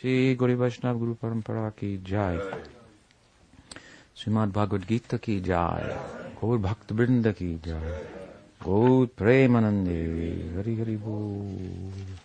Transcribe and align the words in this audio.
श्री 0.00 0.34
गौरी 0.34 0.54
वैष्णव 0.62 0.98
गुरु 0.98 1.14
परंपरा 1.22 1.68
की 1.78 1.96
जय 2.10 2.38
श्रीमद् 4.16 4.52
भागवत 4.52 4.86
गीता 4.88 5.16
की 5.26 5.40
जय 5.40 5.96
गौर 6.40 6.58
भक्त 6.68 6.92
वृंद 6.92 7.32
की 7.38 7.54
जय 7.64 8.06
गौर 8.64 9.06
प्रेमानंदे 9.18 10.00
हरि 10.56 10.74
हरि 10.80 10.96
बोल 11.06 12.22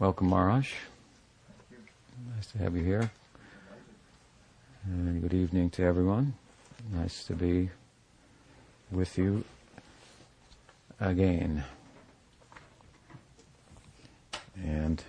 Welcome, 0.00 0.30
Maharaj. 0.30 0.70
Nice 2.28 2.46
to 2.48 2.58
have 2.58 2.76
you 2.76 2.82
here. 2.82 3.10
And 4.82 5.22
good 5.22 5.32
evening 5.32 5.70
to 5.70 5.84
everyone. 5.84 6.34
Nice 6.92 7.22
to 7.24 7.34
be 7.34 7.70
with 8.90 9.16
you 9.16 9.44
again. 11.00 11.62
And 14.63 15.03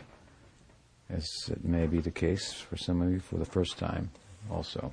as 1.08 1.26
it 1.48 1.64
may 1.64 1.86
be 1.86 2.00
the 2.00 2.10
case 2.10 2.52
for 2.52 2.76
some 2.76 3.02
of 3.02 3.10
you 3.10 3.20
for 3.20 3.36
the 3.36 3.44
first 3.44 3.78
time 3.78 4.10
also. 4.50 4.92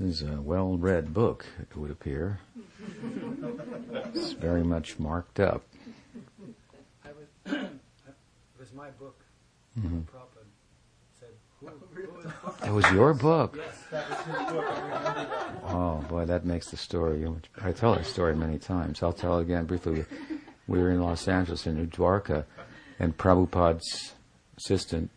This 0.00 0.22
is 0.22 0.28
a 0.28 0.40
well 0.40 0.76
read 0.76 1.12
book, 1.12 1.44
it 1.60 1.76
would 1.76 1.90
appear. 1.90 2.38
it's 4.14 4.32
very 4.32 4.62
much 4.62 4.98
marked 4.98 5.40
up. 5.40 5.64
I 7.04 7.08
was, 7.08 7.26
it 7.56 7.70
was 8.58 8.72
my 8.72 8.90
book. 8.90 9.20
Mhm. 9.76 10.04
Prabhupada 10.04 10.46
said, 11.18 11.30
who, 11.30 11.30
who 11.30 11.32
is 11.32 11.47
It 12.64 12.70
was 12.70 12.88
your 12.92 13.14
book. 13.14 13.56
Yes, 13.56 13.84
that 13.90 14.08
was 14.08 14.18
his 14.20 14.34
book. 14.52 14.64
I 14.64 14.80
remember 14.80 15.12
that. 15.12 15.62
Oh 15.64 16.04
boy, 16.08 16.24
that 16.24 16.44
makes 16.44 16.70
the 16.70 16.76
story. 16.76 17.26
I 17.60 17.72
tell 17.72 17.94
that 17.94 18.06
story 18.06 18.36
many 18.36 18.58
times. 18.58 19.02
I'll 19.02 19.12
tell 19.12 19.38
it 19.38 19.42
again 19.42 19.64
briefly. 19.64 20.04
We 20.66 20.78
were 20.78 20.90
in 20.90 21.00
Los 21.00 21.26
Angeles 21.26 21.66
in 21.66 21.76
New 21.76 21.86
Dwarka, 21.86 22.44
and 22.98 23.16
Prabhupada's 23.16 24.12
assistant 24.56 25.10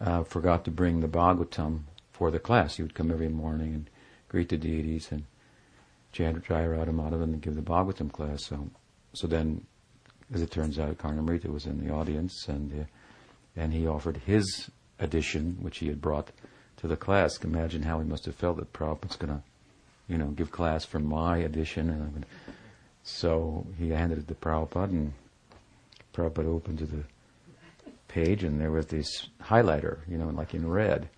uh, 0.00 0.22
forgot 0.24 0.64
to 0.66 0.70
bring 0.70 1.00
the 1.00 1.08
Bhagavatam 1.08 1.80
for 2.12 2.30
the 2.30 2.38
class. 2.38 2.76
He 2.76 2.82
would 2.82 2.94
come 2.94 3.10
every 3.10 3.28
morning 3.28 3.74
and 3.74 3.90
greet 4.28 4.50
the 4.50 4.56
deities 4.56 5.08
and 5.10 5.24
chant 6.12 6.44
Jaya 6.44 6.68
Radha 6.68 6.92
Madhava 6.92 7.22
and 7.24 7.40
give 7.40 7.56
the 7.56 7.62
Bhagavatam 7.62 8.12
class. 8.12 8.44
So, 8.46 8.70
so 9.12 9.26
then, 9.26 9.66
as 10.32 10.42
it 10.42 10.50
turns 10.50 10.78
out, 10.78 10.98
Karnamrita 10.98 11.46
was 11.46 11.66
in 11.66 11.84
the 11.84 11.92
audience, 11.92 12.46
and 12.46 12.82
uh, 12.82 12.84
and 13.56 13.72
he 13.72 13.88
offered 13.88 14.18
his 14.18 14.70
edition, 15.00 15.56
which 15.60 15.78
he 15.78 15.88
had 15.88 16.00
brought 16.00 16.30
to 16.78 16.86
the 16.86 16.96
class. 16.96 17.38
Imagine 17.42 17.82
how 17.82 17.98
he 17.98 18.06
must 18.06 18.24
have 18.26 18.34
felt 18.34 18.56
that 18.56 18.72
Prabhupada's 18.72 19.16
going 19.16 19.32
to, 19.32 19.42
you 20.08 20.18
know, 20.18 20.28
give 20.28 20.50
class 20.50 20.84
for 20.84 20.98
my 20.98 21.38
edition. 21.38 21.90
And 21.90 22.12
gonna, 22.14 22.26
so 23.02 23.66
he 23.78 23.90
handed 23.90 24.18
it 24.18 24.28
to 24.28 24.34
Prabhupada, 24.34 24.90
and 24.90 25.12
Prabhupada 26.14 26.46
opened 26.46 26.78
to 26.78 26.86
the 26.86 27.04
page, 28.08 28.44
and 28.44 28.60
there 28.60 28.70
was 28.70 28.86
this 28.86 29.28
highlighter, 29.42 29.98
you 30.08 30.18
know, 30.18 30.28
like 30.28 30.54
in 30.54 30.68
red. 30.68 31.08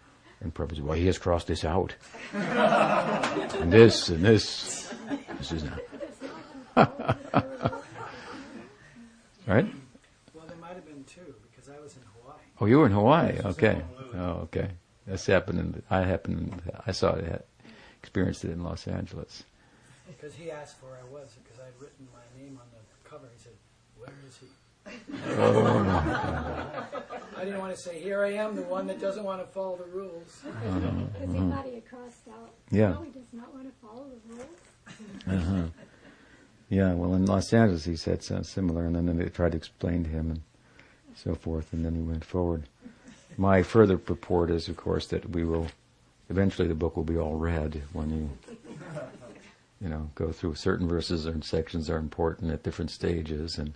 And 0.40 0.54
Prabhupada 0.54 0.76
said, 0.76 0.84
well, 0.84 0.96
he 0.96 1.06
has 1.06 1.18
crossed 1.18 1.46
this 1.46 1.64
out. 1.64 1.94
and 2.32 3.72
this, 3.72 4.08
and 4.08 4.24
this. 4.24 4.92
This 5.38 5.52
is 5.52 5.64
not. 5.64 5.80
right? 9.46 9.66
Well, 10.32 10.46
there 10.46 10.56
might 10.56 10.74
have 10.74 10.86
been 10.86 11.04
two 11.04 11.34
because 11.50 11.68
I 11.68 11.78
was 11.80 11.96
in 11.96 12.02
Hawaii. 12.14 12.38
Oh, 12.60 12.66
you 12.66 12.78
were 12.78 12.86
in 12.86 12.92
Hawaii. 12.92 13.38
Okay. 13.44 13.80
Oh, 14.14 14.42
okay. 14.42 14.68
That's 15.06 15.26
happened. 15.26 15.58
In, 15.58 15.82
I 15.88 16.00
happened. 16.02 16.38
In, 16.38 16.60
I 16.86 16.92
saw 16.92 17.14
it. 17.14 17.46
Experienced 18.02 18.44
it 18.44 18.50
in 18.50 18.62
Los 18.62 18.86
Angeles. 18.86 19.44
Because 20.06 20.34
he 20.34 20.50
asked 20.50 20.76
where 20.82 20.92
I 20.92 21.04
was 21.10 21.30
because 21.42 21.58
I'd 21.60 21.80
written 21.80 22.06
my 22.12 22.40
name 22.40 22.58
on 22.60 22.66
the 22.72 23.08
cover. 23.08 23.26
He 23.34 23.42
said, 23.42 23.52
where 23.96 24.12
is 24.28 24.38
he? 24.38 24.46
Oh. 25.38 26.88
I 27.36 27.44
didn't 27.44 27.60
want 27.60 27.74
to 27.74 27.80
say, 27.80 28.00
here 28.00 28.24
I 28.24 28.32
am, 28.32 28.56
the 28.56 28.62
one 28.62 28.86
that 28.88 29.00
doesn't 29.00 29.24
want 29.24 29.40
to 29.40 29.46
follow 29.52 29.76
the 29.76 29.84
rules. 29.84 30.42
Because 30.44 31.34
he 31.34 31.40
thought 31.50 31.66
he 31.66 31.74
had 31.74 31.88
crossed 31.88 32.28
out. 32.28 32.50
Yeah. 32.70 32.90
No, 32.90 33.02
he 33.02 33.10
does 33.10 33.32
not 33.32 33.54
want 33.54 33.66
to 33.66 33.86
follow 33.86 34.06
the 34.08 34.34
rules. 34.34 35.38
Uh-huh. 35.44 35.62
Yeah. 36.68 36.94
Well, 36.94 37.14
in 37.14 37.26
Los 37.26 37.52
Angeles, 37.52 37.84
he 37.84 37.96
said 37.96 38.22
something 38.22 38.44
similar, 38.44 38.84
and 38.84 38.94
then 38.96 39.16
they 39.16 39.26
tried 39.26 39.52
to 39.52 39.58
explain 39.58 40.04
to 40.04 40.10
him 40.10 40.30
and 40.30 40.40
so 41.22 41.34
forth, 41.34 41.72
and 41.72 41.84
then 41.84 41.94
he 41.94 42.00
went 42.00 42.24
forward. 42.24 42.64
My 43.36 43.62
further 43.62 43.98
purport 43.98 44.50
is, 44.50 44.68
of 44.68 44.76
course, 44.76 45.06
that 45.08 45.30
we 45.30 45.44
will 45.44 45.68
eventually 46.28 46.68
the 46.68 46.74
book 46.74 46.96
will 46.96 47.04
be 47.04 47.18
all 47.18 47.34
read 47.34 47.82
when 47.92 48.10
you 48.10 48.30
you 49.80 49.88
know 49.88 50.08
go 50.14 50.30
through 50.30 50.54
certain 50.54 50.86
verses 50.86 51.26
and 51.26 51.44
sections 51.44 51.90
are 51.90 51.96
important 51.96 52.52
at 52.52 52.62
different 52.62 52.90
stages 52.90 53.58
and 53.58 53.72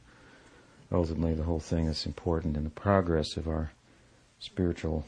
ultimately 0.92 1.34
the 1.34 1.42
whole 1.42 1.58
thing 1.58 1.86
is 1.86 2.06
important 2.06 2.56
in 2.56 2.62
the 2.62 2.70
progress 2.70 3.36
of 3.36 3.48
our 3.48 3.72
spiritual 4.38 5.04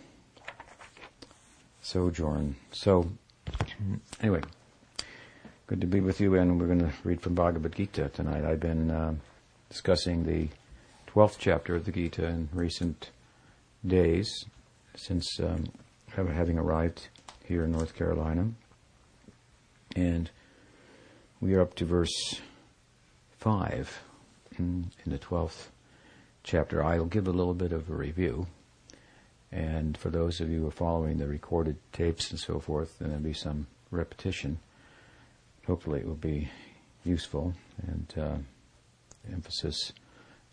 sojourn. 1.83 2.57
So, 2.73 3.11
anyway, 4.21 4.43
good 5.67 5.81
to 5.81 5.87
be 5.87 6.01
with 6.01 6.21
you, 6.21 6.35
and 6.35 6.59
we're 6.61 6.67
going 6.67 6.81
to 6.81 6.93
read 7.05 7.21
from 7.21 7.35
Bhagavad 7.35 7.77
Gita 7.77 8.09
tonight. 8.09 8.45
I've 8.45 8.61
been 8.61 8.91
uh, 8.91 9.15
discussing 9.69 10.25
the 10.25 10.49
12th 11.17 11.37
chapter 11.39 11.75
of 11.75 11.87
the 11.87 11.93
Gita 11.93 12.27
in 12.27 12.47
recent 12.53 13.09
days 13.87 14.45
since 14.97 15.41
um, 15.41 15.65
having 16.15 16.59
arrived 16.59 17.09
here 17.43 17.65
in 17.65 17.73
North 17.73 17.95
Carolina. 17.95 18.51
And 19.97 20.31
we 21.41 21.55
are 21.55 21.63
up 21.63 21.73
to 21.77 21.87
verse 21.87 22.43
5 23.39 24.03
in, 24.59 24.91
the 25.07 25.19
12th 25.19 25.69
chapter. 26.43 26.85
I'll 26.85 27.07
give 27.07 27.27
a 27.27 27.33
little 27.33 27.55
bit 27.55 27.73
of 27.73 27.89
a 27.89 27.95
review. 27.95 28.47
And 29.51 29.97
for 29.97 30.11
those 30.11 30.43
of 30.43 30.51
you 30.51 30.61
who 30.61 30.69
are 30.69 30.71
following 30.71 31.17
the 31.17 31.27
recorded 31.27 31.79
tapes 31.95 32.31
and 32.31 32.39
so 32.39 32.61
forth, 32.61 32.99
then 32.99 33.09
there'll 33.09 33.25
be 33.25 33.33
some 33.33 33.69
repetition. 33.91 34.59
Hopefully, 35.67 36.01
it 36.01 36.07
will 36.07 36.15
be 36.15 36.51
useful, 37.05 37.55
and 37.87 38.15
uh, 38.19 38.37
emphasis 39.33 39.95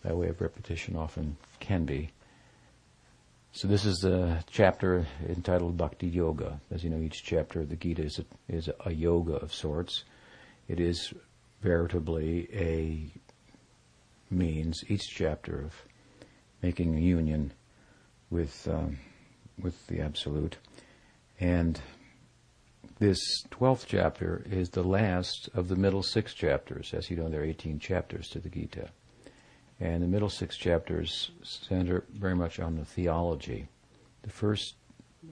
by 0.04 0.14
way 0.14 0.28
of 0.28 0.42
repetition 0.42 0.96
often 0.96 1.38
can 1.60 1.86
be. 1.86 2.12
So 3.54 3.68
this 3.68 3.86
is 3.86 4.00
the 4.00 4.44
chapter 4.50 5.06
entitled 5.28 5.78
Bhakti 5.78 6.08
Yoga. 6.08 6.60
As 6.72 6.84
you 6.84 6.90
know, 6.90 7.00
each 7.00 7.24
chapter 7.24 7.62
of 7.62 7.70
the 7.70 7.76
Gita 7.76 8.04
is 8.04 8.20
a, 8.20 8.54
is 8.54 8.70
a 8.86 8.92
yoga 8.92 9.36
of 9.36 9.54
sorts. 9.54 10.04
It 10.68 10.80
is 10.80 11.14
veritably 11.62 12.50
a 12.54 13.12
means, 14.34 14.84
each 14.88 15.08
chapter 15.16 15.62
of 15.62 15.74
making 16.64 16.98
a 16.98 17.02
union 17.02 17.54
with 18.32 18.68
um, 18.68 18.98
with 19.62 19.86
the 19.86 20.02
absolute, 20.02 20.58
and 21.40 21.80
this 22.98 23.20
twelfth 23.52 23.86
chapter 23.88 24.44
is 24.50 24.70
the 24.70 24.84
last 24.84 25.50
of 25.54 25.68
the 25.68 25.76
middle 25.76 26.02
six 26.02 26.34
chapters. 26.34 26.92
As 26.94 27.12
you 27.12 27.18
know, 27.18 27.30
there 27.30 27.42
are 27.42 27.46
eighteen 27.46 27.78
chapters 27.78 28.28
to 28.30 28.40
the 28.40 28.50
Gita, 28.50 28.90
and 29.80 30.02
the 30.02 30.08
middle 30.08 30.30
six 30.30 30.58
chapters 30.58 31.32
center 31.44 32.04
very 32.14 32.36
much 32.36 32.60
on 32.60 32.76
the 32.76 32.86
theology. 32.86 33.68
The 34.22 34.30
first, 34.30 34.76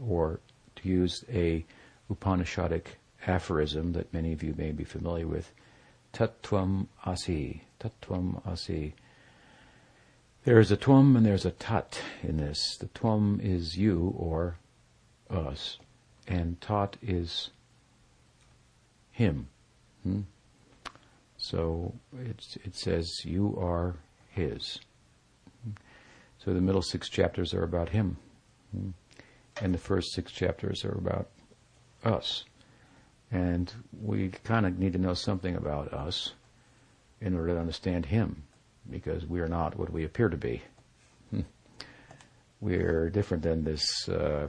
or 0.05 0.39
to 0.77 0.89
use 0.89 1.23
a 1.31 1.65
Upanishadic 2.11 2.85
aphorism 3.27 3.93
that 3.93 4.13
many 4.13 4.33
of 4.33 4.43
you 4.43 4.53
may 4.57 4.71
be 4.71 4.83
familiar 4.83 5.27
with, 5.27 5.51
Tat 6.11 6.41
Tvam 6.41 6.87
Asi. 7.05 7.63
Tat 7.79 7.93
Tvam 8.01 8.45
Asi. 8.45 8.93
There 10.43 10.59
is 10.59 10.71
a 10.71 10.77
tvam 10.77 11.15
and 11.15 11.23
there's 11.23 11.45
a 11.45 11.51
tat 11.51 11.99
in 12.23 12.37
this. 12.37 12.75
The 12.77 12.87
tvam 12.87 13.39
is 13.39 13.77
you 13.77 14.15
or 14.17 14.57
us, 15.29 15.77
and 16.27 16.59
tat 16.59 16.97
is 17.01 17.51
him. 19.11 19.49
Hmm? 20.03 20.21
So 21.37 21.93
it 22.19 22.75
says 22.75 23.23
you 23.23 23.55
are 23.59 23.97
his. 24.31 24.79
So 26.43 26.53
the 26.53 26.61
middle 26.61 26.81
six 26.81 27.09
chapters 27.09 27.53
are 27.53 27.63
about 27.63 27.89
him, 27.89 28.17
and 29.61 29.73
the 29.73 29.77
first 29.77 30.13
six 30.13 30.31
chapters 30.31 30.83
are 30.83 30.97
about 30.97 31.29
us. 32.03 32.45
And 33.31 33.71
we 34.01 34.29
kind 34.29 34.65
of 34.65 34.79
need 34.79 34.93
to 34.93 34.99
know 34.99 35.13
something 35.13 35.55
about 35.55 35.93
us 35.93 36.33
in 37.21 37.35
order 37.35 37.53
to 37.53 37.59
understand 37.59 38.07
him, 38.07 38.43
because 38.89 39.25
we 39.25 39.39
are 39.39 39.47
not 39.47 39.77
what 39.77 39.91
we 39.91 40.03
appear 40.03 40.29
to 40.29 40.37
be. 40.37 40.63
We're 42.61 43.09
different 43.09 43.43
than 43.43 43.63
this 43.63 44.09
uh, 44.09 44.47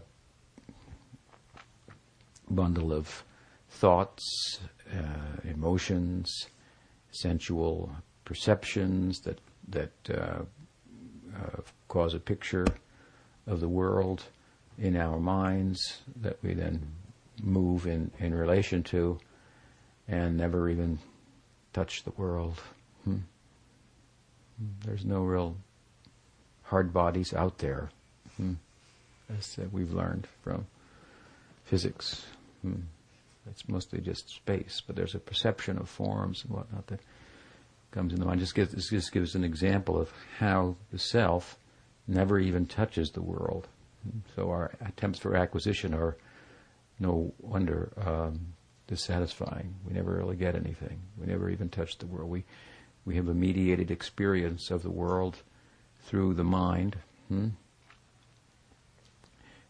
bundle 2.51 2.93
of 2.93 3.25
thoughts, 3.69 4.61
uh, 4.93 5.49
emotions, 5.49 6.47
sensual 7.11 7.91
perceptions 8.25 9.21
that 9.21 9.39
that 9.69 9.93
uh, 10.11 10.43
uh, 11.35 11.61
cause 11.89 12.15
a 12.15 12.19
picture 12.19 12.67
of 13.47 13.61
the 13.61 13.69
world 13.69 14.25
in 14.79 14.97
our 14.97 15.19
minds 15.19 16.03
that 16.21 16.37
we 16.43 16.55
then 16.55 16.81
move 17.43 17.87
in, 17.87 18.11
in 18.19 18.35
relation 18.35 18.83
to 18.83 19.19
and 20.09 20.37
never 20.37 20.69
even 20.69 20.99
touch 21.73 22.05
the 22.05 22.13
world. 22.13 22.61
Hmm. 23.05 23.19
There's 24.85 25.05
no 25.05 25.23
real 25.23 25.57
hard 26.65 26.93
bodies 26.93 27.33
out 27.35 27.59
there, 27.59 27.91
hmm. 28.37 28.55
as 29.39 29.59
uh, 29.59 29.67
we've 29.73 29.93
learned 29.93 30.27
from 30.43 30.67
physics. 31.65 32.25
Hmm. 32.63 32.83
It's 33.51 33.69
mostly 33.69 34.01
just 34.01 34.29
space, 34.29 34.83
but 34.87 34.95
there's 34.95 35.15
a 35.15 35.19
perception 35.19 35.79
of 35.79 35.89
forms 35.89 36.45
and 36.45 36.55
whatnot 36.55 36.87
that 36.89 37.01
comes 37.93 38.13
in 38.13 38.21
the 38.21 38.27
mind. 38.27 38.41
Just 38.41 38.55
gives, 38.55 38.73
this 38.73 38.91
just 38.91 39.13
gives 39.13 39.35
an 39.35 39.45
example 39.45 39.99
of 39.99 40.11
how 40.39 40.77
the 40.91 40.99
self 40.99 41.57
never 42.09 42.39
even 42.39 42.67
touches 42.67 43.11
the 43.11 43.23
world. 43.23 43.69
So 44.35 44.51
our 44.51 44.73
attempts 44.85 45.21
for 45.21 45.37
acquisition 45.37 45.95
are 45.95 46.17
no 46.99 47.33
wonder 47.41 47.93
um, 48.05 48.41
dissatisfying. 48.89 49.75
We 49.87 49.93
never 49.93 50.13
really 50.17 50.37
get 50.37 50.57
anything. 50.57 51.01
We 51.19 51.27
never 51.27 51.49
even 51.49 51.69
touch 51.69 51.99
the 51.99 52.07
world. 52.07 52.29
We 52.29 52.45
we 53.05 53.17
have 53.17 53.29
a 53.29 53.35
mediated 53.35 53.91
experience 53.91 54.71
of 54.71 54.83
the 54.83 54.91
world 54.91 55.39
through 56.05 56.35
the 56.35 56.45
mind, 56.45 56.97
hmm? 57.29 57.49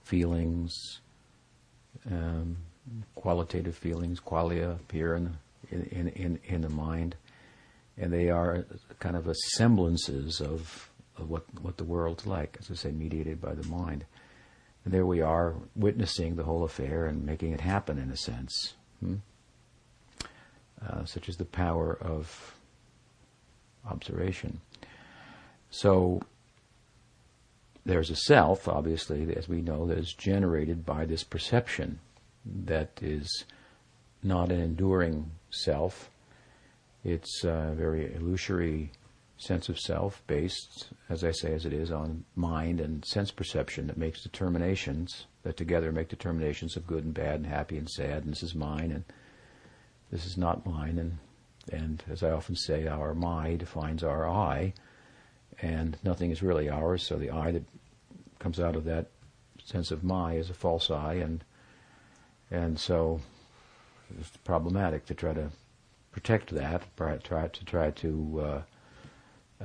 feelings, 0.02 1.00
um, 2.10 2.58
qualitative 3.14 3.76
feelings, 3.76 4.20
qualia 4.20 4.72
appear 4.72 5.14
in, 5.14 5.38
in, 5.70 6.08
in, 6.08 6.38
in 6.44 6.60
the 6.60 6.68
mind, 6.68 7.16
and 7.98 8.12
they 8.12 8.30
are 8.30 8.64
kind 8.98 9.16
of 9.16 9.34
semblances 9.36 10.40
of, 10.40 10.90
of 11.16 11.28
what, 11.28 11.44
what 11.60 11.76
the 11.76 11.84
world's 11.84 12.26
like, 12.26 12.56
as 12.60 12.70
I 12.70 12.74
say, 12.74 12.90
mediated 12.90 13.40
by 13.40 13.54
the 13.54 13.66
mind. 13.66 14.04
And 14.84 14.92
there 14.92 15.06
we 15.06 15.20
are, 15.20 15.54
witnessing 15.76 16.36
the 16.36 16.44
whole 16.44 16.64
affair 16.64 17.06
and 17.06 17.24
making 17.24 17.52
it 17.52 17.60
happen 17.60 17.98
in 17.98 18.10
a 18.10 18.16
sense. 18.16 18.74
Hmm? 19.00 19.16
Uh, 20.84 21.04
such 21.04 21.28
as 21.28 21.36
the 21.36 21.44
power 21.44 21.96
of 22.00 22.56
observation. 23.88 24.60
So 25.70 26.22
there's 27.84 28.10
a 28.10 28.16
self, 28.16 28.68
obviously, 28.68 29.34
as 29.36 29.48
we 29.48 29.62
know, 29.62 29.86
that 29.86 29.98
is 29.98 30.12
generated 30.12 30.84
by 30.84 31.04
this 31.04 31.22
perception 31.22 32.00
that 32.44 32.90
is 33.00 33.44
not 34.22 34.50
an 34.50 34.60
enduring 34.60 35.30
self. 35.50 36.10
It's 37.04 37.42
a 37.44 37.74
very 37.76 38.14
illusory 38.14 38.92
sense 39.36 39.68
of 39.68 39.78
self 39.78 40.22
based, 40.26 40.90
as 41.08 41.24
I 41.24 41.32
say, 41.32 41.52
as 41.52 41.66
it 41.66 41.72
is, 41.72 41.90
on 41.90 42.24
mind 42.36 42.80
and 42.80 43.04
sense 43.04 43.32
perception 43.32 43.88
that 43.88 43.96
makes 43.96 44.22
determinations, 44.22 45.26
that 45.42 45.56
together 45.56 45.90
make 45.90 46.08
determinations 46.08 46.76
of 46.76 46.86
good 46.86 47.04
and 47.04 47.12
bad 47.12 47.36
and 47.36 47.46
happy 47.46 47.76
and 47.76 47.90
sad, 47.90 48.24
and 48.24 48.32
this 48.32 48.42
is 48.42 48.54
mine 48.54 48.92
and 48.92 49.04
this 50.12 50.26
is 50.26 50.36
not 50.36 50.64
mine. 50.64 50.98
And, 50.98 51.18
and 51.72 52.04
as 52.08 52.22
I 52.22 52.30
often 52.30 52.54
say, 52.54 52.86
our 52.86 53.14
my 53.14 53.56
defines 53.56 54.04
our 54.04 54.28
I, 54.28 54.74
and 55.60 55.96
nothing 56.04 56.30
is 56.30 56.42
really 56.42 56.68
ours, 56.68 57.02
so 57.02 57.16
the 57.16 57.30
I 57.30 57.50
that 57.50 57.64
comes 58.38 58.60
out 58.60 58.76
of 58.76 58.84
that 58.84 59.08
sense 59.64 59.90
of 59.90 60.04
my 60.04 60.34
is 60.34 60.50
a 60.50 60.54
false 60.54 60.90
I, 60.90 61.14
and 61.14 61.44
and 62.50 62.78
so 62.78 63.20
it's 64.20 64.36
problematic 64.44 65.06
to 65.06 65.14
try 65.14 65.32
to 65.32 65.50
protect 66.12 66.50
that, 66.50 66.84
try, 66.96 67.48
to 67.48 67.64
try 67.64 67.90
to 67.90 68.40
uh, 68.44 68.62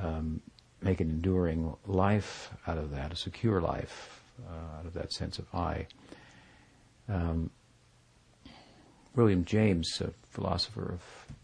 um, 0.02 0.42
make 0.82 1.02
an 1.02 1.10
enduring 1.10 1.76
life 1.86 2.52
out 2.66 2.78
of 2.78 2.92
that, 2.92 3.12
a 3.12 3.16
secure 3.16 3.62
life 3.62 4.24
uh, 4.48 4.80
out 4.80 4.86
of 4.86 4.94
that 4.94 5.12
sense 5.12 5.40
of 5.40 5.46
I. 5.54 5.88
Um, 7.10 7.50
William 9.16 9.46
James, 9.46 10.02
a 10.02 10.12
philosopher 10.30 10.94
of 10.94 11.02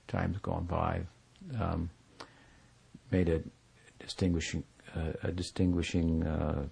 times 0.07 0.37
gone 0.41 0.65
by, 0.65 1.01
um, 1.59 1.89
made 3.11 3.29
a 3.29 3.41
distinguishing 3.99 4.63
uh, 4.95 5.13
a 5.23 5.31
distinguishing 5.31 6.23
uh, 6.23 6.65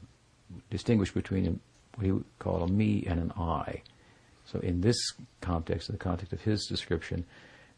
distinguish 0.70 1.12
between 1.12 1.60
what 1.96 2.06
he 2.06 2.14
called 2.38 2.70
a 2.70 2.72
me 2.72 3.04
and 3.08 3.20
an 3.20 3.32
I. 3.32 3.82
So 4.46 4.60
in 4.60 4.82
this 4.82 4.98
context, 5.40 5.90
in 5.90 5.94
the 5.94 6.00
context 6.00 6.34
of 6.34 6.42
his 6.42 6.66
description, 6.68 7.26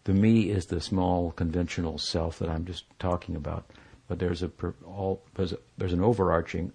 the 0.05 0.13
me 0.13 0.49
is 0.49 0.65
the 0.65 0.81
small 0.81 1.31
conventional 1.31 1.97
self 1.97 2.39
that 2.39 2.49
I'm 2.49 2.65
just 2.65 2.85
talking 2.99 3.35
about, 3.35 3.65
but 4.07 4.19
there's 4.19 4.43
a 4.43 4.51
all 4.85 5.23
there's, 5.35 5.53
a, 5.53 5.57
there's 5.77 5.93
an 5.93 6.03
overarching 6.03 6.73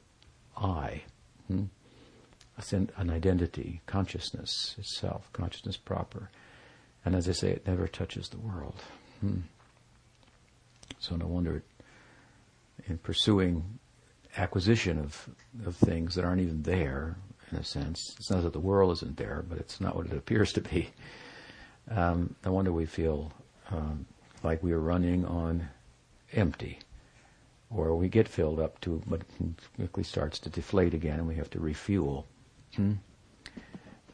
I, 0.57 1.03
hmm? 1.47 1.65
an 2.73 3.11
identity, 3.11 3.81
consciousness 3.87 4.75
itself, 4.79 5.31
consciousness 5.33 5.77
proper, 5.77 6.31
and 7.05 7.15
as 7.15 7.29
I 7.29 7.33
say, 7.33 7.51
it 7.51 7.67
never 7.67 7.87
touches 7.87 8.29
the 8.29 8.39
world. 8.39 8.83
Hmm. 9.21 9.41
So 10.99 11.17
no 11.17 11.27
wonder, 11.27 11.63
in 12.87 12.99
pursuing 12.99 13.79
acquisition 14.37 14.99
of 14.99 15.29
of 15.65 15.77
things 15.77 16.15
that 16.15 16.25
aren't 16.25 16.41
even 16.41 16.63
there, 16.63 17.17
in 17.53 17.59
a 17.59 17.65
sense. 17.65 18.15
It's 18.19 18.31
not 18.31 18.43
that 18.43 18.53
the 18.53 18.61
world 18.61 18.93
isn't 18.93 19.17
there, 19.17 19.45
but 19.49 19.59
it's 19.59 19.81
not 19.81 19.97
what 19.97 20.07
it 20.07 20.17
appears 20.17 20.53
to 20.55 20.61
be. 20.61 20.91
Um, 21.91 22.35
no 22.45 22.53
wonder 22.53 22.73
we 22.73 22.87
feel 22.87 23.33
um, 23.71 24.07
like 24.43 24.63
we 24.63 24.73
are 24.73 24.81
running 24.81 25.25
on 25.25 25.69
empty, 26.33 26.79
or 27.71 27.97
we 27.97 28.09
get 28.09 28.29
filled 28.29 28.61
up 28.61 28.81
to, 28.83 29.03
but 29.07 29.23
quickly 29.77 30.03
starts 30.03 30.39
to 30.41 30.51
deflate 30.51 30.95
again, 30.95 31.19
and 31.19 31.29
we 31.29 31.37
have 31.37 31.51
to 31.51 31.61
refuel. 31.61 32.27
Hmm? 32.77 32.93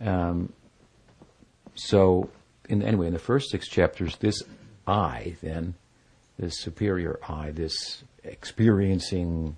Um, 0.00 0.53
so, 1.75 2.31
in, 2.69 2.82
anyway, 2.82 3.09
in 3.09 3.12
the 3.12 3.19
first 3.19 3.50
six 3.50 3.69
chapters, 3.69 4.17
this 4.17 4.43
I, 4.87 5.37
then, 5.43 5.75
this 6.38 6.61
superior 6.61 7.19
I, 7.29 7.50
this 7.50 8.05
experiencing 8.23 9.56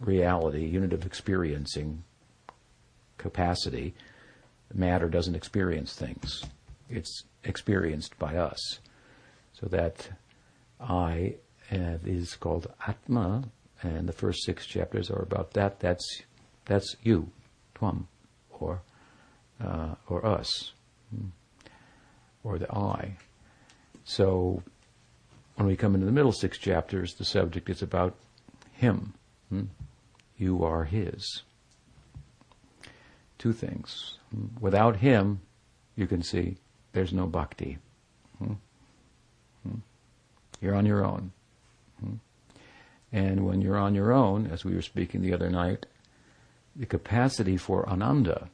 reality, 0.00 0.64
unit 0.64 0.92
of 0.92 1.06
experiencing, 1.06 2.02
capacity, 3.18 3.94
matter 4.72 5.08
doesn't 5.08 5.34
experience 5.34 5.94
things. 5.94 6.44
It's 6.90 7.24
experienced 7.44 8.18
by 8.18 8.36
us. 8.36 8.80
So 9.52 9.66
that 9.66 10.10
I 10.80 11.36
uh, 11.72 11.98
is 12.04 12.36
called 12.36 12.72
Atma, 12.86 13.44
and 13.82 14.08
the 14.08 14.12
first 14.12 14.44
six 14.44 14.66
chapters 14.66 15.10
are 15.10 15.22
about 15.22 15.52
that. 15.52 15.80
That's 15.80 16.22
that's 16.64 16.96
you, 17.02 17.30
Twam, 17.74 18.04
or 18.50 18.82
uh, 19.62 19.94
or 20.08 20.24
us, 20.24 20.72
hmm, 21.14 21.28
or 22.42 22.58
the 22.58 22.72
I. 22.72 23.16
So 24.04 24.62
when 25.56 25.68
we 25.68 25.76
come 25.76 25.94
into 25.94 26.06
the 26.06 26.12
middle 26.12 26.32
six 26.32 26.58
chapters, 26.58 27.14
the 27.14 27.24
subject 27.24 27.68
is 27.68 27.82
about 27.82 28.14
Him. 28.72 29.14
Hmm? 29.50 29.64
You 30.38 30.64
are 30.64 30.84
His 30.84 31.42
two 33.40 33.52
things. 33.54 34.18
Without 34.60 34.96
him, 34.96 35.40
you 35.96 36.06
can 36.06 36.22
see 36.22 36.58
there's 36.92 37.12
no 37.12 37.26
bhakti. 37.26 37.78
Hmm? 38.38 38.54
Hmm? 39.66 39.78
You're 40.60 40.74
on 40.74 40.86
your 40.86 41.04
own. 41.04 41.32
Hmm? 42.00 42.14
And 43.12 43.46
when 43.46 43.60
you're 43.60 43.78
on 43.78 43.94
your 43.94 44.12
own, 44.12 44.46
as 44.46 44.64
we 44.64 44.74
were 44.74 44.82
speaking 44.82 45.20
the 45.20 45.34
other 45.34 45.50
night, 45.50 45.86
the 46.76 46.86
capacity 46.86 47.56
for 47.56 47.88
ananda, 47.88 48.48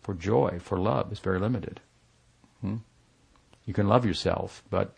for 0.00 0.14
joy, 0.14 0.58
for 0.60 0.78
love 0.78 1.12
is 1.12 1.20
very 1.20 1.38
limited. 1.38 1.80
You 3.64 3.74
can 3.74 3.88
love 3.88 4.04
yourself, 4.04 4.62
but 4.70 4.96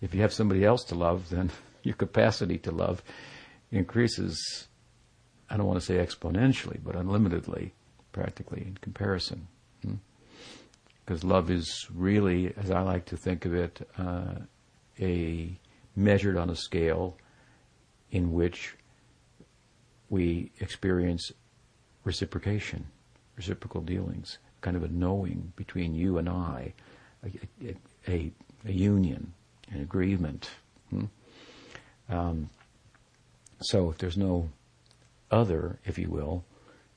if 0.00 0.14
you 0.14 0.20
have 0.22 0.32
somebody 0.32 0.64
else 0.64 0.84
to 0.84 0.94
love, 0.94 1.30
then 1.30 1.50
your 1.82 1.94
capacity 1.94 2.58
to 2.58 2.70
love 2.70 3.02
increases, 3.70 4.68
I 5.48 5.56
don't 5.56 5.66
want 5.66 5.80
to 5.80 5.86
say 5.86 5.94
exponentially, 5.94 6.78
but 6.82 6.96
unlimitedly 6.96 7.72
practically 8.12 8.62
in 8.66 8.76
comparison. 8.80 9.48
Because 11.04 11.24
love 11.24 11.50
is 11.50 11.88
really, 11.92 12.54
as 12.56 12.70
I 12.70 12.80
like 12.82 13.06
to 13.06 13.16
think 13.16 13.44
of 13.44 13.54
it, 13.54 13.88
uh, 13.98 14.34
a 15.00 15.58
measured 15.96 16.36
on 16.36 16.48
a 16.48 16.56
scale 16.56 17.16
in 18.10 18.32
which 18.32 18.76
we 20.10 20.52
experience 20.60 21.32
reciprocation, 22.04 22.86
reciprocal 23.36 23.80
dealings, 23.80 24.38
kind 24.60 24.76
of 24.76 24.84
a 24.84 24.88
knowing 24.88 25.52
between 25.56 25.94
you 25.94 26.18
and 26.18 26.28
I, 26.28 26.74
a, 27.24 27.74
a, 28.08 28.32
a 28.66 28.72
union, 28.72 29.32
an 29.70 29.80
agreement. 29.80 30.50
Hmm? 30.90 31.04
Um, 32.08 32.50
so 33.60 33.90
if 33.90 33.98
there's 33.98 34.16
no 34.16 34.50
other, 35.30 35.78
if 35.84 35.98
you 35.98 36.10
will, 36.10 36.44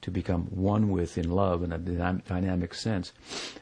to 0.05 0.11
become 0.11 0.43
one 0.51 0.91
with 0.91 1.17
in 1.17 1.31
love 1.31 1.63
in 1.63 1.71
a 1.71 1.79
dynamic 1.79 2.75
sense, 2.75 3.11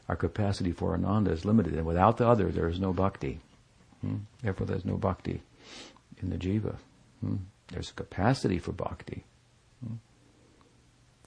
our 0.10 0.16
capacity 0.18 0.74
for 0.74 0.94
ananda 0.94 1.32
is 1.32 1.46
limited. 1.46 1.74
And 1.74 1.86
without 1.86 2.18
the 2.18 2.28
other, 2.28 2.52
there 2.52 2.68
is 2.68 2.82
no 2.82 2.92
bhakti. 2.92 3.40
Hmm? 4.02 4.18
Therefore, 4.42 4.68
there's 4.68 4.84
no 4.84 4.98
bhakti 4.98 5.42
in 6.22 6.32
the 6.32 6.36
jiva. 6.36 6.76
Hmm? 7.22 7.36
There's 7.70 7.92
a 7.92 7.94
capacity 7.94 8.58
for 8.60 8.74
bhakti, 8.74 9.24
hmm? 9.88 9.96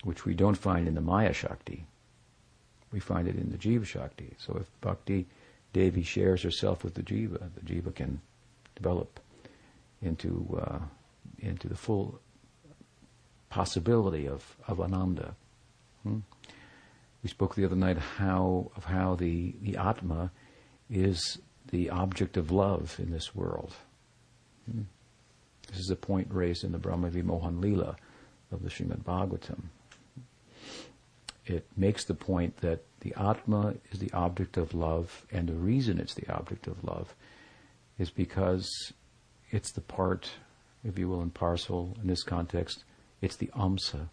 which 0.04 0.26
we 0.26 0.34
don't 0.34 0.58
find 0.58 0.86
in 0.86 0.94
the 0.94 1.00
Maya 1.00 1.32
Shakti. 1.32 1.86
We 2.92 3.00
find 3.00 3.26
it 3.26 3.36
in 3.36 3.50
the 3.50 3.56
Jiva 3.56 3.86
Shakti. 3.86 4.34
So 4.36 4.58
if 4.60 4.80
bhakti 4.82 5.26
Devi 5.72 6.02
shares 6.02 6.42
herself 6.42 6.84
with 6.84 6.92
the 6.92 7.02
jiva, 7.02 7.40
the 7.54 7.60
jiva 7.62 7.94
can 7.94 8.20
develop 8.74 9.18
into 10.02 10.60
uh, 10.62 10.78
into 11.38 11.68
the 11.68 11.74
full 11.74 12.20
possibility 13.56 14.28
of, 14.28 14.54
of 14.68 14.78
ananda. 14.80 15.34
Hmm? 16.02 16.18
We 17.22 17.30
spoke 17.30 17.54
the 17.54 17.64
other 17.64 17.74
night 17.74 17.96
how 17.96 18.70
of 18.76 18.84
how 18.84 19.14
the, 19.14 19.54
the 19.62 19.78
atma 19.78 20.30
is 20.90 21.38
the 21.70 21.88
object 21.88 22.36
of 22.36 22.50
love 22.50 22.96
in 22.98 23.10
this 23.10 23.34
world. 23.34 23.72
Hmm? 24.70 24.82
This 25.68 25.78
is 25.78 25.90
a 25.90 25.96
point 25.96 26.28
raised 26.30 26.64
in 26.64 26.72
the 26.72 26.78
Brahma 26.78 27.08
Vimohan 27.08 27.62
Lila 27.62 27.96
of 28.52 28.62
the 28.62 28.68
Srimad 28.68 29.02
Bhagavatam. 29.02 29.62
It 31.46 31.66
makes 31.76 32.04
the 32.04 32.14
point 32.14 32.58
that 32.58 32.82
the 33.00 33.14
Atma 33.16 33.74
is 33.90 34.00
the 34.00 34.12
object 34.12 34.56
of 34.56 34.74
love, 34.74 35.24
and 35.32 35.48
the 35.48 35.54
reason 35.54 35.98
it's 35.98 36.14
the 36.14 36.28
object 36.28 36.66
of 36.66 36.84
love 36.84 37.14
is 37.98 38.10
because 38.10 38.68
it's 39.50 39.72
the 39.72 39.80
part, 39.80 40.30
if 40.84 40.98
you 40.98 41.08
will, 41.08 41.22
and 41.22 41.32
parcel 41.32 41.96
in 42.02 42.08
this 42.08 42.24
context, 42.24 42.84
it's 43.20 43.36
the 43.36 43.50
amsa, 43.56 44.08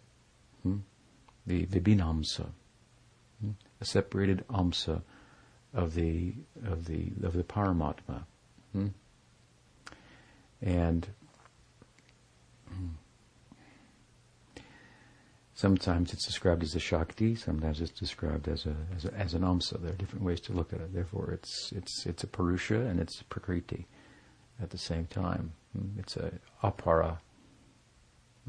hmm? 0.62 0.78
the 1.46 1.66
vibhinamsa, 1.66 2.46
hmm? 3.40 3.50
a 3.80 3.84
separated 3.84 4.44
amsa 4.48 5.02
of 5.72 5.94
the 5.94 6.34
of 6.64 6.86
the 6.86 7.12
of 7.22 7.34
the 7.34 7.44
Paramatma. 7.44 8.24
Hmm? 8.72 8.88
And 10.62 11.08
Sometimes 15.56 16.12
it's 16.12 16.26
described 16.26 16.64
as 16.64 16.74
a 16.74 16.80
Shakti, 16.80 17.36
sometimes 17.36 17.80
it's 17.80 17.92
described 17.92 18.48
as 18.48 18.66
a, 18.66 18.74
as, 18.96 19.04
a, 19.04 19.14
as 19.14 19.34
an 19.34 19.42
Amsa. 19.42 19.80
There 19.80 19.92
are 19.92 19.96
different 19.96 20.24
ways 20.24 20.40
to 20.42 20.52
look 20.52 20.72
at 20.72 20.80
it. 20.80 20.92
Therefore, 20.92 21.30
it's, 21.30 21.72
it's, 21.72 22.04
it's 22.06 22.24
a 22.24 22.26
Purusha 22.26 22.80
and 22.80 22.98
it's 22.98 23.20
a 23.20 23.24
Prakriti 23.24 23.86
at 24.60 24.70
the 24.70 24.78
same 24.78 25.06
time. 25.06 25.52
Hmm? 25.72 25.98
It's 25.98 26.16
a 26.16 26.32
Apara, 26.64 27.18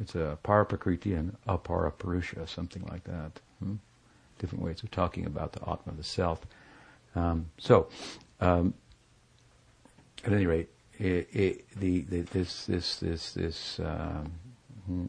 it's 0.01 0.15
a 0.15 0.37
Para 0.43 0.65
Prakriti 0.65 1.13
and 1.13 1.35
Apara 1.47 1.91
Purusha, 1.97 2.47
something 2.47 2.83
like 2.89 3.03
that. 3.05 3.39
Hmm? 3.59 3.75
Different 4.39 4.63
ways 4.63 4.83
of 4.83 4.91
talking 4.91 5.25
about 5.25 5.53
the 5.53 5.61
Atma, 5.61 5.93
the 5.95 6.03
self. 6.03 6.41
Um, 7.15 7.47
so, 7.57 7.87
um, 8.41 8.73
at 10.25 10.33
any 10.33 10.45
rate, 10.45 10.69
it, 10.99 11.29
it, 11.31 11.79
the, 11.79 12.01
the, 12.01 12.21
this, 12.21 12.65
this, 12.65 12.97
this, 12.97 13.33
this, 13.33 13.79
um, 13.79 14.31
hmm, 14.85 15.05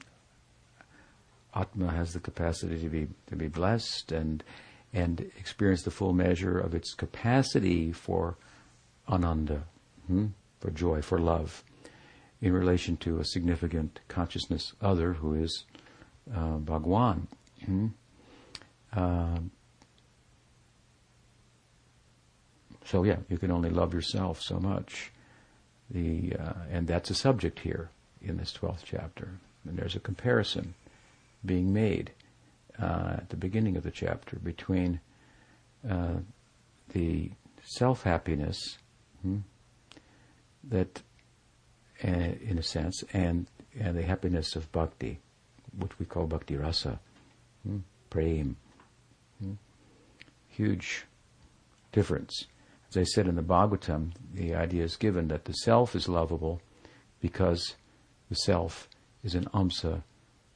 Atma 1.55 1.91
has 1.91 2.13
the 2.13 2.21
capacity 2.21 2.79
to 2.81 2.89
be 2.89 3.09
to 3.29 3.37
be 3.37 3.49
blessed 3.49 4.13
and 4.13 4.45
and 4.93 5.21
experience 5.39 5.83
the 5.83 5.91
full 5.91 6.13
measure 6.13 6.59
of 6.59 6.75
its 6.75 6.95
capacity 6.95 7.93
for 7.93 8.37
ananda, 9.09 9.65
hmm? 10.07 10.27
for 10.61 10.71
joy, 10.71 11.03
for 11.03 11.19
love, 11.19 11.65
in 12.41 12.53
relation 12.53 12.97
to 12.99 13.19
a 13.19 13.25
significant 13.25 14.01
consciousness 14.09 14.75
other 14.81 15.15
who 15.15 15.35
is 15.35 15.65
uh, 16.35 16.57
Bhagwan. 16.59 17.29
Hmm? 17.65 17.87
Uh, 18.93 19.39
so 22.85 23.03
yeah, 23.03 23.17
you 23.29 23.39
can 23.39 23.51
only 23.51 23.71
love 23.71 23.95
yourself 23.95 24.41
so 24.41 24.59
much. 24.59 25.13
The 25.91 26.35
uh, 26.39 26.53
and 26.71 26.87
that's 26.87 27.11
a 27.11 27.15
subject 27.15 27.61
here 27.61 27.91
in 28.21 28.37
this 28.37 28.53
twelfth 28.53 28.83
chapter. 28.85 29.39
And 29.65 29.79
there's 29.79 29.97
a 29.97 30.01
comparison 30.01 30.75
being 31.45 31.73
made 31.73 32.13
uh, 32.81 33.15
at 33.19 33.29
the 33.31 33.37
beginning 33.37 33.77
of 33.77 33.83
the 33.83 33.91
chapter 33.91 34.37
between 34.37 35.01
uh, 35.89 36.17
the 36.93 37.31
self 37.65 38.03
happiness 38.03 38.79
hmm, 39.23 39.39
that, 40.65 41.03
uh, 42.05 42.09
in 42.09 42.59
a 42.59 42.63
sense, 42.63 43.03
and, 43.13 43.47
and 43.79 43.97
the 43.97 44.03
happiness 44.03 44.57
of 44.57 44.71
bhakti, 44.73 45.19
which 45.79 45.99
we 45.99 46.07
call 46.07 46.27
bhakti 46.27 46.57
rasa, 46.57 46.99
hmm. 47.63 47.79
Hmm. 48.13 49.53
Huge 50.49 51.05
difference. 51.93 52.47
As 52.89 52.97
I 52.97 53.05
said 53.05 53.27
in 53.27 53.35
the 53.35 53.43
Bhagavatam, 53.43 54.13
the 54.33 54.55
idea 54.55 54.85
is 54.85 54.97
given 54.97 55.29
that 55.29 55.45
the 55.45 55.53
self 55.53 55.95
is 55.95 56.09
lovable 56.09 56.63
because 57.21 57.75
the 58.31 58.37
self 58.37 58.89
is 59.23 59.35
an 59.35 59.45
amsa 59.53 60.03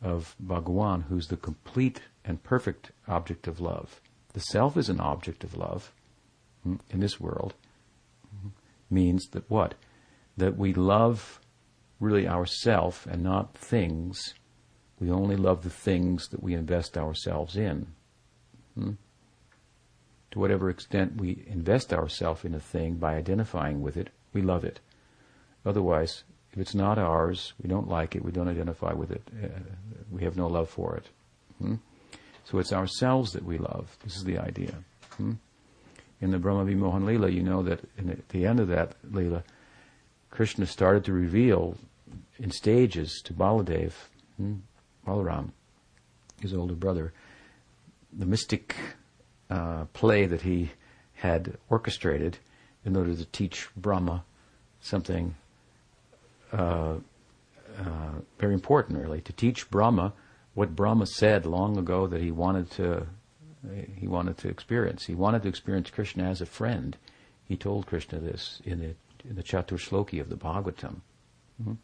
of 0.00 0.35
Bhagawan, 0.42 1.04
who's 1.04 1.26
the 1.26 1.37
complete 1.37 2.00
and 2.25 2.42
perfect 2.42 2.92
object 3.06 3.47
of 3.47 3.61
love. 3.61 4.00
The 4.32 4.40
self 4.40 4.76
is 4.76 4.88
an 4.88 5.00
object 5.00 5.44
of 5.44 5.56
love 5.56 5.92
hmm, 6.62 6.76
in 6.90 7.00
this 7.00 7.20
world. 7.20 7.54
Hmm, 8.40 8.49
means 8.88 9.26
that 9.32 9.50
what? 9.50 9.75
That 10.40 10.56
we 10.56 10.73
love 10.73 11.40
really 12.00 12.26
ourself 12.26 13.06
and 13.06 13.23
not 13.23 13.54
things. 13.54 14.35
We 14.99 15.11
only 15.11 15.37
love 15.37 15.62
the 15.62 15.70
things 15.70 16.28
that 16.28 16.42
we 16.42 16.54
invest 16.54 16.97
ourselves 16.97 17.56
in. 17.56 17.87
Hmm? 18.75 18.92
To 20.32 20.38
whatever 20.38 20.70
extent 20.70 21.20
we 21.20 21.44
invest 21.47 21.92
ourselves 21.92 22.44
in 22.44 22.54
a 22.54 22.61
thing 22.61 22.94
by 22.94 23.16
identifying 23.16 23.82
with 23.82 23.97
it, 23.97 24.11
we 24.32 24.42
love 24.42 24.64
it. 24.64 24.80
Otherwise, 25.66 26.25
if 26.52 26.59
it's 26.59 26.75
not 26.75 26.99
ours, 26.99 27.52
we 27.62 27.68
don't 27.68 27.88
like 27.88 28.16
it, 28.16 28.25
we 28.25 28.32
don't 28.32 28.49
identify 28.49 28.92
with 28.92 29.11
it, 29.11 29.23
uh, 29.42 29.49
we 30.11 30.23
have 30.25 30.37
no 30.37 30.47
love 30.47 30.68
for 30.68 30.97
it. 30.97 31.06
Hmm? 31.59 31.75
So 32.44 32.59
it's 32.59 32.73
ourselves 32.73 33.32
that 33.32 33.44
we 33.44 33.59
love. 33.59 33.97
This 34.02 34.16
is 34.16 34.25
the 34.25 34.38
idea. 34.38 34.75
Hmm? 35.16 35.35
In 36.20 36.30
the 36.30 36.38
Brahma 36.38 36.64
Vimohan 36.64 37.04
Lila, 37.04 37.28
you 37.28 37.42
know 37.42 37.62
that 37.62 37.80
the, 37.97 38.12
at 38.12 38.28
the 38.30 38.47
end 38.47 38.61
of 38.61 38.68
that 38.68 38.94
Lila, 39.11 39.44
Krishna 40.30 40.66
started 40.66 41.04
to 41.04 41.12
reveal 41.12 41.76
in 42.38 42.50
stages 42.50 43.20
to 43.25 43.32
Baladev, 43.32 43.92
hmm, 44.37 44.56
Balaram, 45.06 45.50
his 46.40 46.54
older 46.54 46.75
brother, 46.75 47.12
the 48.12 48.26
mystic 48.26 48.76
uh, 49.50 49.84
play 49.92 50.26
that 50.26 50.42
he 50.42 50.70
had 51.14 51.58
orchestrated 51.68 52.38
in 52.84 52.96
order 52.96 53.14
to 53.14 53.25
teach 53.26 53.68
Brahma 53.76 54.25
something 54.80 55.34
uh, 56.52 56.94
uh, 57.78 58.10
very 58.38 58.54
important, 58.54 58.99
really, 58.99 59.20
to 59.20 59.32
teach 59.32 59.70
Brahma 59.70 60.12
what 60.54 60.75
Brahma 60.75 61.06
said 61.06 61.46
long 61.46 61.76
ago 61.76 62.06
that 62.06 62.20
he 62.20 62.30
wanted 62.30 62.70
to 62.72 63.06
he 63.96 64.08
wanted 64.08 64.38
to 64.38 64.49
experience. 64.49 65.04
He 65.04 65.14
wanted 65.14 65.42
to 65.42 65.49
experience 65.49 65.90
Krishna 65.90 66.25
as 66.25 66.40
a 66.40 66.46
friend. 66.46 66.96
He 67.46 67.56
told 67.56 67.87
Krishna 67.87 68.18
this 68.18 68.62
in 68.64 68.80
the 68.80 68.94
the 69.24 69.42
Chaturshloki 69.42 70.20
of 70.20 70.28
the 70.28 70.36
Bhagavatam. 70.36 71.00
Mm-hmm. 71.60 71.74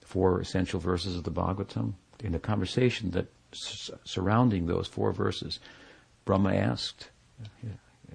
Four 0.00 0.40
essential 0.40 0.80
verses 0.80 1.16
of 1.16 1.24
the 1.24 1.30
Bhagavatam. 1.30 1.94
In 2.20 2.32
the 2.32 2.38
conversation 2.38 3.10
that 3.12 3.26
s- 3.52 3.90
surrounding 4.04 4.66
those 4.66 4.86
four 4.86 5.12
verses, 5.12 5.60
Brahma 6.24 6.54
asked, 6.54 7.10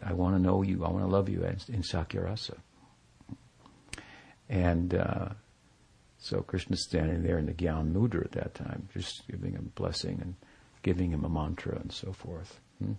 "I 0.03 0.13
want 0.13 0.35
to 0.35 0.41
know 0.41 0.61
you. 0.61 0.83
I 0.83 0.89
want 0.89 1.03
to 1.03 1.09
love 1.09 1.29
you 1.29 1.43
in 1.43 1.81
Sakyarasa." 1.81 2.57
And 4.49 4.93
uh, 4.93 5.29
so 6.19 6.41
Krishna's 6.41 6.83
standing 6.83 7.23
there 7.23 7.37
in 7.37 7.45
the 7.45 7.53
Gyan 7.53 7.93
Mudra 7.93 8.25
at 8.25 8.31
that 8.33 8.53
time, 8.53 8.87
just 8.93 9.27
giving 9.27 9.53
him 9.53 9.71
a 9.75 9.79
blessing 9.79 10.19
and 10.21 10.35
giving 10.81 11.11
him 11.11 11.23
a 11.23 11.29
mantra 11.29 11.77
and 11.77 11.91
so 11.91 12.11
forth. 12.11 12.59
Hmm? 12.79 12.93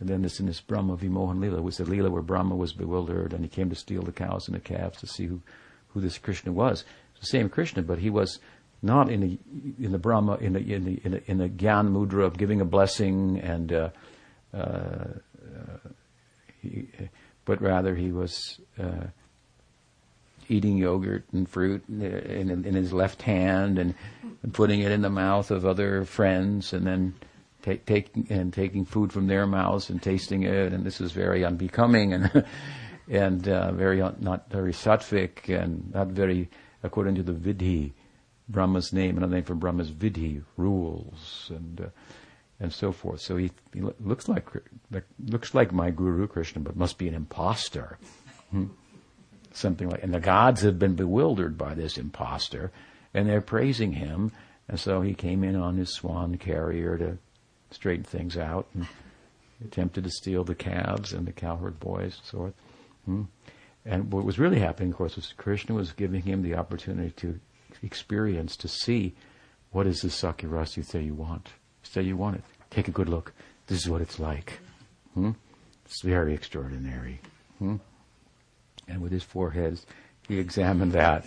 And 0.00 0.08
then 0.08 0.22
this 0.22 0.40
in 0.40 0.46
this 0.46 0.60
Brahma 0.60 0.96
Vimohan 0.96 1.40
Lila 1.40 1.60
was 1.60 1.76
the 1.76 1.84
Lila 1.84 2.10
where 2.10 2.22
Brahma 2.22 2.56
was 2.56 2.72
bewildered 2.72 3.32
and 3.32 3.44
he 3.44 3.48
came 3.48 3.68
to 3.68 3.76
steal 3.76 4.02
the 4.02 4.12
cows 4.12 4.48
and 4.48 4.56
the 4.56 4.60
calves 4.60 4.98
to 5.00 5.06
see 5.06 5.26
who, 5.26 5.42
who 5.88 6.00
this 6.00 6.18
Krishna 6.18 6.52
was. 6.52 6.84
It's 7.12 7.20
the 7.20 7.38
same 7.38 7.50
Krishna, 7.50 7.82
but 7.82 7.98
he 7.98 8.08
was 8.08 8.40
not 8.82 9.10
in 9.10 9.20
the 9.20 9.38
in 9.78 9.92
the 9.92 9.98
Brahma 9.98 10.36
in 10.36 10.54
the 10.54 10.74
in 10.74 10.84
the 10.84 11.00
in 11.04 11.12
the, 11.12 11.30
in 11.30 11.38
the 11.38 11.48
Gyan 11.50 11.92
Mudra 11.92 12.24
of 12.24 12.38
giving 12.38 12.62
a 12.62 12.64
blessing 12.64 13.38
and 13.40 13.72
uh, 13.72 13.90
uh, 14.54 15.04
he, 16.62 16.88
but 17.44 17.60
rather 17.60 17.94
he 17.94 18.10
was 18.10 18.58
uh, 18.78 19.06
eating 20.48 20.76
yogurt 20.76 21.24
and 21.32 21.48
fruit 21.48 21.82
in, 21.88 22.64
in, 22.64 22.74
his 22.74 22.92
left 22.92 23.22
hand 23.22 23.78
and, 23.78 23.94
and, 24.42 24.52
putting 24.52 24.80
it 24.80 24.90
in 24.90 25.00
the 25.00 25.10
mouth 25.10 25.50
of 25.50 25.64
other 25.64 26.04
friends 26.04 26.72
and 26.72 26.86
then 26.86 27.14
take, 27.62 27.86
taking 27.86 28.26
and 28.30 28.52
taking 28.52 28.84
food 28.84 29.12
from 29.12 29.26
their 29.26 29.46
mouths 29.46 29.90
and 29.90 30.02
tasting 30.02 30.42
it 30.44 30.72
and 30.72 30.84
this 30.84 31.00
is 31.00 31.12
very 31.12 31.44
unbecoming 31.44 32.12
and 32.12 32.44
and 33.08 33.48
uh, 33.48 33.72
very 33.72 33.98
not 34.20 34.50
very 34.50 34.72
sattvic 34.72 35.48
and 35.48 35.92
not 35.92 36.08
very 36.08 36.48
according 36.82 37.14
to 37.14 37.22
the 37.22 37.32
vidhi 37.32 37.92
Brahma's 38.48 38.92
name 38.92 39.16
another 39.16 39.34
name 39.34 39.44
for 39.44 39.54
Brahma's 39.54 39.90
vidhi 39.90 40.42
rules 40.56 41.50
and 41.54 41.80
uh, 41.80 41.86
and 42.58 42.72
so 42.72 42.92
forth 42.92 43.20
so 43.20 43.36
he, 43.36 43.50
he 43.72 43.80
looks 44.00 44.28
like 44.28 44.46
looks 45.26 45.54
like 45.54 45.72
my 45.72 45.90
guru 45.90 46.26
Krishna 46.26 46.60
but 46.60 46.76
must 46.76 46.98
be 46.98 47.08
an 47.08 47.14
impostor. 47.14 47.98
Hmm 48.50 48.66
something 49.52 49.88
like, 49.88 50.02
and 50.02 50.14
the 50.14 50.20
gods 50.20 50.62
have 50.62 50.78
been 50.78 50.94
bewildered 50.94 51.56
by 51.58 51.74
this 51.74 51.98
impostor, 51.98 52.72
and 53.14 53.28
they're 53.28 53.40
praising 53.40 53.92
him. 53.92 54.32
And 54.68 54.78
so 54.78 55.00
he 55.00 55.14
came 55.14 55.42
in 55.42 55.56
on 55.56 55.76
his 55.76 55.92
swan 55.92 56.36
carrier 56.36 56.96
to 56.98 57.18
straighten 57.70 58.04
things 58.04 58.36
out. 58.36 58.66
And 58.74 58.86
attempted 59.64 60.04
to 60.04 60.10
steal 60.10 60.44
the 60.44 60.54
calves 60.54 61.12
and 61.12 61.26
the 61.26 61.32
cowherd 61.32 61.78
boys 61.80 62.16
and 62.16 62.24
so 62.24 62.38
forth. 62.38 62.54
Hmm? 63.04 63.22
And 63.84 64.12
what 64.12 64.24
was 64.24 64.38
really 64.38 64.58
happening, 64.58 64.90
of 64.90 64.96
course, 64.96 65.16
was 65.16 65.32
Krishna 65.36 65.74
was 65.74 65.92
giving 65.92 66.22
him 66.22 66.42
the 66.42 66.54
opportunity 66.54 67.10
to 67.16 67.40
experience, 67.82 68.56
to 68.56 68.68
see 68.68 69.14
what 69.70 69.86
is 69.86 70.02
this 70.02 70.20
Sakyarasa 70.20 70.78
you 70.78 70.82
say 70.82 71.02
you 71.02 71.14
want. 71.14 71.48
Say 71.82 72.02
you 72.02 72.16
want 72.16 72.36
it. 72.36 72.44
Take 72.70 72.88
a 72.88 72.92
good 72.92 73.08
look. 73.08 73.32
This 73.68 73.80
is 73.80 73.88
what 73.88 74.02
it's 74.02 74.18
like. 74.18 74.58
Hmm? 75.14 75.32
It's 75.84 76.02
very 76.02 76.34
extraordinary. 76.34 77.20
Hmm? 77.58 77.76
And 78.86 79.00
with 79.00 79.12
his 79.12 79.22
four 79.22 79.50
heads, 79.50 79.86
he 80.28 80.38
examined 80.38 80.92
that, 80.92 81.24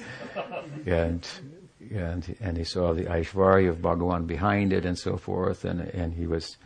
and 0.86 1.28
and 1.92 2.36
and 2.40 2.58
he 2.58 2.64
saw 2.64 2.94
the 2.94 3.06
Aishvarya 3.06 3.70
of 3.70 3.82
Bhagawan 3.82 4.28
behind 4.28 4.74
it, 4.74 4.86
and 4.86 4.98
so 4.98 5.18
forth, 5.18 5.66
and 5.66 5.82
and 5.82 6.14
he 6.14 6.28
was 6.28 6.58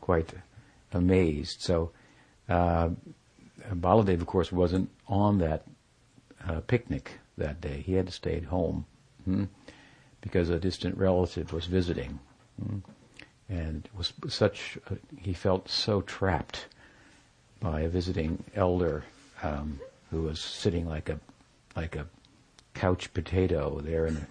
quite 0.00 0.32
amazed. 0.92 1.60
So. 1.62 1.90
Uh, 2.48 2.90
Baladev, 3.70 4.20
of 4.20 4.26
course, 4.26 4.50
wasn't 4.50 4.90
on 5.06 5.38
that 5.38 5.64
uh, 6.48 6.60
picnic 6.60 7.20
that 7.38 7.60
day. 7.60 7.82
He 7.84 7.94
had 7.94 8.06
to 8.06 8.12
stay 8.12 8.36
at 8.36 8.44
home 8.44 8.86
hmm, 9.24 9.44
because 10.20 10.50
a 10.50 10.58
distant 10.58 10.96
relative 10.96 11.52
was 11.52 11.66
visiting. 11.66 12.18
Hmm. 12.62 12.78
And 13.48 13.84
it 13.84 13.96
was 13.96 14.12
such, 14.28 14.78
a, 14.90 14.96
he 15.18 15.32
felt 15.34 15.68
so 15.68 16.00
trapped 16.00 16.66
by 17.60 17.82
a 17.82 17.88
visiting 17.88 18.42
elder 18.54 19.04
um, 19.42 19.80
who 20.10 20.22
was 20.22 20.40
sitting 20.40 20.88
like 20.88 21.08
a, 21.08 21.20
like 21.76 21.96
a 21.96 22.06
couch 22.74 23.12
potato 23.12 23.80
there 23.80 24.06
in 24.06 24.14
the, 24.14 24.26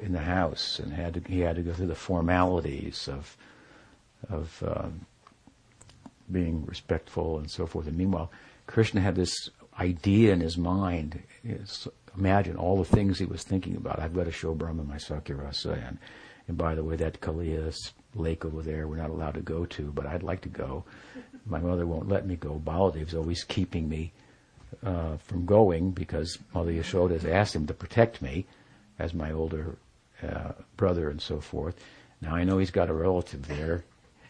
in 0.00 0.12
the 0.12 0.20
house 0.20 0.78
and 0.78 0.92
had 0.92 1.14
to, 1.14 1.20
he 1.26 1.40
had 1.40 1.56
to 1.56 1.62
go 1.62 1.72
through 1.72 1.86
the 1.86 1.94
formalities 1.94 3.08
of, 3.08 3.36
of 4.28 4.62
um, 4.66 5.06
being 6.30 6.64
respectful 6.66 7.38
and 7.38 7.50
so 7.50 7.66
forth. 7.66 7.86
And 7.86 7.96
meanwhile, 7.96 8.30
Krishna 8.66 9.00
had 9.00 9.14
this 9.14 9.50
idea 9.78 10.32
in 10.32 10.40
his 10.40 10.56
mind. 10.56 11.22
imagine 12.16 12.56
all 12.56 12.76
the 12.76 12.84
things 12.84 13.18
he 13.18 13.24
was 13.24 13.42
thinking 13.42 13.76
about. 13.76 13.98
I've 13.98 14.14
got 14.14 14.24
to 14.24 14.32
show 14.32 14.54
Brahma 14.54 14.84
my 14.84 14.96
Sakyarasa. 14.96 15.88
And, 15.88 15.98
and 16.48 16.58
by 16.58 16.74
the 16.74 16.84
way, 16.84 16.96
that 16.96 17.20
Kaliya 17.20 17.74
lake 18.14 18.44
over 18.44 18.62
there, 18.62 18.86
we're 18.86 18.96
not 18.96 19.10
allowed 19.10 19.34
to 19.34 19.40
go 19.40 19.64
to, 19.66 19.92
but 19.92 20.06
I'd 20.06 20.22
like 20.22 20.42
to 20.42 20.48
go. 20.48 20.84
My 21.46 21.58
mother 21.58 21.86
won't 21.86 22.08
let 22.08 22.26
me 22.26 22.36
go. 22.36 22.60
Baladev's 22.64 23.14
always 23.14 23.44
keeping 23.44 23.88
me 23.88 24.12
uh, 24.84 25.16
from 25.16 25.46
going 25.46 25.90
because 25.90 26.38
Mother 26.54 26.72
Yashoda 26.72 27.12
has 27.12 27.24
asked 27.24 27.54
him 27.54 27.66
to 27.66 27.74
protect 27.74 28.22
me 28.22 28.46
as 29.02 29.12
my 29.12 29.32
older 29.32 29.76
uh, 30.22 30.52
brother 30.76 31.10
and 31.10 31.20
so 31.20 31.40
forth. 31.40 31.74
Now 32.20 32.36
I 32.36 32.44
know 32.44 32.58
he's 32.58 32.70
got 32.70 32.88
a 32.88 32.94
relative 32.94 33.48
there. 33.48 33.84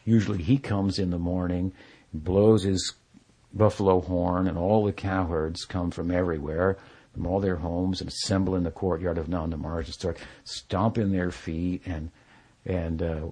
Usually 0.07 0.43
he 0.43 0.57
comes 0.57 0.99
in 0.99 1.11
the 1.11 1.19
morning, 1.19 1.73
blows 2.15 2.63
his 2.63 2.95
buffalo 3.53 4.01
horn, 4.01 4.49
and 4.49 4.57
all 4.57 4.85
the 4.85 4.93
cowherds 4.93 5.67
come 5.67 5.91
from 5.91 6.11
everywhere, 6.11 6.79
from 7.13 7.27
all 7.27 7.39
their 7.39 7.57
homes, 7.57 8.01
and 8.01 8.09
assemble 8.09 8.57
in 8.57 8.65
the 8.65 8.71
courtyard 8.71 9.19
of 9.19 9.29
Nanda 9.29 9.57
and 9.57 9.87
start 9.89 10.17
stomping 10.45 11.13
their 11.13 11.31
feet, 11.31 11.83
and 11.85 12.11
and 12.65 13.03
uh, 13.03 13.27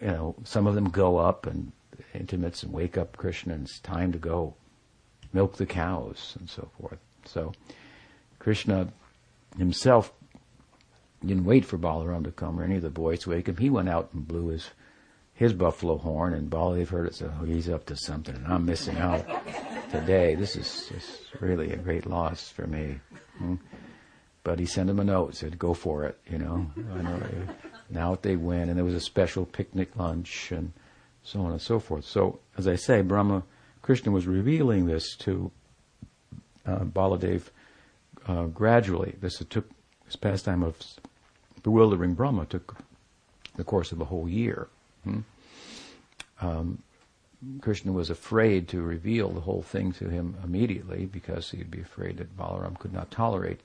you 0.00 0.08
know 0.08 0.34
some 0.44 0.66
of 0.66 0.74
them 0.74 0.88
go 0.88 1.18
up 1.18 1.46
and 1.46 1.72
intimates 2.14 2.62
and 2.62 2.72
wake 2.72 2.96
up 2.96 3.18
Krishna, 3.18 3.52
and 3.52 3.66
it's 3.66 3.80
time 3.80 4.12
to 4.12 4.18
go 4.18 4.54
milk 5.34 5.56
the 5.56 5.66
cows 5.66 6.36
and 6.40 6.48
so 6.48 6.70
forth. 6.80 6.98
So 7.26 7.52
Krishna 8.38 8.88
himself 9.58 10.12
didn't 11.26 11.44
wait 11.44 11.64
for 11.64 11.78
Balaram 11.78 12.24
to 12.24 12.32
come 12.32 12.58
or 12.58 12.64
any 12.64 12.76
of 12.76 12.82
the 12.82 12.90
boys 12.90 13.20
to 13.20 13.30
wake 13.30 13.48
him. 13.48 13.56
He 13.56 13.70
went 13.70 13.88
out 13.88 14.10
and 14.12 14.26
blew 14.26 14.48
his 14.48 14.70
his 15.34 15.52
buffalo 15.52 15.98
horn, 15.98 16.32
and 16.32 16.50
Baladev 16.50 16.88
heard 16.88 17.06
it, 17.06 17.14
so 17.14 17.30
oh, 17.40 17.44
he's 17.44 17.68
up 17.68 17.84
to 17.86 17.96
something, 17.96 18.34
and 18.34 18.46
I'm 18.46 18.64
missing 18.64 18.96
out 18.96 19.26
today. 19.90 20.34
This 20.34 20.56
is 20.56 20.90
just 20.90 21.40
really 21.40 21.72
a 21.72 21.76
great 21.76 22.06
loss 22.06 22.48
for 22.48 22.66
me. 22.66 23.00
Hmm? 23.36 23.56
But 24.44 24.58
he 24.58 24.64
sent 24.64 24.88
him 24.88 24.98
a 24.98 25.04
note, 25.04 25.36
said, 25.36 25.58
"Go 25.58 25.74
for 25.74 26.04
it," 26.04 26.18
you 26.30 26.38
know. 26.38 26.70
now 27.90 28.18
they 28.22 28.36
win, 28.36 28.70
and 28.70 28.78
there 28.78 28.84
was 28.84 28.94
a 28.94 29.00
special 29.00 29.44
picnic 29.44 29.94
lunch, 29.96 30.52
and 30.52 30.72
so 31.22 31.40
on 31.40 31.52
and 31.52 31.60
so 31.60 31.80
forth. 31.80 32.06
So, 32.06 32.38
as 32.56 32.66
I 32.66 32.76
say, 32.76 33.02
Brahma 33.02 33.42
Krishna 33.82 34.10
was 34.10 34.26
revealing 34.26 34.86
this 34.86 35.16
to 35.18 35.50
uh, 36.64 36.80
Baladev 36.80 37.42
uh, 38.26 38.46
gradually. 38.46 39.14
This 39.20 39.38
took 39.50 39.68
this 40.06 40.16
pastime 40.16 40.62
of 40.62 40.76
bewildering 41.66 42.14
Brahma 42.14 42.46
took 42.46 42.76
the 43.56 43.64
course 43.64 43.90
of 43.90 44.00
a 44.00 44.04
whole 44.04 44.28
year. 44.28 44.68
Hmm? 45.02 45.20
Um, 46.40 46.82
Krishna 47.60 47.90
was 47.90 48.08
afraid 48.08 48.68
to 48.68 48.80
reveal 48.80 49.30
the 49.30 49.40
whole 49.40 49.62
thing 49.62 49.90
to 49.94 50.08
him 50.08 50.36
immediately 50.44 51.06
because 51.06 51.50
he'd 51.50 51.70
be 51.70 51.80
afraid 51.80 52.18
that 52.18 52.36
Balaram 52.36 52.78
could 52.78 52.92
not 52.92 53.10
tolerate 53.10 53.62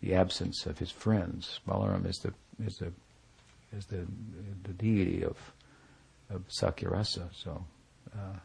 the 0.00 0.14
absence 0.14 0.66
of 0.66 0.80
his 0.80 0.90
friends. 0.90 1.60
Balaram 1.64 2.06
is 2.06 2.16
the 2.16 2.34
is 2.66 2.78
the 2.78 2.92
is 3.76 3.86
the 3.86 4.04
the 4.64 4.72
deity 4.72 5.22
of 5.24 5.36
of 6.30 6.42
Sakyarasa, 6.48 7.28
so 7.32 7.64
uh, 8.16 8.38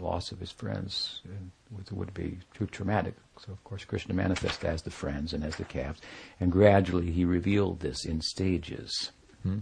loss 0.00 0.32
of 0.32 0.40
his 0.40 0.50
friends 0.50 1.20
would, 1.70 1.90
would 1.90 2.14
be 2.14 2.38
too 2.54 2.66
traumatic. 2.66 3.14
So 3.38 3.52
of 3.52 3.62
course 3.64 3.84
Krishna 3.84 4.14
manifested 4.14 4.68
as 4.68 4.82
the 4.82 4.90
friends 4.90 5.32
and 5.32 5.44
as 5.44 5.56
the 5.56 5.64
calves, 5.64 6.00
and 6.38 6.50
gradually 6.50 7.10
he 7.10 7.24
revealed 7.24 7.80
this 7.80 8.04
in 8.04 8.20
stages. 8.20 9.12
Hmm? 9.42 9.58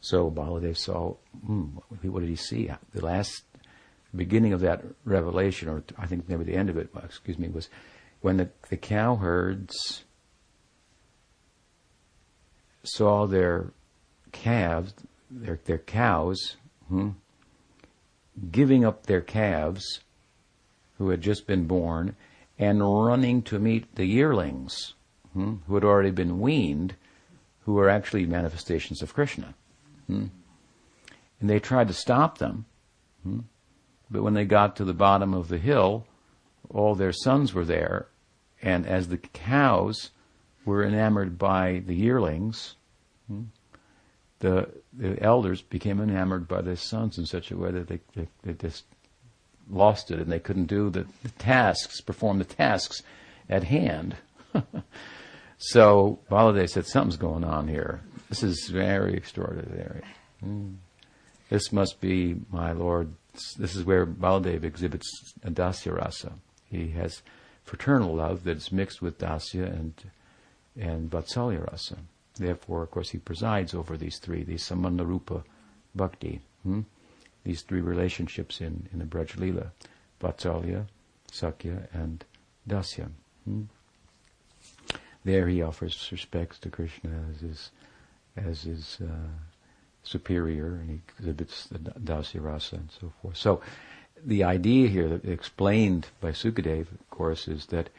So 0.00 0.30
Baladev 0.30 0.76
saw, 0.76 1.16
hmm, 1.44 1.78
what 2.02 2.20
did 2.20 2.28
he 2.28 2.36
see? 2.36 2.70
The 2.92 3.04
last 3.04 3.42
beginning 4.14 4.52
of 4.52 4.60
that 4.60 4.84
revelation, 5.04 5.68
or 5.68 5.82
I 5.98 6.06
think 6.06 6.28
maybe 6.28 6.44
the 6.44 6.54
end 6.54 6.70
of 6.70 6.76
it, 6.78 6.90
excuse 7.02 7.38
me, 7.38 7.48
was 7.48 7.68
when 8.20 8.36
the, 8.36 8.50
the 8.68 8.76
cowherds 8.76 10.04
saw 12.84 13.26
their 13.26 13.72
calves, 14.32 14.94
their, 15.30 15.58
their 15.64 15.78
cows, 15.78 16.56
hmm, 16.88 17.10
giving 18.50 18.84
up 18.84 19.06
their 19.06 19.20
calves 19.20 20.00
who 20.98 21.10
had 21.10 21.20
just 21.20 21.46
been 21.46 21.66
born 21.66 22.16
and 22.58 22.80
running 22.80 23.42
to 23.42 23.58
meet 23.58 23.94
the 23.96 24.06
yearlings 24.06 24.94
hmm, 25.32 25.56
who 25.66 25.74
had 25.74 25.84
already 25.84 26.10
been 26.10 26.40
weaned, 26.40 26.94
who 27.64 27.74
were 27.74 27.90
actually 27.90 28.26
manifestations 28.26 29.02
of 29.02 29.14
Krishna. 29.14 29.54
Hmm? 30.06 30.26
And 31.40 31.50
they 31.50 31.60
tried 31.60 31.88
to 31.88 31.94
stop 31.94 32.38
them. 32.38 32.64
Hmm? 33.22 33.40
But 34.10 34.22
when 34.22 34.34
they 34.34 34.44
got 34.44 34.76
to 34.76 34.84
the 34.84 34.94
bottom 34.94 35.34
of 35.34 35.48
the 35.48 35.58
hill, 35.58 36.06
all 36.70 36.94
their 36.94 37.12
sons 37.12 37.52
were 37.52 37.64
there. 37.64 38.06
And 38.62 38.86
as 38.86 39.08
the 39.08 39.18
cows 39.18 40.10
were 40.64 40.84
enamored 40.84 41.38
by 41.38 41.82
the 41.84 41.94
yearlings, 41.94 42.76
hmm, 43.26 43.44
the, 44.40 44.68
the 44.92 45.20
elders 45.22 45.62
became 45.62 46.00
enamored 46.00 46.46
by 46.46 46.60
their 46.62 46.76
sons 46.76 47.18
in 47.18 47.26
such 47.26 47.50
a 47.50 47.56
way 47.56 47.70
that 47.70 47.88
they, 47.88 48.00
they, 48.14 48.28
they 48.42 48.52
just 48.52 48.84
lost 49.70 50.10
it 50.10 50.20
and 50.20 50.30
they 50.30 50.38
couldn't 50.38 50.66
do 50.66 50.90
the, 50.90 51.06
the 51.22 51.30
tasks, 51.38 52.00
perform 52.00 52.38
the 52.38 52.44
tasks 52.44 53.02
at 53.48 53.64
hand. 53.64 54.16
so 55.58 56.18
Baladev 56.30 56.68
said, 56.68 56.86
something's 56.86 57.16
going 57.16 57.44
on 57.44 57.68
here. 57.68 58.02
This 58.28 58.42
is 58.42 58.68
very 58.68 59.14
extraordinary. 59.14 60.02
Mm. 60.44 60.76
This 61.48 61.72
must 61.72 62.00
be 62.00 62.36
my 62.50 62.72
Lord. 62.72 63.14
This 63.56 63.76
is 63.76 63.84
where 63.84 64.06
Baladev 64.06 64.64
exhibits 64.64 65.34
dasya 65.44 65.96
rasa. 65.96 66.32
He 66.64 66.90
has 66.90 67.22
fraternal 67.64 68.16
love 68.16 68.44
that's 68.44 68.72
mixed 68.72 69.00
with 69.00 69.18
dasya 69.18 69.66
and 69.66 69.94
and 70.78 71.10
vatsalya 71.10 71.70
rasa. 71.70 71.98
Therefore, 72.38 72.82
of 72.82 72.90
course, 72.90 73.10
he 73.10 73.18
presides 73.18 73.74
over 73.74 73.96
these 73.96 74.18
three, 74.18 74.44
these 74.44 74.62
sambandha 74.62 75.06
rupa 75.06 75.44
bhakti. 75.94 76.40
Hmm? 76.62 76.82
These 77.44 77.62
three 77.62 77.80
relationships 77.80 78.60
in, 78.60 78.88
in 78.92 78.98
the 78.98 79.04
Braj 79.04 79.36
Leela. 79.36 79.70
Vatsalya, 80.20 80.86
Sakya, 81.30 81.88
and 81.92 82.24
Dasya. 82.68 83.08
Hmm? 83.44 83.62
There 85.24 85.48
he 85.48 85.62
offers 85.62 86.08
respects 86.12 86.58
to 86.60 86.70
Krishna 86.70 87.10
as 87.30 87.40
his 87.40 87.70
as 88.36 88.62
his 88.62 88.98
uh, 89.02 89.28
superior, 90.02 90.76
and 90.76 90.90
he 90.90 91.00
exhibits 91.18 91.66
the 91.66 91.78
dasya 91.78 92.42
rasa 92.42 92.76
and 92.76 92.90
so 93.00 93.12
forth. 93.20 93.36
So, 93.36 93.60
the 94.24 94.44
idea 94.44 94.88
here 94.88 95.20
explained 95.24 96.08
by 96.20 96.30
Sukadev, 96.30 96.92
of 96.92 97.10
course, 97.10 97.48
is 97.48 97.66
that 97.66 97.90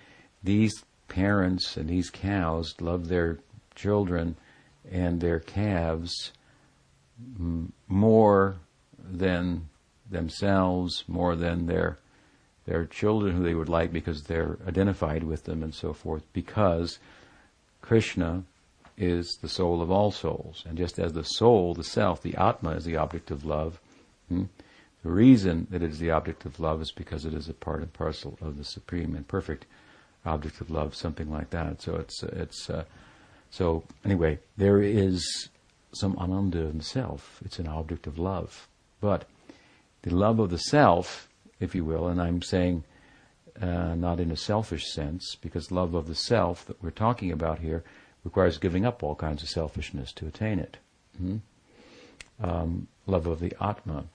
these 0.43 0.83
parents 1.07 1.75
and 1.75 1.89
these 1.89 2.09
cows 2.09 2.75
love 2.79 3.07
their 3.07 3.39
children 3.77 4.35
and 4.91 5.21
their 5.21 5.39
calves 5.39 6.33
more 7.87 8.57
than 8.97 9.69
themselves, 10.09 11.03
more 11.07 11.35
than 11.35 11.65
their 11.67 11.97
their 12.65 12.85
children 12.85 13.33
who 13.33 13.43
they 13.43 13.53
would 13.53 13.69
like 13.69 13.93
because 13.93 14.23
they're 14.23 14.57
identified 14.67 15.23
with 15.23 15.45
them 15.45 15.63
and 15.63 15.73
so 15.73 15.93
forth, 15.93 16.23
because 16.33 16.99
Krishna 17.81 18.43
is 18.97 19.37
the 19.41 19.47
soul 19.47 19.81
of 19.81 19.89
all 19.89 20.11
souls. 20.11 20.65
And 20.67 20.77
just 20.77 20.99
as 20.99 21.13
the 21.13 21.23
soul, 21.23 21.73
the 21.73 21.85
self, 21.85 22.21
the 22.21 22.35
Atma 22.35 22.71
is 22.71 22.83
the 22.83 22.97
object 22.97 23.31
of 23.31 23.45
love, 23.45 23.79
hmm, 24.27 24.45
The 25.03 25.11
reason 25.11 25.67
that 25.69 25.81
it 25.81 25.91
is 25.91 25.99
the 25.99 26.11
object 26.11 26.45
of 26.45 26.59
love 26.59 26.81
is 26.81 26.91
because 26.91 27.23
it 27.25 27.33
is 27.33 27.47
a 27.47 27.53
part 27.53 27.81
and 27.81 27.93
parcel 27.93 28.37
of 28.41 28.57
the 28.57 28.65
supreme 28.65 29.15
and 29.15 29.25
perfect 29.25 29.65
object 30.25 30.59
of 30.59 30.69
love, 30.69 30.95
something 30.95 31.31
like 31.31 31.51
that. 31.51 31.81
So 31.81 31.95
it's 31.95 32.21
it's 32.23 32.69
uh, 32.69 32.83
so 33.49 33.83
anyway, 34.05 34.39
there 34.57 34.81
is 34.81 35.49
some 35.93 36.17
ananda 36.17 36.59
in 36.59 36.79
the 36.79 36.83
self. 36.83 37.41
It's 37.45 37.59
an 37.59 37.67
object 37.67 38.07
of 38.07 38.19
love, 38.19 38.67
but 39.01 39.25
the 40.03 40.13
love 40.13 40.39
of 40.39 40.49
the 40.49 40.57
self, 40.57 41.27
if 41.59 41.73
you 41.73 41.83
will, 41.83 42.07
and 42.07 42.21
I'm 42.21 42.41
saying 42.41 42.83
uh, 43.61 43.95
not 43.95 44.19
in 44.19 44.31
a 44.31 44.37
selfish 44.37 44.85
sense, 44.91 45.35
because 45.41 45.71
love 45.71 45.95
of 45.95 46.07
the 46.07 46.15
self 46.15 46.65
that 46.65 46.81
we're 46.83 46.91
talking 46.91 47.31
about 47.31 47.59
here 47.59 47.83
requires 48.23 48.57
giving 48.57 48.85
up 48.85 49.01
all 49.01 49.15
kinds 49.15 49.41
of 49.41 49.49
selfishness 49.49 50.11
to 50.13 50.27
attain 50.27 50.59
it. 50.59 50.77
Hmm? 51.17 51.37
Um, 52.39 52.87
love 53.07 53.25
of 53.25 53.39
the 53.39 53.53
Atma. 53.59 54.05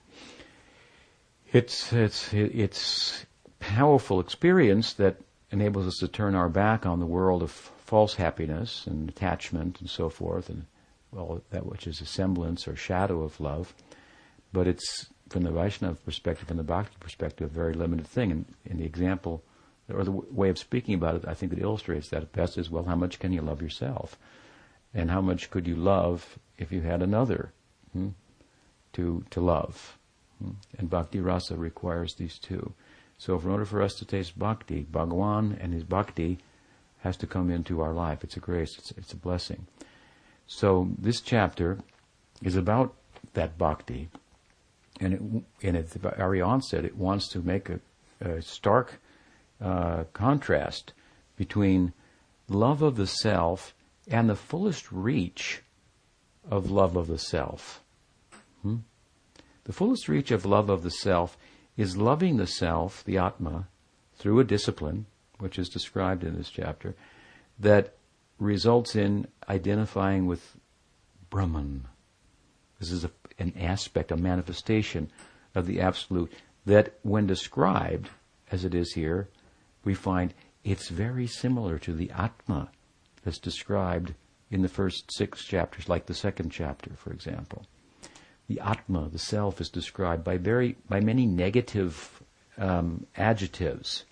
It's, 1.51 1.91
it's, 1.91 2.33
it's 2.33 3.25
powerful 3.59 4.19
experience 4.19 4.93
that 4.93 5.17
enables 5.51 5.87
us 5.87 5.97
to 5.99 6.07
turn 6.07 6.35
our 6.35 6.49
back 6.49 6.85
on 6.85 6.99
the 6.99 7.05
world 7.05 7.43
of 7.43 7.71
false 7.93 8.15
happiness 8.15 8.87
and 8.87 9.07
attachment 9.07 9.79
and 9.79 9.87
so 9.87 10.09
forth, 10.09 10.49
and 10.49 10.65
all 11.15 11.43
that 11.51 11.63
which 11.63 11.85
is 11.85 12.01
a 12.01 12.05
semblance 12.07 12.67
or 12.67 12.75
shadow 12.75 13.21
of 13.21 13.39
love. 13.39 13.71
But 14.51 14.65
it's 14.65 15.11
from 15.29 15.43
the 15.43 15.51
Vaishnava 15.51 15.99
perspective, 16.03 16.47
from 16.47 16.57
the 16.57 16.63
Bhakti 16.63 16.95
perspective, 16.99 17.51
a 17.51 17.53
very 17.53 17.75
limited 17.75 18.07
thing. 18.07 18.31
And, 18.31 18.45
and 18.67 18.79
the 18.79 18.83
example, 18.83 19.43
or 19.93 20.03
the 20.03 20.11
w- 20.11 20.25
way 20.31 20.49
of 20.49 20.57
speaking 20.57 20.95
about 20.95 21.17
it, 21.17 21.25
I 21.27 21.35
think 21.35 21.53
it 21.53 21.59
illustrates 21.59 22.09
that 22.09 22.33
best 22.33 22.57
is, 22.57 22.67
well, 22.67 22.85
how 22.85 22.95
much 22.95 23.19
can 23.19 23.31
you 23.31 23.43
love 23.43 23.61
yourself? 23.61 24.17
And 24.91 25.11
how 25.11 25.21
much 25.21 25.51
could 25.51 25.67
you 25.67 25.75
love 25.75 26.39
if 26.57 26.71
you 26.71 26.81
had 26.81 27.03
another 27.03 27.53
hmm, 27.91 28.09
to, 28.93 29.23
to 29.29 29.39
love? 29.39 29.99
Hmm? 30.41 30.53
And 30.79 30.89
Bhakti 30.89 31.19
Rasa 31.19 31.57
requires 31.57 32.15
these 32.15 32.39
two. 32.39 32.73
So 33.19 33.37
in 33.37 33.47
order 33.51 33.65
for 33.65 33.83
us 33.83 33.93
to 33.99 34.05
taste 34.05 34.39
Bhakti, 34.39 34.87
Bhagawan 34.91 35.55
and 35.61 35.75
his 35.75 35.83
Bhakti 35.83 36.39
has 37.03 37.17
to 37.17 37.27
come 37.27 37.51
into 37.51 37.81
our 37.81 37.93
life. 37.93 38.23
It's 38.23 38.37
a 38.37 38.39
grace, 38.39 38.77
it's, 38.77 38.91
it's 38.91 39.11
a 39.11 39.17
blessing. 39.17 39.67
So 40.47 40.89
this 40.97 41.19
chapter 41.19 41.79
is 42.41 42.55
about 42.55 42.93
that 43.33 43.57
Bhakti 43.57 44.09
and, 44.99 45.13
it, 45.13 45.67
and 45.67 45.77
at 45.77 45.89
the 45.89 45.99
very 45.99 46.41
onset, 46.41 46.85
it 46.85 46.95
wants 46.95 47.27
to 47.29 47.39
make 47.39 47.69
a, 47.69 47.79
a 48.21 48.41
stark 48.41 49.01
uh, 49.61 50.05
contrast 50.13 50.93
between 51.35 51.93
love 52.47 52.81
of 52.81 52.95
the 52.95 53.07
self 53.07 53.73
and 54.07 54.29
the 54.29 54.35
fullest 54.35 54.91
reach 54.91 55.61
of 56.49 56.71
love 56.71 56.95
of 56.95 57.07
the 57.07 57.17
self. 57.17 57.81
Hmm? 58.61 58.77
The 59.65 59.73
fullest 59.73 60.07
reach 60.07 60.31
of 60.31 60.45
love 60.45 60.69
of 60.69 60.83
the 60.83 60.91
self 60.91 61.37
is 61.75 61.97
loving 61.97 62.37
the 62.37 62.47
self, 62.47 63.03
the 63.03 63.17
Atma, 63.17 63.67
through 64.15 64.39
a 64.39 64.43
discipline, 64.45 65.05
which 65.43 65.59
is 65.59 65.69
described 65.69 66.23
in 66.23 66.37
this 66.37 66.49
chapter, 66.49 66.95
that 67.59 67.93
results 68.39 68.95
in 68.95 69.27
identifying 69.49 70.25
with 70.25 70.55
Brahman. 71.29 71.85
This 72.79 72.91
is 72.91 73.03
a 73.03 73.11
an 73.39 73.53
aspect, 73.59 74.11
a 74.11 74.17
manifestation 74.17 75.11
of 75.55 75.65
the 75.65 75.81
Absolute 75.81 76.31
that, 76.65 76.93
when 77.01 77.27
described, 77.27 78.09
as 78.51 78.63
it 78.63 78.73
is 78.73 78.93
here, 78.93 79.27
we 79.83 79.93
find 79.93 80.33
it's 80.63 80.89
very 80.89 81.27
similar 81.27 81.77
to 81.79 81.93
the 81.93 82.09
Atma 82.11 82.69
that's 83.23 83.39
described 83.39 84.13
in 84.49 84.61
the 84.61 84.69
first 84.69 85.11
six 85.11 85.43
chapters, 85.43 85.89
like 85.89 86.05
the 86.05 86.13
second 86.13 86.51
chapter, 86.51 86.91
for 86.95 87.11
example. 87.11 87.65
The 88.47 88.59
Atma, 88.59 89.09
the 89.11 89.19
self, 89.19 89.59
is 89.59 89.69
described 89.69 90.23
by 90.23 90.37
very 90.37 90.77
by 90.87 90.99
many 90.99 91.25
negative 91.25 92.21
um, 92.57 93.07
adjectives, 93.17 94.05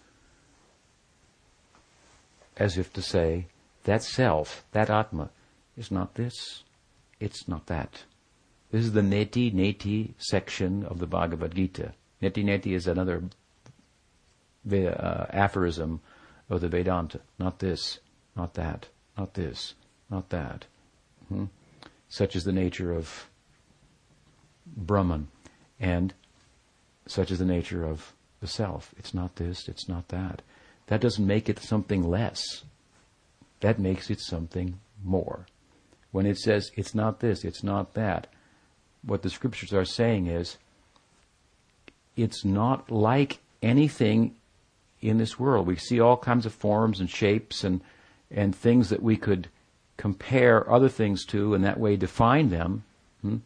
as 2.61 2.77
if 2.77 2.93
to 2.93 3.01
say 3.01 3.47
that 3.85 4.03
self, 4.03 4.63
that 4.71 4.91
Atma, 4.91 5.31
is 5.75 5.89
not 5.89 6.13
this, 6.13 6.63
it's 7.19 7.47
not 7.47 7.65
that. 7.65 8.03
This 8.69 8.85
is 8.85 8.91
the 8.91 9.01
neti 9.01 9.51
neti 9.51 10.13
section 10.19 10.85
of 10.85 10.99
the 10.99 11.07
Bhagavad 11.07 11.55
Gita. 11.55 11.93
Neti 12.21 12.43
neti 12.45 12.75
is 12.75 12.85
another 12.85 13.23
uh, 14.71 15.25
aphorism 15.31 16.01
of 16.51 16.61
the 16.61 16.69
Vedanta. 16.69 17.21
Not 17.39 17.57
this, 17.59 17.97
not 18.35 18.53
that, 18.53 18.89
not 19.17 19.33
this, 19.33 19.73
not 20.11 20.29
that. 20.29 20.65
Hmm? 21.29 21.45
Such 22.09 22.35
is 22.35 22.43
the 22.43 22.51
nature 22.51 22.93
of 22.93 23.27
Brahman, 24.67 25.29
and 25.79 26.13
such 27.07 27.31
is 27.31 27.39
the 27.39 27.45
nature 27.57 27.83
of 27.83 28.13
the 28.39 28.47
self. 28.47 28.93
It's 28.99 29.15
not 29.15 29.37
this, 29.37 29.67
it's 29.67 29.89
not 29.89 30.09
that. 30.09 30.43
That 30.91 30.99
doesn't 30.99 31.25
make 31.25 31.47
it 31.47 31.57
something 31.57 32.03
less. 32.03 32.63
That 33.61 33.79
makes 33.79 34.09
it 34.09 34.19
something 34.19 34.81
more. 35.01 35.47
When 36.11 36.25
it 36.25 36.37
says 36.37 36.69
it's 36.75 36.93
not 36.93 37.21
this, 37.21 37.45
it's 37.45 37.63
not 37.63 37.93
that, 37.93 38.27
what 39.01 39.21
the 39.21 39.29
scriptures 39.29 39.71
are 39.71 39.85
saying 39.85 40.27
is 40.27 40.57
it's 42.17 42.43
not 42.43 42.91
like 42.91 43.39
anything 43.61 44.35
in 44.99 45.17
this 45.17 45.39
world. 45.39 45.65
We 45.65 45.77
see 45.77 46.01
all 46.01 46.17
kinds 46.17 46.45
of 46.45 46.53
forms 46.53 46.99
and 46.99 47.09
shapes 47.09 47.63
and, 47.63 47.79
and 48.29 48.53
things 48.53 48.89
that 48.89 49.01
we 49.01 49.15
could 49.15 49.47
compare 49.95 50.69
other 50.69 50.89
things 50.89 51.23
to 51.27 51.53
and 51.53 51.63
that 51.63 51.79
way 51.79 51.95
define 51.95 52.49
them 52.49 52.83
hmm, 53.21 53.37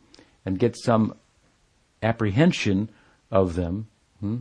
and 0.47 0.57
get 0.57 0.75
some 0.75 1.13
apprehension 2.01 2.89
of 3.29 3.53
them. 3.53 3.85
Hmm. 4.19 4.37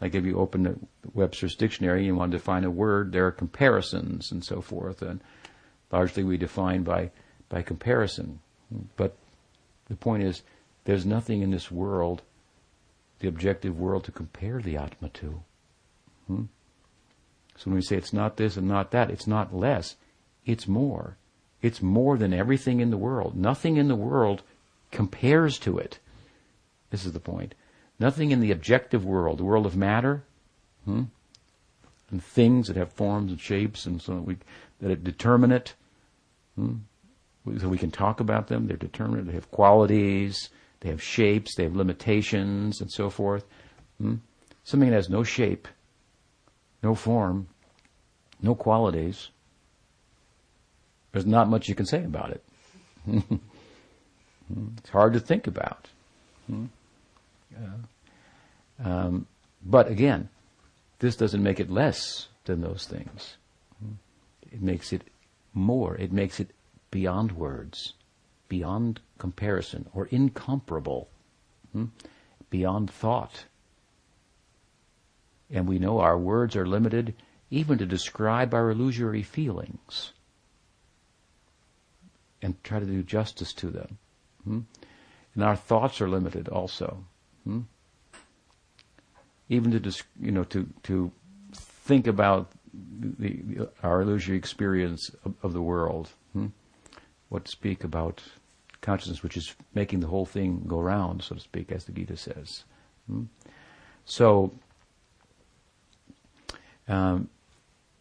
Like 0.00 0.14
if 0.14 0.24
you 0.24 0.38
open 0.38 0.64
the 0.64 0.76
Webster's 1.12 1.54
dictionary 1.54 2.00
and 2.00 2.06
you 2.06 2.14
want 2.14 2.32
to 2.32 2.38
define 2.38 2.64
a 2.64 2.70
word, 2.70 3.12
there 3.12 3.26
are 3.26 3.32
comparisons 3.32 4.32
and 4.32 4.44
so 4.44 4.60
forth, 4.60 5.02
and 5.02 5.20
largely 5.92 6.24
we 6.24 6.36
define 6.36 6.82
by 6.82 7.10
by 7.48 7.62
comparison. 7.62 8.40
But 8.96 9.16
the 9.88 9.96
point 9.96 10.22
is, 10.22 10.42
there's 10.84 11.06
nothing 11.06 11.42
in 11.42 11.50
this 11.50 11.70
world, 11.70 12.22
the 13.20 13.28
objective 13.28 13.78
world, 13.78 14.04
to 14.04 14.12
compare 14.12 14.60
the 14.60 14.76
Atma 14.76 15.10
to. 15.10 15.42
Hmm? 16.26 16.42
So 17.56 17.70
when 17.70 17.76
we 17.76 17.82
say 17.82 17.96
it's 17.96 18.12
not 18.12 18.36
this 18.36 18.56
and 18.56 18.66
not 18.66 18.90
that, 18.90 19.10
it's 19.10 19.26
not 19.26 19.54
less, 19.54 19.96
it's 20.44 20.66
more. 20.66 21.16
It's 21.62 21.80
more 21.80 22.18
than 22.18 22.34
everything 22.34 22.80
in 22.80 22.90
the 22.90 22.98
world. 22.98 23.36
Nothing 23.36 23.76
in 23.76 23.88
the 23.88 23.94
world 23.94 24.42
compares 24.90 25.58
to 25.60 25.78
it. 25.78 25.98
This 26.90 27.06
is 27.06 27.12
the 27.12 27.20
point. 27.20 27.54
Nothing 27.98 28.30
in 28.32 28.40
the 28.40 28.50
objective 28.50 29.04
world, 29.04 29.38
the 29.38 29.44
world 29.44 29.66
of 29.66 29.76
matter, 29.76 30.24
hmm? 30.84 31.04
and 32.10 32.22
things 32.22 32.66
that 32.68 32.76
have 32.76 32.92
forms 32.92 33.30
and 33.32 33.40
shapes 33.40 33.86
and 33.86 34.00
so 34.00 34.14
we, 34.14 34.36
that 34.80 34.90
are 34.90 34.96
determinate. 34.96 35.74
Hmm? 36.56 36.76
So 37.58 37.68
we 37.68 37.78
can 37.78 37.90
talk 37.90 38.20
about 38.20 38.48
them. 38.48 38.66
They're 38.66 38.76
determinate. 38.76 39.26
They 39.26 39.32
have 39.32 39.50
qualities. 39.50 40.48
They 40.80 40.88
have 40.88 41.02
shapes. 41.02 41.54
They 41.54 41.64
have 41.64 41.76
limitations 41.76 42.80
and 42.80 42.90
so 42.90 43.10
forth. 43.10 43.44
Hmm? 44.00 44.16
Something 44.64 44.90
that 44.90 44.96
has 44.96 45.10
no 45.10 45.22
shape, 45.22 45.68
no 46.82 46.94
form, 46.94 47.48
no 48.40 48.54
qualities. 48.54 49.28
There's 51.12 51.26
not 51.26 51.48
much 51.48 51.68
you 51.68 51.74
can 51.74 51.86
say 51.86 52.02
about 52.02 52.30
it. 52.30 52.42
it's 54.78 54.90
hard 54.90 55.12
to 55.12 55.20
think 55.20 55.46
about. 55.46 55.88
Hmm? 56.46 56.66
Um, 58.82 59.26
but 59.64 59.88
again, 59.88 60.28
this 60.98 61.16
doesn't 61.16 61.42
make 61.42 61.60
it 61.60 61.70
less 61.70 62.28
than 62.44 62.60
those 62.60 62.86
things. 62.86 63.36
It 64.50 64.62
makes 64.62 64.92
it 64.92 65.02
more. 65.52 65.96
It 65.96 66.12
makes 66.12 66.38
it 66.38 66.50
beyond 66.90 67.32
words, 67.32 67.94
beyond 68.48 69.00
comparison, 69.18 69.88
or 69.92 70.06
incomparable, 70.06 71.08
hmm? 71.72 71.86
beyond 72.50 72.90
thought. 72.90 73.46
And 75.50 75.66
we 75.66 75.78
know 75.78 75.98
our 75.98 76.18
words 76.18 76.56
are 76.56 76.66
limited 76.66 77.14
even 77.50 77.78
to 77.78 77.86
describe 77.86 78.54
our 78.54 78.70
illusory 78.70 79.22
feelings 79.22 80.12
and 82.40 82.62
try 82.62 82.78
to 82.78 82.86
do 82.86 83.02
justice 83.02 83.52
to 83.54 83.70
them. 83.70 83.98
Hmm? 84.44 84.60
And 85.34 85.42
our 85.42 85.56
thoughts 85.56 86.00
are 86.00 86.08
limited 86.08 86.48
also. 86.48 87.04
Hmm? 87.44 87.60
Even 89.48 89.70
to, 89.70 90.04
you 90.20 90.32
know, 90.32 90.44
to, 90.44 90.68
to 90.84 91.12
think 91.52 92.06
about 92.06 92.50
the, 92.72 93.42
the, 93.42 93.68
our 93.82 94.02
illusory 94.02 94.36
experience 94.36 95.10
of, 95.24 95.34
of 95.42 95.52
the 95.52 95.62
world. 95.62 96.10
Hmm? 96.32 96.46
what 97.34 97.46
to 97.46 97.50
speak 97.50 97.82
about 97.82 98.22
consciousness, 98.80 99.22
which 99.24 99.36
is 99.36 99.56
making 99.74 99.98
the 99.98 100.06
whole 100.06 100.24
thing 100.24 100.62
go 100.68 100.78
round, 100.78 101.20
so 101.20 101.34
to 101.34 101.40
speak, 101.40 101.72
as 101.72 101.84
the 101.84 101.90
Gita 101.90 102.16
says. 102.16 102.62
Hmm? 103.08 103.24
So, 104.04 104.52
um, 106.86 107.28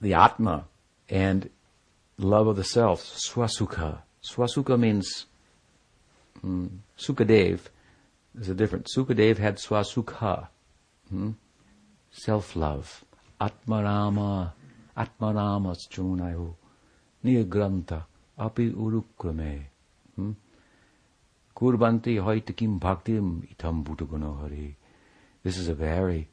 the 0.01 0.13
Atma 0.13 0.65
and 1.10 1.49
love 2.19 2.45
of 2.45 2.58
the 2.58 2.63
self, 2.63 3.03
swasukha. 3.03 4.03
Swasukha 4.23 4.79
means 4.79 5.25
um, 6.43 6.84
Sukadev 6.97 7.60
There's 8.33 8.49
a 8.49 8.55
difference. 8.55 8.95
Sukadev 8.95 9.37
had 9.37 9.57
swasukha, 9.57 10.47
hmm? 11.09 11.31
self-love, 12.11 13.05
atmarama, 13.39 14.53
atmarama 14.97 15.75
strunayu, 15.75 16.55
niyagranta, 17.23 18.03
api 18.39 18.71
urukrame. 18.71 19.65
Hmm? 20.15 20.31
Kurbanti 21.55 22.17
haitakim 22.17 22.79
bhaktim 22.79 23.47
itam. 23.53 24.75
This 25.43 25.57
is 25.57 25.67
a 25.67 25.75
very 25.75 26.29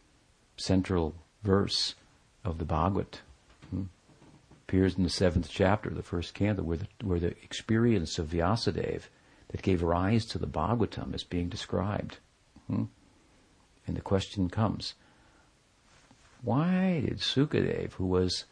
central 0.57 1.15
verse 1.43 1.95
of 2.45 2.57
the 2.57 2.65
Bhagavad. 2.65 3.19
Hmm? 3.69 3.85
Appears 4.67 4.97
in 4.97 5.03
the 5.03 5.11
seventh 5.11 5.51
chapter, 5.51 5.91
the 5.91 6.03
first 6.03 6.33
canto, 6.33 6.63
where 6.63 6.79
the, 6.79 6.87
where 7.03 7.19
the 7.19 7.35
experience 7.43 8.19
of 8.19 8.29
Vyasadeva 8.29 9.03
that 9.51 9.63
gave 9.63 9.83
rise 9.83 10.25
to 10.27 10.39
the 10.39 10.47
Bhagavatam 10.47 11.15
is 11.15 11.25
being 11.25 11.49
described. 11.49 12.19
Hmm? 12.67 12.85
And 13.87 13.97
the 13.97 14.01
question 14.01 14.49
comes, 14.49 14.95
why 16.43 17.03
did 17.05 17.19
Sukadev, 17.19 17.95
who 17.95 18.07
was 18.07 18.45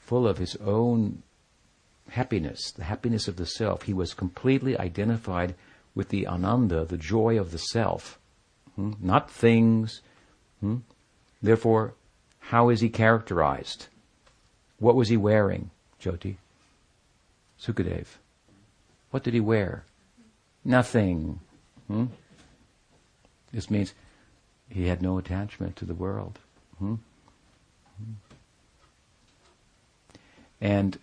full 0.00 0.26
of 0.26 0.38
his 0.38 0.56
own 0.56 1.22
happiness, 2.10 2.70
the 2.72 2.84
happiness 2.84 3.28
of 3.28 3.36
the 3.36 3.46
self, 3.46 3.82
he 3.82 3.92
was 3.92 4.14
completely 4.14 4.78
identified 4.78 5.54
with 5.94 6.08
the 6.08 6.26
ananda, 6.26 6.84
the 6.84 6.96
joy 6.96 7.38
of 7.38 7.52
the 7.52 7.58
self, 7.58 8.18
hmm? 8.76 8.92
not 9.00 9.30
things. 9.30 10.00
Hmm? 10.60 10.78
Therefore, 11.42 11.94
how 12.38 12.70
is 12.70 12.80
he 12.80 12.88
characterized? 12.88 13.88
What 14.78 14.94
was 14.94 15.08
he 15.08 15.16
wearing, 15.16 15.70
Jyoti? 16.00 16.36
Sukadev. 17.60 18.06
What 19.10 19.22
did 19.22 19.34
he 19.34 19.40
wear? 19.40 19.84
Nothing. 20.68 21.40
Hmm? 21.86 22.04
This 23.52 23.70
means 23.70 23.94
he 24.68 24.86
had 24.86 25.00
no 25.00 25.16
attachment 25.16 25.76
to 25.76 25.86
the 25.86 25.94
world. 25.94 26.38
Hmm? 26.78 26.96
And 30.60 30.98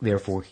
therefore, 0.00 0.44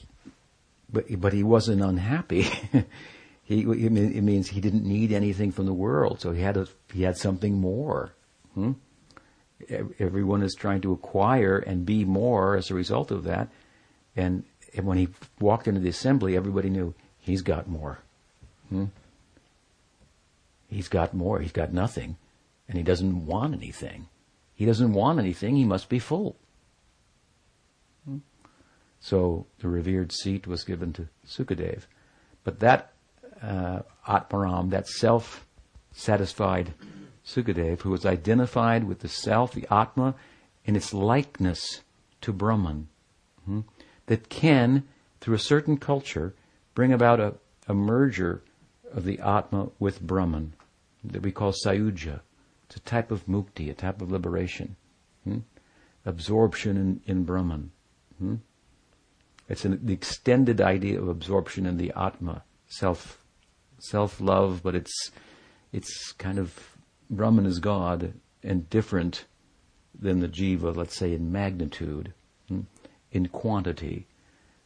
but 0.92 1.04
but 1.20 1.32
he 1.32 1.44
wasn't 1.44 1.80
unhappy. 1.80 2.42
he 3.44 3.60
it 3.60 4.22
means 4.24 4.48
he 4.48 4.60
didn't 4.60 4.84
need 4.84 5.12
anything 5.12 5.52
from 5.52 5.66
the 5.66 5.72
world, 5.72 6.20
so 6.20 6.32
he 6.32 6.42
had 6.42 6.56
a, 6.56 6.66
he 6.92 7.04
had 7.04 7.16
something 7.16 7.60
more. 7.60 8.14
Hmm? 8.54 8.72
Everyone 10.00 10.42
is 10.42 10.56
trying 10.56 10.80
to 10.80 10.92
acquire 10.92 11.58
and 11.58 11.86
be 11.86 12.04
more 12.04 12.56
as 12.56 12.68
a 12.68 12.74
result 12.74 13.12
of 13.12 13.22
that, 13.22 13.48
and, 14.16 14.44
when 14.80 14.98
he 14.98 15.08
walked 15.38 15.68
into 15.68 15.80
the 15.80 15.88
assembly, 15.88 16.36
everybody 16.36 16.70
knew 16.70 16.94
he's 17.18 17.42
got 17.42 17.68
more. 17.68 17.98
Hmm? 18.70 18.86
He's 20.68 20.88
got 20.88 21.12
more. 21.12 21.40
He's 21.40 21.52
got 21.52 21.72
nothing, 21.72 22.16
and 22.68 22.78
he 22.78 22.82
doesn't 22.82 23.26
want 23.26 23.54
anything. 23.54 24.08
He 24.54 24.64
doesn't 24.64 24.92
want 24.92 25.18
anything. 25.18 25.56
He 25.56 25.64
must 25.64 25.88
be 25.88 25.98
full. 25.98 26.36
Hmm? 28.06 28.18
So 29.00 29.46
the 29.58 29.68
revered 29.68 30.12
seat 30.12 30.46
was 30.46 30.64
given 30.64 30.92
to 30.94 31.08
Sukadev. 31.26 31.82
But 32.44 32.60
that 32.60 32.92
uh, 33.42 33.80
Atmaram, 34.08 34.70
that 34.70 34.88
self-satisfied 34.88 36.74
Sukadev, 37.26 37.80
who 37.82 37.90
was 37.90 38.06
identified 38.06 38.84
with 38.84 39.00
the 39.00 39.08
self, 39.08 39.52
the 39.52 39.66
Atma, 39.70 40.14
in 40.64 40.76
its 40.76 40.94
likeness 40.94 41.82
to 42.20 42.32
Brahman, 42.32 42.88
hmm, 43.44 43.60
that 44.06 44.28
can, 44.28 44.84
through 45.20 45.34
a 45.34 45.38
certain 45.38 45.76
culture, 45.76 46.34
bring 46.74 46.92
about 46.92 47.20
a, 47.20 47.34
a 47.68 47.74
merger 47.74 48.42
of 48.92 49.04
the 49.04 49.18
Atma 49.20 49.68
with 49.78 50.00
Brahman 50.00 50.54
that 51.04 51.22
we 51.22 51.32
call 51.32 51.52
Sayuja. 51.52 52.20
It's 52.66 52.76
a 52.76 52.80
type 52.80 53.10
of 53.10 53.26
mukti, 53.26 53.70
a 53.70 53.74
type 53.74 54.00
of 54.00 54.10
liberation. 54.10 54.76
Hmm? 55.24 55.38
Absorption 56.04 56.76
in, 56.76 57.00
in 57.06 57.24
Brahman. 57.24 57.70
Hmm? 58.18 58.36
It's 59.48 59.64
an, 59.64 59.86
extended 59.88 60.60
idea 60.60 61.00
of 61.00 61.08
absorption 61.08 61.66
in 61.66 61.76
the 61.76 61.92
Atma, 61.96 62.42
self, 62.68 63.22
self-love, 63.78 64.62
but 64.62 64.74
it's, 64.74 65.10
it's 65.72 66.12
kind 66.12 66.38
of, 66.38 66.76
Brahman 67.10 67.46
is 67.46 67.58
God 67.58 68.14
and 68.42 68.68
different 68.70 69.26
than 69.98 70.20
the 70.20 70.28
jiva, 70.28 70.74
let's 70.74 70.96
say 70.96 71.12
in 71.12 71.30
magnitude, 71.30 72.14
hmm, 72.48 72.60
in 73.12 73.28
quantity, 73.28 74.06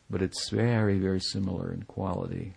but 0.09 0.23
it's 0.23 0.49
very, 0.51 0.99
very 0.99 1.21
similar 1.21 1.73
in 1.73 1.83
quality. 1.83 2.55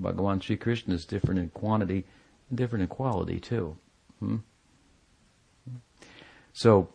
Bhagavan 0.00 0.42
Sri 0.42 0.56
Krishna 0.56 0.94
is 0.94 1.04
different 1.04 1.40
in 1.40 1.50
quantity 1.50 2.04
and 2.48 2.58
different 2.58 2.82
in 2.82 2.88
quality 2.88 3.40
too. 3.40 3.76
Hmm? 4.20 4.36
So, 6.52 6.88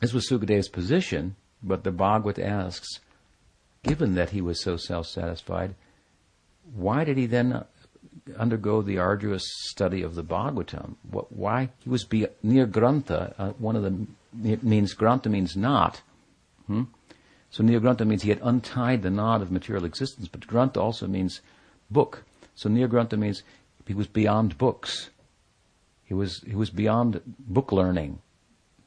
this 0.00 0.12
was 0.12 0.28
Sukadev's 0.28 0.68
position, 0.68 1.36
but 1.62 1.84
the 1.84 1.90
Bhagavad 1.90 2.38
asks, 2.38 3.00
given 3.82 4.14
that 4.14 4.30
he 4.30 4.40
was 4.40 4.62
so 4.62 4.76
self-satisfied, 4.76 5.74
why 6.74 7.04
did 7.04 7.16
he 7.16 7.26
then 7.26 7.64
undergo 8.38 8.82
the 8.82 8.98
arduous 8.98 9.44
study 9.68 10.02
of 10.02 10.14
the 10.14 10.24
Bhagavatam? 10.24 10.96
What, 11.10 11.32
why 11.32 11.70
he 11.78 11.90
was 11.90 12.04
be, 12.04 12.26
near 12.42 12.66
Grantha? 12.66 13.34
Uh, 13.38 13.50
one 13.52 13.76
of 13.76 13.82
the 13.82 14.06
it 14.44 14.62
means 14.62 14.94
Grantha 14.94 15.28
means 15.28 15.56
knot. 15.56 16.02
Hmm? 16.66 16.84
So 17.50 17.64
near 17.64 17.80
means 17.80 18.22
he 18.22 18.28
had 18.28 18.40
untied 18.42 19.02
the 19.02 19.10
knot 19.10 19.42
of 19.42 19.50
material 19.50 19.84
existence, 19.84 20.28
but 20.28 20.46
Grantha 20.46 20.80
also 20.80 21.06
means 21.06 21.40
book. 21.90 22.22
So 22.54 22.68
near 22.68 22.88
means 22.88 23.42
he 23.86 23.94
was 23.94 24.06
beyond 24.06 24.56
books. 24.56 25.10
He 26.04 26.14
was 26.14 26.42
he 26.46 26.54
was 26.54 26.70
beyond 26.70 27.20
book 27.26 27.72
learning. 27.72 28.20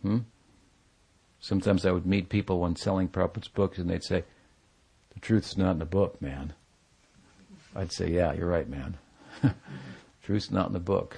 Hmm? 0.02 0.20
Sometimes 1.42 1.86
I 1.86 1.92
would 1.92 2.06
meet 2.06 2.30
people 2.30 2.62
when 2.62 2.78
selling 2.78 3.10
Prabhupada's 3.10 3.50
books, 3.50 3.78
and 3.78 3.90
they'd 3.90 4.04
say, 4.04 4.24
the 5.14 5.20
truth's 5.20 5.58
not 5.58 5.72
in 5.72 5.80
the 5.80 5.86
book, 5.86 6.22
man. 6.22 6.54
I'd 7.76 7.92
say, 7.92 8.10
yeah, 8.10 8.32
you're 8.32 8.48
right, 8.48 8.70
man. 8.70 8.98
truth's 10.24 10.52
not 10.52 10.68
in 10.68 10.74
the 10.74 10.80
book. 10.80 11.18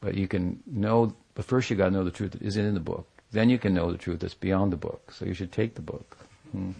But 0.00 0.14
you 0.14 0.26
can 0.26 0.62
know, 0.66 1.14
but 1.34 1.44
first 1.44 1.68
you 1.68 1.76
gotta 1.76 1.90
know 1.90 2.04
the 2.04 2.10
truth 2.10 2.32
that 2.32 2.40
isn't 2.40 2.64
in 2.64 2.72
the 2.72 2.80
book. 2.80 3.06
Then 3.30 3.50
you 3.50 3.58
can 3.58 3.74
know 3.74 3.92
the 3.92 3.98
truth 3.98 4.20
that's 4.20 4.32
beyond 4.32 4.72
the 4.72 4.78
book. 4.78 5.12
So 5.12 5.26
you 5.26 5.34
should 5.34 5.52
take 5.52 5.74
the 5.74 5.82
book. 5.82 6.16
Hmm. 6.52 6.72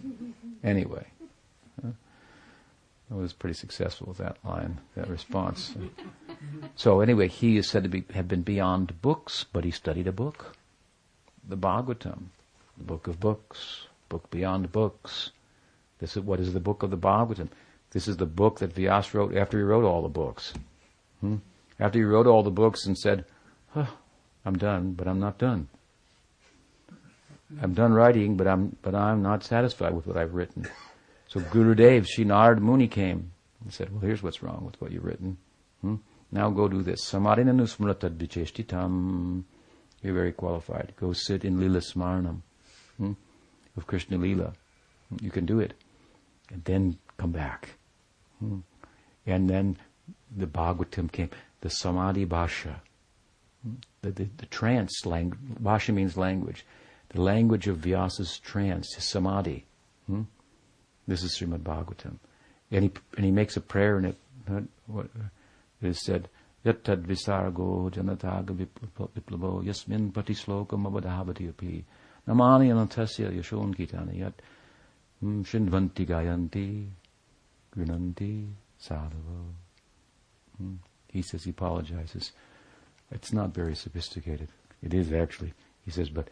Anyway. 0.63 1.07
I 3.09 3.15
was 3.15 3.31
pretty 3.31 3.53
successful 3.53 4.07
with 4.07 4.17
that 4.17 4.37
line, 4.43 4.79
that 4.95 5.09
response. 5.09 5.73
so 6.75 6.99
anyway, 6.99 7.29
he 7.29 7.57
is 7.57 7.69
said 7.69 7.83
to 7.83 7.89
be, 7.89 8.03
have 8.13 8.27
been 8.27 8.41
beyond 8.41 9.01
books, 9.01 9.45
but 9.51 9.63
he 9.63 9.71
studied 9.71 10.07
a 10.07 10.11
book. 10.11 10.57
The 11.47 11.55
Bhagavatam, 11.55 12.25
the 12.77 12.83
book 12.83 13.07
of 13.07 13.19
books, 13.19 13.87
book 14.09 14.29
beyond 14.29 14.73
books. 14.73 15.31
This 15.99 16.17
is 16.17 16.23
what 16.23 16.41
is 16.41 16.53
the 16.53 16.59
book 16.59 16.83
of 16.83 16.91
the 16.91 16.97
Bhagavatam. 16.97 17.49
This 17.91 18.09
is 18.09 18.17
the 18.17 18.25
book 18.25 18.59
that 18.59 18.75
Vyas 18.75 19.13
wrote 19.13 19.33
after 19.35 19.57
he 19.57 19.63
wrote 19.63 19.85
all 19.85 20.01
the 20.01 20.09
books. 20.09 20.53
Hmm? 21.21 21.37
After 21.79 21.99
he 21.99 22.05
wrote 22.05 22.27
all 22.27 22.43
the 22.43 22.51
books 22.51 22.85
and 22.85 22.97
said, 22.97 23.23
huh, 23.69 23.87
I'm 24.43 24.57
done, 24.57 24.93
but 24.93 25.07
I'm 25.07 25.19
not 25.19 25.37
done. 25.37 25.69
I'm 27.61 27.73
done 27.73 27.93
writing, 27.93 28.35
but 28.35 28.47
I'm, 28.47 28.75
but 28.81 28.93
I'm 28.93 29.21
not 29.21 29.43
satisfied 29.43 29.93
with 29.93 30.05
what 30.07 30.17
I've 30.17 30.33
written. 30.33 30.67
So 31.29 31.39
Gurudev, 31.39 32.07
Sri 32.07 32.25
Narad 32.25 32.59
Muni 32.59 32.87
came 32.87 33.31
and 33.63 33.73
said, 33.73 33.91
well, 33.91 34.01
here's 34.01 34.23
what's 34.23 34.41
wrong 34.41 34.63
with 34.65 34.79
what 34.81 34.91
you've 34.91 35.05
written. 35.05 35.37
Hmm? 35.81 35.95
Now 36.31 36.49
go 36.49 36.67
do 36.67 36.81
this. 36.81 37.09
Samadhina 37.09 37.53
nusmratad 37.53 38.17
vicheshtitam. 38.17 39.43
You're 40.01 40.13
very 40.13 40.31
qualified. 40.31 40.93
Go 40.97 41.13
sit 41.13 41.43
in 41.43 41.59
Lila 41.59 41.79
Smarnam 41.79 42.41
hmm? 42.97 43.13
of 43.75 43.87
Krishna 43.87 44.17
Lila. 44.17 44.53
You 45.21 45.31
can 45.31 45.45
do 45.45 45.59
it 45.59 45.73
and 46.51 46.63
then 46.65 46.97
come 47.17 47.31
back. 47.31 47.69
Hmm. 48.39 48.59
And 49.25 49.49
then 49.49 49.77
the 50.35 50.47
Bhagavatam 50.47 51.11
came, 51.11 51.29
the 51.61 51.69
Samadhi 51.69 52.25
Bhasha, 52.25 52.81
hmm. 53.63 53.75
the, 54.01 54.11
the, 54.11 54.29
the 54.37 54.45
trance 54.45 55.05
language, 55.05 55.39
Bhasha 55.59 55.91
means 55.91 56.17
language, 56.17 56.65
the 57.17 57.23
language 57.23 57.67
of 57.67 57.77
Vyasa's 57.77 58.37
trance, 58.37 58.93
his 58.93 59.03
Samadhi. 59.03 59.65
Hmm. 60.05 60.23
This 61.07 61.23
is 61.23 61.35
Srimad 61.35 61.63
Bhagavatam. 61.63 62.19
And 62.69 62.83
he, 62.83 62.91
and 63.15 63.25
he 63.25 63.31
makes 63.31 63.57
a 63.57 63.61
prayer 63.61 63.97
in 63.97 64.05
it, 64.05 64.17
it 64.47 64.67
is 65.81 66.05
said, 66.05 66.29
Yattad 66.63 67.03
visargo 67.03 67.89
janataga 67.91 68.67
viplavo 69.15 69.65
yasmin 69.65 70.11
pati 70.11 70.33
slokam 70.33 70.85
avadhavati 70.85 71.49
api 71.49 71.85
namani 72.27 72.69
anantasya 72.69 73.31
yashon 73.31 73.73
kitani 73.75 74.19
yat 74.19 74.33
Hmm, 75.19 75.41
Shinvanti 75.41 76.05
Gayanti 76.05 76.87
Grinanti 77.75 78.47
Sadhava. 78.79 79.39
Hmm. 80.57 80.75
He 81.11 81.23
says 81.23 81.45
he 81.45 81.49
apologizes. 81.49 82.33
It's 83.11 83.33
not 83.33 83.55
very 83.55 83.75
sophisticated. 83.75 84.49
It 84.83 84.93
is 84.93 85.11
actually. 85.11 85.53
He 85.85 85.91
says, 85.91 86.09
but 86.09 86.27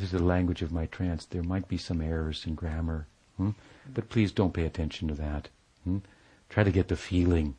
this 0.00 0.14
is 0.14 0.18
the 0.18 0.24
language 0.24 0.62
of 0.62 0.72
my 0.72 0.86
trance. 0.86 1.26
There 1.26 1.42
might 1.42 1.68
be 1.68 1.76
some 1.76 2.00
errors 2.00 2.46
in 2.46 2.54
grammar. 2.54 3.06
Hmm? 3.36 3.50
But 3.92 4.08
please 4.08 4.32
don't 4.32 4.54
pay 4.54 4.64
attention 4.64 5.08
to 5.08 5.14
that. 5.14 5.50
Hmm? 5.84 5.98
Try 6.48 6.64
to 6.64 6.70
get 6.70 6.88
the 6.88 6.96
feeling 6.96 7.54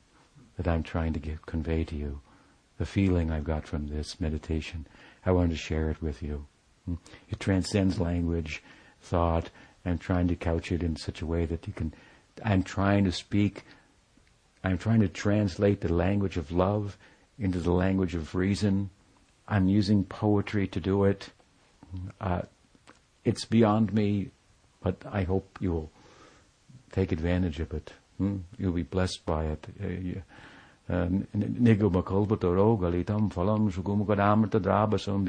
that 0.58 0.68
I'm 0.68 0.82
trying 0.82 1.14
to 1.14 1.20
get, 1.20 1.46
convey 1.46 1.84
to 1.84 1.96
you. 1.96 2.20
The 2.80 2.88
feeling 2.88 3.30
I've 3.30 3.44
got 3.44 3.68
from 3.68 3.90
this 3.90 4.20
meditation. 4.20 4.88
I 5.24 5.34
wanted 5.34 5.52
to 5.52 5.56
share 5.56 5.92
it 5.92 6.02
with 6.02 6.24
you. 6.24 6.48
Hmm? 6.88 6.96
It 7.30 7.40
transcends 7.40 8.00
language, 8.00 8.64
thought, 9.00 9.52
and 9.86 10.02
trying 10.02 10.28
to 10.30 10.36
couch 10.36 10.72
it 10.72 10.82
in 10.82 10.96
such 10.96 11.22
a 11.22 11.28
way 11.28 11.46
that 11.46 11.68
you 11.68 11.74
can. 11.74 11.94
I'm 12.44 12.64
trying 12.64 13.04
to 13.04 13.12
speak. 13.12 13.66
I'm 14.64 14.80
trying 14.80 15.02
to 15.02 15.08
translate 15.08 15.82
the 15.82 15.94
language 15.94 16.38
of 16.38 16.52
love 16.52 16.98
into 17.38 17.60
the 17.60 17.72
language 17.72 18.16
of 18.16 18.34
reason. 18.34 18.90
I'm 19.48 19.68
using 19.68 20.06
poetry 20.06 20.66
to 20.70 20.80
do 20.80 21.04
it. 21.04 21.30
Uh, 22.20 22.42
it's 23.24 23.46
beyond 23.46 23.94
me, 23.94 24.32
but 24.82 24.98
I 25.12 25.24
hope 25.24 25.58
you'll 25.62 25.92
take 26.92 27.12
advantage 27.12 27.60
of 27.60 27.74
it. 27.74 27.94
Hmm? 28.18 28.38
You'll 28.58 28.74
be 28.74 28.84
blessed 28.84 29.26
by 29.26 29.46
it. 29.46 29.68
Phalam 33.30 33.72
drabasam 34.60 35.26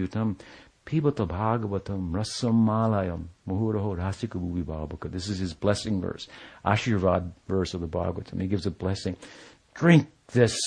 rasam 2.10 2.64
malayam 2.64 3.24
muhuraho 3.48 3.96
rasikabubi 3.96 4.64
babaka. 4.64 5.10
This 5.10 5.28
is 5.28 5.38
his 5.38 5.54
blessing 5.54 6.00
verse. 6.00 6.26
Ashirvad 6.64 7.30
verse 7.46 7.74
of 7.74 7.80
the 7.80 7.88
Bhagavatam. 7.88 8.40
He 8.40 8.48
gives 8.48 8.66
a 8.66 8.70
blessing. 8.70 9.16
Drink 9.74 10.08
this 10.32 10.58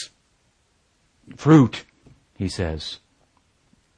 fruit, 1.36 1.84
he 2.38 2.48
says. 2.48 3.00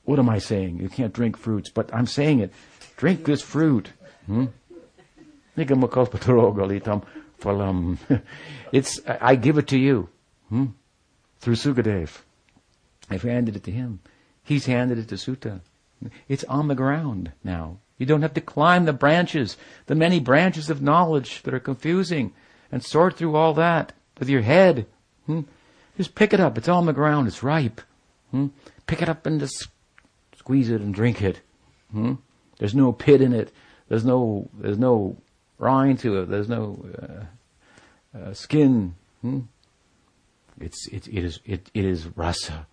What 0.07 0.19
am 0.19 0.29
I 0.29 0.37
saying? 0.37 0.79
You 0.79 0.87
can't 0.87 1.11
drink 1.11 1.35
fruits, 1.35 1.69
but 1.69 1.93
I'm 1.93 2.07
saying 2.07 2.39
it. 2.39 2.53
Drink 2.95 3.25
this 3.25 3.41
fruit. 3.41 3.91
Hmm? 4.25 4.45
It's, 8.71 9.01
I 9.05 9.35
give 9.35 9.57
it 9.57 9.67
to 9.67 9.77
you. 9.77 10.07
Hmm? 10.47 10.67
Through 11.39 11.55
Sukadev. 11.55 12.19
I've 13.09 13.23
handed 13.23 13.57
it 13.57 13.63
to 13.65 13.71
him. 13.71 13.99
He's 14.43 14.65
handed 14.65 14.97
it 14.97 15.09
to 15.09 15.17
Suta. 15.17 15.59
It's 16.29 16.45
on 16.45 16.69
the 16.69 16.75
ground 16.75 17.33
now. 17.43 17.79
You 17.97 18.05
don't 18.05 18.21
have 18.21 18.33
to 18.35 18.41
climb 18.41 18.85
the 18.85 18.93
branches, 18.93 19.57
the 19.87 19.95
many 19.95 20.21
branches 20.21 20.69
of 20.69 20.81
knowledge 20.81 21.43
that 21.43 21.53
are 21.53 21.59
confusing, 21.59 22.31
and 22.71 22.81
sort 22.81 23.17
through 23.17 23.35
all 23.35 23.53
that 23.55 23.91
with 24.19 24.29
your 24.29 24.41
head. 24.41 24.85
Hmm? 25.25 25.41
Just 25.97 26.15
pick 26.15 26.31
it 26.31 26.39
up. 26.39 26.57
It's 26.57 26.69
on 26.69 26.85
the 26.85 26.93
ground. 26.93 27.27
It's 27.27 27.43
ripe. 27.43 27.81
Hmm? 28.31 28.47
Pick 28.85 29.01
it 29.01 29.09
up 29.09 29.25
and 29.25 29.41
just 29.41 29.67
squeeze 30.47 30.69
it 30.69 30.79
and 30.79 30.93
drink 30.93 31.21
it. 31.21 31.41
Hmm? 31.91 32.13
There's 32.57 32.73
no 32.73 32.93
pit 32.93 33.19
in 33.21 33.33
it. 33.33 33.51
There's 33.89 34.05
no 34.05 34.49
there's 34.53 34.77
no 34.77 35.17
rind 35.57 35.99
to 35.99 36.19
it. 36.19 36.29
There's 36.29 36.47
no 36.47 36.63
uh, 36.97 38.17
uh, 38.17 38.33
skin. 38.33 38.95
Hmm? 39.21 39.41
It's 40.61 40.87
it, 40.87 41.05
it 41.09 41.25
is 41.25 41.41
it, 41.43 41.69
it 41.73 41.83
is 41.83 42.07
rasa. 42.15 42.65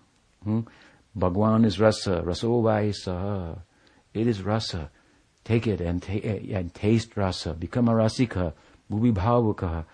Hmm? 0.44 0.60
Bhagwan 1.16 1.64
is 1.64 1.80
rasa. 1.80 2.22
Rasovai 2.24 2.94
saha. 2.94 3.58
It 4.12 4.28
is 4.28 4.40
rasa. 4.42 4.90
Take 5.42 5.66
it 5.66 5.80
and, 5.80 6.00
ta- 6.00 6.56
and 6.58 6.72
taste 6.72 7.16
rasa. 7.16 7.54
Become 7.54 7.88
a 7.88 7.92
rasika. 7.92 8.52
Bhuvibhavaka. 8.88 9.84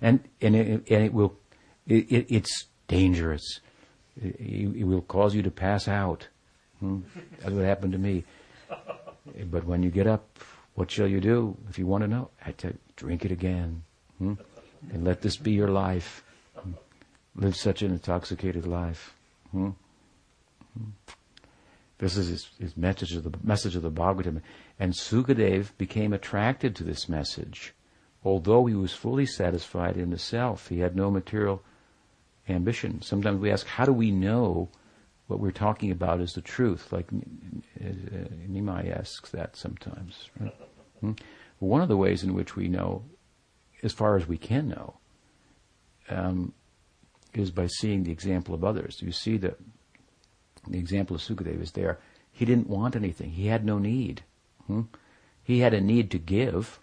And 0.00 0.24
and 0.40 0.56
it, 0.56 0.90
and 0.90 1.04
it 1.04 1.12
will 1.12 1.36
it, 1.86 2.10
it, 2.10 2.26
it's 2.28 2.66
dangerous. 2.88 3.60
It, 4.20 4.74
it, 4.80 4.84
will 4.84 5.02
cause 5.02 5.36
you 5.36 5.42
to 5.42 5.52
pass 5.52 5.86
out. 5.86 6.26
Hmm? 6.80 7.00
That's 7.40 7.52
what 7.52 7.64
happened 7.64 7.92
to 7.92 7.98
me. 7.98 8.24
But 9.50 9.64
when 9.64 9.82
you 9.82 9.90
get 9.90 10.06
up, 10.06 10.38
what 10.74 10.90
shall 10.90 11.08
you 11.08 11.20
do? 11.20 11.56
If 11.68 11.78
you 11.78 11.86
want 11.86 12.02
to 12.02 12.08
know, 12.08 12.30
I 12.44 12.52
tell 12.52 12.70
you, 12.70 12.78
drink 12.96 13.24
it 13.24 13.32
again. 13.32 13.82
Hmm? 14.18 14.34
And 14.92 15.04
let 15.04 15.22
this 15.22 15.36
be 15.36 15.52
your 15.52 15.68
life. 15.68 16.24
Hmm? 16.56 16.72
Live 17.34 17.56
such 17.56 17.82
an 17.82 17.92
intoxicated 17.92 18.66
life. 18.66 19.14
Hmm? 19.50 19.70
hmm? 20.76 20.90
This 21.98 22.16
is 22.16 22.28
his, 22.28 22.48
his, 22.60 22.76
message 22.76 23.12
of 23.14 23.24
the 23.24 23.34
message 23.42 23.74
of 23.74 23.82
the 23.82 23.90
Bhagavatam. 23.90 24.40
And 24.78 24.92
Sukadev 24.92 25.76
became 25.78 26.12
attracted 26.12 26.76
to 26.76 26.84
this 26.84 27.08
message. 27.08 27.74
Although 28.24 28.66
he 28.66 28.74
was 28.74 28.92
fully 28.92 29.26
satisfied 29.26 29.96
in 29.96 30.10
the 30.10 30.18
self, 30.18 30.68
he 30.68 30.78
had 30.78 30.94
no 30.94 31.10
material 31.10 31.62
ambition. 32.48 33.02
Sometimes 33.02 33.40
we 33.40 33.50
ask, 33.50 33.66
how 33.66 33.84
do 33.84 33.92
we 33.92 34.12
know 34.12 34.68
what 35.28 35.40
we're 35.40 35.52
talking 35.52 35.90
about 35.90 36.20
is 36.20 36.32
the 36.32 36.40
truth? 36.40 36.92
Like 36.92 37.06
uh, 37.12 37.84
Nimai 38.50 38.98
asks 38.98 39.30
that 39.30 39.56
sometimes. 39.56 40.30
Right? 40.40 40.54
Hmm? 41.00 41.12
One 41.60 41.82
of 41.82 41.88
the 41.88 41.96
ways 41.96 42.24
in 42.24 42.34
which 42.34 42.56
we 42.56 42.66
know, 42.68 43.04
as 43.82 43.92
far 43.92 44.16
as 44.16 44.26
we 44.26 44.38
can 44.38 44.68
know, 44.68 44.96
um, 46.08 46.54
is 47.34 47.50
by 47.50 47.66
seeing 47.66 48.02
the 48.02 48.10
example 48.12 48.54
of 48.54 48.64
others. 48.64 49.00
You 49.02 49.12
see 49.12 49.36
that 49.38 49.58
the 50.66 50.78
example 50.78 51.14
of 51.14 51.22
Sukadeva 51.22 51.62
is 51.62 51.72
there. 51.72 51.98
He 52.32 52.44
didn't 52.44 52.68
want 52.68 52.96
anything. 52.96 53.30
He 53.30 53.46
had 53.46 53.64
no 53.64 53.78
need. 53.78 54.22
Hmm? 54.66 54.82
He 55.42 55.60
had 55.60 55.74
a 55.74 55.80
need 55.80 56.10
to 56.12 56.18
give. 56.18 56.78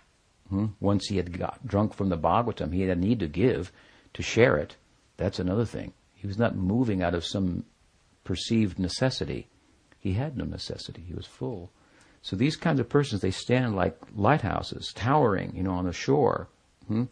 Hmm? 0.50 0.68
Once 0.80 1.08
he 1.08 1.18
had 1.18 1.38
got 1.38 1.66
drunk 1.66 1.96
from 1.96 2.10
the 2.10 2.18
Bhagavatam, 2.18 2.74
he 2.74 2.82
had 2.82 2.96
a 2.96 3.00
need 3.00 3.20
to 3.22 3.28
give, 3.28 3.72
to 4.14 4.22
share 4.22 4.58
it. 4.58 4.76
That's 5.18 5.40
another 5.40 5.66
thing. 5.66 5.94
He 6.14 6.28
was 6.28 6.38
not 6.38 6.56
moving 6.56 7.02
out 7.02 7.16
of 7.16 7.26
some 7.26 7.64
perceived 8.26 8.78
necessity. 8.78 9.48
He 10.00 10.14
had 10.14 10.36
no 10.36 10.44
necessity. 10.44 11.02
He 11.08 11.14
was 11.14 11.26
full. 11.26 11.72
So 12.22 12.36
these 12.36 12.58
kinds 12.58 12.82
of 12.82 12.90
persons, 12.90 13.22
they 13.22 13.32
stand 13.32 13.76
like 13.76 13.98
lighthouses, 14.14 14.92
towering, 14.94 15.56
you 15.56 15.64
know, 15.64 15.72
on 15.72 15.86
the 15.86 15.94
shore, 15.94 16.50
hmm? 16.88 17.04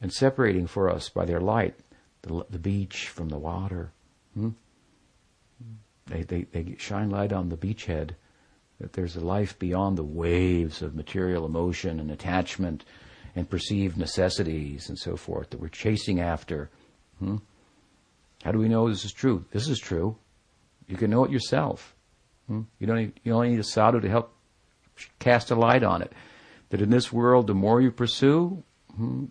and 0.00 0.12
separating 0.12 0.66
for 0.66 0.88
us 0.88 1.10
by 1.10 1.26
their 1.26 1.40
light 1.40 1.74
the, 2.22 2.44
the 2.48 2.58
beach 2.58 3.08
from 3.08 3.28
the 3.28 3.38
water. 3.38 3.92
Hmm? 4.34 4.50
They, 6.06 6.22
they, 6.22 6.42
they 6.44 6.76
shine 6.78 7.10
light 7.10 7.32
on 7.32 7.48
the 7.48 7.56
beachhead 7.56 8.12
that 8.80 8.92
there's 8.94 9.16
a 9.16 9.20
life 9.20 9.58
beyond 9.58 9.96
the 9.96 10.04
waves 10.04 10.82
of 10.82 10.94
material 10.94 11.44
emotion 11.44 12.00
and 12.00 12.10
attachment 12.10 12.84
and 13.34 13.48
perceived 13.48 13.96
necessities 13.96 14.88
and 14.88 14.98
so 14.98 15.16
forth 15.16 15.50
that 15.50 15.60
we're 15.60 15.68
chasing 15.68 16.20
after. 16.20 16.70
Hmm? 17.18 17.36
How 18.42 18.52
do 18.52 18.58
we 18.58 18.68
know 18.68 18.88
this 18.88 19.04
is 19.04 19.12
true? 19.12 19.44
This 19.52 19.68
is 19.68 19.78
true. 19.78 20.16
You 20.88 20.96
can 20.96 21.10
know 21.10 21.24
it 21.24 21.30
yourself. 21.30 21.94
Hmm? 22.48 22.62
You 22.78 22.86
don't. 22.86 22.96
Need, 22.96 23.20
you 23.24 23.32
only 23.32 23.50
need 23.50 23.60
a 23.60 23.64
sadhu 23.64 24.00
to 24.00 24.08
help 24.08 24.34
cast 25.18 25.50
a 25.50 25.54
light 25.54 25.82
on 25.82 26.02
it. 26.02 26.12
That 26.70 26.82
in 26.82 26.90
this 26.90 27.12
world, 27.12 27.46
the 27.46 27.54
more 27.54 27.80
you 27.80 27.90
pursue, 27.90 28.62
hmm, 28.96 29.26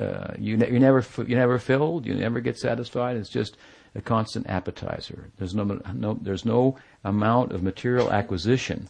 uh, 0.00 0.34
you 0.38 0.56
ne- 0.56 0.70
you 0.70 0.78
never 0.78 1.04
you 1.18 1.36
never 1.36 1.58
filled. 1.58 2.06
You 2.06 2.14
never 2.14 2.40
get 2.40 2.58
satisfied. 2.58 3.16
It's 3.16 3.28
just 3.28 3.56
a 3.94 4.00
constant 4.00 4.48
appetizer. 4.48 5.30
There's 5.36 5.54
no, 5.54 5.64
no 5.92 6.18
there's 6.20 6.44
no 6.44 6.76
amount 7.04 7.52
of 7.52 7.62
material 7.62 8.10
acquisition 8.10 8.88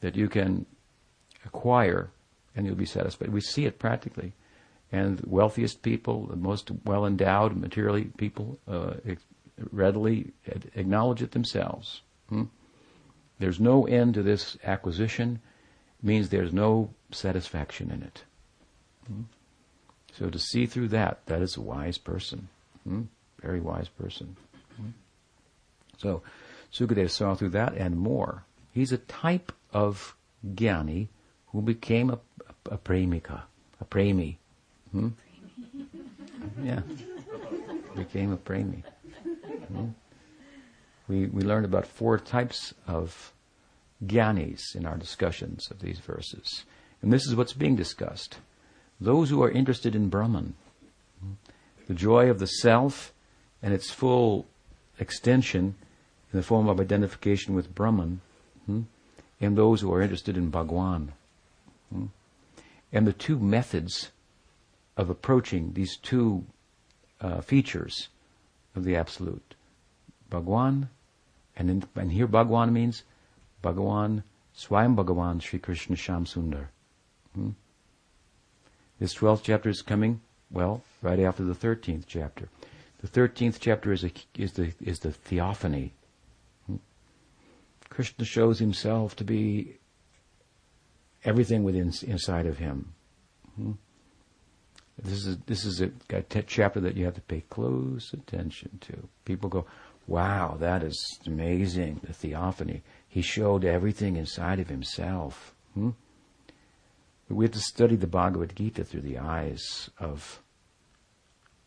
that 0.00 0.16
you 0.16 0.28
can 0.28 0.64
acquire 1.44 2.10
and 2.54 2.66
you'll 2.66 2.76
be 2.76 2.86
satisfied. 2.86 3.28
We 3.28 3.40
see 3.40 3.66
it 3.66 3.78
practically 3.78 4.32
and 4.92 5.18
the 5.18 5.28
wealthiest 5.28 5.82
people, 5.82 6.26
the 6.26 6.36
most 6.36 6.70
well 6.84 7.06
endowed 7.06 7.56
materially 7.56 8.04
people, 8.16 8.58
uh, 8.68 8.94
readily 9.72 10.32
acknowledge 10.74 11.22
it 11.22 11.32
themselves. 11.32 12.02
Hmm? 12.28 12.44
There's 13.38 13.60
no 13.60 13.86
end 13.86 14.14
to 14.14 14.22
this 14.22 14.56
acquisition, 14.64 15.40
means 16.02 16.28
there's 16.28 16.52
no 16.52 16.90
satisfaction 17.10 17.90
in 17.90 18.02
it. 18.02 18.24
Hmm? 19.06 19.22
So 20.12 20.30
to 20.30 20.38
see 20.38 20.66
through 20.66 20.88
that, 20.88 21.26
that 21.26 21.42
is 21.42 21.56
a 21.56 21.60
wise 21.60 21.98
person. 21.98 22.48
Hmm? 22.84 23.02
Very 23.42 23.60
wise 23.60 23.88
person. 23.88 24.36
Hmm? 24.76 24.90
So 25.98 26.22
Sukadeva 26.72 27.10
saw 27.10 27.34
through 27.34 27.50
that 27.50 27.74
and 27.74 27.98
more. 27.98 28.44
He's 28.72 28.92
a 28.92 28.98
type 28.98 29.52
of 29.72 30.16
jnani 30.46 31.08
who 31.48 31.62
became 31.62 32.10
a, 32.10 32.18
a, 32.48 32.74
a 32.74 32.78
premika, 32.78 33.42
a 33.80 33.84
premi, 33.84 34.38
Hmm? 34.96 35.08
Yeah. 36.62 36.80
Became 37.94 38.32
a 38.32 38.36
premi. 38.36 38.82
Hmm? 39.68 39.88
We, 41.08 41.26
we 41.26 41.42
learned 41.42 41.66
about 41.66 41.86
four 41.86 42.18
types 42.18 42.72
of 42.86 43.32
jnanis 44.04 44.74
in 44.74 44.86
our 44.86 44.96
discussions 44.96 45.70
of 45.70 45.80
these 45.80 45.98
verses. 45.98 46.64
And 47.02 47.12
this 47.12 47.26
is 47.26 47.34
what's 47.34 47.52
being 47.52 47.76
discussed. 47.76 48.38
Those 49.00 49.28
who 49.28 49.42
are 49.42 49.50
interested 49.50 49.94
in 49.94 50.08
Brahman, 50.08 50.54
hmm? 51.20 51.32
the 51.86 51.94
joy 51.94 52.30
of 52.30 52.38
the 52.38 52.46
self 52.46 53.12
and 53.62 53.74
its 53.74 53.90
full 53.90 54.46
extension 54.98 55.74
in 56.32 56.38
the 56.38 56.42
form 56.42 56.68
of 56.68 56.80
identification 56.80 57.54
with 57.54 57.74
Brahman, 57.74 58.22
hmm? 58.64 58.82
and 59.40 59.56
those 59.56 59.82
who 59.82 59.92
are 59.92 60.00
interested 60.00 60.38
in 60.38 60.48
Bhagwan. 60.48 61.12
Hmm? 61.92 62.06
And 62.92 63.06
the 63.06 63.12
two 63.12 63.38
methods 63.38 64.10
of 64.96 65.10
approaching 65.10 65.72
these 65.72 65.96
two 65.96 66.44
uh, 67.20 67.40
features 67.40 68.08
of 68.74 68.84
the 68.84 68.96
Absolute. 68.96 69.54
Bhagwan, 70.30 70.88
and, 71.56 71.70
in, 71.70 71.84
and 71.94 72.12
here 72.12 72.26
Bhagwan 72.26 72.72
means 72.72 73.02
Bhagawan, 73.62 74.22
Swayam 74.56 74.96
Bhagawan 74.96 75.40
Sri 75.40 75.58
Krishna 75.58 75.96
Shyam 75.96 76.26
Sundar. 76.26 76.68
Hmm? 77.34 77.50
This 78.98 79.14
12th 79.14 79.42
chapter 79.42 79.68
is 79.68 79.82
coming, 79.82 80.20
well, 80.50 80.82
right 81.02 81.20
after 81.20 81.44
the 81.44 81.54
13th 81.54 82.04
chapter. 82.06 82.48
The 83.00 83.08
13th 83.08 83.58
chapter 83.60 83.92
is, 83.92 84.04
a, 84.04 84.10
is, 84.36 84.52
the, 84.52 84.72
is 84.80 85.00
the 85.00 85.12
theophany. 85.12 85.92
Hmm? 86.66 86.76
Krishna 87.88 88.24
shows 88.24 88.58
himself 88.58 89.14
to 89.16 89.24
be 89.24 89.76
everything 91.24 91.64
within 91.64 91.92
inside 92.02 92.46
of 92.46 92.58
him. 92.58 92.92
Hmm? 93.56 93.72
This 94.98 95.26
is 95.26 95.36
this 95.46 95.64
is 95.64 95.80
a, 95.82 95.90
a 96.10 96.22
t- 96.22 96.42
chapter 96.46 96.80
that 96.80 96.96
you 96.96 97.04
have 97.04 97.14
to 97.14 97.20
pay 97.20 97.42
close 97.50 98.12
attention 98.12 98.78
to. 98.82 99.08
People 99.24 99.50
go, 99.50 99.66
"Wow, 100.06 100.56
that 100.58 100.82
is 100.82 101.20
amazing!" 101.26 102.00
The 102.02 102.12
theophany. 102.12 102.82
He 103.06 103.22
showed 103.22 103.64
everything 103.64 104.16
inside 104.16 104.58
of 104.58 104.68
himself. 104.68 105.54
Hmm? 105.74 105.90
we 107.28 107.44
have 107.44 107.52
to 107.52 107.58
study 107.58 107.96
the 107.96 108.06
Bhagavad 108.06 108.54
Gita 108.54 108.84
through 108.84 109.00
the 109.00 109.18
eyes 109.18 109.90
of 109.98 110.40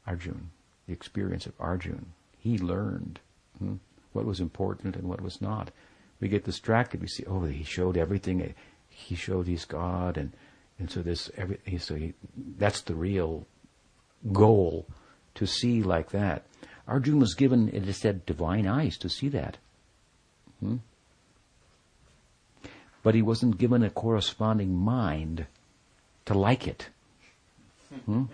Arjun, 0.07 0.51
the 0.87 0.93
experience 0.93 1.45
of 1.45 1.53
Arjun. 1.59 2.13
He 2.37 2.57
learned 2.57 3.19
hmm, 3.57 3.75
what 4.13 4.25
was 4.25 4.39
important 4.39 4.95
and 4.95 5.07
what 5.07 5.21
was 5.21 5.41
not. 5.41 5.71
We 6.21 6.29
get 6.29 6.45
distracted. 6.45 7.01
We 7.01 7.07
see, 7.07 7.25
oh, 7.25 7.43
he 7.43 7.63
showed 7.63 7.97
everything. 7.97 8.53
He 8.87 9.15
showed 9.15 9.47
he's 9.47 9.65
God, 9.65 10.17
and 10.17 10.31
and 10.79 10.89
so 10.89 11.01
this 11.01 11.29
every 11.37 11.59
so 11.77 11.95
he, 11.95 12.13
that's 12.57 12.81
the 12.81 12.95
real 12.95 13.45
goal 14.31 14.87
to 15.35 15.45
see 15.45 15.83
like 15.83 16.11
that. 16.11 16.43
Arjun 16.87 17.19
was 17.19 17.35
given, 17.35 17.69
it 17.69 17.87
is 17.87 17.97
said, 17.97 18.25
divine 18.25 18.65
eyes 18.65 18.97
to 18.97 19.09
see 19.09 19.29
that. 19.29 19.57
Hmm? 20.59 20.77
But 23.03 23.13
he 23.13 23.21
wasn't 23.21 23.59
given 23.59 23.83
a 23.83 23.89
corresponding 23.89 24.75
mind 24.75 25.45
to 26.25 26.33
like 26.33 26.67
it. 26.67 26.89
Hmm? 28.05 28.25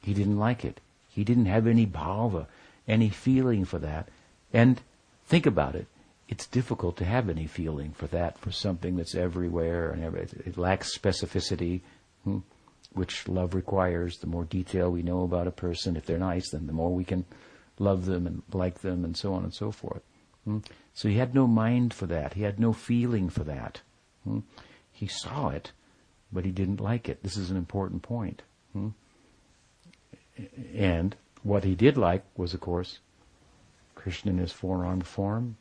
He 0.00 0.12
didn't 0.12 0.38
like 0.38 0.64
it. 0.64 0.80
He 1.08 1.22
didn't 1.24 1.46
have 1.46 1.66
any 1.66 1.86
bhava, 1.86 2.46
any 2.88 3.08
feeling 3.10 3.64
for 3.64 3.78
that. 3.78 4.08
And 4.52 4.80
think 5.26 5.46
about 5.46 5.76
it 5.76 5.86
it's 6.32 6.46
difficult 6.46 6.96
to 6.96 7.04
have 7.04 7.28
any 7.28 7.46
feeling 7.46 7.92
for 7.92 8.06
that, 8.06 8.38
for 8.38 8.50
something 8.50 8.96
that's 8.96 9.14
everywhere 9.14 9.90
and 9.90 10.02
every, 10.02 10.22
it 10.22 10.56
lacks 10.56 10.96
specificity, 10.96 11.82
hmm, 12.24 12.38
which 12.92 13.28
love 13.28 13.52
requires. 13.52 14.16
The 14.16 14.26
more 14.28 14.44
detail 14.44 14.90
we 14.90 15.02
know 15.02 15.24
about 15.24 15.46
a 15.46 15.50
person, 15.50 15.94
if 15.94 16.06
they're 16.06 16.18
nice, 16.18 16.48
then 16.48 16.66
the 16.66 16.72
more 16.72 16.94
we 16.94 17.04
can 17.04 17.26
love 17.78 18.06
them 18.06 18.26
and 18.26 18.42
like 18.50 18.80
them 18.80 19.04
and 19.04 19.14
so 19.14 19.34
on 19.34 19.44
and 19.44 19.52
so 19.52 19.70
forth. 19.70 20.00
Hmm. 20.46 20.60
So 20.94 21.10
he 21.10 21.16
had 21.16 21.34
no 21.34 21.46
mind 21.46 21.92
for 21.92 22.06
that. 22.06 22.32
He 22.32 22.44
had 22.44 22.58
no 22.58 22.72
feeling 22.72 23.28
for 23.28 23.44
that. 23.44 23.82
Hmm. 24.24 24.38
He 24.90 25.08
saw 25.08 25.50
it, 25.50 25.72
but 26.32 26.46
he 26.46 26.50
didn't 26.50 26.80
like 26.80 27.10
it. 27.10 27.22
This 27.22 27.36
is 27.36 27.50
an 27.50 27.58
important 27.58 28.00
point. 28.00 28.40
And 30.74 31.14
what 31.42 31.64
he 31.64 31.74
did 31.74 31.98
like 31.98 32.24
was, 32.38 32.54
of 32.54 32.60
course, 32.60 33.00
Krishna 33.94 34.30
in 34.30 34.38
his 34.38 34.50
four-armed 34.50 35.06
form, 35.06 35.58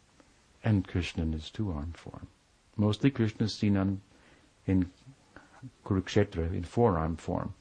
and 0.64 0.88
Krishna 0.88 1.24
in 1.24 1.34
his 1.34 1.50
two-armed 1.50 1.98
form. 1.98 2.28
Mostly 2.78 3.12
Krishna 3.12 3.46
is 3.46 3.56
seen 3.56 3.78
on, 3.78 4.02
in 4.66 4.92
Kurukshetra 5.86 6.54
in 6.54 6.64
four-armed 6.64 7.20
form. 7.20 7.54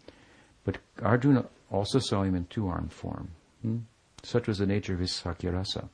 But 0.64 0.78
Arjuna 1.02 1.46
also 1.70 1.98
saw 1.98 2.22
him 2.22 2.34
in 2.34 2.46
two-armed 2.46 2.92
form. 2.92 3.30
Hmm? 3.62 3.78
Such 4.22 4.46
was 4.46 4.58
the 4.58 4.66
nature 4.66 4.94
of 4.94 5.00
his 5.00 5.12
Sakhyarasa. 5.12 5.88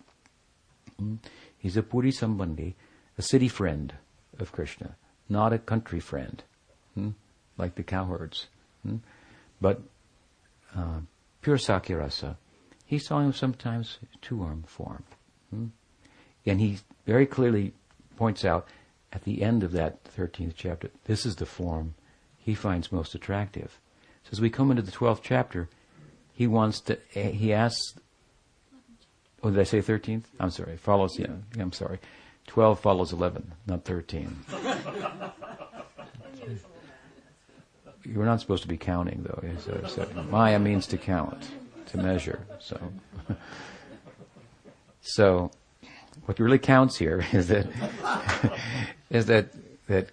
Hmm? 0.98 1.16
He's 1.58 1.76
a 1.76 1.82
Puri 1.82 2.12
Sambandhi, 2.12 2.74
a 3.18 3.22
city 3.22 3.48
friend 3.48 3.94
of 4.38 4.52
Krishna, 4.52 4.96
not 5.28 5.52
a 5.52 5.58
country 5.58 6.00
friend, 6.00 6.42
hmm? 6.94 7.10
like 7.56 7.74
the 7.76 7.82
cowherds. 7.82 8.46
Hmm? 8.82 8.96
But 9.60 9.80
uh, 10.76 11.00
pure 11.40 11.56
Sakhyarasa, 11.56 12.36
he 12.84 12.98
saw 12.98 13.20
him 13.20 13.32
sometimes 13.32 13.98
two-armed 14.20 14.68
form. 14.68 15.04
And 16.46 16.60
he 16.60 16.78
very 17.06 17.26
clearly 17.26 17.72
points 18.16 18.44
out 18.44 18.66
at 19.12 19.24
the 19.24 19.42
end 19.42 19.62
of 19.62 19.72
that 19.72 20.04
13th 20.04 20.54
chapter, 20.56 20.90
this 21.04 21.26
is 21.26 21.36
the 21.36 21.46
form 21.46 21.94
he 22.38 22.54
finds 22.54 22.92
most 22.92 23.14
attractive. 23.14 23.80
So 24.24 24.30
as 24.32 24.40
we 24.40 24.50
come 24.50 24.70
into 24.70 24.82
the 24.82 24.92
12th 24.92 25.20
chapter, 25.22 25.68
he 26.32 26.46
wants 26.46 26.80
to, 26.82 26.98
he 27.10 27.52
asks, 27.52 27.94
oh, 29.42 29.50
did 29.50 29.58
I 29.58 29.64
say 29.64 29.78
13th? 29.78 30.24
I'm 30.38 30.50
sorry, 30.50 30.76
follows, 30.76 31.18
yeah, 31.18 31.32
I'm 31.58 31.72
sorry. 31.72 31.98
12 32.46 32.78
follows 32.78 33.12
11, 33.12 33.52
not 33.66 33.84
13. 33.84 34.36
you 38.04 38.20
are 38.20 38.24
not 38.24 38.40
supposed 38.40 38.62
to 38.62 38.68
be 38.68 38.76
counting, 38.76 39.24
though. 39.24 39.42
So, 39.58 39.82
so 39.88 40.22
Maya 40.30 40.58
means 40.58 40.86
to 40.88 40.98
count, 40.98 41.50
to 41.86 41.96
measure. 41.96 42.46
So, 42.60 42.78
so 45.00 45.50
what 46.26 46.38
really 46.38 46.58
counts 46.58 46.98
here 46.98 47.24
is 47.32 47.48
that 47.48 47.66
is 49.10 49.26
that 49.26 49.48
that 49.88 50.10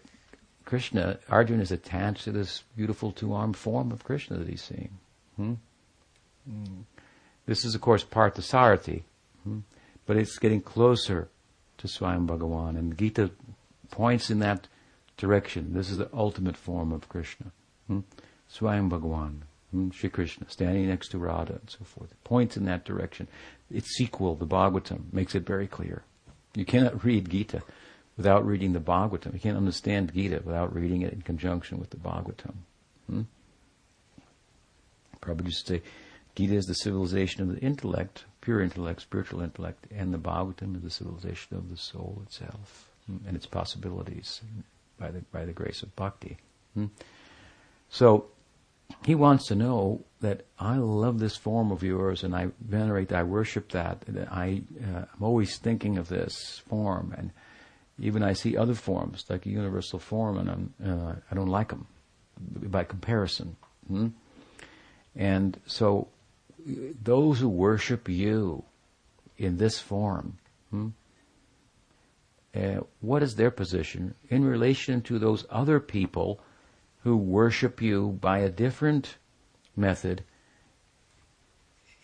Krishna, 0.66 1.20
Arjuna 1.30 1.62
is 1.62 1.72
attached 1.72 2.24
to 2.24 2.32
this 2.32 2.64
beautiful 2.76 3.12
two-armed 3.12 3.58
form 3.58 3.92
of 3.92 4.04
Krishna 4.04 4.38
that 4.38 4.48
he's 4.48 4.64
seeing. 4.64 4.98
Hmm? 5.36 5.54
Hmm. 6.50 6.82
This 7.46 7.66
is, 7.66 7.76
of 7.76 7.82
course, 7.82 8.04
Parthasarathi, 8.04 9.04
hmm? 9.44 9.60
but 10.06 10.18
it's 10.18 10.40
getting 10.40 10.62
closer 10.62 11.28
to 11.78 11.88
Swayam 11.88 12.78
and 12.78 12.98
Gita 12.98 13.30
points 13.92 14.30
in 14.30 14.40
that 14.40 14.68
direction. 15.18 15.74
This 15.74 15.90
is 15.90 15.98
the 15.98 16.10
ultimate 16.14 16.58
form 16.58 16.92
of 16.92 17.10
Krishna. 17.10 17.52
Hmm? 17.88 18.00
Swayam 18.52 18.90
hmm? 19.72 19.90
Shri 19.92 20.10
Krishna, 20.10 20.50
standing 20.50 20.88
next 20.88 21.10
to 21.10 21.18
Radha 21.18 21.54
and 21.54 21.70
so 21.70 21.84
forth. 21.84 22.12
It 22.12 22.24
points 22.24 22.58
in 22.58 22.66
that 22.66 22.86
direction. 22.86 23.28
Its 23.72 23.90
sequel, 23.96 24.36
the 24.36 24.46
Bhagavatam, 24.46 25.12
makes 25.12 25.36
it 25.36 25.46
very 25.46 25.68
clear. 25.68 26.04
You 26.56 26.66
cannot 26.66 27.04
read 27.04 27.30
Gita 27.30 27.64
without 28.18 28.46
reading 28.46 28.74
the 28.74 28.80
Bhagavatam. 28.80 29.34
You 29.34 29.40
can't 29.40 29.58
understand 29.58 30.14
Gita 30.14 30.42
without 30.44 30.74
reading 30.74 31.02
it 31.02 31.14
in 31.14 31.22
conjunction 31.22 31.80
with 31.80 31.90
the 31.90 31.98
Bhagavatam. 31.98 32.56
Hmm? 33.10 33.22
Probably 35.22 35.50
just 35.50 35.68
say 35.68 35.82
Gita 36.36 36.54
is 36.56 36.66
the 36.66 36.76
civilization 36.76 37.42
of 37.42 37.56
the 37.56 37.62
intellect, 37.62 38.26
pure 38.42 38.62
intellect, 38.62 39.02
spiritual 39.02 39.42
intellect, 39.42 39.88
and 39.92 40.14
the 40.14 40.20
Bhagavatam 40.20 40.76
is 40.76 40.84
the 40.84 40.90
civilization 40.90 41.58
of 41.58 41.70
the 41.70 41.78
soul 41.78 42.22
itself 42.26 42.92
hmm? 43.08 43.18
and 43.28 43.36
its 43.36 43.46
possibilities 43.46 44.42
by 45.00 45.12
the 45.12 45.22
by 45.32 45.46
the 45.46 45.54
grace 45.54 45.82
of 45.82 45.96
bhakti. 45.96 46.38
Hmm? 46.74 46.88
So 47.90 48.26
he 49.06 49.16
wants 49.16 49.48
to 49.48 49.56
know 49.56 50.06
that 50.22 50.46
I 50.58 50.78
love 50.78 51.20
this 51.20 51.36
form 51.36 51.72
of 51.72 51.84
yours 51.84 52.24
and 52.24 52.36
I 52.36 52.50
venerate, 52.62 53.12
I 53.12 53.24
worship 53.24 53.72
that. 53.72 54.04
I, 54.32 54.64
uh, 54.82 55.06
I'm 55.14 55.24
always 55.24 55.58
thinking 55.58 55.98
of 55.98 56.08
this 56.08 56.62
form, 56.70 57.14
and 57.18 57.32
even 58.00 58.24
I 58.24 58.34
see 58.34 58.58
other 58.58 58.74
forms 58.74 59.26
like 59.30 59.46
a 59.46 59.50
universal 59.50 60.00
form, 60.00 60.38
and 60.38 60.74
uh, 60.86 61.16
I 61.30 61.36
don't 61.36 61.48
like 61.48 61.70
them 61.70 61.88
by 62.40 62.84
comparison. 62.86 63.56
Hmm? 63.88 64.08
And 65.16 65.60
so, 65.68 66.08
those 67.04 67.40
who 67.40 67.50
worship 67.50 68.10
you 68.10 68.64
in 69.38 69.58
this 69.58 69.80
form, 69.80 70.38
hmm, 70.70 70.90
uh, 72.56 72.82
what 73.02 73.24
is 73.24 73.36
their 73.36 73.52
position 73.52 74.16
in 74.30 74.46
relation 74.46 75.02
to 75.02 75.20
those 75.20 75.46
other 75.50 75.80
people? 75.80 76.40
Who 77.04 77.18
worship 77.18 77.82
you 77.82 78.18
by 78.22 78.40
a 78.40 78.50
different 78.50 79.18
method 79.76 80.24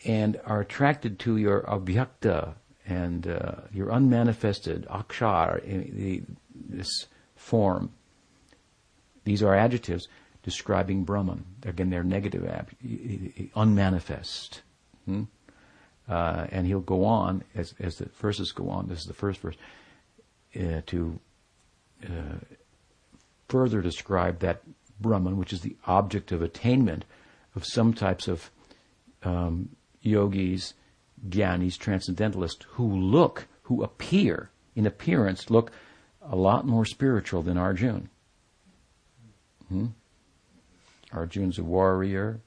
and 0.05 0.39
are 0.45 0.61
attracted 0.61 1.19
to 1.19 1.37
your 1.37 1.61
avyakta 1.61 2.55
and 2.85 3.27
uh, 3.27 3.51
your 3.73 3.91
unmanifested 3.91 4.87
akshar, 4.87 5.63
the, 5.63 6.23
this 6.53 7.05
form. 7.35 7.91
These 9.25 9.43
are 9.43 9.55
adjectives 9.55 10.07
describing 10.43 11.03
Brahman. 11.03 11.45
Again, 11.63 11.89
they're 11.89 12.03
negative, 12.03 12.47
ab- 12.47 12.69
unmanifest. 13.55 14.61
Hmm? 15.05 15.23
Uh, 16.07 16.47
and 16.51 16.65
he'll 16.65 16.79
go 16.79 17.05
on 17.05 17.43
as, 17.53 17.75
as 17.79 17.97
the 17.97 18.05
verses 18.05 18.51
go 18.51 18.69
on. 18.69 18.87
This 18.87 18.99
is 18.99 19.05
the 19.05 19.13
first 19.13 19.39
verse 19.41 19.55
uh, 20.55 20.81
to 20.87 21.19
further 23.47 23.81
describe 23.81 24.39
that 24.39 24.61
Brahman, 24.99 25.37
which 25.37 25.53
is 25.53 25.61
the 25.61 25.75
object 25.85 26.31
of 26.31 26.41
attainment 26.41 27.05
of 27.55 27.65
some 27.65 27.93
types 27.93 28.27
of 28.27 28.49
um, 29.23 29.69
yogis, 30.01 30.73
gyanis, 31.27 31.77
transcendentalists 31.77 32.65
who 32.71 32.85
look, 32.85 33.47
who 33.63 33.83
appear, 33.83 34.49
in 34.75 34.85
appearance, 34.85 35.49
look 35.49 35.71
a 36.21 36.35
lot 36.35 36.65
more 36.65 36.85
spiritual 36.85 37.41
than 37.41 37.57
Arjun. 37.57 38.09
Hmm? 39.67 39.87
Arjun's 41.11 41.57
a 41.57 41.63
warrior. 41.63 42.39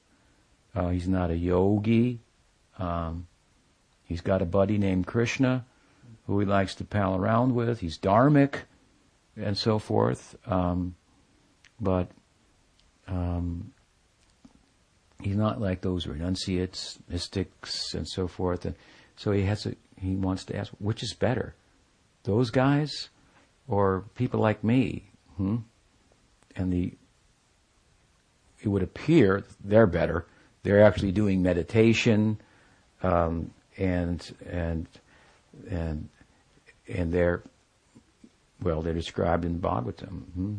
Uh, 0.75 0.89
he's 0.89 1.07
not 1.07 1.29
a 1.29 1.37
yogi. 1.37 2.19
Um, 2.79 3.27
he's 4.05 4.21
got 4.21 4.41
a 4.41 4.45
buddy 4.45 4.77
named 4.77 5.05
Krishna 5.05 5.65
who 6.27 6.39
he 6.39 6.45
likes 6.45 6.75
to 6.75 6.85
pal 6.85 7.15
around 7.15 7.53
with. 7.53 7.79
He's 7.79 7.97
dharmic 7.97 8.55
and 9.35 9.57
so 9.57 9.79
forth. 9.79 10.35
Um, 10.45 10.95
but 11.79 12.09
um, 13.07 13.71
he's 15.21 15.35
not 15.35 15.61
like 15.61 15.81
those 15.81 16.07
renunciates, 16.07 16.99
mystics, 17.09 17.93
and 17.93 18.07
so 18.07 18.27
forth. 18.27 18.65
And 18.65 18.75
so 19.15 19.31
he 19.31 19.43
has 19.43 19.65
a, 19.65 19.75
he 19.99 20.15
wants 20.15 20.45
to 20.45 20.55
ask, 20.55 20.71
which 20.79 21.03
is 21.03 21.13
better, 21.13 21.55
those 22.23 22.49
guys 22.49 23.09
or 23.67 24.03
people 24.15 24.39
like 24.39 24.63
me? 24.63 25.03
Hmm? 25.37 25.57
And 26.55 26.71
the 26.71 26.93
it 28.61 28.69
would 28.69 28.83
appear 28.83 29.43
they're 29.63 29.87
better. 29.87 30.25
They're 30.63 30.83
actually 30.83 31.11
doing 31.11 31.41
meditation, 31.41 32.39
um, 33.01 33.51
and 33.77 34.35
and 34.49 34.87
and 35.69 36.09
and 36.87 37.11
they're 37.11 37.43
well, 38.61 38.81
they're 38.81 38.93
described 38.93 39.43
in 39.43 39.59
Bhagavatam. 39.59 40.23
Hmm? 40.33 40.55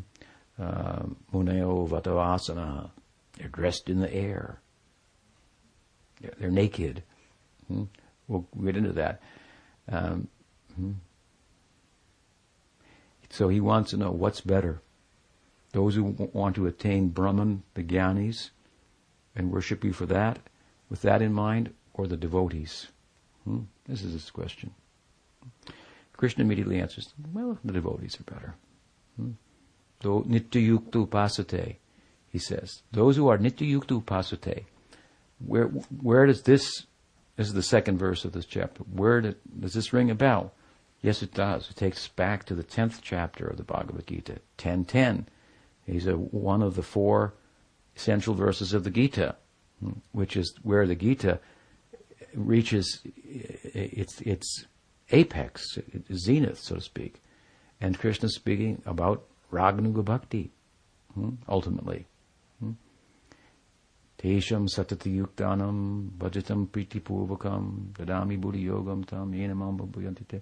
Uh, 0.60 1.02
Muneo 1.32 1.88
Vatavasana. 1.88 2.90
They're 3.36 3.48
dressed 3.48 3.88
in 3.88 4.00
the 4.00 4.12
air. 4.12 4.60
They're, 6.20 6.34
they're 6.38 6.50
naked. 6.50 7.02
Hmm? 7.68 7.84
We'll 8.28 8.46
get 8.64 8.76
into 8.76 8.92
that. 8.92 9.20
Um, 9.88 10.28
hmm? 10.76 10.92
So 13.30 13.48
he 13.48 13.60
wants 13.60 13.90
to 13.90 13.96
know 13.96 14.12
what's 14.12 14.40
better. 14.40 14.80
Those 15.72 15.96
who 15.96 16.04
want 16.32 16.54
to 16.54 16.66
attain 16.66 17.08
Brahman, 17.08 17.64
the 17.74 17.82
Gyanis, 17.82 18.50
and 19.34 19.50
worship 19.50 19.82
you 19.82 19.92
for 19.92 20.06
that, 20.06 20.38
with 20.88 21.02
that 21.02 21.20
in 21.20 21.32
mind, 21.32 21.74
or 21.94 22.06
the 22.06 22.16
devotees? 22.16 22.86
Hmm? 23.42 23.62
This 23.86 24.02
is 24.02 24.12
his 24.12 24.30
question. 24.30 24.72
Krishna 26.16 26.44
immediately 26.44 26.80
answers, 26.80 27.12
well, 27.32 27.58
the 27.64 27.72
devotees 27.72 28.18
are 28.20 28.32
better. 28.32 28.54
Hmm? 29.16 29.32
Nityayukta 30.04 31.06
upasate, 31.06 31.76
he 32.30 32.38
says. 32.38 32.82
Those 32.92 33.16
who 33.16 33.28
are 33.28 33.38
nityayukta 33.38 34.02
upasate, 34.02 34.64
where, 35.44 35.66
where 35.66 36.26
does 36.26 36.42
this, 36.42 36.86
this 37.36 37.48
is 37.48 37.54
the 37.54 37.62
second 37.62 37.98
verse 37.98 38.24
of 38.24 38.32
this 38.32 38.46
chapter, 38.46 38.82
where 38.84 39.20
did, 39.20 39.36
does 39.60 39.74
this 39.74 39.92
ring 39.92 40.10
a 40.10 40.14
bell? 40.14 40.52
Yes, 41.02 41.22
it 41.22 41.34
does. 41.34 41.68
It 41.68 41.76
takes 41.76 41.98
us 41.98 42.08
back 42.08 42.44
to 42.46 42.54
the 42.54 42.64
10th 42.64 43.00
chapter 43.02 43.46
of 43.46 43.58
the 43.58 43.62
Bhagavad 43.62 44.06
Gita, 44.06 44.38
10.10. 44.56 45.26
He's 45.86 46.06
a, 46.06 46.12
one 46.12 46.62
of 46.62 46.76
the 46.76 46.82
four 46.82 47.34
essential 47.94 48.34
verses 48.34 48.72
of 48.72 48.84
the 48.84 48.90
Gita, 48.90 49.36
hmm, 49.80 49.92
which 50.12 50.36
is 50.36 50.54
where 50.62 50.86
the 50.86 50.94
Gita 50.94 51.40
reaches 52.34 53.02
its, 53.04 54.20
its 54.22 54.64
apex, 55.10 55.78
zenith, 56.12 56.58
so 56.58 56.76
to 56.76 56.80
speak. 56.80 57.22
And 57.80 57.98
Krishna 57.98 58.26
is 58.26 58.34
speaking 58.34 58.80
about 58.86 59.24
Raganuga 59.52 60.04
Bhakti, 60.04 60.50
hmm, 61.14 61.30
ultimately. 61.48 62.06
Hmm. 62.60 62.72
Tesham 64.18 64.68
satati 64.68 65.16
yuktanam 65.16 66.10
bhajatam 66.10 66.68
priti 66.68 67.00
purvakam 67.00 67.92
dadami 67.92 68.40
buddhi 68.40 68.64
yogam 68.64 69.06
tam 69.06 69.32
yenamam 69.32 69.78
bhuyantite. 69.78 70.40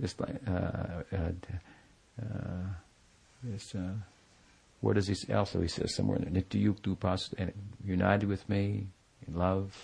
This, 0.00 0.14
uh, 0.20 1.02
uh, 1.12 1.32
uh, 2.22 2.62
this, 3.42 3.74
uh, 3.74 4.92
does 4.94 5.08
he 5.08 5.32
also 5.32 5.60
he 5.60 5.68
says 5.68 5.94
somewhere 5.94 6.18
in 6.18 6.32
there, 6.32 6.42
Nityayuktu 6.42 6.98
pas, 6.98 7.34
united 7.84 8.28
with 8.28 8.48
me 8.48 8.86
in 9.26 9.34
love. 9.34 9.76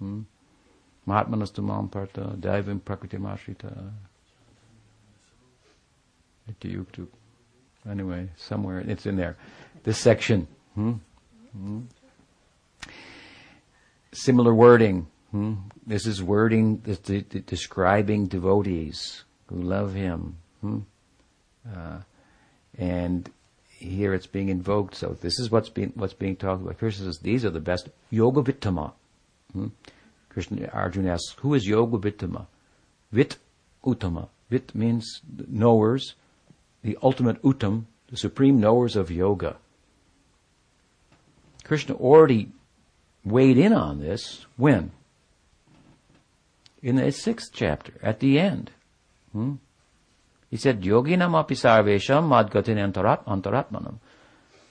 Hmm? 0.00 0.22
Mahatmanastu 1.06 1.62
mam 1.62 1.88
parta, 1.88 2.36
daivim 2.36 2.80
prakritim 2.80 3.26
ashrita. 3.26 3.92
Nityayuktu. 6.48 7.06
Anyway, 7.88 8.28
somewhere, 8.36 8.80
it's 8.80 9.06
in 9.06 9.16
there. 9.16 9.36
This 9.84 9.98
section. 9.98 10.46
Hmm? 10.74 10.92
Hmm? 11.52 11.80
Similar 14.12 14.54
wording. 14.54 15.06
Hmm? 15.30 15.54
This 15.86 16.06
is 16.06 16.22
wording 16.22 16.76
describing 17.46 18.26
devotees 18.26 19.24
who 19.46 19.62
love 19.62 19.94
him. 19.94 20.36
Hmm? 20.60 20.80
Uh, 21.74 22.00
and 22.78 23.30
here 23.68 24.12
it's 24.14 24.26
being 24.26 24.48
invoked. 24.48 24.94
So 24.94 25.16
this 25.20 25.38
is 25.38 25.50
what's 25.50 25.68
being 25.68 25.92
what's 25.94 26.12
being 26.12 26.36
talked 26.36 26.62
about. 26.62 26.78
Krishna 26.78 27.06
says 27.06 27.18
these 27.18 27.44
are 27.44 27.50
the 27.50 27.60
best 27.60 27.88
yoga 28.10 28.42
vittama. 28.42 28.92
Hmm? 29.52 29.68
Krishna 30.28 30.68
Arjuna 30.72 31.12
asks, 31.12 31.34
who 31.38 31.54
is 31.54 31.66
yoga 31.66 31.98
vittama? 31.98 32.46
Vit 33.10 33.36
uttama. 33.84 34.28
Vit 34.48 34.74
means 34.74 35.20
knowers, 35.48 36.14
the 36.82 36.98
ultimate 37.02 37.42
uttam, 37.42 37.84
the 38.08 38.16
supreme 38.16 38.60
knowers 38.60 38.96
of 38.96 39.10
yoga. 39.10 39.56
Krishna 41.64 41.94
already 41.94 42.48
weighed 43.24 43.58
in 43.58 43.72
on 43.72 44.00
this 44.00 44.46
when? 44.56 44.92
In 46.82 46.96
the 46.96 47.12
sixth 47.12 47.50
chapter, 47.52 47.92
at 48.02 48.20
the 48.20 48.38
end. 48.38 48.70
Hmm? 49.32 49.54
He 50.50 50.56
said, 50.56 50.82
Yoginam 50.82 51.38
api 51.38 51.54
sarvesham 51.54 52.28
madgatin 52.28 52.76
antarat, 52.76 53.24
antaratmanam. 53.24 53.98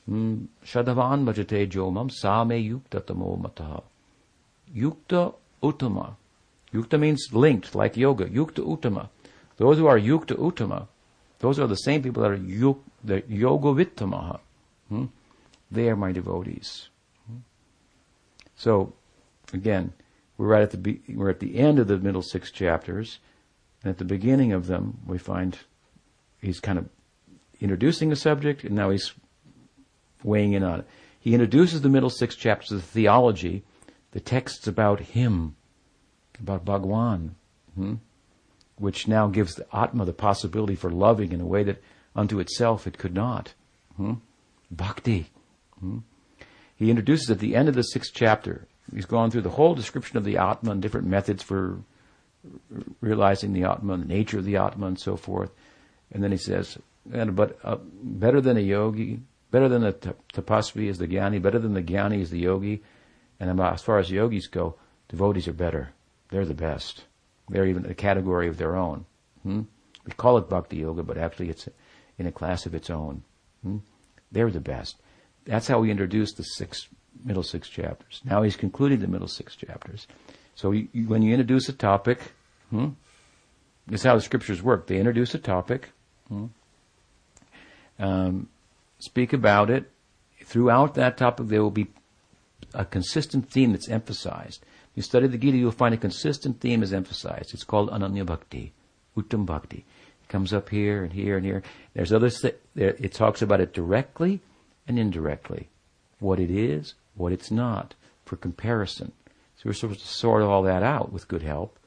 Hmm, 0.06 0.46
Shadavan 0.66 1.24
bhajate 1.24 1.70
jomam 1.70 2.12
same 2.12 2.58
yukta 2.70 3.06
tamo 3.06 3.38
mataha. 3.38 3.84
Yukta 4.76 5.34
uttama. 5.64 6.16
Yukta 6.74 7.00
means 7.00 7.30
linked, 7.32 7.76
like 7.76 7.96
yoga. 7.96 8.26
Yukta 8.26 8.62
uttama. 8.62 9.10
Those 9.58 9.78
who 9.78 9.88
are 9.88 10.00
yukta 10.00 10.36
uttama, 10.36 10.88
those 11.40 11.60
are 11.60 11.68
the 11.68 11.76
same 11.76 12.04
people 12.04 12.24
that 12.24 12.32
are 12.32 12.36
yuk, 12.36 12.84
the 13.04 13.24
yoga 13.28 13.68
vittamaha. 13.68 14.40
Hmm? 14.90 15.06
They 15.72 15.90
are 15.90 15.96
my 15.96 16.12
devotees. 16.12 16.90
Hmm? 17.28 17.38
So, 18.56 18.94
again, 19.54 19.94
we're 20.38 20.48
right 20.48 20.62
at 20.62 20.72
the 20.72 20.78
be- 20.78 21.02
we're 21.10 21.30
at 21.30 21.40
the 21.40 21.58
end 21.58 21.80
of 21.80 21.88
the 21.88 21.98
middle 21.98 22.22
six 22.22 22.52
chapters, 22.52 23.20
and 23.84 23.90
at 23.90 23.98
the 23.98 24.06
beginning 24.06 24.52
of 24.52 24.68
them 24.68 25.00
we 25.06 25.18
find 25.18 25.60
he's 26.42 26.60
kind 26.60 26.78
of 26.78 26.90
introducing 27.60 28.12
a 28.12 28.16
subject, 28.16 28.64
and 28.64 28.76
now 28.76 28.90
he's 28.90 29.14
weighing 30.24 30.54
in 30.54 30.64
on 30.64 30.80
it. 30.80 30.88
He 31.20 31.34
introduces 31.34 31.82
the 31.82 31.90
middle 31.90 32.10
six 32.10 32.36
chapters 32.36 32.72
of 32.72 32.82
the 32.82 32.88
theology, 32.88 33.64
the 34.12 34.20
texts 34.20 34.68
about 34.68 35.00
him, 35.00 35.56
about 36.40 36.66
Bhagwan, 36.66 37.36
hmm? 37.76 37.96
Which 38.80 39.08
now 39.08 39.28
gives 39.28 39.56
the 39.56 39.68
Atma 39.76 40.06
the 40.06 40.14
possibility 40.14 40.76
for 40.76 40.90
loving 40.90 41.32
in 41.32 41.42
a 41.42 41.46
way 41.46 41.64
that 41.64 41.82
unto 42.16 42.40
itself 42.40 42.88
it 42.88 42.98
could 42.98 43.14
not. 43.14 43.54
Hmm? 43.98 44.14
Bhakti. 44.72 45.28
Hmm? 45.80 46.00
He 46.76 46.90
introduces 46.90 47.30
at 47.30 47.40
the 47.40 47.56
end 47.56 47.68
of 47.68 47.76
the 47.76 47.84
sixth 47.84 48.14
chapter, 48.14 48.68
he's 48.94 49.06
gone 49.06 49.30
through 49.30 49.42
the 49.42 49.50
whole 49.50 49.76
description 49.76 50.18
of 50.18 50.24
the 50.24 50.38
Atma 50.38 50.72
and 50.72 50.82
different 50.82 51.08
methods 51.08 51.44
for 51.44 51.80
realizing 53.02 53.52
the 53.52 53.64
Atma, 53.64 53.94
and 53.94 54.04
the 54.04 54.08
nature 54.08 54.40
of 54.40 54.46
the 54.46 54.56
Atma, 54.56 54.88
and 54.88 55.00
so 55.00 55.18
forth. 55.18 55.52
And 56.12 56.24
then 56.24 56.32
he 56.32 56.38
says, 56.38 56.78
but 57.06 57.60
uh, 57.64 57.78
better 58.02 58.40
than 58.40 58.56
a 58.56 58.62
yogi, 58.62 59.20
better 59.52 59.68
than 59.68 59.84
a 59.84 59.92
tapasvi 59.92 60.88
is 60.88 60.98
the 60.98 61.08
jnani, 61.08 61.42
better 61.42 61.60
than 61.60 61.74
the 61.74 61.82
jnani 61.82 62.22
is 62.22 62.30
the 62.30 62.40
yogi. 62.40 62.82
And 63.40 63.60
as 63.60 63.82
far 63.82 64.00
as 64.00 64.10
yogis 64.10 64.48
go, 64.48 64.76
devotees 65.10 65.48
are 65.48 65.54
better. 65.54 65.92
They're 66.30 66.46
the 66.46 66.54
best. 66.54 67.04
They're 67.50 67.66
even 67.66 67.86
a 67.86 67.94
category 67.94 68.48
of 68.48 68.58
their 68.58 68.76
own. 68.76 69.06
Hmm? 69.44 69.62
We 70.06 70.12
call 70.14 70.38
it 70.38 70.50
bhakti 70.50 70.78
yoga, 70.78 71.04
but 71.04 71.18
actually 71.18 71.50
it's 71.50 71.68
in 72.18 72.28
a 72.28 72.32
class 72.32 72.66
of 72.66 72.76
its 72.76 72.90
own. 72.90 73.24
Hmm? 73.64 73.78
They're 74.32 74.52
the 74.52 74.60
best. 74.60 74.98
That's 75.46 75.68
how 75.68 75.80
we 75.80 75.92
introduce 75.92 76.34
the 76.34 76.44
six 76.44 76.88
middle 77.24 77.44
six 77.44 77.68
chapters. 77.68 78.22
Now 78.24 78.44
he's 78.44 78.56
concluding 78.56 79.00
the 79.00 79.08
middle 79.08 79.28
six 79.28 79.56
chapters. 79.56 80.08
So 80.56 80.72
you, 80.72 80.88
you, 80.94 81.08
when 81.08 81.22
you 81.22 81.34
introduce 81.34 81.70
a 81.70 81.74
topic, 81.74 82.20
hmm, 82.70 82.90
this 83.88 84.02
is 84.02 84.06
how 84.06 84.16
the 84.16 84.22
scriptures 84.22 84.62
work. 84.62 84.88
They 84.88 84.98
introduce 84.98 85.34
a 85.34 85.40
topic, 85.40 85.90
hmm, 86.28 86.46
um, 87.98 88.50
speak 89.00 89.34
about 89.34 89.70
it. 89.70 89.92
Throughout 90.44 90.96
that 90.96 91.18
topic, 91.18 91.48
there 91.48 91.62
will 91.62 91.72
be 91.72 91.88
a 92.74 92.86
consistent 92.86 93.50
theme 93.50 93.72
that's 93.72 93.90
emphasized. 93.90 94.64
You 95.00 95.04
study 95.04 95.28
the 95.28 95.38
Gita, 95.38 95.56
you'll 95.56 95.72
find 95.72 95.96
a 95.96 95.98
consistent 95.98 96.60
theme 96.60 96.84
is 96.84 96.92
emphasized. 96.92 97.54
It's 97.54 97.64
called 97.64 97.90
Ananya 97.90 98.26
Bhakti, 98.26 98.74
Uttam 99.16 99.46
Bhakti. 99.46 99.86
It 100.24 100.28
comes 100.28 100.52
up 100.52 100.68
here 100.68 101.06
and 101.06 101.14
here 101.14 101.38
and 101.38 101.46
here. 101.46 101.64
There's 101.94 102.10
there, 102.10 102.56
it 102.76 103.14
talks 103.14 103.42
about 103.42 103.62
it 103.62 103.74
directly 103.74 104.42
and 104.90 105.00
indirectly. 105.00 105.70
What 106.20 106.38
it 106.38 106.52
is, 106.52 106.96
what 107.16 107.32
it's 107.32 107.50
not, 107.50 107.96
for 108.26 108.36
comparison. 108.36 109.14
So 109.56 109.70
we're 109.70 109.74
supposed 109.74 110.02
to 110.02 110.08
sort 110.08 110.42
all 110.42 110.64
that 110.64 110.84
out 110.84 111.14
with 111.14 111.30
good 111.30 111.44
help 111.44 111.80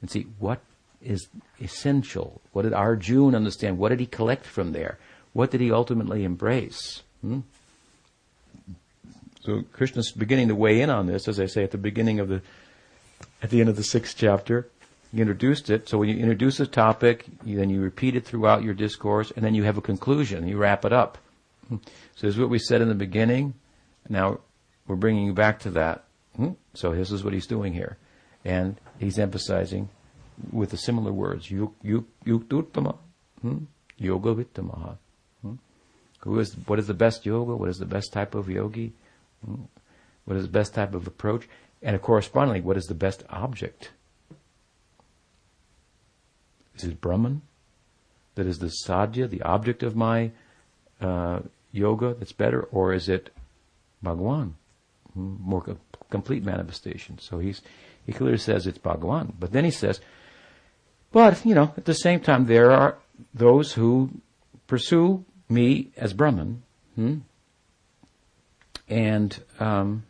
and 0.00 0.08
see 0.08 0.28
what 0.38 0.60
is 1.02 1.26
essential. 1.60 2.40
What 2.52 2.62
did 2.62 2.72
Arjuna 2.72 3.36
understand? 3.36 3.78
What 3.78 3.88
did 3.88 3.98
he 3.98 4.06
collect 4.06 4.46
from 4.46 4.70
there? 4.70 5.00
What 5.32 5.50
did 5.50 5.60
he 5.60 5.72
ultimately 5.72 6.22
embrace? 6.22 7.02
Hmm? 7.20 7.40
So 9.50 9.64
Krishna's 9.72 10.12
beginning 10.12 10.46
to 10.48 10.54
weigh 10.54 10.80
in 10.80 10.90
on 10.90 11.06
this, 11.06 11.26
as 11.26 11.40
I 11.40 11.46
say 11.46 11.64
at 11.64 11.72
the 11.72 11.78
beginning 11.78 12.20
of 12.20 12.28
the, 12.28 12.40
at 13.42 13.50
the 13.50 13.58
end 13.58 13.68
of 13.68 13.74
the 13.74 13.82
sixth 13.82 14.16
chapter. 14.16 14.68
He 15.10 15.20
introduced 15.20 15.70
it. 15.70 15.88
So 15.88 15.98
when 15.98 16.08
you 16.08 16.18
introduce 16.18 16.60
a 16.60 16.68
topic, 16.68 17.26
you, 17.44 17.56
then 17.56 17.68
you 17.68 17.80
repeat 17.80 18.14
it 18.14 18.24
throughout 18.24 18.62
your 18.62 18.74
discourse, 18.74 19.32
and 19.34 19.44
then 19.44 19.56
you 19.56 19.64
have 19.64 19.76
a 19.76 19.80
conclusion. 19.80 20.46
You 20.46 20.56
wrap 20.56 20.84
it 20.84 20.92
up. 20.92 21.18
So 21.68 21.78
this 22.22 22.34
is 22.34 22.38
what 22.38 22.48
we 22.48 22.60
said 22.60 22.80
in 22.80 22.88
the 22.88 22.94
beginning. 22.94 23.54
Now 24.08 24.38
we're 24.86 24.94
bringing 24.94 25.26
you 25.26 25.32
back 25.32 25.58
to 25.60 25.70
that. 25.70 26.04
Hmm? 26.36 26.50
So 26.74 26.94
this 26.94 27.10
is 27.10 27.24
what 27.24 27.32
he's 27.32 27.48
doing 27.48 27.72
here. 27.72 27.96
And 28.44 28.76
he's 29.00 29.18
emphasizing 29.18 29.88
with 30.52 30.70
the 30.70 30.76
similar 30.76 31.12
words, 31.12 31.50
yuk, 31.50 31.74
yuk, 31.82 32.04
hmm? 32.24 33.58
yoga 33.98 34.34
vittamaha. 34.34 34.96
Hmm? 35.42 35.54
Who 36.20 36.38
is, 36.38 36.54
what 36.66 36.78
is 36.78 36.86
the 36.86 36.94
best 36.94 37.26
yoga? 37.26 37.56
What 37.56 37.68
is 37.68 37.78
the 37.78 37.84
best 37.84 38.12
type 38.12 38.36
of 38.36 38.48
yogi? 38.48 38.92
What 39.44 40.36
is 40.36 40.44
the 40.44 40.50
best 40.52 40.74
type 40.74 40.94
of 40.94 41.06
approach? 41.06 41.48
And 41.82 42.00
correspondingly, 42.00 42.60
what 42.60 42.76
is 42.76 42.86
the 42.86 42.94
best 42.94 43.24
object? 43.30 43.90
Is 46.76 46.84
it 46.84 47.00
Brahman? 47.00 47.42
That 48.34 48.46
is 48.46 48.58
the 48.58 48.70
sadhya, 48.70 49.28
the 49.28 49.42
object 49.42 49.82
of 49.82 49.96
my 49.96 50.30
uh, 51.00 51.40
yoga 51.72 52.14
that's 52.14 52.32
better? 52.32 52.62
Or 52.62 52.92
is 52.92 53.08
it 53.08 53.30
Bhagwan? 54.02 54.56
Hmm? 55.14 55.36
More 55.40 55.62
co- 55.62 55.78
complete 56.10 56.44
manifestation. 56.44 57.18
So 57.18 57.38
he's, 57.38 57.62
he 58.06 58.12
clearly 58.12 58.38
says 58.38 58.66
it's 58.66 58.78
Bhagwan. 58.78 59.34
But 59.38 59.52
then 59.52 59.64
he 59.64 59.70
says, 59.70 60.00
but, 61.12 61.44
you 61.44 61.54
know, 61.54 61.74
at 61.76 61.86
the 61.86 61.94
same 61.94 62.20
time, 62.20 62.46
there 62.46 62.70
are 62.70 62.98
those 63.34 63.72
who 63.72 64.10
pursue 64.66 65.24
me 65.48 65.90
as 65.96 66.12
Brahman, 66.12 66.62
hmm? 66.94 67.18
And 68.90 69.42
um, 69.60 70.02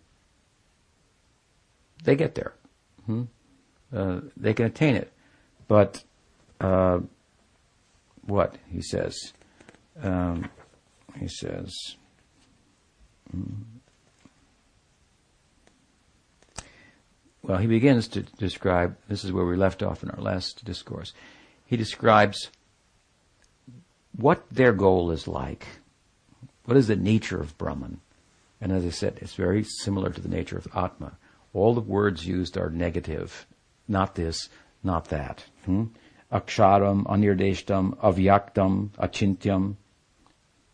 they 2.03 2.17
get 2.17 2.35
there. 2.35 2.55
Hmm? 3.07 3.25
Uh, 3.95 4.21
they 4.37 4.55
can 4.55 4.67
attain 4.67 4.97
it. 4.97 5.13
But 5.69 6.03
uh, 6.61 7.01
what 8.27 8.57
he 8.69 8.81
says? 8.81 9.33
Um, 10.03 10.51
he 11.19 11.29
says. 11.29 11.73
hmm. 13.31 13.63
Well, 17.43 17.59
he 17.59 17.67
begins 17.67 18.09
to 18.09 18.23
describe. 18.23 18.97
This 19.09 19.25
is 19.25 19.33
where 19.33 19.47
we 19.47 19.57
left 19.57 19.83
off 19.83 20.03
in 20.03 20.11
our 20.11 20.21
last 20.21 20.65
discourse. 20.65 21.13
He 21.67 21.77
describes 21.77 22.51
what 24.17 24.49
their 24.51 24.73
goal 24.73 25.11
is 25.11 25.27
like. 25.27 25.67
What 26.65 26.77
is 26.77 26.87
the 26.87 26.97
nature 26.97 27.41
of 27.41 27.57
Brahman? 27.59 28.01
And 28.61 28.73
as 28.73 28.85
I 28.85 28.91
said, 28.91 29.19
it's 29.21 29.35
very 29.35 29.65
similar 29.65 30.11
to 30.11 30.21
the 30.21 30.29
nature 30.29 30.59
of 30.59 30.69
Atma. 30.75 31.17
All 31.53 31.75
the 31.75 31.81
words 31.81 32.27
used 32.27 32.59
are 32.59 32.71
negative. 32.71 33.47
Not 33.89 34.15
this, 34.15 34.49
not 34.83 35.07
that. 35.07 35.45
Hmm? 35.65 35.85
Aksharam, 36.33 37.05
anirdeshtam, 37.05 37.97
avyaktam, 37.99 38.91
achintyam, 38.91 39.77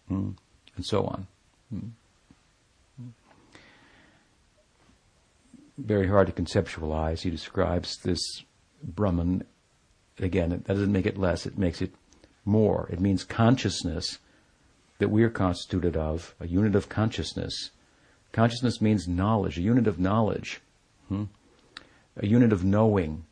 hmm? 0.08 0.30
and 0.76 0.84
so 0.84 1.04
on. 1.04 1.26
Hmm? 1.70 1.88
Very 5.78 6.08
hard 6.08 6.26
to 6.26 6.32
conceptualize. 6.32 7.20
He 7.20 7.30
describes 7.30 7.98
this 8.02 8.20
Brahman. 8.82 9.44
Again, 10.18 10.50
that 10.50 10.64
doesn't 10.64 10.92
make 10.92 11.06
it 11.06 11.18
less, 11.18 11.44
it 11.44 11.58
makes 11.58 11.82
it 11.82 11.92
more. 12.46 12.88
It 12.90 13.00
means 13.00 13.22
consciousness 13.24 14.18
that 14.98 15.10
we 15.10 15.22
are 15.22 15.30
constituted 15.30 15.96
of, 15.96 16.34
a 16.40 16.46
unit 16.46 16.74
of 16.74 16.88
consciousness. 16.88 17.70
Consciousness 18.36 18.82
means 18.82 19.08
knowledge, 19.08 19.56
a 19.56 19.62
unit 19.62 19.86
of 19.86 19.98
knowledge, 19.98 20.60
hmm? 21.08 21.24
a 22.18 22.26
unit 22.26 22.52
of 22.52 22.62
knowing. 22.62 23.24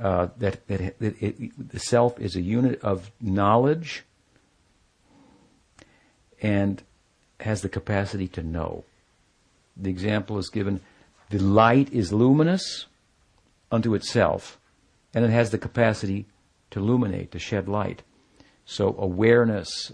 Uh, 0.00 0.28
that 0.38 0.66
that, 0.66 1.00
it, 1.00 1.70
the 1.70 1.78
self 1.78 2.18
is 2.18 2.34
a 2.34 2.40
unit 2.40 2.80
of 2.82 3.12
knowledge 3.20 4.02
and 6.42 6.82
has 7.38 7.62
the 7.62 7.68
capacity 7.68 8.26
to 8.26 8.42
know. 8.42 8.82
The 9.76 9.90
example 9.90 10.38
is 10.38 10.48
given 10.48 10.80
the 11.30 11.38
light 11.38 11.92
is 11.92 12.12
luminous 12.12 12.86
unto 13.70 13.94
itself, 13.94 14.58
and 15.14 15.24
it 15.24 15.30
has 15.30 15.50
the 15.50 15.58
capacity 15.58 16.26
to 16.72 16.80
illuminate, 16.80 17.30
to 17.30 17.38
shed 17.38 17.68
light. 17.68 18.02
So 18.64 18.96
awareness 18.98 19.92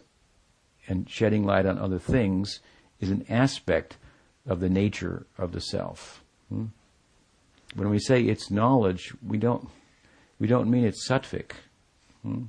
and 0.88 1.08
shedding 1.08 1.44
light 1.44 1.66
on 1.66 1.76
other 1.76 1.98
things 1.98 2.60
is 2.98 3.10
an 3.10 3.26
aspect 3.28 3.98
of 4.46 4.60
the 4.60 4.68
nature 4.68 5.26
of 5.38 5.52
the 5.52 5.60
self. 5.60 6.22
Hmm? 6.48 6.66
When 7.74 7.88
we 7.90 7.98
say 7.98 8.22
it's 8.22 8.50
knowledge, 8.50 9.14
we 9.26 9.38
don't 9.38 9.68
we 10.38 10.46
don't 10.46 10.70
mean 10.70 10.84
it's 10.84 11.08
sattvic. 11.08 11.52
Hmm? 12.22 12.44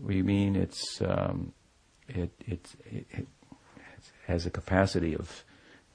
We 0.00 0.22
mean 0.22 0.56
it's 0.56 1.00
um, 1.00 1.52
it, 2.08 2.30
it, 2.46 2.68
it, 2.84 3.06
it 3.10 3.26
has 4.26 4.46
a 4.46 4.50
capacity 4.50 5.14
of 5.14 5.44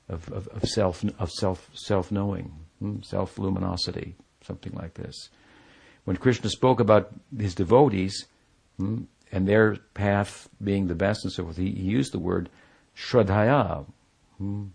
of, 0.10 0.30
of, 0.32 0.48
of 0.50 0.64
self 0.64 1.04
of 1.20 1.32
self 1.32 1.70
self 1.74 2.12
knowing, 2.12 2.54
hmm? 2.80 3.02
self 3.02 3.38
luminosity, 3.38 4.16
something 4.46 4.74
like 4.74 4.96
this. 4.96 5.30
When 6.04 6.18
Krishna 6.18 6.50
spoke 6.50 6.80
about 6.80 7.12
his 7.38 7.54
devotees 7.54 8.26
hmm, 8.78 9.04
and 9.32 9.48
their 9.48 9.78
path 9.94 10.50
being 10.62 10.88
the 10.88 10.96
best 10.96 11.24
and 11.24 11.32
so 11.32 11.44
forth, 11.44 11.58
he, 11.58 11.72
he 11.72 11.84
used 11.84 12.12
the 12.12 12.20
word 12.20 12.50
shraddhaya, 12.98 13.86
hmm, 14.42 14.66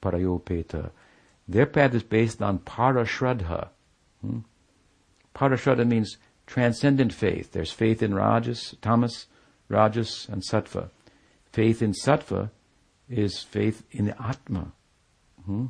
parayopeta. 0.00 0.90
Their 1.46 1.66
path 1.66 1.94
is 1.94 2.02
based 2.02 2.42
on 2.42 2.60
parashraddha. 2.60 3.68
Hmm? 4.20 4.40
Parashraddha 5.34 5.86
means 5.86 6.16
transcendent 6.46 7.12
faith. 7.12 7.52
There's 7.52 7.72
faith 7.72 8.02
in 8.02 8.14
rajas, 8.14 8.74
tamas, 8.80 9.26
rajas, 9.68 10.26
and 10.30 10.42
sattva. 10.42 10.90
Faith 11.52 11.82
in 11.82 11.92
sattva 11.92 12.50
is 13.08 13.42
faith 13.42 13.82
in 13.90 14.06
the 14.06 14.22
Atma. 14.22 14.72
Hmm? 15.44 15.66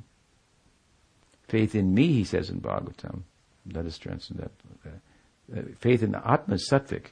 Faith 1.46 1.74
in 1.74 1.94
me, 1.94 2.08
he 2.08 2.24
says 2.24 2.50
in 2.50 2.60
Bhagavatam, 2.60 3.22
that 3.66 3.86
is 3.86 3.96
transcendental. 3.96 4.52
Uh, 4.86 5.62
faith 5.78 6.02
in 6.02 6.12
the 6.12 6.30
Atma 6.30 6.56
is 6.56 6.68
sattvic. 6.70 7.06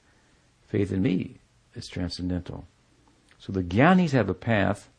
Faith 0.66 0.92
in 0.92 1.00
me 1.02 1.36
is 1.74 1.86
transcendental. 1.86 2.66
So 3.38 3.52
the 3.52 3.62
Gyanis 3.62 4.10
have 4.10 4.28
a 4.28 4.34
path 4.34 4.90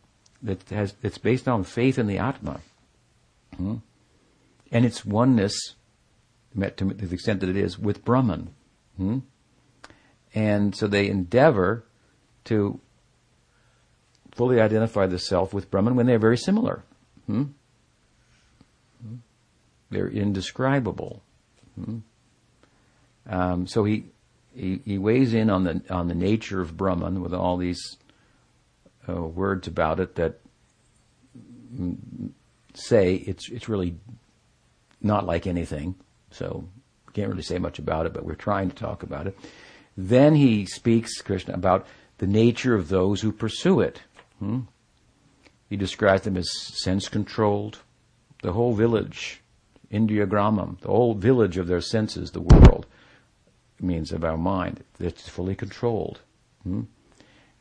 that 0.41 0.69
has 0.69 0.93
that's 1.01 1.17
based 1.17 1.47
on 1.47 1.63
faith 1.63 1.97
in 1.97 2.07
the 2.07 2.17
Atma. 2.17 2.61
Hmm? 3.55 3.75
And 4.71 4.85
its 4.85 5.05
oneness, 5.05 5.75
to 6.55 6.85
the 6.85 7.13
extent 7.13 7.39
that 7.39 7.49
it 7.49 7.57
is, 7.57 7.79
with 7.79 8.03
Brahman. 8.03 8.49
Hmm? 8.97 9.19
And 10.35 10.75
so 10.75 10.87
they 10.87 11.07
endeavor 11.07 11.85
to 12.45 12.79
fully 14.31 14.61
identify 14.61 15.07
the 15.07 15.19
self 15.19 15.53
with 15.53 15.71
Brahman 15.71 15.95
when 15.95 16.05
they're 16.05 16.19
very 16.19 16.37
similar. 16.37 16.83
Hmm? 17.25 17.45
They're 19.89 20.09
indescribable. 20.09 21.23
Hmm? 21.75 21.99
Um, 23.29 23.67
so 23.67 23.83
he, 23.83 24.05
he, 24.53 24.81
he 24.85 24.97
weighs 24.97 25.33
in 25.33 25.49
on 25.49 25.63
the 25.63 25.81
on 25.89 26.07
the 26.07 26.15
nature 26.15 26.61
of 26.61 26.77
Brahman 26.77 27.21
with 27.21 27.33
all 27.33 27.57
these 27.57 27.97
uh, 29.09 29.21
words 29.21 29.67
about 29.67 29.99
it 29.99 30.15
that 30.15 30.39
say 32.73 33.15
it's 33.15 33.49
it's 33.49 33.69
really 33.69 33.95
not 35.01 35.25
like 35.25 35.47
anything. 35.47 35.95
So 36.31 36.67
can't 37.17 37.29
really 37.29 37.41
say 37.41 37.57
much 37.57 37.79
about 37.79 38.05
it, 38.05 38.13
but 38.13 38.25
we're 38.25 38.35
trying 38.35 38.69
to 38.69 38.75
talk 38.75 39.01
about 39.01 39.25
it. 39.25 39.35
Then 39.97 40.35
he 40.35 40.67
speaks 40.67 41.19
Krishna 41.19 41.55
about 41.55 41.87
the 42.19 42.27
nature 42.27 42.75
of 42.75 42.89
those 42.89 43.21
who 43.21 43.31
pursue 43.31 43.79
it. 43.79 44.01
Hmm? 44.37 44.59
He 45.67 45.77
describes 45.77 46.21
them 46.21 46.37
as 46.37 46.47
sense 46.51 47.09
controlled. 47.09 47.79
The 48.43 48.53
whole 48.53 48.75
village, 48.75 49.41
Indriya 49.91 50.27
Gramam, 50.27 50.79
the 50.81 50.89
whole 50.89 51.15
village 51.15 51.57
of 51.57 51.65
their 51.65 51.81
senses, 51.81 52.29
the 52.29 52.41
world, 52.41 52.85
means 53.81 54.11
of 54.11 54.23
our 54.23 54.37
mind. 54.37 54.83
It's 54.99 55.27
fully 55.27 55.55
controlled. 55.55 56.21
Hmm? 56.61 56.83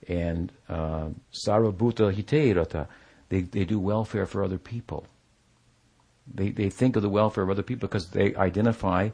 And 0.08 0.52
uh, 0.68 1.08
Sarvabhuta 1.32 2.14
Hitairata, 2.14 2.86
they, 3.28 3.42
they 3.42 3.64
do 3.64 3.78
welfare 3.78 4.26
for 4.26 4.44
other 4.44 4.58
people. 4.58 5.06
They, 6.32 6.50
they 6.50 6.70
think 6.70 6.96
of 6.96 7.02
the 7.02 7.08
welfare 7.08 7.44
of 7.44 7.50
other 7.50 7.62
people 7.62 7.88
because 7.88 8.10
they 8.10 8.34
identify 8.34 9.10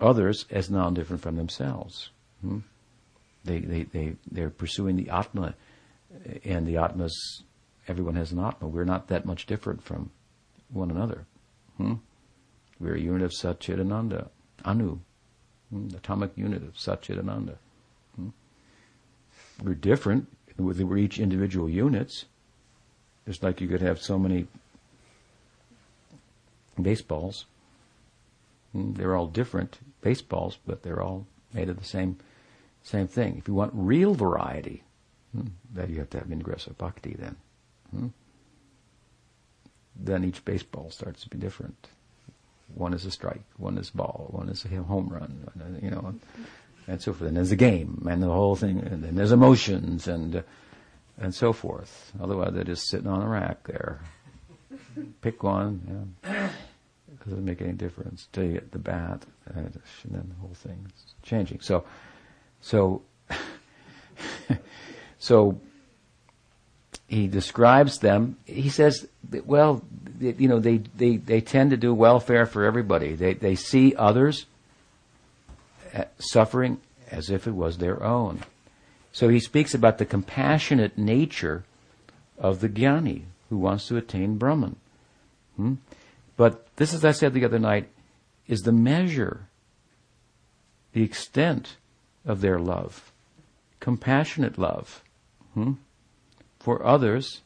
others 0.00 0.46
as 0.50 0.70
non 0.70 0.94
different 0.94 1.22
from 1.22 1.36
themselves. 1.36 2.10
Hmm? 2.42 2.58
They, 3.44 3.60
they, 3.60 3.82
they, 3.84 4.16
they're 4.30 4.50
pursuing 4.50 4.96
the 4.96 5.10
Atma, 5.10 5.54
and 6.44 6.66
the 6.66 6.76
Atma's, 6.76 7.42
everyone 7.86 8.16
has 8.16 8.32
an 8.32 8.40
Atma. 8.40 8.68
We're 8.68 8.84
not 8.84 9.08
that 9.08 9.24
much 9.24 9.46
different 9.46 9.82
from 9.82 10.10
one 10.70 10.90
another. 10.90 11.24
Hmm? 11.76 11.94
We're 12.80 12.96
a 12.96 13.00
unit 13.00 13.22
of 13.22 13.32
Sat 13.32 13.60
Chit 13.60 13.80
Ananda, 13.80 14.30
Anu, 14.64 14.98
hmm? 15.70 15.88
atomic 15.96 16.32
unit 16.36 16.62
of 16.62 16.78
Sat 16.78 17.02
Chit 17.02 17.18
Ananda. 17.18 17.52
Hmm? 17.52 17.67
We're 19.62 19.74
different. 19.74 20.28
We're 20.56 20.96
each 20.96 21.18
individual 21.18 21.68
units. 21.68 22.24
Just 23.26 23.42
like 23.42 23.60
you 23.60 23.68
could 23.68 23.82
have 23.82 24.00
so 24.00 24.18
many 24.18 24.46
baseballs. 26.80 27.44
Hmm? 28.72 28.94
They're 28.94 29.16
all 29.16 29.26
different 29.26 29.78
baseballs, 30.00 30.58
but 30.66 30.82
they're 30.82 31.02
all 31.02 31.26
made 31.52 31.68
of 31.68 31.78
the 31.78 31.84
same 31.84 32.18
same 32.82 33.08
thing. 33.08 33.36
If 33.36 33.48
you 33.48 33.54
want 33.54 33.72
real 33.74 34.14
variety, 34.14 34.82
then 35.34 35.90
you 35.90 35.98
have 35.98 36.10
to 36.10 36.18
have 36.18 36.30
ingressive 36.30 36.78
bhakti 36.78 37.14
then. 37.18 37.36
Hmm? 37.90 38.06
Then 39.94 40.24
each 40.24 40.44
baseball 40.44 40.90
starts 40.90 41.22
to 41.24 41.28
be 41.28 41.38
different. 41.38 41.88
One 42.74 42.94
is 42.94 43.04
a 43.04 43.10
strike, 43.10 43.44
one 43.56 43.76
is 43.78 43.90
ball, 43.90 44.28
one 44.30 44.48
is 44.48 44.64
a 44.64 44.68
home 44.68 45.08
run, 45.08 45.80
you 45.82 45.90
know, 45.90 46.14
and 46.88 47.00
so 47.00 47.12
forth. 47.12 47.28
And 47.28 47.36
there's 47.36 47.52
a 47.52 47.56
game, 47.56 48.06
and 48.10 48.22
the 48.22 48.26
whole 48.26 48.56
thing, 48.56 48.80
and 48.80 49.04
then 49.04 49.14
there's 49.14 49.30
emotions, 49.30 50.08
and 50.08 50.36
uh, 50.36 50.42
and 51.20 51.34
so 51.34 51.52
forth. 51.52 52.12
Otherwise, 52.20 52.52
they're 52.54 52.64
just 52.64 52.88
sitting 52.88 53.06
on 53.06 53.22
a 53.22 53.28
rack 53.28 53.64
there. 53.64 54.00
Pick 55.20 55.42
one. 55.42 56.14
Yeah. 56.24 56.50
Doesn't 57.26 57.44
make 57.44 57.60
any 57.60 57.72
difference 57.72 58.28
till 58.32 58.44
you 58.44 58.52
get 58.54 58.72
the 58.72 58.78
bat, 58.78 59.22
and 59.46 59.72
then 60.04 60.28
the 60.28 60.40
whole 60.40 60.54
thing 60.54 60.86
is 60.86 61.14
changing. 61.22 61.60
So, 61.60 61.84
so, 62.62 63.02
so 65.18 65.60
he 67.06 67.26
describes 67.26 67.98
them. 67.98 68.38
He 68.46 68.70
says, 68.70 69.06
well, 69.44 69.82
you 70.20 70.48
know, 70.48 70.60
they, 70.60 70.78
they, 70.96 71.16
they 71.16 71.40
tend 71.42 71.70
to 71.70 71.76
do 71.76 71.92
welfare 71.92 72.46
for 72.46 72.64
everybody. 72.64 73.14
They, 73.14 73.34
they 73.34 73.56
see 73.56 73.94
others 73.94 74.46
uh, 74.46 74.57
suffering 76.18 76.80
as 77.10 77.30
if 77.30 77.46
it 77.46 77.54
was 77.54 77.78
their 77.78 78.02
own. 78.02 78.42
So 79.12 79.28
he 79.28 79.40
speaks 79.40 79.74
about 79.74 79.98
the 79.98 80.04
compassionate 80.04 80.98
nature 80.98 81.64
of 82.38 82.60
the 82.60 82.68
jnani 82.68 83.22
who 83.48 83.58
wants 83.58 83.88
to 83.88 83.96
attain 83.96 84.36
Brahman. 84.36 84.76
Hmm? 85.56 85.74
But 86.36 86.66
this, 86.76 86.94
as 86.94 87.04
I 87.04 87.12
said 87.12 87.34
the 87.34 87.44
other 87.44 87.58
night, 87.58 87.88
is 88.46 88.60
the 88.60 88.72
measure, 88.72 89.48
the 90.92 91.02
extent 91.02 91.76
of 92.24 92.40
their 92.40 92.58
love. 92.58 93.12
Compassionate 93.80 94.58
love 94.58 95.02
hmm? 95.54 95.72
for 96.60 96.84
others 96.84 97.42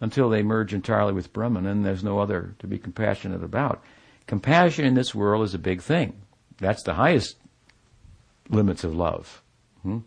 until 0.00 0.30
they 0.30 0.42
merge 0.42 0.72
entirely 0.72 1.12
with 1.12 1.32
Brahman 1.32 1.66
and 1.66 1.84
there's 1.84 2.02
no 2.02 2.18
other 2.18 2.54
to 2.58 2.66
be 2.66 2.78
compassionate 2.78 3.44
about. 3.44 3.82
Compassion 4.26 4.84
in 4.84 4.94
this 4.94 5.14
world 5.14 5.44
is 5.44 5.54
a 5.54 5.58
big 5.58 5.82
thing. 5.82 6.14
That's 6.60 6.82
the 6.82 6.94
highest 6.94 7.36
limits 8.48 8.84
of 8.84 8.94
love. 8.94 9.42
Hmm? 9.82 9.98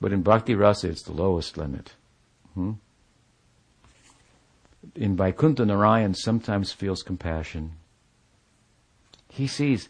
But 0.00 0.12
in 0.12 0.22
Bhakti 0.22 0.54
Rasa, 0.54 0.88
it's 0.88 1.02
the 1.02 1.12
lowest 1.12 1.56
limit. 1.56 1.92
Hmm? 2.54 2.72
In 4.94 5.16
Vaikuntha, 5.16 5.64
Narayan 5.64 6.14
sometimes 6.14 6.72
feels 6.72 7.02
compassion. 7.02 7.72
He 9.28 9.46
sees 9.46 9.88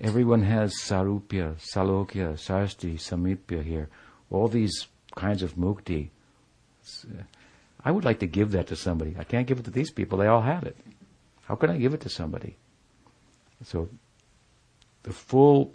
everyone 0.00 0.42
has 0.42 0.74
sarupya, 0.82 1.56
salokya, 1.56 2.38
sasti, 2.38 2.94
samipya 2.94 3.62
here. 3.62 3.88
All 4.30 4.48
these 4.48 4.88
kinds 5.14 5.42
of 5.42 5.54
mukti. 5.54 6.08
Uh, 7.04 7.22
I 7.84 7.90
would 7.90 8.04
like 8.04 8.18
to 8.20 8.26
give 8.26 8.52
that 8.52 8.68
to 8.68 8.76
somebody. 8.76 9.16
I 9.18 9.24
can't 9.24 9.46
give 9.46 9.58
it 9.58 9.64
to 9.64 9.70
these 9.70 9.90
people. 9.90 10.18
They 10.18 10.26
all 10.26 10.42
have 10.42 10.64
it. 10.64 10.76
How 11.44 11.56
can 11.56 11.70
I 11.70 11.76
give 11.76 11.94
it 11.94 12.00
to 12.02 12.08
somebody? 12.08 12.56
So, 13.64 13.88
the 15.02 15.12
full 15.12 15.74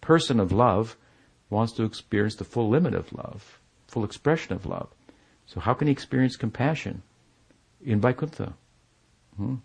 person 0.00 0.40
of 0.40 0.52
love 0.52 0.96
wants 1.50 1.72
to 1.74 1.84
experience 1.84 2.36
the 2.36 2.44
full 2.44 2.68
limit 2.68 2.94
of 2.94 3.12
love, 3.12 3.60
full 3.88 4.04
expression 4.04 4.54
of 4.54 4.66
love. 4.66 4.88
So 5.46 5.60
how 5.60 5.74
can 5.74 5.88
he 5.88 5.92
experience 5.92 6.36
compassion 6.36 7.02
in 7.84 8.00
Vaikuntha? 8.00 8.54
Hmm? 9.36 9.56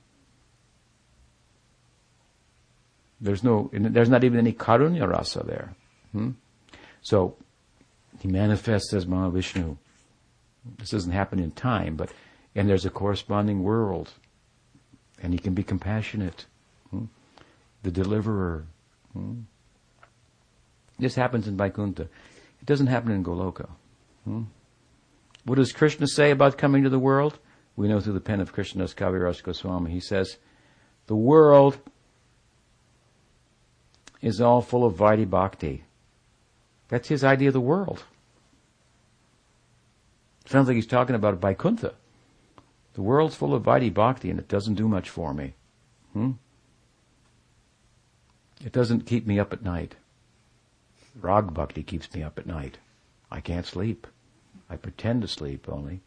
There's 3.22 3.43
no, 3.43 3.70
there's 3.74 4.10
not 4.10 4.24
even 4.24 4.39
any 4.39 4.53
karunya 4.53 5.07
rasa 5.07 5.43
there. 5.43 5.74
Hmm? 6.12 6.32
So 7.01 7.36
he 8.20 8.28
manifests 8.28 8.93
as 8.93 9.05
Mahavishnu. 9.05 9.78
This 10.78 10.89
doesn't 10.89 11.12
happen 11.12 11.39
in 11.39 11.51
time, 11.51 11.95
but 11.95 12.12
and 12.55 12.70
there's 12.70 12.86
a 12.86 12.89
corresponding 12.89 13.64
world, 13.64 14.12
and 15.22 15.34
he 15.34 15.39
can 15.39 15.53
be 15.53 15.64
compassionate, 15.64 16.45
hmm? 16.89 17.05
The 17.84 17.92
deliverer. 17.92 18.66
Hmm? 19.14 19.42
This 20.98 21.16
happens 21.16 21.48
in 21.48 21.58
Vaikuntha. 21.58 22.04
It 22.04 22.66
doesn't 22.66 22.88
happen 22.88 23.12
in 23.12 23.24
Goloka. 23.24 23.70
Hmm? 24.26 24.44
What 25.46 25.56
does 25.56 25.72
Krishna 25.72 26.08
say 26.08 26.32
about 26.32 26.58
coming 26.58 26.84
to 26.84 26.90
the 26.90 27.00
world? 27.00 27.40
We 27.76 27.88
know 27.88 28.02
through 28.02 28.14
the 28.14 28.20
pen 28.20 28.42
of 28.42 28.54
Krishnadas 28.54 28.94
Kaviraj 28.94 29.42
Goswami. 29.42 29.92
He 29.92 30.02
says, 30.02 30.38
the 31.08 31.16
world 31.16 31.80
is 34.22 34.42
all 34.42 34.62
full 34.62 34.86
of 34.86 34.96
Vaidhi 34.96 35.30
Bhakti. 35.30 35.86
That's 36.90 37.08
his 37.08 37.24
idea 37.24 37.50
of 37.50 37.54
the 37.54 37.62
world. 37.62 38.04
Sounds 40.46 40.68
like 40.68 40.76
he's 40.76 40.88
talking 40.88 41.16
about 41.16 41.36
Vaikuntha. 41.36 41.94
The 42.94 43.02
world's 43.02 43.36
full 43.36 43.54
of 43.54 43.64
Vaidhi 43.64 43.94
Bhakti 43.94 44.30
and 44.30 44.40
it 44.40 44.48
doesn't 44.48 44.74
do 44.74 44.88
much 44.88 45.10
for 45.10 45.34
me. 45.34 45.54
Hmm? 46.14 46.32
It 48.64 48.74
doesn't 48.74 49.05
keep 49.05 49.26
me 49.26 49.39
up 49.39 49.53
at 49.53 49.64
night. 49.64 49.95
Rag 51.20 51.53
bhakti 51.53 51.84
keeps 51.84 52.14
me 52.14 52.24
up 52.24 52.38
at 52.38 52.45
night. 52.45 52.78
I 53.32 53.41
can't 53.41 53.66
sleep. 53.66 54.07
I 54.70 54.76
pretend 54.76 55.22
to 55.22 55.28
sleep 55.28 55.68
only, 55.70 56.01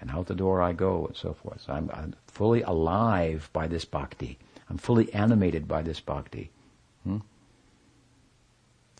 and 0.00 0.10
out 0.10 0.26
the 0.26 0.34
door 0.34 0.60
I 0.60 0.72
go, 0.72 1.06
and 1.06 1.16
so 1.16 1.32
forth. 1.32 1.62
So 1.62 1.72
I'm, 1.72 1.90
I'm 1.94 2.14
fully 2.26 2.62
alive 2.62 3.48
by 3.52 3.66
this 3.68 3.84
bhakti. 3.84 4.38
I'm 4.68 4.78
fully 4.78 5.12
animated 5.14 5.66
by 5.68 5.82
this 5.82 6.00
bhakti. 6.00 6.50
Hmm? 7.04 7.18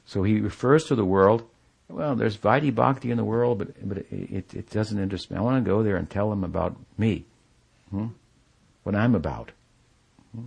So 0.07 0.23
he 0.23 0.41
refers 0.41 0.85
to 0.85 0.95
the 0.95 1.05
world. 1.05 1.49
Well, 1.89 2.15
there's 2.15 2.37
Vaidhi 2.39 2.75
Bhakti 2.75 3.11
in 3.11 3.19
the 3.19 3.25
world, 3.25 3.59
but 3.59 3.89
but 3.89 3.99
it, 3.99 4.55
it, 4.55 4.71
doesn't 4.71 4.99
interest 4.99 5.31
me. 5.31 5.37
I 5.37 5.41
want 5.41 5.63
to 5.63 5.69
go 5.69 5.83
there 5.83 5.97
and 5.97 6.09
tell 6.09 6.31
them 6.31 6.43
about 6.43 6.77
me, 6.97 7.27
hmm? 7.91 8.09
what 8.83 8.95
I'm 8.95 9.15
about. 9.15 9.53
Hmm? 10.35 10.47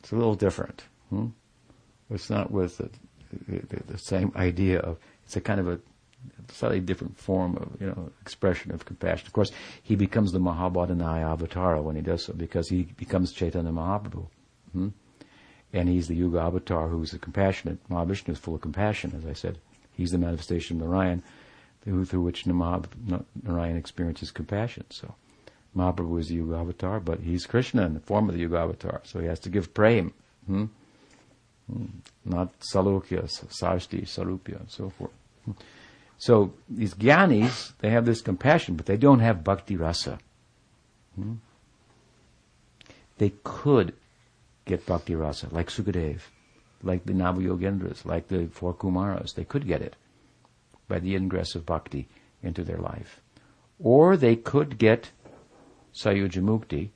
It's 0.00 0.12
a 0.12 0.16
little 0.16 0.34
different. 0.34 0.84
It's 2.10 2.30
not 2.30 2.50
with 2.50 2.78
the 2.78 2.90
the, 3.46 3.82
the, 3.86 3.98
same 3.98 4.32
idea 4.36 4.78
of 4.80 4.96
it's 5.24 5.36
a 5.36 5.40
kind 5.40 5.60
of 5.60 5.68
a 5.68 5.78
slightly 6.50 6.80
different 6.80 7.18
form 7.18 7.56
of 7.56 7.80
you 7.80 7.86
know 7.86 8.10
expression 8.22 8.72
of 8.72 8.84
compassion. 8.84 9.26
Of 9.26 9.32
course, 9.32 9.52
he 9.82 9.96
becomes 9.96 10.32
the 10.32 10.38
Mahavadanya 10.38 11.22
avatar 11.22 11.80
when 11.82 11.96
he 11.96 12.02
does 12.02 12.24
so 12.24 12.32
because 12.32 12.68
he 12.68 12.82
becomes 12.82 13.32
Chaitanya 13.32 13.70
Mahaprabhu, 13.70 14.26
hmm? 14.72 14.88
and 15.72 15.88
he's 15.88 16.08
the 16.08 16.16
Yuga 16.16 16.40
avatar 16.40 16.88
who's 16.88 17.12
a 17.12 17.18
compassionate. 17.18 17.86
Mahavishnu 17.88 18.30
is 18.30 18.38
full 18.38 18.54
of 18.54 18.62
compassion, 18.62 19.12
as 19.16 19.26
I 19.26 19.34
said. 19.34 19.58
He's 19.92 20.10
the 20.10 20.18
manifestation 20.18 20.80
of 20.80 20.88
Narayan, 20.88 21.22
through, 21.82 22.04
through 22.06 22.22
which 22.22 22.46
Narayan 22.46 23.76
experiences 23.76 24.30
compassion. 24.30 24.84
So. 24.90 25.14
Mahaprabhu 25.76 26.18
is 26.18 26.28
the 26.28 26.36
Yuga 26.36 26.56
avatar, 26.56 26.98
but 26.98 27.20
he's 27.20 27.46
Krishna 27.46 27.84
in 27.84 27.94
the 27.94 28.00
form 28.00 28.28
of 28.28 28.34
the 28.34 28.40
Yuga 28.40 28.58
avatar, 28.58 29.00
so 29.04 29.20
he 29.20 29.26
has 29.26 29.38
to 29.40 29.50
give 29.50 29.74
prema. 29.74 30.10
Hmm? 30.46 30.66
Not 32.24 32.58
salokya, 32.60 33.28
sasti, 33.28 34.02
sarupya, 34.02 34.60
and 34.60 34.70
so 34.70 34.90
forth. 34.90 35.12
So 36.18 36.52
these 36.68 36.94
jnanis, 36.94 37.72
they 37.78 37.90
have 37.90 38.04
this 38.04 38.20
compassion, 38.20 38.74
but 38.74 38.86
they 38.86 38.96
don't 38.96 39.20
have 39.20 39.44
bhakti 39.44 39.76
rasa. 39.76 40.18
Hmm? 41.14 41.34
They 43.18 43.32
could 43.44 43.94
get 44.64 44.86
bhakti 44.86 45.14
rasa, 45.14 45.48
like 45.50 45.68
Sukadev, 45.68 46.20
like 46.82 47.04
the 47.04 47.12
Navayogendras, 47.12 48.04
like 48.04 48.28
the 48.28 48.48
four 48.52 48.74
Kumaras. 48.74 49.34
They 49.34 49.44
could 49.44 49.66
get 49.66 49.82
it 49.82 49.96
by 50.88 50.98
the 50.98 51.14
ingress 51.14 51.54
of 51.54 51.66
bhakti 51.66 52.08
into 52.42 52.64
their 52.64 52.78
life. 52.78 53.20
Or 53.78 54.16
they 54.16 54.36
could 54.36 54.78
get 54.78 55.10
sayujya 55.94 56.42
mukti, 56.42 56.90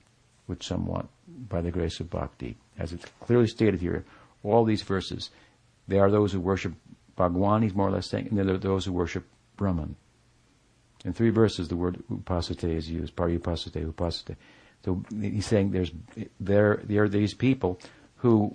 which 0.47 0.67
somewhat 0.67 1.07
by 1.49 1.61
the 1.61 1.71
grace 1.71 2.01
of 2.01 2.11
bhakti, 2.11 2.57
as 2.79 2.93
it's 2.93 3.07
clearly 3.21 3.47
stated 3.47 3.81
here, 3.81 4.05
all 4.43 4.65
these 4.65 4.83
verses. 4.83 5.31
They 5.89 5.99
are 5.99 6.11
those 6.11 6.33
who 6.33 6.41
worship 6.41 6.75
Bhagwan, 7.17 7.63
he's 7.63 7.75
more 7.75 7.89
or 7.89 7.93
less 7.93 8.09
saying, 8.09 8.29
and 8.29 8.39
they're 8.39 8.57
those 8.59 8.85
who 8.85 8.93
worship 8.93 9.27
Brahman. 9.57 9.97
In 11.05 11.13
three 11.13 11.31
verses, 11.31 11.69
the 11.69 11.77
word 11.77 12.03
upasate 12.11 12.65
is 12.65 12.89
used, 12.89 13.17
pariyupasate, 13.17 13.85
upasate. 13.85 13.93
Upasate. 13.93 14.37
So 14.85 15.03
he's 15.21 15.47
saying 15.47 15.71
there's, 15.71 15.93
there, 16.41 16.81
there 16.85 17.05
are 17.05 17.09
these 17.09 17.35
people 17.35 17.79
who 18.17 18.55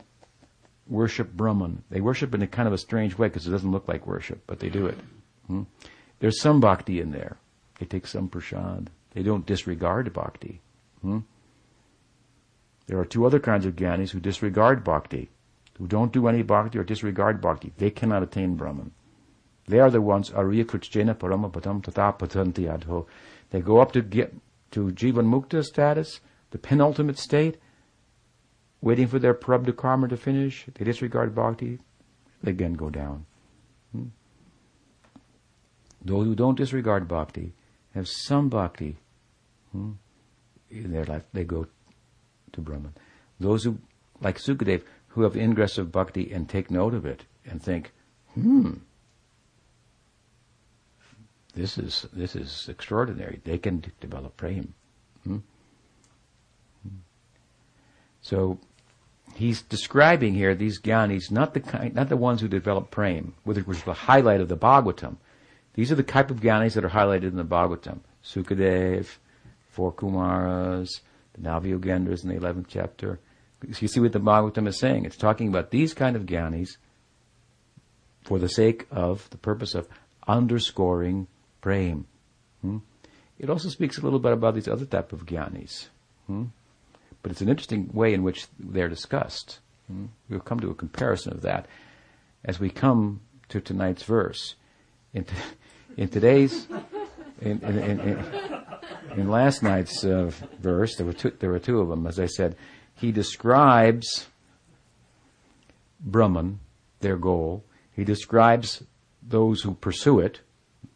worship 0.88 1.32
Brahman. 1.34 1.84
They 1.90 2.02
worship 2.02 2.34
in 2.34 2.42
a 2.42 2.48
kind 2.48 2.68
of 2.68 2.74
a 2.74 2.78
strange 2.78 3.18
way 3.18 3.28
because 3.28 3.48
it 3.48 3.52
doesn't 3.52 3.72
look 3.72 3.88
like 3.88 4.08
worship, 4.08 4.44
but 4.48 4.60
they 4.60 4.70
do 4.70 4.88
it. 4.88 4.98
Hmm? 5.48 5.64
There's 6.20 6.42
some 6.42 6.60
bhakti 6.60 7.00
in 7.00 7.12
there. 7.12 7.38
They 7.80 7.86
take 7.86 8.08
some 8.08 8.28
prasad. 8.28 8.90
They 9.14 9.24
don't 9.24 9.46
disregard 9.46 10.12
bhakti. 10.14 10.62
Hmm? 11.02 11.20
There 12.88 13.00
are 13.00 13.06
two 13.06 13.26
other 13.26 13.40
kinds 13.40 13.66
of 13.66 13.76
jnanis 13.76 14.12
who 14.12 14.20
disregard 14.20 14.84
bhakti 14.84 15.30
who 15.78 15.88
don't 15.88 16.12
do 16.12 16.28
any 16.28 16.42
bhakti 16.42 16.78
or 16.78 16.84
disregard 16.84 17.42
bhakti, 17.42 17.74
they 17.78 17.90
cannot 17.90 18.24
attain 18.24 18.56
Brahman. 18.56 18.92
They 19.68 19.80
are 19.80 19.90
the 19.90 20.02
ones, 20.02 20.32
Ariya 20.32 20.66
Krutjena 20.66 21.16
Paramapatam 21.16 21.84
Tata 21.84 22.18
Patanti 22.18 22.66
Adho. 22.66 23.06
They 23.50 23.62
go 23.62 23.80
up 23.80 23.92
to 23.94 24.02
get 24.02 24.34
to 24.72 24.88
Jivan 24.92 25.28
Mukta 25.28 25.64
status, 25.64 26.20
the 26.52 26.58
penultimate 26.58 27.20
state, 27.20 27.58
waiting 28.82 29.08
for 29.08 29.20
their 29.20 29.34
prarabdha 29.34 29.76
karma 29.76 30.08
to 30.08 30.18
finish. 30.18 30.66
They 30.74 30.86
disregard 30.86 31.36
bhakti, 31.36 31.80
they 32.42 32.52
again 32.52 32.74
go 32.74 32.90
down. 32.90 33.26
Hmm? 33.92 34.06
Those 36.04 36.26
who 36.26 36.36
don't 36.36 36.56
disregard 36.56 37.08
bhakti 37.08 37.54
have 37.94 38.08
some 38.08 38.50
bhakti 38.50 38.98
hmm, 39.72 39.94
in 40.70 40.92
their 40.92 41.06
life. 41.06 41.24
They 41.34 41.44
go 41.44 41.68
to 42.54 42.62
Brahman. 42.62 42.94
Those 43.40 43.64
who, 43.64 43.80
like 44.22 44.38
Sukadev, 44.38 44.84
who 45.18 45.24
have 45.24 45.36
ingress 45.36 45.80
of 45.80 45.92
bhakti 45.92 46.32
and 46.32 46.48
take 46.48 46.70
note 46.70 46.94
of 46.94 47.04
it 47.04 47.26
and 47.44 47.60
think, 47.60 47.92
hmm, 48.36 48.74
this 51.56 51.80
is 51.80 52.06
this 52.14 52.36
is 52.36 52.70
extraordinary. 52.70 53.42
They 53.44 53.58
can 53.58 53.84
develop 54.00 54.38
prem. 54.38 54.76
Hmm? 55.24 55.38
So 58.22 58.60
he's 59.34 59.64
describing 59.64 60.36
here 60.36 60.54
these 60.54 60.80
gyanis, 60.80 61.32
not 61.32 61.56
the 61.56 61.62
kind, 61.62 61.96
not 61.96 62.10
the 62.10 62.16
ones 62.16 62.40
who 62.40 62.48
develop 62.48 62.92
prem, 62.92 63.34
which 63.44 63.66
was 63.66 63.82
the 63.82 63.94
highlight 63.94 64.40
of 64.40 64.50
the 64.50 64.58
Bhagavatam. 64.58 65.18
These 65.74 65.92
are 65.92 65.96
the 65.96 66.04
type 66.04 66.30
of 66.30 66.42
gyanis 66.42 66.76
that 66.76 66.86
are 66.86 66.90
highlighted 66.90 67.30
in 67.30 67.38
the 67.38 67.44
Bhagavatam. 67.44 68.02
Sukadev, 68.24 69.08
four 69.68 69.92
Kumaras, 69.92 71.02
the 71.34 71.42
Navayogendras 71.42 72.24
in 72.24 72.30
the 72.30 72.40
11th 72.40 72.66
chapter. 72.68 73.20
You 73.66 73.88
see 73.88 74.00
what 74.00 74.12
the 74.12 74.20
Bhagavatam 74.20 74.68
is 74.68 74.80
saying. 74.80 75.06
It's 75.06 75.18
talking 75.18 75.48
about 75.48 75.72
these 75.72 75.94
kind 75.94 76.16
of 76.16 76.26
gyanis 76.26 76.78
for 78.24 78.40
the 78.40 78.50
sake 78.50 78.86
of, 78.92 79.30
the 79.32 79.38
purpose 79.38 79.74
of 79.74 79.88
underscoring 80.28 81.28
prem. 81.62 82.06
Hmm? 82.62 82.78
It 83.40 83.50
also 83.50 83.70
speaks 83.70 83.98
a 83.98 84.02
little 84.02 84.20
bit 84.20 84.34
about 84.34 84.56
these 84.56 84.68
other 84.68 84.86
type 84.86 85.12
of 85.14 85.26
gyanis. 85.26 85.88
Hmm? 86.28 86.46
But 87.24 87.32
it's 87.32 87.42
an 87.42 87.50
interesting 87.50 87.90
way 87.94 88.14
in 88.14 88.24
which 88.24 88.48
they're 88.60 88.90
discussed. 88.90 89.60
Hmm? 89.88 90.06
We'll 90.30 90.40
come 90.40 90.60
to 90.60 90.70
a 90.70 90.76
comparison 90.76 91.34
of 91.34 91.42
that 91.42 91.68
as 92.44 92.60
we 92.60 92.70
come 92.70 93.22
to 93.50 93.62
tonight's 93.62 94.04
verse. 94.04 94.56
In, 95.14 95.24
t- 95.24 95.36
in 95.98 96.10
today's, 96.10 96.68
in, 97.42 97.60
in, 97.62 98.24
in, 99.16 99.30
last 99.30 99.64
night's 99.64 100.04
uh, 100.04 100.32
verse, 100.60 100.96
there 100.96 101.06
were 101.06 101.14
two, 101.14 101.32
there 101.40 101.50
were 101.50 101.60
two 101.60 101.80
of 101.80 101.90
them. 101.90 102.06
As 102.06 102.20
I 102.20 102.28
said, 102.28 102.56
he 102.98 103.12
describes 103.12 104.28
Brahman, 106.00 106.60
their 107.00 107.18
goal. 107.18 107.64
He 107.96 108.04
describes 108.04 108.84
those 109.22 109.62
who 109.62 109.76
pursue 109.76 110.20
it, 110.20 110.42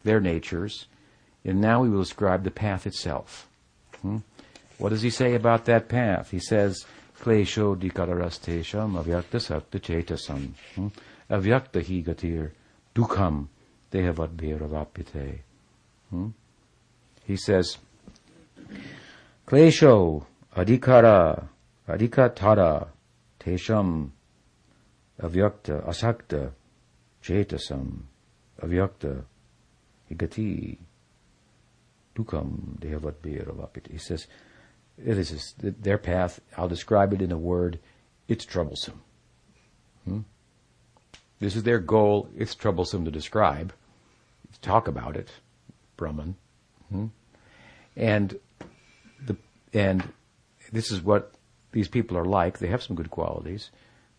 their 0.04 0.20
natures, 0.20 0.86
and 1.44 1.60
now 1.60 1.84
he 1.84 1.90
will 1.90 2.00
describe 2.00 2.44
the 2.44 2.50
path 2.50 2.86
itself. 2.86 3.48
Hmm? 4.00 4.18
What 4.78 4.90
does 4.90 5.02
he 5.02 5.10
say 5.10 5.34
about 5.34 5.64
that 5.66 5.88
path? 5.88 6.30
He 6.30 6.40
says, 6.40 6.84
Klesho 7.20 7.76
dikararastesham 7.76 9.00
avyakta 9.00 9.40
sakta 9.40 9.78
chetasam. 9.78 10.54
Hmm? 10.74 10.88
Avyakta 11.30 11.84
hi 11.84 12.02
gatir 12.02 12.50
dukham 12.94 13.46
dehavadbhiravapite. 13.92 15.38
Hmm? 16.10 16.28
He 17.24 17.36
says, 17.36 17.78
Klesho 19.46 20.24
adhikara 20.56 21.48
adhikatara 21.88 22.88
tesham 23.40 24.10
avyakta 25.20 25.86
asakta 25.86 26.52
chetasam 27.22 28.02
avyakta 28.62 29.24
higati 30.10 30.78
dukam 32.14 32.78
dehavadbhiravapite. 32.78 33.90
He 33.90 33.98
says, 33.98 34.26
it 34.98 35.18
is 35.18 35.54
their 35.58 35.98
path. 35.98 36.40
I'll 36.56 36.68
describe 36.68 37.12
it 37.12 37.22
in 37.22 37.32
a 37.32 37.38
word. 37.38 37.78
It's 38.28 38.44
troublesome. 38.44 39.00
Hmm? 40.04 40.20
This 41.40 41.56
is 41.56 41.62
their 41.62 41.78
goal. 41.78 42.28
It's 42.36 42.54
troublesome 42.54 43.04
to 43.04 43.10
describe. 43.10 43.72
Talk 44.60 44.86
about 44.86 45.16
it, 45.16 45.30
Brahman. 45.96 46.36
Hmm? 46.90 47.06
And 47.96 48.38
the 49.24 49.36
and 49.72 50.04
this 50.70 50.92
is 50.92 51.00
what 51.00 51.34
these 51.72 51.88
people 51.88 52.16
are 52.16 52.24
like. 52.24 52.58
They 52.58 52.68
have 52.68 52.82
some 52.82 52.96
good 52.96 53.10
qualities, 53.10 53.70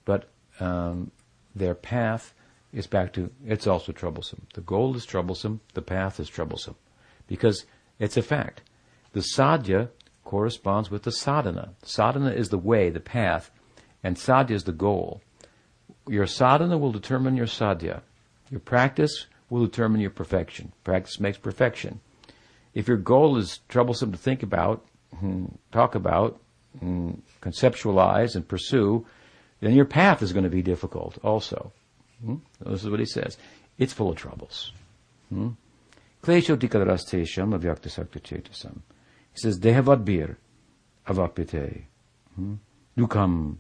but 0.05 0.29
um, 0.59 1.11
their 1.55 1.75
path 1.75 2.33
is 2.73 2.87
back 2.87 3.13
to 3.13 3.31
it's 3.45 3.67
also 3.67 3.91
troublesome. 3.91 4.47
The 4.53 4.61
goal 4.61 4.95
is 4.95 5.05
troublesome. 5.05 5.61
The 5.73 5.81
path 5.81 6.19
is 6.19 6.29
troublesome 6.29 6.75
because 7.27 7.65
it's 7.99 8.17
a 8.17 8.21
fact. 8.21 8.61
The 9.13 9.21
sadhya 9.21 9.89
corresponds 10.23 10.89
with 10.89 11.03
the 11.03 11.11
sadhana. 11.11 11.73
Sadhana 11.83 12.31
is 12.31 12.49
the 12.49 12.57
way, 12.57 12.89
the 12.89 12.99
path, 12.99 13.51
and 14.03 14.17
sadhya 14.17 14.55
is 14.55 14.63
the 14.63 14.71
goal. 14.71 15.21
Your 16.07 16.27
sadhana 16.27 16.77
will 16.77 16.91
determine 16.91 17.37
your 17.37 17.45
sadhya. 17.45 18.01
Your 18.49 18.59
practice 18.59 19.27
will 19.49 19.65
determine 19.65 20.01
your 20.01 20.09
perfection. 20.09 20.73
Practice 20.83 21.19
makes 21.19 21.37
perfection. 21.37 22.01
If 22.73 22.87
your 22.87 22.97
goal 22.97 23.37
is 23.37 23.59
troublesome 23.69 24.11
to 24.11 24.17
think 24.17 24.41
about, 24.41 24.83
hmm, 25.19 25.45
talk 25.71 25.93
about, 25.93 26.41
hmm, 26.79 27.11
conceptualize, 27.41 28.35
and 28.35 28.47
pursue, 28.47 29.05
then 29.61 29.73
your 29.73 29.85
path 29.85 30.21
is 30.21 30.33
going 30.33 30.43
to 30.43 30.49
be 30.49 30.61
difficult 30.61 31.17
also. 31.23 31.71
Hmm? 32.23 32.35
This 32.59 32.83
is 32.83 32.89
what 32.89 32.99
he 32.99 33.05
says. 33.05 33.37
It's 33.77 33.93
full 33.93 34.09
of 34.09 34.17
troubles. 34.17 34.71
Chetasam. 38.19 38.79
He 39.33 39.39
says, 39.41 39.59
Dehavadbir 39.59 40.37
avapite. 41.07 41.83
Hmm? 42.35 42.55
Dukam. 42.97 43.57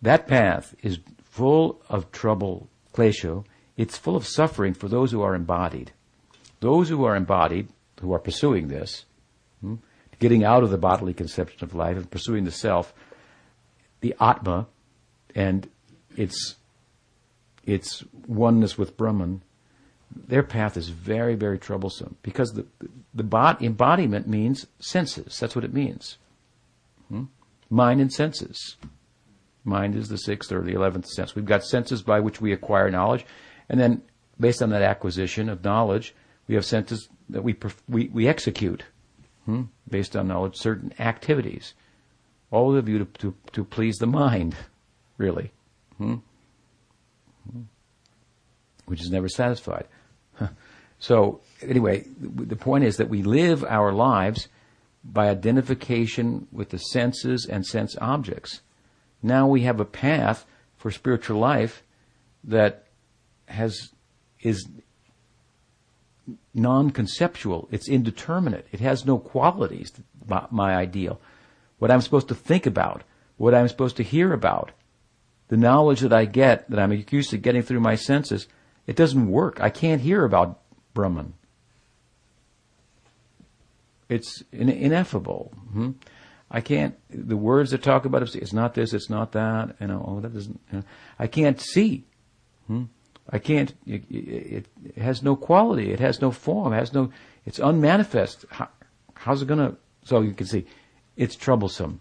That 0.00 0.26
path 0.26 0.74
is 0.82 1.00
full 1.24 1.80
of 1.88 2.10
trouble, 2.12 2.68
klesho. 2.94 3.44
It's 3.76 3.96
full 3.96 4.16
of 4.16 4.26
suffering 4.26 4.74
for 4.74 4.88
those 4.88 5.12
who 5.12 5.22
are 5.22 5.34
embodied. 5.34 5.92
Those 6.60 6.88
who 6.88 7.04
are 7.04 7.16
embodied, 7.16 7.68
who 8.00 8.12
are 8.12 8.18
pursuing 8.18 8.68
this, 8.68 9.04
hmm? 9.04 9.07
Getting 10.18 10.44
out 10.44 10.62
of 10.62 10.70
the 10.70 10.78
bodily 10.78 11.14
conception 11.14 11.62
of 11.62 11.74
life 11.74 11.96
and 11.96 12.10
pursuing 12.10 12.44
the 12.44 12.50
self, 12.50 12.92
the 14.00 14.14
Atma, 14.20 14.66
and 15.34 15.68
its, 16.16 16.56
its 17.64 18.04
oneness 18.26 18.76
with 18.76 18.96
Brahman, 18.96 19.42
their 20.14 20.42
path 20.42 20.76
is 20.76 20.88
very, 20.88 21.34
very 21.34 21.58
troublesome 21.58 22.16
because 22.22 22.52
the, 22.52 22.66
the 23.14 23.22
bod- 23.22 23.62
embodiment 23.62 24.26
means 24.26 24.66
senses. 24.80 25.38
That's 25.38 25.54
what 25.54 25.64
it 25.64 25.74
means. 25.74 26.18
Hmm? 27.08 27.24
Mind 27.70 28.00
and 28.00 28.12
senses. 28.12 28.76
Mind 29.64 29.94
is 29.94 30.08
the 30.08 30.16
sixth 30.16 30.50
or 30.50 30.62
the 30.62 30.72
eleventh 30.72 31.06
sense. 31.06 31.34
We've 31.34 31.44
got 31.44 31.62
senses 31.62 32.02
by 32.02 32.20
which 32.20 32.40
we 32.40 32.52
acquire 32.52 32.90
knowledge, 32.90 33.26
and 33.68 33.78
then 33.78 34.02
based 34.40 34.62
on 34.62 34.70
that 34.70 34.82
acquisition 34.82 35.48
of 35.48 35.62
knowledge, 35.62 36.14
we 36.46 36.54
have 36.54 36.64
senses 36.64 37.08
that 37.28 37.44
we 37.44 37.52
perf- 37.52 37.82
we, 37.88 38.08
we 38.08 38.26
execute 38.26 38.84
hmm? 39.48 39.62
based 39.88 40.14
on 40.14 40.28
knowledge 40.28 40.56
certain 40.56 40.92
activities. 40.98 41.72
All 42.50 42.76
of 42.76 42.86
you 42.86 42.98
to, 42.98 43.04
to, 43.20 43.34
to 43.52 43.64
please 43.64 43.96
the 43.96 44.06
mind, 44.06 44.54
really, 45.16 45.52
hmm? 45.96 46.16
which 48.84 49.00
is 49.00 49.10
never 49.10 49.28
satisfied. 49.28 49.86
So 50.98 51.40
anyway, 51.62 52.04
the 52.18 52.56
point 52.56 52.84
is 52.84 52.96
that 52.96 53.08
we 53.08 53.22
live 53.22 53.64
our 53.64 53.92
lives 53.92 54.48
by 55.04 55.28
identification 55.28 56.46
with 56.52 56.70
the 56.70 56.78
senses 56.78 57.46
and 57.46 57.64
sense 57.64 57.96
objects. 58.00 58.60
Now 59.22 59.46
we 59.46 59.62
have 59.62 59.80
a 59.80 59.84
path 59.84 60.44
for 60.76 60.90
spiritual 60.90 61.38
life 61.38 61.82
that 62.44 62.86
has 63.46 63.92
is 64.40 64.68
non-conceptual. 66.58 67.68
It's 67.70 67.88
indeterminate. 67.88 68.66
It 68.72 68.80
has 68.80 69.06
no 69.06 69.18
qualities. 69.18 69.92
My, 70.26 70.46
my 70.50 70.74
ideal, 70.74 71.20
what 71.78 71.90
I'm 71.90 72.00
supposed 72.00 72.28
to 72.28 72.34
think 72.34 72.66
about, 72.66 73.02
what 73.36 73.54
I'm 73.54 73.68
supposed 73.68 73.96
to 73.96 74.02
hear 74.02 74.32
about, 74.32 74.72
the 75.48 75.56
knowledge 75.56 76.00
that 76.00 76.12
I 76.12 76.26
get 76.26 76.68
that 76.70 76.78
I'm 76.78 76.92
used 77.10 77.30
to 77.30 77.38
getting 77.38 77.62
through 77.62 77.80
my 77.80 77.94
senses, 77.94 78.46
it 78.86 78.96
doesn't 78.96 79.30
work. 79.30 79.60
I 79.60 79.70
can't 79.70 80.02
hear 80.02 80.24
about 80.24 80.60
Brahman. 80.94 81.34
It's 84.08 84.42
in, 84.52 84.68
ineffable. 84.68 85.52
Hmm? 85.72 85.92
I 86.50 86.60
can't. 86.60 86.96
The 87.10 87.36
words 87.36 87.70
that 87.70 87.82
talk 87.82 88.04
about 88.06 88.22
it, 88.22 88.34
it's 88.36 88.52
not 88.52 88.74
this, 88.74 88.94
it's 88.94 89.10
not 89.10 89.32
that. 89.32 89.76
You 89.80 89.86
know, 89.86 90.04
oh, 90.06 90.20
that 90.20 90.32
doesn't. 90.32 90.60
You 90.72 90.78
know, 90.78 90.84
I 91.18 91.26
can't 91.26 91.60
see. 91.60 92.04
Hmm? 92.66 92.84
I 93.30 93.38
can't. 93.38 93.74
It, 93.86 94.04
it, 94.10 94.66
has 94.96 95.22
no 95.22 95.36
quality. 95.36 95.92
It 95.92 96.00
has 96.00 96.20
no 96.20 96.30
form. 96.30 96.72
It 96.72 96.76
has 96.76 96.92
no. 96.92 97.10
It's 97.44 97.58
unmanifest. 97.58 98.46
How, 98.50 98.68
how's 99.14 99.42
it 99.42 99.48
gonna? 99.48 99.76
So 100.04 100.22
you 100.22 100.32
can 100.32 100.46
see, 100.46 100.66
it's 101.16 101.36
troublesome, 101.36 102.00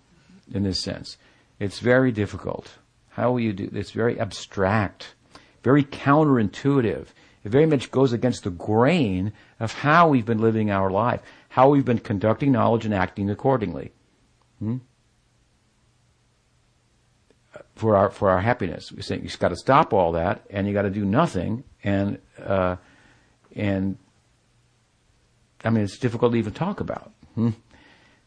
in 0.53 0.63
this 0.63 0.81
sense. 0.81 1.17
It's 1.59 1.79
very 1.79 2.11
difficult. 2.11 2.75
How 3.09 3.31
will 3.31 3.39
you 3.39 3.51
do? 3.51 3.69
It's 3.73 3.91
very 3.91 4.19
abstract, 4.19 5.15
very 5.63 5.83
counterintuitive. 5.83 7.07
It 7.43 7.49
very 7.49 7.65
much 7.65 7.91
goes 7.91 8.13
against 8.13 8.43
the 8.43 8.49
grain 8.49 9.33
of 9.59 9.73
how 9.73 10.09
we've 10.09 10.25
been 10.25 10.39
living 10.39 10.69
our 10.69 10.89
life, 10.89 11.21
how 11.49 11.69
we've 11.69 11.85
been 11.85 11.99
conducting 11.99 12.51
knowledge 12.51 12.85
and 12.85 12.93
acting 12.93 13.29
accordingly. 13.29 13.91
Hmm? 14.59 14.77
For 17.77 17.95
our 17.95 18.09
for 18.09 18.29
our 18.29 18.41
happiness, 18.41 18.91
we 18.91 19.01
saying 19.01 19.23
you've 19.23 19.39
got 19.39 19.49
to 19.49 19.55
stop 19.55 19.93
all 19.93 20.13
that, 20.13 20.45
and 20.49 20.67
you 20.67 20.73
got 20.73 20.81
to 20.81 20.89
do 20.89 21.05
nothing, 21.05 21.63
and 21.83 22.19
uh, 22.43 22.77
and 23.55 23.97
I 25.63 25.69
mean, 25.69 25.83
it's 25.83 25.97
difficult 25.97 26.31
to 26.31 26.37
even 26.37 26.53
talk 26.53 26.79
about. 26.79 27.11
Hmm? 27.35 27.51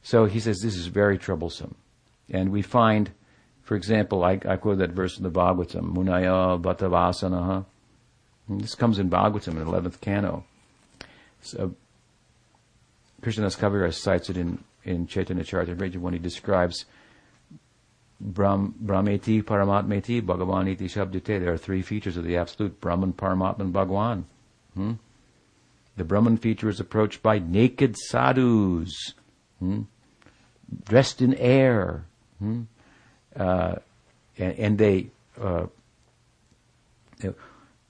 So 0.02 0.24
he 0.24 0.40
says 0.40 0.60
this 0.60 0.76
is 0.76 0.86
very 0.86 1.18
troublesome. 1.18 1.74
And 2.30 2.50
we 2.50 2.62
find, 2.62 3.10
for 3.62 3.76
example, 3.76 4.24
I, 4.24 4.38
I 4.46 4.56
quote 4.56 4.78
that 4.78 4.90
verse 4.90 5.16
in 5.16 5.24
the 5.24 5.30
Bhagavatam, 5.30 5.94
Munaya 5.94 6.60
Bhattavasanaha. 6.60 7.64
This 8.48 8.74
comes 8.74 8.98
in 8.98 9.10
Bhagavatam 9.10 9.48
in 9.48 9.58
the 9.58 9.64
11th 9.64 10.00
canto. 10.00 10.44
So, 11.42 11.74
Krishnadas 13.22 13.58
Kaviraj 13.58 13.94
cites 13.94 14.30
it 14.30 14.36
in, 14.36 14.64
in 14.84 15.06
Chaitanya 15.06 15.44
Charitamrita 15.44 15.96
when 15.96 16.12
he 16.12 16.18
describes 16.18 16.84
Brahm, 18.20 18.74
Brahmeti, 18.84 19.42
Paramatmeti, 19.42 20.20
Bhagavaniti, 20.20 20.82
Shabdite. 20.82 21.40
There 21.40 21.52
are 21.52 21.58
three 21.58 21.82
features 21.82 22.16
of 22.16 22.24
the 22.24 22.36
Absolute, 22.36 22.80
Brahman, 22.80 23.14
Paramatman, 23.14 23.72
Bhagavan. 23.72 24.24
Hmm? 24.74 24.92
The 25.96 26.04
Brahman 26.04 26.36
feature 26.36 26.68
is 26.68 26.80
approached 26.80 27.22
by 27.22 27.38
naked 27.38 27.96
sadhus, 27.96 29.14
hmm? 29.58 29.82
dressed 30.84 31.22
in 31.22 31.34
air, 31.34 32.04
hmm? 32.38 32.62
uh, 33.34 33.76
and, 34.38 34.58
and, 34.58 34.78
they 34.78 35.08
uh, 35.40 35.66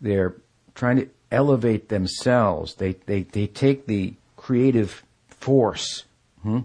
they're 0.01 0.35
trying 0.74 0.97
to 0.97 1.09
elevate 1.31 1.89
themselves. 1.89 2.74
They 2.76 2.93
they 3.07 3.22
they 3.22 3.47
take 3.47 3.87
the 3.87 4.14
creative 4.37 5.05
force 5.28 6.05
hmm, 6.43 6.61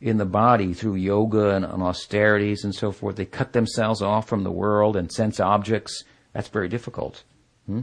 in 0.00 0.18
the 0.18 0.24
body 0.24 0.72
through 0.72 0.94
yoga 0.94 1.50
and, 1.50 1.64
and 1.64 1.82
austerities 1.82 2.64
and 2.64 2.74
so 2.74 2.92
forth. 2.92 3.16
They 3.16 3.24
cut 3.24 3.52
themselves 3.52 4.00
off 4.00 4.28
from 4.28 4.44
the 4.44 4.52
world 4.52 4.96
and 4.96 5.10
sense 5.10 5.40
objects. 5.40 6.04
That's 6.32 6.48
very 6.48 6.68
difficult. 6.68 7.24
Hmm? 7.66 7.82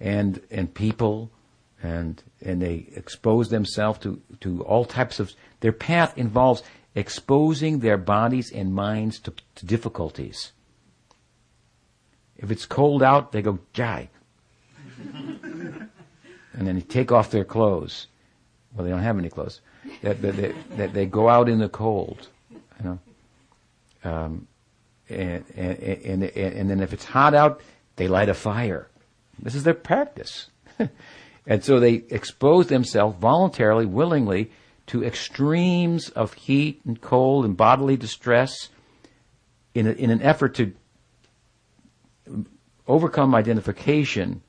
And 0.00 0.40
and 0.50 0.72
people 0.72 1.30
and 1.82 2.22
and 2.40 2.62
they 2.62 2.88
expose 2.94 3.48
themselves 3.48 3.98
to, 4.00 4.22
to 4.40 4.62
all 4.62 4.84
types 4.84 5.18
of 5.18 5.32
their 5.60 5.72
path 5.72 6.16
involves 6.16 6.62
exposing 6.94 7.80
their 7.80 7.98
bodies 7.98 8.52
and 8.52 8.74
minds 8.74 9.18
to, 9.20 9.32
to 9.56 9.66
difficulties. 9.66 10.52
If 12.36 12.52
it's 12.52 12.66
cold 12.66 13.02
out, 13.02 13.32
they 13.32 13.42
go 13.42 13.58
jai. 13.72 14.08
and 15.12 15.90
then 16.52 16.76
they 16.76 16.80
take 16.80 17.10
off 17.10 17.30
their 17.30 17.44
clothes. 17.44 18.06
Well, 18.72 18.84
they 18.84 18.90
don't 18.90 19.02
have 19.02 19.18
any 19.18 19.28
clothes. 19.28 19.60
That, 20.02 20.22
that, 20.22 20.36
they, 20.36 20.54
that 20.76 20.92
they 20.92 21.06
go 21.06 21.28
out 21.28 21.48
in 21.48 21.58
the 21.58 21.68
cold, 21.68 22.28
you 22.50 22.84
know. 22.84 22.98
Um, 24.04 24.46
and, 25.08 25.44
and, 25.56 25.78
and, 25.78 26.22
and 26.34 26.70
then 26.70 26.80
if 26.80 26.92
it's 26.92 27.04
hot 27.04 27.34
out, 27.34 27.60
they 27.96 28.08
light 28.08 28.28
a 28.28 28.34
fire. 28.34 28.88
This 29.38 29.54
is 29.54 29.64
their 29.64 29.74
practice. 29.74 30.48
and 31.46 31.64
so 31.64 31.80
they 31.80 32.04
expose 32.10 32.68
themselves 32.68 33.18
voluntarily, 33.18 33.86
willingly, 33.86 34.50
to 34.88 35.04
extremes 35.04 36.08
of 36.10 36.32
heat 36.34 36.80
and 36.86 37.00
cold 37.00 37.44
and 37.44 37.56
bodily 37.56 37.96
distress 37.96 38.68
in, 39.74 39.86
a, 39.86 39.90
in 39.90 40.10
an 40.10 40.22
effort 40.22 40.54
to 40.54 40.72
overcome 42.86 43.34
identification 43.34 44.42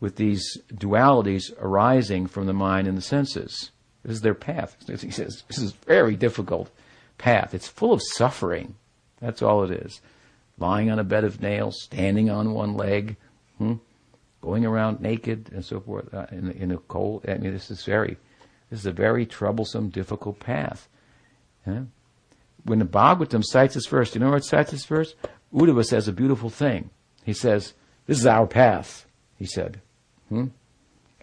with 0.00 0.16
these 0.16 0.58
dualities 0.72 1.52
arising 1.60 2.26
from 2.26 2.46
the 2.46 2.52
mind 2.52 2.86
and 2.86 2.98
the 2.98 3.02
senses. 3.02 3.70
This 4.06 4.16
is 4.16 4.20
their 4.22 4.34
path. 4.34 4.76
He 4.86 5.10
says, 5.10 5.42
this 5.48 5.58
is 5.58 5.72
a 5.72 5.86
very 5.86 6.14
difficult 6.14 6.70
path. 7.18 7.54
It's 7.54 7.66
full 7.66 7.92
of 7.92 8.00
suffering. 8.14 8.76
That's 9.20 9.42
all 9.42 9.64
it 9.64 9.72
is. 9.72 10.00
Lying 10.58 10.90
on 10.90 11.00
a 11.00 11.04
bed 11.04 11.24
of 11.24 11.42
nails, 11.42 11.82
standing 11.82 12.30
on 12.30 12.54
one 12.54 12.74
leg, 12.74 13.16
hmm? 13.58 13.74
going 14.40 14.64
around 14.64 15.00
naked 15.00 15.50
and 15.52 15.64
so 15.64 15.80
forth 15.80 16.14
uh, 16.14 16.26
in, 16.30 16.52
in 16.52 16.70
a 16.70 16.76
cold. 16.76 17.24
I 17.28 17.34
mean, 17.38 17.52
this 17.52 17.68
is 17.68 17.84
very, 17.84 18.16
this 18.70 18.80
is 18.80 18.86
a 18.86 18.92
very 18.92 19.26
troublesome, 19.26 19.88
difficult 19.88 20.38
path. 20.38 20.88
When 21.64 22.78
the 22.78 22.84
Bhagavatam 22.84 23.42
cites 23.44 23.74
this 23.74 23.86
verse, 23.86 24.14
you 24.14 24.20
know 24.20 24.28
where 24.28 24.38
it 24.38 24.44
cites 24.44 24.70
this 24.70 24.84
verse? 24.84 25.16
Uddhava 25.52 25.84
says 25.84 26.06
a 26.06 26.12
beautiful 26.12 26.48
thing. 26.48 26.90
He 27.24 27.32
says, 27.32 27.74
This 28.06 28.20
is 28.20 28.26
our 28.26 28.46
path, 28.46 29.04
he 29.36 29.46
said. 29.46 29.80
Hmm? 30.28 30.46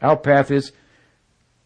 Our 0.02 0.18
path 0.18 0.52
is 0.52 0.74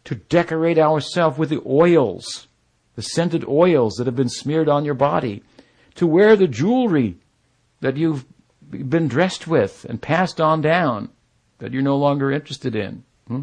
to 0.08 0.14
decorate 0.14 0.78
ourselves 0.78 1.36
with 1.36 1.50
the 1.50 1.60
oils, 1.66 2.48
the 2.96 3.02
scented 3.02 3.44
oils 3.46 3.96
that 3.96 4.06
have 4.06 4.16
been 4.16 4.30
smeared 4.30 4.66
on 4.66 4.82
your 4.82 4.94
body, 4.94 5.42
to 5.96 6.06
wear 6.06 6.34
the 6.34 6.48
jewelry 6.48 7.18
that 7.80 7.98
you've 7.98 8.24
been 8.70 9.06
dressed 9.06 9.46
with 9.46 9.84
and 9.86 10.00
passed 10.00 10.40
on 10.40 10.62
down 10.62 11.10
that 11.58 11.74
you're 11.74 11.82
no 11.82 11.98
longer 11.98 12.32
interested 12.32 12.74
in. 12.74 13.04
Hmm? 13.26 13.42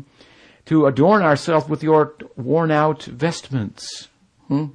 To 0.65 0.87
adorn 0.87 1.21
ourselves 1.21 1.69
with 1.69 1.83
your 1.83 2.15
worn 2.35 2.71
out 2.71 3.03
vestments. 3.03 4.07
Hmm? 4.47 4.65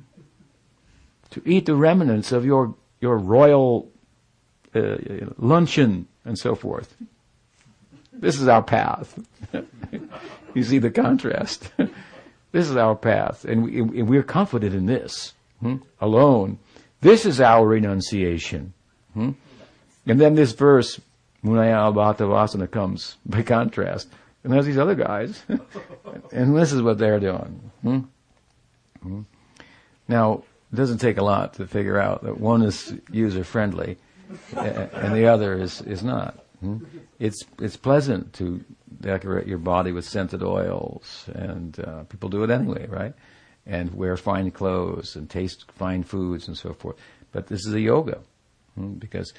To 1.31 1.43
eat 1.45 1.67
the 1.67 1.75
remnants 1.75 2.31
of 2.31 2.45
your, 2.45 2.73
your 3.01 3.19
royal 3.19 3.91
uh, 4.77 4.95
luncheon 5.39 6.07
and 6.25 6.39
so 6.39 6.55
forth. 6.55 6.95
This 8.21 8.41
is 8.41 8.49
our 8.49 8.63
path. 8.63 9.19
you 10.55 10.63
see 10.63 10.79
the 10.79 10.91
contrast. 10.91 11.73
this 12.53 12.69
is 12.69 12.77
our 12.77 12.95
path, 12.95 13.45
and, 13.45 13.65
we, 13.65 14.03
we're 14.03 14.23
confident 14.23 14.75
in 14.75 14.87
this 14.87 15.33
hmm? 15.61 15.77
alone. 16.01 16.59
This 17.01 17.25
is 17.25 17.41
our 17.41 17.67
renunciation. 17.67 18.75
Hmm? 19.15 19.31
And 20.07 20.21
then 20.21 20.35
this 20.35 20.53
verse, 20.53 21.01
Munaya 21.43 21.93
Bhattavasana, 21.95 22.71
comes 22.71 23.17
by 23.25 23.43
contrast. 23.43 24.09
And 24.45 24.53
there's 24.53 24.67
these 24.67 24.79
other 24.79 24.95
guys, 24.95 25.43
and 26.33 26.57
this 26.57 26.73
is 26.73 26.83
what 26.83 26.99
they're 26.99 27.21
doing. 27.21 27.71
Hmm? 27.83 27.99
Hmm? 29.03 29.23
Now, 30.09 30.45
it 30.73 30.77
doesn't 30.77 30.99
take 30.99 31.19
a 31.19 31.25
lot 31.25 31.55
to 31.55 31.67
figure 31.67 31.99
out 31.99 32.23
that 32.25 32.39
one 32.39 32.63
is 32.63 32.95
user 33.11 33.45
friendly 33.45 33.97
and 34.57 35.15
the 35.15 35.27
other 35.27 35.55
is, 35.55 35.81
is 35.83 36.03
not. 36.03 36.39
Hmm? 36.61 36.79
It's, 37.19 37.43
it's 37.59 37.77
pleasant 37.77 38.33
to 38.35 38.65
decorate 39.01 39.47
your 39.47 39.59
body 39.59 39.93
with 39.93 40.05
scented 40.05 40.43
oils, 40.43 41.29
and 41.35 41.79
uh, 41.81 42.05
people 42.05 42.29
do 42.29 42.45
it 42.45 42.51
anyway, 42.51 42.87
right? 42.87 43.15
And 43.67 43.95
wear 43.95 44.17
fine 44.17 44.51
clothes 44.51 45.17
and 45.17 45.29
taste 45.29 45.71
fine 45.73 46.03
foods 46.03 46.49
and 46.49 46.57
so 46.57 46.75
forth. 46.75 46.97
But 47.33 47.47
this 47.47 47.67
is 47.67 47.75
a 47.75 47.81
yoga, 47.81 48.19
hmm? 48.75 48.95
because 48.95 49.33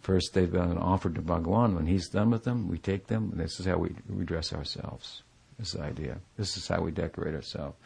first 0.00 0.32
they've 0.34 0.50
been 0.50 0.78
offered 0.78 1.14
to 1.16 1.22
Bhagawan. 1.22 1.74
When 1.74 1.86
he's 1.86 2.08
done 2.08 2.30
with 2.30 2.44
them, 2.44 2.68
we 2.68 2.78
take 2.78 3.06
them, 3.06 3.30
and 3.32 3.40
this 3.40 3.60
is 3.60 3.66
how 3.66 3.76
we, 3.76 3.94
we 4.08 4.24
dress 4.24 4.52
ourselves. 4.52 5.22
This 5.58 5.74
is 5.74 5.80
idea. 5.80 6.18
This 6.36 6.56
is 6.56 6.66
how 6.66 6.80
we 6.80 6.90
decorate 6.90 7.34
ourselves. 7.34 7.76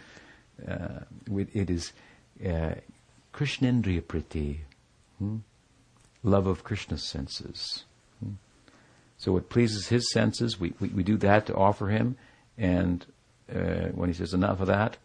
Uh, 0.67 1.01
it 1.53 1.71
is 1.71 1.93
uh, 2.45 2.75
Krishnendriya 3.33 4.03
Priti. 4.03 4.59
Hmm? 5.19 5.39
love 6.23 6.47
of 6.47 6.65
Krishna's 6.65 7.03
senses. 7.03 7.85
So 9.19 9.33
what 9.33 9.49
pleases 9.49 9.89
his 9.89 10.11
senses, 10.13 10.59
we, 10.61 10.73
we, 10.81 10.89
we, 10.89 11.03
do 11.03 11.17
that 11.19 11.47
to 11.47 11.55
offer 11.55 11.89
him, 11.89 12.17
and 12.57 13.05
uh, 13.53 13.89
when 13.95 14.09
he 14.09 14.15
says 14.15 14.33
enough 14.33 14.61
of 14.61 14.69
that, 14.69 14.97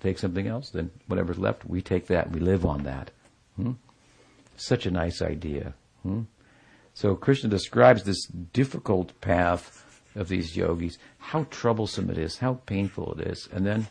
take 0.00 0.18
something 0.18 0.46
else, 0.46 0.70
then 0.70 0.90
whatever's 1.08 1.38
left, 1.38 1.64
we 1.64 1.82
take 1.82 2.06
that, 2.06 2.30
we 2.30 2.38
live 2.38 2.64
on 2.64 2.84
that. 2.84 3.10
Hmm? 3.56 3.72
Such 4.56 4.86
a 4.86 4.90
nice 4.90 5.20
idea. 5.20 5.74
Hmm? 6.02 6.22
So 6.94 7.16
Krishna 7.16 7.50
describes 7.50 8.04
this 8.04 8.26
difficult 8.26 9.20
path 9.20 9.84
of 10.14 10.28
these 10.28 10.56
yogis, 10.56 10.96
how 11.18 11.46
troublesome 11.50 12.08
it 12.10 12.18
is, 12.18 12.38
how 12.38 12.54
painful 12.66 13.14
it 13.18 13.26
is, 13.26 13.48
and 13.52 13.66
then 13.66 13.88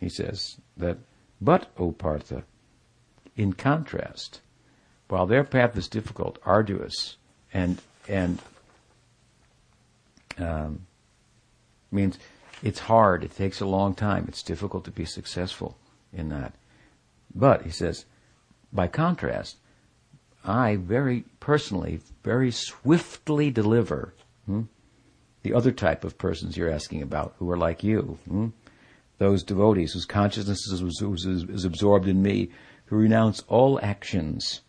he 0.00 0.08
says 0.08 0.56
that, 0.76 0.98
but, 1.40 1.70
O 1.78 1.92
Partha, 1.92 2.42
in 3.36 3.52
contrast, 3.52 4.40
while 5.08 5.26
their 5.26 5.44
path 5.44 5.76
is 5.76 5.88
difficult, 5.88 6.38
arduous, 6.44 7.16
and 7.52 7.80
and 8.08 8.40
um, 10.40 10.86
means 11.90 12.18
it's 12.62 12.80
hard. 12.80 13.24
It 13.24 13.36
takes 13.36 13.60
a 13.60 13.66
long 13.66 13.94
time. 13.94 14.26
It's 14.28 14.42
difficult 14.42 14.84
to 14.84 14.90
be 14.90 15.04
successful 15.04 15.76
in 16.12 16.28
that. 16.30 16.54
But 17.34 17.62
he 17.62 17.70
says, 17.70 18.04
by 18.72 18.88
contrast, 18.88 19.56
I 20.44 20.76
very 20.76 21.24
personally, 21.40 22.00
very 22.22 22.50
swiftly 22.50 23.50
deliver 23.50 24.14
hmm, 24.46 24.62
the 25.42 25.54
other 25.54 25.72
type 25.72 26.04
of 26.04 26.18
persons 26.18 26.56
you're 26.56 26.70
asking 26.70 27.02
about, 27.02 27.34
who 27.38 27.50
are 27.50 27.56
like 27.56 27.82
you. 27.82 28.18
Hmm, 28.26 28.48
those 29.18 29.42
devotees 29.42 29.92
whose 29.92 30.04
consciousness 30.04 30.66
is, 30.68 30.80
is, 30.82 31.44
is 31.44 31.64
absorbed 31.64 32.08
in 32.08 32.22
me, 32.22 32.50
who 32.86 32.96
renounce 32.96 33.42
all 33.48 33.78
actions 33.82 34.62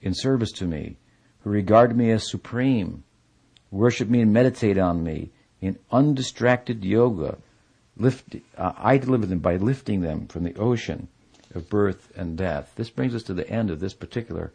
in 0.00 0.14
service 0.14 0.52
to 0.52 0.64
me, 0.64 0.96
who 1.40 1.50
regard 1.50 1.96
me 1.96 2.10
as 2.10 2.30
supreme, 2.30 3.04
worship 3.70 4.08
me 4.08 4.20
and 4.20 4.32
meditate 4.32 4.78
on 4.78 5.02
me 5.02 5.30
in 5.60 5.78
undistracted 5.90 6.84
yoga. 6.84 7.38
Lift, 7.96 8.36
uh, 8.56 8.72
I 8.76 8.98
deliver 8.98 9.26
them 9.26 9.40
by 9.40 9.56
lifting 9.56 10.00
them 10.00 10.26
from 10.26 10.44
the 10.44 10.54
ocean 10.54 11.08
of 11.54 11.68
birth 11.68 12.12
and 12.16 12.36
death. 12.36 12.72
This 12.76 12.90
brings 12.90 13.14
us 13.14 13.22
to 13.24 13.34
the 13.34 13.48
end 13.48 13.70
of 13.70 13.80
this 13.80 13.94
particular 13.94 14.52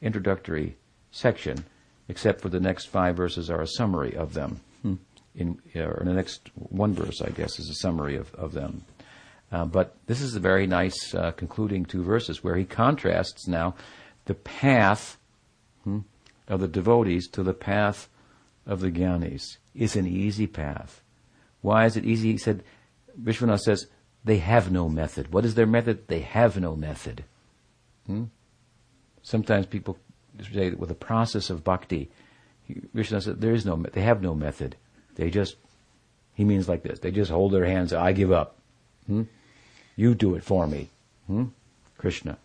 introductory 0.00 0.76
section, 1.10 1.64
except 2.08 2.40
for 2.40 2.48
the 2.48 2.60
next 2.60 2.86
five 2.86 3.16
verses 3.16 3.50
are 3.50 3.60
a 3.60 3.66
summary 3.66 4.16
of 4.16 4.34
them. 4.34 4.60
Hmm. 4.82 4.94
in, 5.34 5.60
or 5.74 5.98
in 6.00 6.06
the 6.06 6.14
next 6.14 6.50
one 6.54 6.94
verse, 6.94 7.20
I 7.20 7.30
guess, 7.30 7.58
is 7.58 7.68
a 7.68 7.74
summary 7.74 8.16
of, 8.16 8.34
of 8.34 8.52
them. 8.52 8.84
Uh, 9.50 9.64
but 9.64 9.96
this 10.06 10.20
is 10.20 10.34
a 10.34 10.40
very 10.40 10.66
nice 10.66 11.14
uh, 11.14 11.32
concluding 11.32 11.84
two 11.84 12.02
verses 12.02 12.44
where 12.44 12.56
he 12.56 12.64
contrasts 12.64 13.48
now 13.48 13.74
the 14.26 14.34
path 14.34 15.16
hmm, 15.84 16.00
of 16.48 16.60
the 16.60 16.68
devotees 16.68 17.28
to 17.28 17.42
the 17.42 17.54
path 17.54 18.08
of 18.68 18.80
the 18.80 18.90
jnanis. 18.90 19.56
It's 19.74 19.96
an 19.96 20.06
easy 20.06 20.46
path. 20.46 21.02
Why 21.62 21.86
is 21.86 21.96
it 21.96 22.04
easy? 22.04 22.32
He 22.32 22.38
said, 22.38 22.62
Vishwanath 23.20 23.60
says, 23.60 23.86
they 24.24 24.38
have 24.38 24.70
no 24.70 24.88
method. 24.88 25.32
What 25.32 25.44
is 25.44 25.54
their 25.54 25.66
method? 25.66 26.06
They 26.06 26.20
have 26.20 26.60
no 26.60 26.76
method. 26.76 27.24
Hmm? 28.06 28.24
Sometimes 29.22 29.66
people 29.66 29.98
say 30.52 30.70
with 30.70 30.90
the 30.90 30.94
process 30.94 31.50
of 31.50 31.64
bhakti, 31.64 32.10
Vishwanath 32.94 33.24
said, 33.24 33.40
there 33.40 33.54
is 33.54 33.64
no, 33.64 33.76
they 33.76 34.02
have 34.02 34.22
no 34.22 34.34
method. 34.34 34.76
They 35.16 35.30
just, 35.30 35.56
he 36.34 36.44
means 36.44 36.68
like 36.68 36.82
this, 36.82 37.00
they 37.00 37.10
just 37.10 37.30
hold 37.30 37.52
their 37.52 37.64
hands, 37.64 37.92
I 37.92 38.12
give 38.12 38.30
up. 38.30 38.58
Hmm? 39.06 39.22
You 39.96 40.14
do 40.14 40.34
it 40.36 40.44
for 40.44 40.66
me. 40.66 40.90
Hmm? 41.26 41.46
Krishna. 41.96 42.38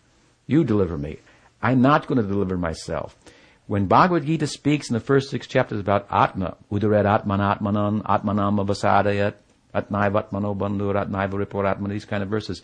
You 0.46 0.64
deliver 0.64 0.98
me. 0.98 1.18
I'm 1.62 1.80
not 1.80 2.06
going 2.06 2.20
to 2.20 2.26
deliver 2.26 2.58
myself. 2.58 3.16
When 3.66 3.86
Bhagavad 3.86 4.26
Gita 4.26 4.46
speaks 4.46 4.90
in 4.90 4.94
the 4.94 5.00
first 5.00 5.30
six 5.30 5.46
chapters 5.46 5.80
about 5.80 6.06
Atma, 6.10 6.56
Udaret 6.70 7.06
Atman 7.06 7.40
Atmanan, 7.40 8.02
Atmanam 8.02 8.64
Avasadayat, 8.64 9.34
Atmaiva 9.74 10.28
Atmano 10.28 10.56
Bandhur, 10.56 10.94
Atmaiva 10.94 11.32
Ripur 11.32 11.66
Atman, 11.66 11.90
these 11.90 12.04
kind 12.04 12.22
of 12.22 12.28
verses. 12.28 12.62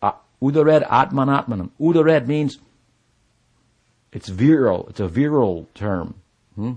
Uh, 0.00 0.12
Udared 0.40 0.86
Atman 0.88 1.28
Atmanam. 1.28 1.70
Udared 1.80 2.28
means 2.28 2.58
it's 4.12 4.28
virile. 4.28 4.86
It's 4.88 5.00
a 5.00 5.08
virile 5.08 5.68
term. 5.74 6.14
Hmm? 6.54 6.74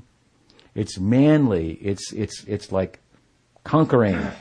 It's 0.73 0.99
manly. 0.99 1.73
It's, 1.73 2.11
it's, 2.11 2.43
it's 2.45 2.71
like 2.71 2.99
conquering. 3.63 4.15
I'm 4.15 4.33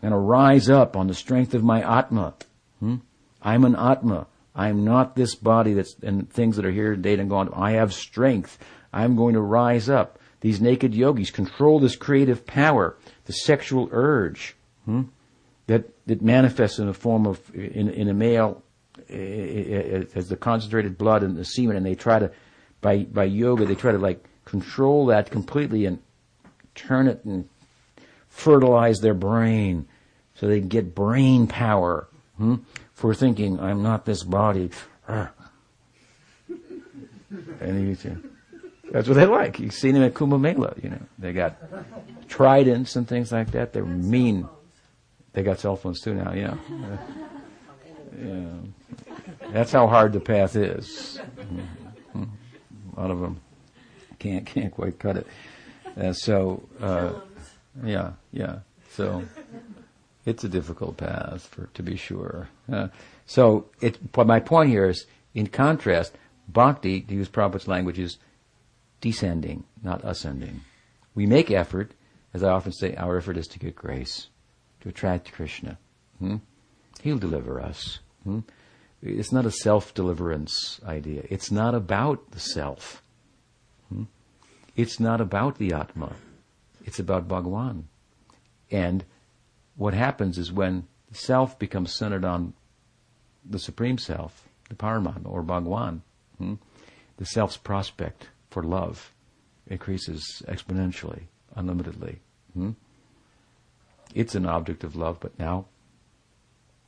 going 0.00 0.12
to 0.12 0.18
rise 0.18 0.70
up 0.70 0.96
on 0.96 1.08
the 1.08 1.14
strength 1.14 1.52
of 1.54 1.64
my 1.64 1.82
Atma. 1.98 2.34
Hmm? 2.78 2.96
I'm 3.42 3.64
an 3.64 3.74
Atma. 3.74 4.26
I'm 4.58 4.84
not 4.84 5.14
this 5.14 5.36
body 5.36 5.72
that's 5.72 5.94
and 6.02 6.28
things 6.28 6.56
that 6.56 6.66
are 6.66 6.72
here 6.72 6.96
today 6.96 7.14
and 7.14 7.30
gone. 7.30 7.48
I 7.54 7.72
have 7.72 7.94
strength. 7.94 8.58
I'm 8.92 9.14
going 9.14 9.34
to 9.34 9.40
rise 9.40 9.88
up. 9.88 10.18
These 10.40 10.60
naked 10.60 10.94
yogis 10.94 11.30
control 11.30 11.78
this 11.78 11.94
creative 11.94 12.44
power, 12.44 12.96
the 13.26 13.32
sexual 13.32 13.88
urge 13.92 14.56
hmm, 14.84 15.02
that 15.68 15.84
that 16.06 16.22
manifests 16.22 16.80
in 16.80 16.88
the 16.88 16.94
form 16.94 17.24
of 17.24 17.40
in, 17.54 17.88
in 17.88 18.08
a 18.08 18.14
male 18.14 18.62
as 19.08 20.28
the 20.28 20.36
concentrated 20.36 20.98
blood 20.98 21.22
and 21.22 21.36
the 21.36 21.44
semen, 21.44 21.76
and 21.76 21.86
they 21.86 21.94
try 21.94 22.18
to 22.18 22.32
by 22.80 23.04
by 23.04 23.24
yoga 23.24 23.64
they 23.64 23.76
try 23.76 23.92
to 23.92 23.98
like 23.98 24.24
control 24.44 25.06
that 25.06 25.30
completely 25.30 25.86
and 25.86 26.00
turn 26.74 27.06
it 27.06 27.24
and 27.24 27.48
fertilize 28.28 29.00
their 29.00 29.14
brain 29.14 29.86
so 30.34 30.46
they 30.46 30.60
get 30.60 30.94
brain 30.94 31.46
power 31.46 32.08
hmm, 32.36 32.56
for 32.98 33.14
thinking 33.14 33.60
I'm 33.60 33.80
not 33.84 34.04
this 34.04 34.24
body. 34.24 34.70
and 35.06 35.30
he, 37.60 37.94
that's 38.90 39.06
what 39.06 39.14
they 39.14 39.24
like. 39.24 39.60
You've 39.60 39.72
seen 39.72 39.94
them 39.94 40.02
at 40.02 40.14
Kumbh 40.14 40.40
Mela, 40.40 40.74
you 40.82 40.90
know. 40.90 41.00
They 41.16 41.32
got 41.32 41.56
tridents 42.28 42.96
and 42.96 43.06
things 43.06 43.30
like 43.30 43.52
that. 43.52 43.72
They're 43.72 43.84
mean. 43.84 44.48
They 45.32 45.44
got 45.44 45.60
cell 45.60 45.76
phones 45.76 46.00
too 46.00 46.14
now, 46.14 46.32
yeah. 46.32 46.56
Yeah. 48.20 48.46
That's 49.52 49.70
how 49.70 49.86
hard 49.86 50.12
the 50.12 50.18
path 50.20 50.56
is. 50.56 51.20
A 52.16 53.00
lot 53.00 53.12
of 53.12 53.20
them 53.20 53.40
can't 54.18 54.44
can't 54.44 54.72
quite 54.72 54.98
cut 54.98 55.18
it. 55.18 55.26
Uh, 55.96 56.12
so 56.12 56.68
uh, 56.80 57.12
yeah, 57.84 58.14
yeah. 58.32 58.58
So 58.90 59.22
it's 60.28 60.44
a 60.44 60.48
difficult 60.48 60.98
path 60.98 61.46
for 61.46 61.68
to 61.72 61.82
be 61.82 61.96
sure. 61.96 62.48
Uh, 62.70 62.88
so 63.26 63.66
it. 63.80 63.98
My 64.14 64.40
point 64.40 64.68
here 64.68 64.86
is, 64.86 65.06
in 65.34 65.46
contrast, 65.46 66.12
bhakti, 66.46 67.00
to 67.00 67.14
use 67.14 67.28
Prabhupada's 67.28 67.66
language, 67.66 67.98
is 67.98 68.18
descending, 69.00 69.64
not 69.82 70.02
ascending. 70.04 70.60
We 71.14 71.26
make 71.26 71.50
effort, 71.50 71.92
as 72.34 72.42
I 72.42 72.50
often 72.50 72.72
say, 72.72 72.94
our 72.94 73.16
effort 73.16 73.38
is 73.38 73.48
to 73.48 73.58
get 73.58 73.74
grace, 73.74 74.28
to 74.82 74.90
attract 74.90 75.32
Krishna. 75.32 75.78
Hmm? 76.18 76.36
He'll 77.02 77.18
deliver 77.18 77.60
us. 77.60 78.00
Hmm? 78.24 78.40
It's 79.00 79.32
not 79.32 79.46
a 79.46 79.50
self-deliverance 79.50 80.80
idea. 80.84 81.22
It's 81.30 81.50
not 81.50 81.74
about 81.74 82.32
the 82.32 82.40
self. 82.40 83.02
Hmm? 83.88 84.04
It's 84.76 85.00
not 85.00 85.20
about 85.20 85.58
the 85.58 85.72
Atma. 85.72 86.16
It's 86.84 86.98
about 86.98 87.28
Bhagwan. 87.28 87.88
And 88.70 89.04
what 89.78 89.94
happens 89.94 90.36
is 90.36 90.52
when 90.52 90.86
the 91.08 91.16
self 91.16 91.58
becomes 91.58 91.94
centered 91.94 92.24
on 92.24 92.52
the 93.48 93.58
Supreme 93.58 93.96
Self, 93.96 94.46
the 94.68 94.74
Paraman 94.74 95.22
or 95.24 95.42
Bhagwan, 95.42 96.02
hmm, 96.36 96.54
the 97.16 97.24
self's 97.24 97.56
prospect 97.56 98.28
for 98.50 98.62
love 98.62 99.12
increases 99.68 100.42
exponentially, 100.46 101.22
unlimitedly. 101.56 102.18
Hmm? 102.52 102.72
It's 104.14 104.34
an 104.34 104.46
object 104.46 104.84
of 104.84 104.96
love, 104.96 105.18
but 105.20 105.38
now 105.38 105.66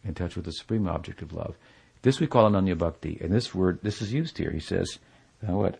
in 0.04 0.14
touch 0.14 0.34
with 0.34 0.46
the 0.46 0.52
supreme 0.52 0.88
object 0.88 1.22
of 1.22 1.32
love. 1.32 1.56
This 2.02 2.18
we 2.18 2.26
call 2.26 2.50
ananya 2.50 2.76
bhakti, 2.76 3.18
and 3.20 3.32
this 3.32 3.54
word, 3.54 3.80
this 3.82 4.00
is 4.00 4.12
used 4.12 4.38
here. 4.38 4.50
He 4.50 4.60
says, 4.60 4.98
uh, 5.46 5.52
what? 5.52 5.78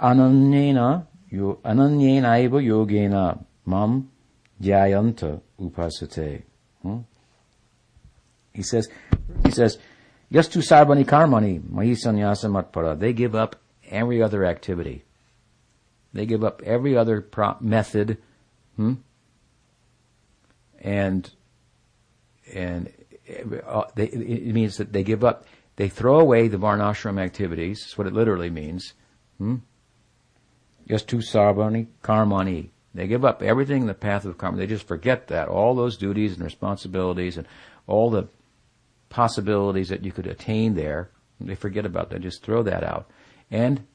Ananyena, 0.00 1.06
yo, 1.28 1.58
ananyena 1.64 2.40
eva 2.40 2.58
yogena 2.58 3.44
mam 3.64 4.10
jayanta 4.62 5.40
upasate. 5.60 6.42
Hmm? 6.82 6.98
He 8.52 8.62
says, 8.62 8.88
he 9.44 9.50
says, 9.50 9.78
yastu 10.32 10.62
sarvani 10.62 11.04
karmani 11.04 11.60
mahisanyasa 11.60 12.50
matpara. 12.50 12.98
They 12.98 13.12
give 13.12 13.34
up 13.34 13.56
every 13.88 14.22
other 14.22 14.44
activity. 14.44 15.04
They 16.12 16.26
give 16.26 16.42
up 16.42 16.62
every 16.64 16.96
other 16.96 17.20
pro- 17.20 17.56
method, 17.60 18.18
hmm? 18.76 18.94
and 20.80 21.30
and 22.54 22.92
uh, 23.66 23.82
they, 23.94 24.06
it 24.06 24.54
means 24.54 24.78
that 24.78 24.92
they 24.92 25.02
give 25.02 25.24
up 25.24 25.44
they 25.76 25.88
throw 25.88 26.18
away 26.18 26.48
the 26.48 26.56
varnashram 26.56 27.20
activities. 27.20 27.80
That's 27.80 27.98
what 27.98 28.06
it 28.06 28.14
literally 28.14 28.50
means. 28.50 28.94
Hmm? 29.38 29.56
Two 30.88 31.18
sarvani 31.18 31.88
karmani. 32.02 32.70
They 32.96 33.06
give 33.06 33.26
up 33.26 33.42
everything 33.42 33.82
in 33.82 33.86
the 33.86 33.94
path 33.94 34.24
of 34.24 34.38
karma. 34.38 34.56
They 34.56 34.66
just 34.66 34.88
forget 34.88 35.28
that. 35.28 35.48
All 35.48 35.74
those 35.74 35.98
duties 35.98 36.32
and 36.32 36.42
responsibilities 36.42 37.36
and 37.36 37.46
all 37.86 38.10
the 38.10 38.28
possibilities 39.10 39.90
that 39.90 40.02
you 40.02 40.12
could 40.12 40.26
attain 40.26 40.74
there, 40.74 41.10
they 41.38 41.54
forget 41.54 41.84
about 41.84 42.08
that. 42.10 42.22
Just 42.22 42.42
throw 42.42 42.62
that 42.62 42.82
out. 42.82 43.10
And 43.50 43.86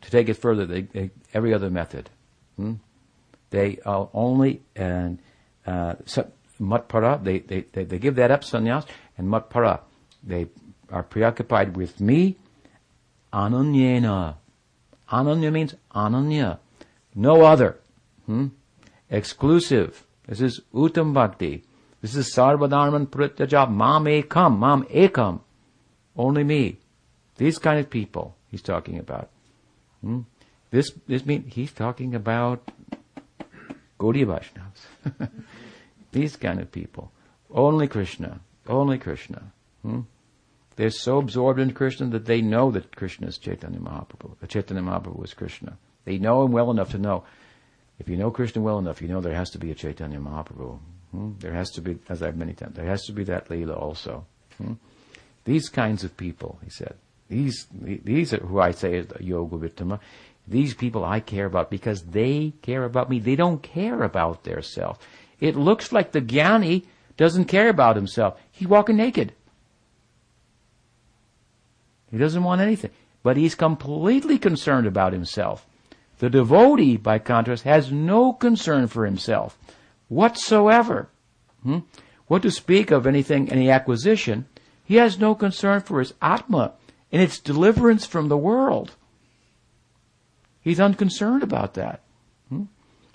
to 0.00 0.10
take 0.10 0.28
it 0.28 0.34
further, 0.34 0.64
they, 0.64 0.82
they, 0.82 1.10
every 1.34 1.52
other 1.52 1.70
method. 1.70 2.08
Hmm? 2.56 2.74
They 3.50 3.78
only, 3.84 4.62
and 4.76 5.18
uh, 5.66 5.96
matpara, 6.60 7.22
they, 7.22 7.40
they, 7.40 7.62
they, 7.72 7.84
they 7.84 7.98
give 7.98 8.14
that 8.14 8.30
up, 8.30 8.42
sannyas, 8.42 8.86
and 9.18 9.28
matpara, 9.28 9.80
they 10.22 10.46
are 10.90 11.02
preoccupied 11.02 11.76
with 11.76 12.00
me, 12.00 12.36
ananyena. 13.32 14.36
Ananya 15.10 15.52
means 15.52 15.74
ananya. 15.92 16.58
No 17.14 17.42
other. 17.42 17.78
Hmm? 18.26 18.48
Exclusive. 19.10 20.04
This 20.26 20.40
is 20.40 20.60
uttam 20.74 21.14
bhakti. 21.14 21.62
This 22.02 22.16
is 22.16 22.34
sarvadharman 22.34 23.06
prityaja 23.06 23.70
mam 23.70 24.04
ekam, 24.04 24.58
mam 24.58 24.84
ekam. 24.84 25.40
Only 26.16 26.44
me. 26.44 26.78
These 27.36 27.58
kind 27.58 27.78
of 27.78 27.90
people 27.90 28.36
he's 28.50 28.62
talking 28.62 28.98
about. 28.98 29.30
Hmm? 30.00 30.20
This, 30.70 30.90
this 31.06 31.24
mean, 31.24 31.44
he's 31.44 31.72
talking 31.72 32.14
about 32.14 32.70
Gaudiya 33.98 34.26
Vaishnavas. 34.26 35.30
These 36.12 36.36
kind 36.36 36.60
of 36.60 36.72
people. 36.72 37.12
Only 37.50 37.88
Krishna. 37.88 38.40
Only 38.66 38.98
Krishna. 38.98 39.52
Hmm? 39.82 40.00
They're 40.76 40.90
so 40.90 41.18
absorbed 41.18 41.58
in 41.58 41.72
Krishna 41.72 42.08
that 42.08 42.26
they 42.26 42.42
know 42.42 42.70
that 42.70 42.94
Krishna 42.94 43.28
is 43.28 43.38
Chaitanya 43.38 43.78
Mahaprabhu. 43.78 44.48
Chaitanya 44.48 44.82
Mahaprabhu 44.82 45.24
is 45.24 45.34
Krishna. 45.34 45.78
They 46.04 46.18
know 46.18 46.44
him 46.44 46.52
well 46.52 46.70
enough 46.70 46.90
to 46.90 46.98
know. 46.98 47.24
If 47.98 48.08
you 48.08 48.16
know 48.16 48.30
Krishna 48.30 48.62
well 48.62 48.78
enough, 48.78 49.00
you 49.00 49.08
know 49.08 49.20
there 49.20 49.34
has 49.34 49.50
to 49.50 49.58
be 49.58 49.70
a 49.70 49.74
Chaitanya 49.74 50.18
Mahaprabhu. 50.18 50.78
Hmm? 51.12 51.32
There 51.38 51.52
has 51.52 51.70
to 51.72 51.80
be, 51.80 51.98
as 52.08 52.22
I've 52.22 52.36
many 52.36 52.52
times, 52.52 52.76
there 52.76 52.86
has 52.86 53.04
to 53.06 53.12
be 53.12 53.24
that 53.24 53.48
Leela 53.48 53.80
also. 53.80 54.26
Hmm? 54.58 54.74
These 55.44 55.68
kinds 55.68 56.04
of 56.04 56.16
people, 56.16 56.58
he 56.64 56.70
said, 56.70 56.96
these 57.28 57.66
these 57.72 58.32
are 58.32 58.38
who 58.38 58.60
I 58.60 58.70
say 58.70 58.98
is 58.98 59.06
Yoga 59.20 59.56
Vittama. 59.56 60.00
These 60.46 60.74
people 60.74 61.04
I 61.04 61.20
care 61.20 61.46
about 61.46 61.70
because 61.70 62.02
they 62.02 62.52
care 62.62 62.84
about 62.84 63.10
me. 63.10 63.18
They 63.18 63.34
don't 63.34 63.62
care 63.62 64.02
about 64.02 64.44
their 64.44 64.62
self. 64.62 64.98
It 65.40 65.56
looks 65.56 65.92
like 65.92 66.12
the 66.12 66.20
Jnani 66.20 66.84
doesn't 67.16 67.46
care 67.46 67.68
about 67.68 67.96
himself. 67.96 68.38
He's 68.52 68.68
walking 68.68 68.96
naked. 68.96 69.32
He 72.12 72.18
doesn't 72.18 72.44
want 72.44 72.60
anything. 72.60 72.92
But 73.24 73.36
he's 73.36 73.56
completely 73.56 74.38
concerned 74.38 74.86
about 74.86 75.12
himself. 75.12 75.65
The 76.18 76.30
devotee, 76.30 76.96
by 76.96 77.18
contrast, 77.18 77.64
has 77.64 77.92
no 77.92 78.32
concern 78.32 78.86
for 78.86 79.04
himself. 79.04 79.58
whatsoever. 80.08 81.08
Hmm? 81.62 81.78
What 82.28 82.42
to 82.42 82.50
speak 82.50 82.90
of 82.90 83.06
anything, 83.06 83.50
any 83.50 83.70
acquisition? 83.70 84.46
He 84.84 84.96
has 84.96 85.18
no 85.18 85.34
concern 85.34 85.80
for 85.80 85.98
his 85.98 86.14
Atma 86.22 86.72
and 87.10 87.20
its 87.20 87.40
deliverance 87.40 88.06
from 88.06 88.28
the 88.28 88.36
world. 88.36 88.94
He's 90.60 90.80
unconcerned 90.80 91.42
about 91.42 91.74
that. 91.74 92.02
Hmm? 92.48 92.64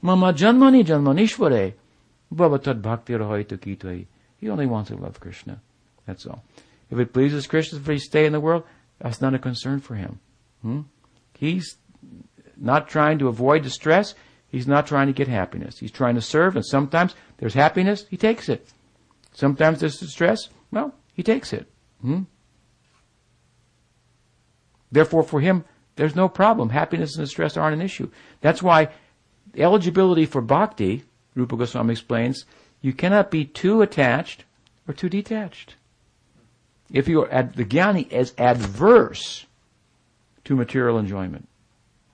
Mama 0.01 0.33
janmani 0.33 0.85
janmanishvare 0.85 1.73
bhavatad 2.33 2.81
bhakti 2.81 3.13
kitoi. 3.13 4.05
He 4.37 4.49
only 4.49 4.65
wants 4.65 4.89
to 4.89 4.97
love 4.97 5.19
Krishna. 5.19 5.61
That's 6.05 6.25
all. 6.25 6.43
If 6.89 6.99
it 6.99 7.13
pleases 7.13 7.47
Krishna 7.47 7.79
for 7.79 7.93
he 7.93 7.99
stay 7.99 8.25
in 8.25 8.33
the 8.33 8.39
world, 8.39 8.63
that's 8.99 9.21
not 9.21 9.33
a 9.33 9.39
concern 9.39 9.79
for 9.79 9.95
him. 9.95 10.19
Hmm? 10.61 10.81
He's 11.33 11.77
not 12.61 12.87
trying 12.87 13.19
to 13.19 13.27
avoid 13.27 13.63
distress. 13.63 14.13
He's 14.47 14.67
not 14.67 14.87
trying 14.87 15.07
to 15.07 15.13
get 15.13 15.27
happiness. 15.27 15.79
He's 15.79 15.91
trying 15.91 16.15
to 16.15 16.21
serve, 16.21 16.55
and 16.55 16.65
sometimes 16.65 17.15
there's 17.37 17.53
happiness, 17.53 18.05
he 18.09 18.17
takes 18.17 18.49
it. 18.49 18.67
Sometimes 19.33 19.79
there's 19.79 19.99
distress, 19.99 20.49
well, 20.71 20.93
he 21.13 21.23
takes 21.23 21.53
it. 21.53 21.67
Hmm? 22.01 22.23
Therefore, 24.91 25.23
for 25.23 25.39
him, 25.39 25.63
there's 25.95 26.15
no 26.15 26.27
problem. 26.27 26.69
Happiness 26.69 27.15
and 27.15 27.25
distress 27.25 27.55
aren't 27.55 27.75
an 27.75 27.81
issue. 27.81 28.09
That's 28.41 28.61
why 28.61 28.89
eligibility 29.55 30.25
for 30.25 30.41
bhakti, 30.41 31.03
Rupa 31.35 31.55
Goswami 31.55 31.93
explains, 31.93 32.45
you 32.81 32.93
cannot 32.93 33.31
be 33.31 33.45
too 33.45 33.81
attached 33.81 34.43
or 34.87 34.93
too 34.93 35.09
detached. 35.09 35.75
If 36.91 37.07
you 37.07 37.25
are 37.25 37.43
the 37.43 37.63
jnani 37.63 38.11
is 38.11 38.33
adverse 38.37 39.45
to 40.43 40.55
material 40.55 40.97
enjoyment, 40.97 41.47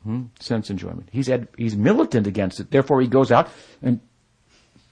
hmm, 0.08 0.24
sense 0.40 0.70
enjoyment, 0.70 1.10
he's 1.12 1.30
ad, 1.30 1.50
he's 1.58 1.76
militant 1.76 2.28
against 2.28 2.62
it. 2.62 2.72
Therefore, 2.72 3.02
he 3.02 3.08
goes 3.08 3.30
out 3.30 3.50
and 3.82 4.00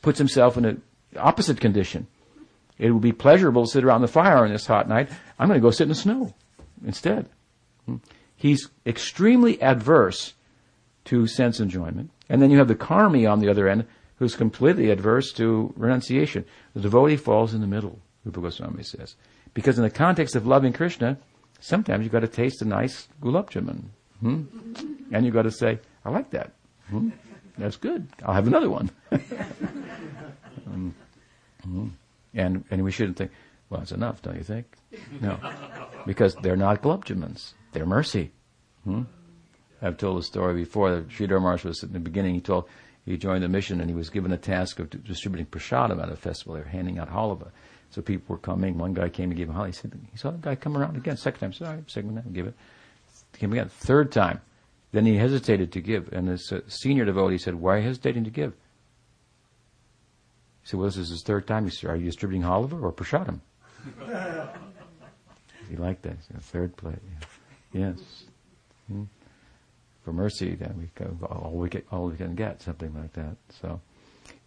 puts 0.01 0.17
himself 0.17 0.57
in 0.57 0.65
an 0.65 0.81
opposite 1.15 1.61
condition. 1.61 2.07
It 2.77 2.91
would 2.91 3.01
be 3.01 3.13
pleasurable 3.13 3.63
to 3.63 3.71
sit 3.71 3.85
around 3.85 4.01
the 4.01 4.09
fire 4.09 4.43
on 4.43 4.51
this 4.51 4.65
hot 4.65 4.89
night. 4.89 5.09
I'm 5.39 5.47
going 5.47 5.57
to 5.57 5.65
go 5.65 5.71
sit 5.71 5.83
in 5.83 5.89
the 5.89 5.95
snow 5.95 6.33
instead. 6.85 7.29
Hmm. 7.85 7.97
He's 8.35 8.67
extremely 8.85 9.61
adverse 9.61 10.33
to 11.05 11.27
sense 11.27 11.61
enjoyment. 11.61 12.11
And 12.27 12.41
then 12.41 12.51
you 12.51 12.57
have 12.57 12.67
the 12.67 12.75
karmi 12.75 13.31
on 13.31 13.39
the 13.39 13.47
other 13.47 13.69
end, 13.69 13.85
who's 14.17 14.35
completely 14.35 14.89
adverse 14.89 15.31
to 15.33 15.73
renunciation. 15.77 16.43
The 16.73 16.81
devotee 16.81 17.15
falls 17.15 17.53
in 17.53 17.61
the 17.61 17.67
middle, 17.67 17.99
Rupa 18.25 18.41
Goswami 18.41 18.83
says. 18.83 19.15
Because 19.53 19.77
in 19.77 19.83
the 19.85 19.89
context 19.89 20.35
of 20.35 20.45
loving 20.45 20.73
Krishna, 20.73 21.17
sometimes 21.61 22.03
you've 22.03 22.11
got 22.11 22.19
to 22.19 22.27
taste 22.27 22.61
a 22.61 22.65
nice 22.65 23.07
gulab 23.21 23.49
jamun. 23.49 23.85
Hmm? 24.25 24.41
And 25.11 25.23
you've 25.23 25.35
got 25.35 25.43
to 25.43 25.51
say, 25.51 25.79
I 26.03 26.09
like 26.09 26.31
that. 26.31 26.53
Hmm? 26.89 27.09
That's 27.59 27.77
good. 27.77 28.07
I'll 28.23 28.33
have 28.33 28.47
another 28.47 28.71
one. 28.71 28.89
um, 30.65 30.95
hmm. 31.63 31.89
and, 32.33 32.65
and 32.71 32.83
we 32.83 32.91
shouldn't 32.91 33.17
think, 33.17 33.29
well, 33.69 33.81
that's 33.81 33.91
enough, 33.91 34.23
don't 34.23 34.35
you 34.35 34.43
think? 34.43 34.65
No. 35.21 35.37
Because 36.07 36.33
they're 36.41 36.55
not 36.55 36.81
gulab. 36.81 37.53
They're 37.71 37.85
mercy. 37.85 38.31
Hmm? 38.83 39.03
I've 39.79 39.97
told 39.97 40.17
the 40.17 40.23
story 40.23 40.55
before 40.55 40.95
that 40.95 41.09
Sridhar 41.09 41.39
Maharaj 41.39 41.63
was 41.63 41.83
in 41.83 41.93
the 41.93 41.99
beginning, 41.99 42.33
he 42.33 42.41
told, 42.41 42.65
he 43.05 43.17
joined 43.17 43.43
the 43.43 43.47
mission 43.47 43.79
and 43.79 43.91
he 43.91 43.95
was 43.95 44.09
given 44.09 44.31
a 44.31 44.37
task 44.37 44.79
of 44.79 44.89
distributing 45.03 45.45
prasadam 45.45 46.01
at 46.01 46.09
a 46.09 46.15
festival. 46.15 46.55
They 46.55 46.61
were 46.61 46.67
handing 46.67 46.97
out 46.97 47.11
halava. 47.11 47.51
So 47.91 48.01
people 48.01 48.33
were 48.35 48.39
coming. 48.39 48.79
One 48.79 48.95
guy 48.95 49.09
came 49.09 49.29
to 49.29 49.35
give 49.35 49.49
him 49.49 49.55
halava. 49.55 49.67
He 49.67 49.73
said, 49.73 49.99
he 50.11 50.17
saw 50.17 50.31
the 50.31 50.39
guy 50.39 50.55
come 50.55 50.75
around 50.75 50.97
again. 50.97 51.15
Second 51.15 51.53
time, 51.53 51.67
right, 51.75 51.91
second 51.91 52.15
time, 52.15 52.33
give 52.33 52.47
it. 52.47 52.55
Came 53.37 53.51
again. 53.51 53.69
Third 53.69 54.11
time. 54.11 54.41
Then 54.91 55.05
he 55.05 55.17
hesitated 55.17 55.71
to 55.73 55.81
give. 55.81 56.11
And 56.13 56.27
this 56.27 56.51
uh, 56.51 56.61
senior 56.67 57.05
devotee 57.05 57.37
said, 57.37 57.55
why 57.55 57.75
are 57.75 57.79
you 57.79 57.87
hesitating 57.87 58.23
to 58.23 58.29
give? 58.29 58.53
He 60.61 60.69
said, 60.69 60.79
well, 60.79 60.87
this 60.87 60.97
is 60.97 61.09
his 61.09 61.21
third 61.21 61.47
time. 61.47 61.65
He 61.65 61.71
said, 61.71 61.89
are 61.89 61.95
you 61.95 62.05
distributing 62.05 62.43
halava 62.43 62.81
or 62.81 62.91
prasadam? 62.93 63.41
he 65.69 65.75
liked 65.75 66.03
that. 66.03 66.17
Third 66.41 66.75
plate. 66.77 66.99
Yeah. 67.73 67.91
Yes. 67.91 68.23
Hmm 68.87 69.03
for 70.05 70.13
mercy, 70.13 70.53
then 70.53 70.75
we 70.77 70.89
go 70.93 71.17
all 71.25 71.53
we 71.53 71.67
get, 71.67 71.85
all 71.91 72.05
we 72.05 72.15
can 72.15 72.35
get, 72.35 72.61
something 72.61 72.93
like 72.93 73.11
that. 73.13 73.35
So, 73.59 73.81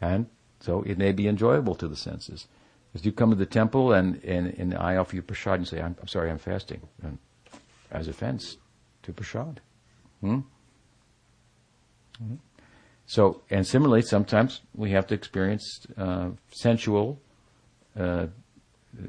and 0.00 0.26
so 0.60 0.82
it 0.82 0.96
may 0.96 1.10
be 1.10 1.26
enjoyable 1.26 1.74
to 1.74 1.88
the 1.88 1.96
senses. 1.96 2.46
As 2.94 3.04
you 3.04 3.10
come 3.10 3.30
to 3.30 3.36
the 3.36 3.44
temple 3.44 3.92
and, 3.92 4.22
and, 4.24 4.54
and 4.56 4.74
I 4.74 4.96
offer 4.96 5.16
you 5.16 5.22
prasad 5.22 5.58
and 5.58 5.68
say, 5.68 5.82
I'm, 5.82 5.96
I'm 6.00 6.06
sorry, 6.06 6.30
I'm 6.30 6.38
fasting, 6.38 6.80
and 7.02 7.18
as 7.90 8.06
offense 8.06 8.56
to 9.08 9.12
prasad. 9.14 9.60
Hmm? 10.20 10.40
Mm-hmm. 12.22 12.34
So, 13.06 13.42
and 13.50 13.66
similarly, 13.66 14.02
sometimes 14.02 14.60
we 14.74 14.90
have 14.90 15.06
to 15.08 15.14
experience 15.14 15.86
uh, 15.96 16.30
sensual 16.50 17.20
uh, 17.98 18.26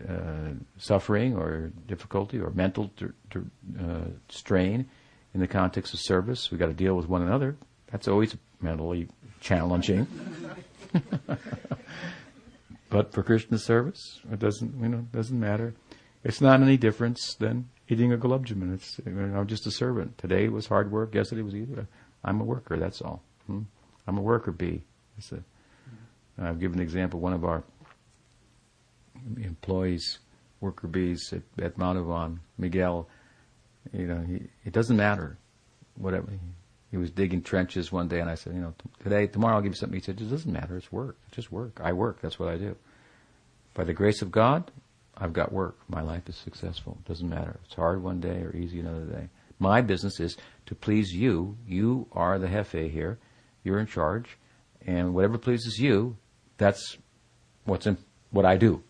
uh, 0.08 0.52
suffering 0.78 1.36
or 1.36 1.72
difficulty 1.86 2.40
or 2.40 2.50
mental 2.52 2.92
uh, 3.36 4.06
strain 4.30 4.88
in 5.34 5.40
the 5.42 5.48
context 5.48 5.94
of 5.94 6.00
service. 6.00 6.50
We've 6.50 6.60
got 6.60 6.68
to 6.68 6.74
deal 6.74 6.96
with 6.96 7.10
one 7.10 7.22
another. 7.22 7.58
That's 7.92 8.08
always 8.08 8.38
mentally 8.62 9.10
challenging. 9.42 10.08
but 12.90 13.12
for 13.12 13.24
Krishna 13.24 13.58
service, 13.58 14.22
it 14.32 14.40
doesn't, 14.40 14.80
you 14.82 14.88
know, 14.88 15.08
doesn't 15.12 15.40
matter. 15.40 15.74
It's 16.24 16.40
not 16.40 16.62
any 16.62 16.78
difference 16.78 17.36
than 17.36 17.70
eating 17.90 18.14
a 18.14 18.18
gulab 18.18 18.46
jamun. 18.46 18.74
It's, 18.74 19.00
you 19.06 19.12
know, 19.12 19.40
I'm 19.40 19.48
just 19.48 19.66
a 19.68 19.72
servant. 19.72 20.18
Today 20.18 20.48
was 20.48 20.68
hard 20.68 20.92
work. 20.92 21.16
Yesterday 21.16 21.42
was 21.42 21.56
easy. 21.56 21.76
I'm 22.24 22.40
a 22.40 22.44
worker. 22.44 22.78
That's 22.78 23.02
all. 23.02 23.24
Hmm? 23.48 23.64
I'm 24.08 24.18
a 24.18 24.22
worker 24.22 24.52
bee. 24.52 24.84
A, 25.32 25.40
I've 26.42 26.60
given 26.60 26.80
an 26.80 26.84
example. 26.84 27.20
One 27.20 27.34
of 27.34 27.44
our 27.44 27.64
employees, 29.38 30.20
worker 30.62 30.88
bees 30.88 31.34
at, 31.34 31.64
at 31.64 31.78
Mount 31.78 32.40
Miguel, 32.58 33.08
you 33.92 34.08
know, 34.08 34.22
he, 34.22 34.44
it 34.66 34.72
doesn't 34.72 34.96
matter. 34.96 35.38
Whatever. 35.96 36.32
He 36.92 36.98
was 36.98 37.12
digging 37.12 37.42
trenches 37.42 37.92
one 37.92 38.08
day, 38.08 38.20
and 38.20 38.30
I 38.30 38.36
said, 38.36 38.54
you 38.54 38.62
know, 38.62 38.74
today, 39.04 39.28
tomorrow 39.28 39.56
I'll 39.56 39.62
give 39.62 39.74
you 39.74 39.78
something. 39.78 40.00
He 40.00 40.04
said, 40.04 40.20
it 40.22 40.30
doesn't 40.30 40.52
matter. 40.52 40.78
It's 40.78 40.92
work. 40.92 41.18
It's 41.28 41.36
just 41.36 41.52
work. 41.52 41.80
I 41.84 41.94
work. 41.94 42.22
That's 42.22 42.40
what 42.40 42.50
I 42.50 42.58
do. 42.58 42.76
By 43.74 43.84
the 43.84 43.94
grace 43.94 44.22
of 44.22 44.32
God, 44.32 44.72
I've 45.20 45.34
got 45.34 45.52
work. 45.52 45.78
My 45.90 46.02
life 46.02 46.30
is 46.30 46.36
successful. 46.36 46.98
It 47.04 47.08
doesn't 47.08 47.28
matter. 47.28 47.60
It's 47.66 47.76
hard 47.76 48.02
one 48.02 48.20
day 48.20 48.42
or 48.42 48.56
easy 48.56 48.80
another 48.80 49.06
day. 49.06 49.30
My 49.60 49.82
business 49.82 50.20
is 50.20 50.38
to 50.68 50.76
please 50.76 51.12
you. 51.12 51.58
You 51.68 52.08
are 52.14 52.40
the 52.40 52.48
jefe 52.48 52.92
here. 52.92 53.20
You're 53.64 53.80
in 53.80 53.88
charge. 53.88 54.38
And 54.86 55.14
whatever 55.14 55.38
pleases 55.38 55.78
you, 55.78 56.16
that's 56.58 56.98
what's 57.66 57.86
in, 57.86 57.98
what 58.32 58.46
I 58.46 58.56
do. 58.56 58.82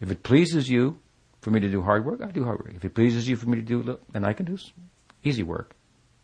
If 0.00 0.10
it 0.10 0.22
pleases 0.22 0.68
you, 0.68 1.00
for 1.40 1.50
me 1.50 1.60
to 1.60 1.68
do 1.68 1.82
hard 1.82 2.04
work, 2.04 2.20
I 2.22 2.30
do 2.30 2.44
hard 2.44 2.60
work. 2.60 2.72
If 2.74 2.84
it 2.84 2.94
pleases 2.94 3.28
you 3.28 3.36
for 3.36 3.48
me 3.48 3.56
to 3.56 3.62
do, 3.62 3.98
then 4.12 4.24
I 4.24 4.32
can 4.32 4.46
do 4.46 4.58
easy 5.24 5.42
work. 5.42 5.74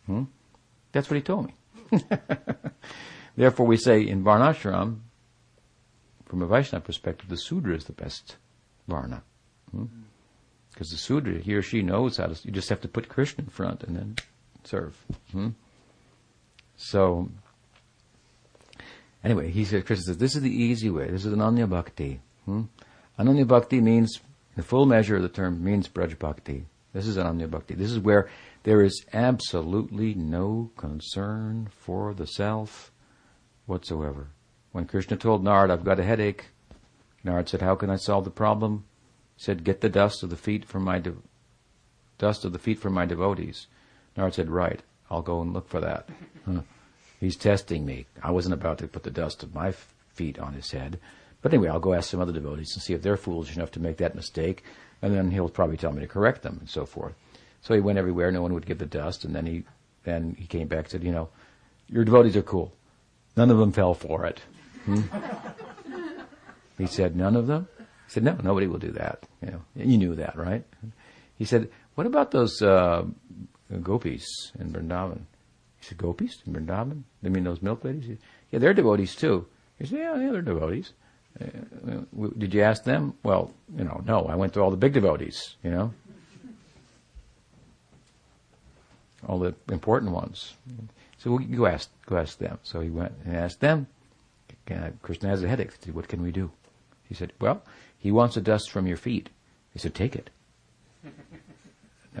Hmm? 0.05 0.23
That's 0.91 1.09
what 1.09 1.15
he 1.15 1.21
told 1.21 1.47
me. 1.47 1.53
Therefore, 3.35 3.65
we 3.65 3.77
say 3.77 4.01
in 4.01 4.23
Varnashram, 4.23 4.99
from 6.25 6.41
a 6.41 6.47
Vaishnava 6.47 6.85
perspective, 6.85 7.29
the 7.29 7.37
Sudra 7.37 7.75
is 7.75 7.85
the 7.85 7.93
best 7.93 8.37
Varna. 8.87 9.23
Hmm? 9.71 9.85
Because 10.71 10.89
the 10.89 10.97
Sudra, 10.97 11.39
he 11.39 11.53
or 11.55 11.61
she 11.61 11.81
knows 11.81 12.17
how 12.17 12.27
to, 12.27 12.37
you 12.43 12.51
just 12.51 12.69
have 12.69 12.81
to 12.81 12.87
put 12.87 13.07
Krishna 13.07 13.45
in 13.45 13.49
front 13.49 13.83
and 13.83 13.95
then 13.95 14.15
serve. 14.63 14.97
Hmm? 15.31 15.49
So, 16.75 17.29
anyway, 19.23 19.51
he 19.51 19.63
said, 19.63 19.85
Krishna 19.85 20.03
says, 20.03 20.17
this 20.17 20.35
is 20.35 20.41
the 20.41 20.53
easy 20.53 20.89
way. 20.89 21.09
This 21.09 21.25
is 21.25 21.33
Ananya 21.33 21.69
Bhakti. 21.69 22.19
Hmm? 22.45 22.63
Ananya 23.17 23.47
Bhakti 23.47 23.79
means 23.79 24.19
the 24.55 24.63
full 24.63 24.85
measure 24.85 25.15
of 25.15 25.21
the 25.21 25.29
term 25.29 25.63
means 25.63 25.87
Braj 25.87 26.17
Bhakti. 26.19 26.65
This 26.93 27.07
is 27.07 27.17
Ananya 27.17 27.49
Bhakti. 27.49 27.75
This 27.75 27.91
is 27.91 27.99
where 27.99 28.29
there 28.63 28.81
is 28.81 29.05
absolutely 29.13 30.13
no 30.13 30.71
concern 30.75 31.69
for 31.71 32.13
the 32.13 32.27
self 32.27 32.91
whatsoever. 33.65 34.27
When 34.71 34.85
Krishna 34.85 35.15
told 35.15 35.43
Narad, 35.43 35.71
I've 35.71 35.85
got 35.85 35.99
a 35.99 36.03
headache, 36.03 36.47
Narad 37.25 37.49
said, 37.49 37.61
How 37.61 37.75
can 37.75 37.89
I 37.89 37.95
solve 37.95 38.23
the 38.23 38.29
problem? 38.31 38.85
He 39.35 39.43
said, 39.43 39.63
Get 39.63 39.81
the 39.81 39.89
dust 39.89 40.23
of 40.23 40.29
the 40.29 40.37
feet 40.37 40.65
from 40.65 40.83
my 40.83 40.99
de- 40.99 41.15
dust 42.17 42.45
of 42.45 42.53
the 42.53 42.59
feet 42.59 42.79
from 42.79 42.93
my 42.93 43.05
devotees. 43.05 43.67
Narad 44.15 44.35
said, 44.35 44.49
Right, 44.49 44.81
I'll 45.09 45.21
go 45.21 45.41
and 45.41 45.53
look 45.53 45.67
for 45.67 45.81
that. 45.81 46.09
Huh. 46.45 46.61
He's 47.19 47.35
testing 47.35 47.87
me. 47.87 48.05
I 48.21 48.29
wasn't 48.29 48.53
about 48.53 48.77
to 48.77 48.87
put 48.87 49.01
the 49.01 49.09
dust 49.09 49.41
of 49.41 49.55
my 49.55 49.73
feet 50.13 50.37
on 50.37 50.53
his 50.53 50.69
head. 50.69 50.99
But 51.41 51.53
anyway, 51.53 51.69
I'll 51.69 51.79
go 51.79 51.95
ask 51.95 52.11
some 52.11 52.19
other 52.19 52.33
devotees 52.33 52.75
and 52.75 52.83
see 52.83 52.93
if 52.93 53.01
they're 53.01 53.17
foolish 53.17 53.55
enough 53.55 53.71
to 53.71 53.79
make 53.79 53.97
that 53.97 54.13
mistake, 54.13 54.63
and 55.01 55.11
then 55.11 55.31
he'll 55.31 55.49
probably 55.49 55.77
tell 55.77 55.91
me 55.91 56.01
to 56.01 56.07
correct 56.07 56.43
them 56.43 56.57
and 56.59 56.69
so 56.69 56.85
forth. 56.85 57.15
So 57.61 57.73
he 57.73 57.79
went 57.79 57.97
everywhere. 57.97 58.31
No 58.31 58.43
one 58.43 58.53
would 58.53 58.67
give 58.67 58.77
the 58.77 58.85
dust, 58.85 59.25
and 59.25 59.33
then 59.33 59.47
he 59.47 59.63
then 60.03 60.35
he 60.37 60.45
came 60.45 60.67
back 60.67 60.85
and 60.85 60.89
said, 60.89 61.03
you 61.03 61.11
know, 61.11 61.29
your 61.89 62.05
devotees 62.05 62.35
are 62.35 62.43
cool. 62.43 62.73
None 63.35 63.49
of 63.49 63.57
them 63.57 63.71
fell 63.71 63.95
for 63.95 64.25
it. 64.25 64.41
Hmm? 64.85 65.01
he 66.77 66.87
said, 66.87 67.15
none 67.15 67.35
of 67.35 67.47
them. 67.47 67.67
He 67.79 68.11
said, 68.11 68.23
no, 68.23 68.37
nobody 68.43 68.67
will 68.67 68.79
do 68.79 68.91
that. 68.91 69.23
You 69.41 69.51
know, 69.51 69.61
you 69.75 69.97
knew 69.97 70.15
that, 70.15 70.37
right? 70.37 70.63
He 71.37 71.45
said, 71.45 71.69
what 71.95 72.07
about 72.07 72.31
those 72.31 72.61
uh, 72.61 73.05
gopis 73.81 74.51
in 74.59 74.71
Vrindavan? 74.71 75.21
He 75.79 75.85
said, 75.85 75.97
gopis 75.97 76.41
in 76.45 76.53
Vrindavan? 76.53 77.03
They 77.21 77.29
mean 77.29 77.43
those 77.43 77.61
milk 77.61 77.83
ladies? 77.83 78.17
Yeah, 78.51 78.59
they're 78.59 78.73
devotees 78.73 79.15
too. 79.15 79.47
He 79.79 79.85
said, 79.85 79.99
yeah, 79.99 80.19
yeah, 80.19 80.31
they're 80.31 80.41
devotees. 80.41 80.93
Uh, 81.39 81.47
did 82.37 82.53
you 82.53 82.61
ask 82.61 82.83
them? 82.83 83.13
Well, 83.23 83.51
you 83.75 83.83
know, 83.83 84.01
no. 84.05 84.25
I 84.25 84.35
went 84.35 84.53
to 84.53 84.61
all 84.61 84.71
the 84.71 84.77
big 84.77 84.93
devotees. 84.93 85.57
You 85.63 85.71
know, 85.71 85.93
all 89.27 89.39
the 89.39 89.53
important 89.69 90.11
ones. 90.11 90.53
So 91.17 91.31
well, 91.31 91.39
go 91.39 91.65
ask, 91.65 91.89
go 92.05 92.17
ask 92.17 92.37
them. 92.37 92.59
So 92.63 92.79
he 92.79 92.89
went 92.89 93.13
and 93.25 93.35
asked 93.35 93.59
them. 93.59 93.87
Krishna 95.01 95.29
has 95.29 95.43
a 95.43 95.47
headache. 95.47 95.73
What 95.91 96.07
can 96.07 96.21
we 96.23 96.31
do? 96.31 96.51
He 97.07 97.15
said, 97.15 97.33
well, 97.39 97.63
he 97.97 98.11
wants 98.11 98.35
the 98.35 98.41
dust 98.41 98.71
from 98.71 98.87
your 98.87 98.97
feet. 98.97 99.29
He 99.73 99.79
said, 99.79 99.93
take 99.93 100.15
it. 100.15 100.29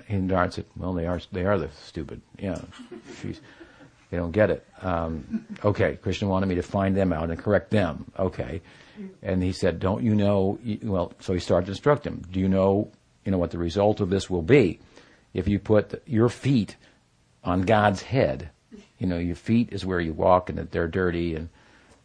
And 0.09 0.29
Narad 0.29 0.51
said, 0.51 0.65
well, 0.75 0.91
they 0.91 1.05
are, 1.05 1.21
they 1.31 1.45
are 1.45 1.57
the 1.57 1.69
stupid. 1.69 2.21
Yeah. 2.37 2.59
She's, 3.21 3.39
they 4.11 4.17
don't 4.17 4.31
get 4.31 4.49
it. 4.49 4.65
Um, 4.81 5.45
okay, 5.63 5.97
Krishna 6.01 6.27
wanted 6.27 6.47
me 6.47 6.55
to 6.55 6.61
find 6.61 6.97
them 6.97 7.13
out 7.13 7.29
and 7.29 7.39
correct 7.39 7.71
them. 7.71 8.11
Okay. 8.19 8.61
And 9.21 9.41
he 9.41 9.53
said, 9.53 9.79
don't 9.79 10.03
you 10.03 10.13
know, 10.13 10.59
well, 10.83 11.13
so 11.19 11.33
he 11.33 11.39
started 11.39 11.67
to 11.67 11.71
instruct 11.71 12.05
him. 12.05 12.23
Do 12.29 12.39
you 12.39 12.49
know, 12.49 12.91
you 13.23 13.31
know, 13.31 13.37
what 13.37 13.51
the 13.51 13.57
result 13.57 14.01
of 14.01 14.09
this 14.09 14.29
will 14.29 14.41
be? 14.41 14.79
If 15.33 15.47
you 15.47 15.59
put 15.59 16.01
your 16.05 16.29
feet 16.29 16.75
on 17.43 17.61
God's 17.61 18.01
head, 18.01 18.49
you 18.99 19.07
know, 19.07 19.17
your 19.17 19.35
feet 19.35 19.69
is 19.71 19.85
where 19.85 19.99
you 19.99 20.13
walk 20.13 20.49
and 20.49 20.57
that 20.57 20.71
they're 20.71 20.87
dirty 20.87 21.35
and 21.35 21.49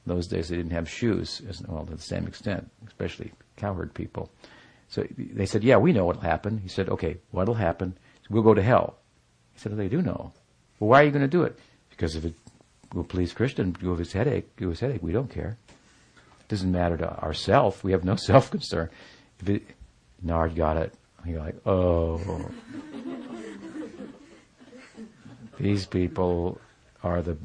those 0.06 0.26
days 0.26 0.48
they 0.48 0.56
didn't 0.56 0.72
have 0.72 0.88
shoes, 0.88 1.42
well, 1.68 1.84
to 1.84 1.94
the 1.94 2.02
same 2.02 2.26
extent, 2.26 2.70
especially 2.86 3.32
cowherd 3.56 3.94
people. 3.94 4.30
So 4.88 5.06
they 5.16 5.46
said, 5.46 5.62
yeah, 5.62 5.76
we 5.76 5.92
know 5.92 6.04
what'll 6.04 6.22
happen. 6.22 6.58
He 6.58 6.68
said, 6.68 6.88
okay, 6.88 7.18
what'll 7.30 7.54
happen? 7.54 7.96
We'll 8.28 8.42
go 8.42 8.54
to 8.54 8.62
hell. 8.62 8.96
He 9.54 9.60
said, 9.60 9.72
oh, 9.72 9.76
they 9.76 9.88
do 9.88 10.02
know. 10.02 10.32
Well, 10.78 10.90
why 10.90 11.02
are 11.02 11.04
you 11.04 11.10
going 11.10 11.22
to 11.22 11.28
do 11.28 11.42
it? 11.42 11.58
Because 11.90 12.16
if 12.16 12.24
it 12.24 12.34
will 12.92 13.04
please 13.04 13.34
and 13.58 13.78
give 13.78 13.98
his 13.98 14.12
headache, 14.12 14.56
give 14.56 14.70
his 14.70 14.80
headache, 14.80 15.02
we 15.02 15.12
don't 15.12 15.30
care. 15.30 15.58
It 16.40 16.48
doesn't 16.48 16.72
matter 16.72 16.96
to 16.96 17.22
ourself. 17.22 17.84
We 17.84 17.92
have 17.92 18.04
no 18.04 18.16
self-concern. 18.16 18.90
If 19.40 19.48
it, 19.48 19.62
Narad 20.24 20.56
got 20.56 20.76
it. 20.76 20.94
You're 21.24 21.40
like, 21.40 21.56
oh. 21.66 22.20
These 25.60 25.86
people 25.86 26.58
are 27.02 27.22
the 27.22 27.36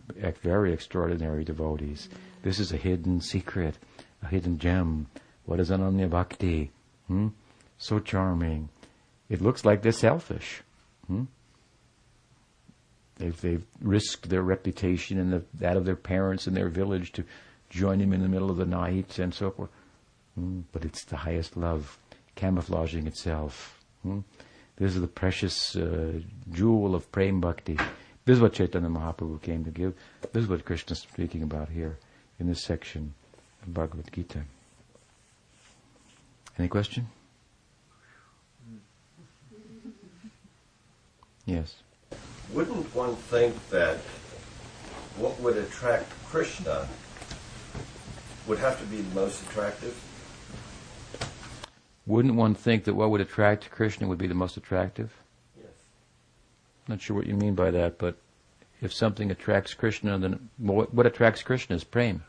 very 0.42 0.74
extraordinary 0.74 1.44
devotees. 1.44 2.10
This 2.46 2.60
is 2.60 2.72
a 2.72 2.78
hidden 2.78 3.22
secret, 3.22 3.80
a 4.22 4.28
hidden 4.28 4.60
gem. 4.60 5.08
What 5.46 5.60
is 5.60 5.72
Ananya 5.72 6.08
Bhakti? 6.08 6.70
Hmm? 7.08 7.30
So 7.80 7.98
charming. 7.98 8.70
It 9.30 9.42
looks 9.42 9.66
like 9.66 9.82
they're 9.82 9.92
selfish. 9.92 10.62
Hmm? 11.08 11.24
They've, 13.16 13.42
they've 13.42 13.66
risked 13.82 14.30
their 14.30 14.44
reputation 14.44 15.18
and 15.18 15.34
the, 15.34 15.44
that 15.56 15.76
of 15.76 15.86
their 15.86 15.96
parents 15.96 16.46
and 16.46 16.56
their 16.56 16.70
village 16.70 17.14
to 17.14 17.24
join 17.72 18.00
him 18.00 18.14
in 18.14 18.22
the 18.22 18.30
middle 18.30 18.52
of 18.52 18.58
the 18.58 18.66
night 18.68 19.18
and 19.18 19.34
so 19.34 19.50
forth. 19.50 19.72
Hmm? 20.36 20.60
But 20.72 20.86
it's 20.86 21.04
the 21.04 21.18
highest 21.18 21.58
love, 21.58 21.98
camouflaging 22.36 23.08
itself. 23.08 23.84
Hmm? 24.04 24.20
This 24.76 24.94
is 24.94 25.02
the 25.02 25.08
precious 25.08 25.76
uh, 25.76 26.20
jewel 26.52 26.94
of 26.94 27.12
Prem 27.12 27.42
Bhakti. 27.42 27.80
This 28.26 28.36
is 28.36 28.40
what 28.40 28.54
Chaitanya 28.54 28.90
Mahaprabhu 28.90 29.42
came 29.42 29.64
to 29.64 29.72
give. 29.72 29.96
This 30.32 30.44
is 30.44 30.48
what 30.48 30.64
Krishna 30.64 30.92
is 30.92 31.00
speaking 31.00 31.42
about 31.42 31.70
here 31.70 31.98
in 32.40 32.48
this 32.48 32.62
section 32.62 33.14
of 33.62 33.74
Bhagavad 33.74 34.12
Gita. 34.12 34.42
Any 36.58 36.68
question? 36.68 37.08
Yes. 41.46 41.76
Wouldn't 42.54 42.94
one 42.96 43.16
think 43.16 43.70
that 43.70 43.98
what 45.18 45.40
would 45.40 45.58
attract 45.58 46.12
Krishna 46.26 46.88
would 48.48 48.60
have 48.60 48.80
to 48.80 48.86
be 48.86 48.98
the 48.98 49.16
most 49.16 49.42
attractive? 49.44 50.00
Wouldn't 52.08 52.36
one 52.36 52.54
think 52.54 52.84
that 52.84 52.94
what 52.94 53.10
would 53.10 53.22
attract 53.22 53.72
Krishna 53.72 54.08
would 54.08 54.18
be 54.18 54.28
the 54.28 54.36
most 54.36 54.58
attractive? 54.58 55.12
Yes. 55.58 55.68
Not 56.88 57.02
sure 57.02 57.16
what 57.16 57.26
you 57.26 57.36
mean 57.36 57.56
by 57.56 57.72
that, 57.72 57.98
but 57.98 58.16
if 58.86 58.94
something 58.94 59.32
attracts 59.32 59.74
Krishna, 59.74 60.18
then 60.18 60.50
what, 60.58 60.94
what 60.94 61.06
attracts 61.06 61.44
Krishna 61.44 61.76
is 61.76 61.84
prem. 61.84 62.24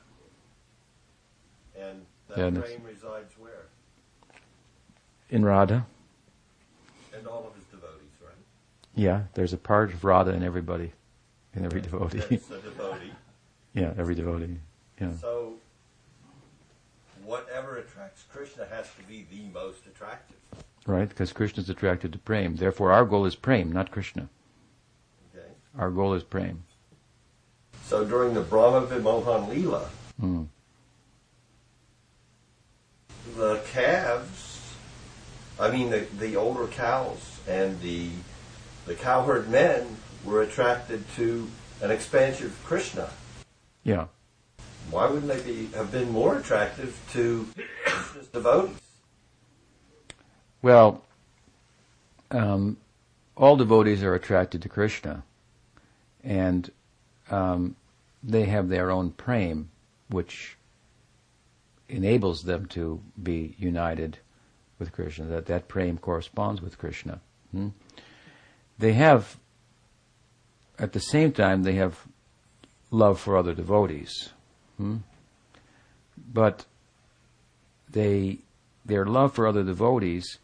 And 1.79 2.05
that 2.29 2.39
Yeah, 2.39 2.45
prem 2.45 2.55
that's- 2.55 2.81
resides 2.83 3.35
where? 3.39 3.67
In 5.31 5.45
Radha, 5.45 5.87
And 7.17 7.27
all 7.27 7.47
of 7.47 7.55
his 7.55 7.65
devotees, 7.65 8.11
right? 8.23 8.35
yeah, 8.95 9.25
there's 9.35 9.53
a 9.53 9.59
part 9.59 9.93
of 9.93 10.05
Radha 10.05 10.33
in 10.33 10.43
everybody, 10.43 10.93
in 11.55 11.65
every 11.65 11.81
devotee. 11.81 12.19
That's 12.19 12.51
a 12.51 12.61
devotee. 12.61 13.13
yeah, 13.75 13.93
every 13.99 14.15
devotee. 14.15 14.57
Yeah. 15.01 15.13
So, 15.21 15.55
whatever 17.25 17.77
attracts 17.79 18.25
Krishna 18.33 18.67
has 18.67 18.87
to 18.95 19.03
be 19.03 19.27
the 19.31 19.43
most 19.53 19.87
attractive. 19.87 20.37
Right? 20.87 21.09
Because 21.09 21.33
Krishna 21.33 21.63
is 21.65 21.69
attracted 21.69 22.13
to 22.13 22.19
prem. 22.19 22.55
Therefore, 22.57 22.93
our 22.93 23.05
goal 23.05 23.27
is 23.27 23.35
prem, 23.35 23.73
not 23.73 23.91
Krishna. 23.91 24.29
Our 25.79 25.91
goal 25.91 26.15
is 26.15 26.23
prem. 26.23 26.63
So 27.85 28.05
during 28.05 28.35
the 28.35 28.41
Brahma 28.41 28.87
Vimohan 28.87 29.49
Leela, 29.49 29.87
Mm. 30.21 30.47
the 33.37 33.61
calves, 33.71 34.75
I 35.61 35.71
mean 35.71 35.91
the, 35.91 36.07
the 36.19 36.37
older 36.37 36.67
cows 36.67 37.41
and 37.47 37.79
the 37.83 38.11
the 38.87 38.95
cowherd 38.95 39.51
men 39.51 39.97
were 40.25 40.43
attracted 40.43 41.05
to 41.17 41.49
an 41.83 41.91
expansive 41.91 42.57
Krishna. 42.65 43.11
Yeah. 43.85 44.07
Why 44.91 45.07
wouldn't 45.11 45.27
they 45.29 45.43
be 45.43 45.67
have 45.77 45.91
been 45.93 46.11
more 46.11 46.39
attractive 46.39 46.99
to 47.13 47.47
Krishna's 47.85 48.27
devotees? 48.29 48.77
Well, 50.63 51.03
um, 52.31 52.77
all 53.37 53.57
devotees 53.57 54.03
are 54.03 54.15
attracted 54.15 54.63
to 54.63 54.69
Krishna, 54.69 55.25
and 56.27 56.71
um, 57.31 57.77
they 58.23 58.45
have 58.45 58.69
their 58.69 58.91
own 58.91 59.13
prem, 59.13 59.71
which 60.09 60.57
enables 61.89 62.43
them 62.43 62.67
to 62.67 63.01
be 63.23 63.55
united 63.59 64.19
with 64.79 64.93
Krishna. 64.93 65.25
That 65.27 65.47
that 65.47 65.69
prem 65.69 65.99
corresponds 65.99 66.61
with 66.61 66.79
Krishna. 66.79 67.21
Hmm? 67.53 67.69
They 68.79 68.93
have, 68.95 69.37
at 70.79 70.93
the 70.93 71.01
same 71.01 71.33
time, 71.33 71.63
they 71.63 71.75
have 71.75 72.07
love 72.91 73.21
for 73.21 73.37
other 73.37 73.55
devotees, 73.55 74.31
hmm? 74.77 74.97
but 76.33 76.67
they 77.89 78.39
their 78.85 79.07
love 79.07 79.33
for 79.35 79.47
other 79.47 79.63
devotees 79.63 80.39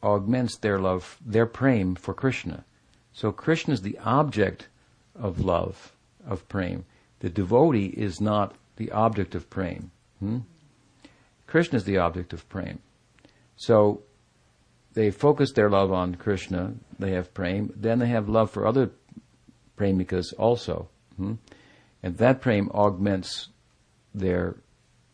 augments 0.00 0.56
their 0.56 0.78
love, 0.78 1.18
their 1.24 1.46
prem 1.46 1.96
for 1.96 2.14
Krishna. 2.14 2.64
So 3.12 3.32
Krishna 3.32 3.74
is 3.74 3.82
the 3.82 3.98
object 3.98 4.68
of 5.20 5.40
love, 5.40 5.92
of 6.26 6.48
prem. 6.48 6.84
The 7.20 7.28
devotee 7.28 7.86
is 7.86 8.20
not 8.20 8.54
the 8.76 8.92
object 8.92 9.34
of 9.34 9.50
prem. 9.50 9.90
Hmm? 10.20 10.38
Krishna 11.46 11.76
is 11.76 11.84
the 11.84 11.98
object 11.98 12.32
of 12.32 12.48
prem. 12.48 12.78
So 13.56 14.02
they 14.94 15.10
focus 15.10 15.52
their 15.52 15.70
love 15.70 15.92
on 15.92 16.14
Krishna, 16.14 16.74
they 16.98 17.12
have 17.12 17.34
prem, 17.34 17.72
then 17.76 17.98
they 17.98 18.08
have 18.08 18.28
love 18.28 18.50
for 18.50 18.66
other 18.66 18.90
premikas 19.76 20.32
also. 20.38 20.88
Hmm? 21.16 21.34
And 22.02 22.16
that 22.18 22.40
prem 22.40 22.70
augments 22.70 23.48
their 24.14 24.56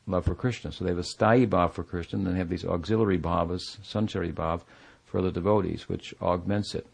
love 0.07 0.25
for 0.25 0.35
Krishna. 0.35 0.73
So 0.73 0.85
they 0.85 0.91
have 0.91 0.99
a 0.99 1.03
sthayi 1.03 1.47
bhav 1.47 1.73
for 1.73 1.83
Krishna, 1.83 2.19
and 2.19 2.27
then 2.27 2.35
they 2.35 2.39
have 2.39 2.49
these 2.49 2.65
auxiliary 2.65 3.19
bhavas, 3.19 3.79
sanchari 3.81 4.33
bhav, 4.33 4.63
for 5.05 5.23
the 5.23 5.31
devotees, 5.31 5.89
which 5.89 6.15
augments 6.21 6.75
it. 6.75 6.87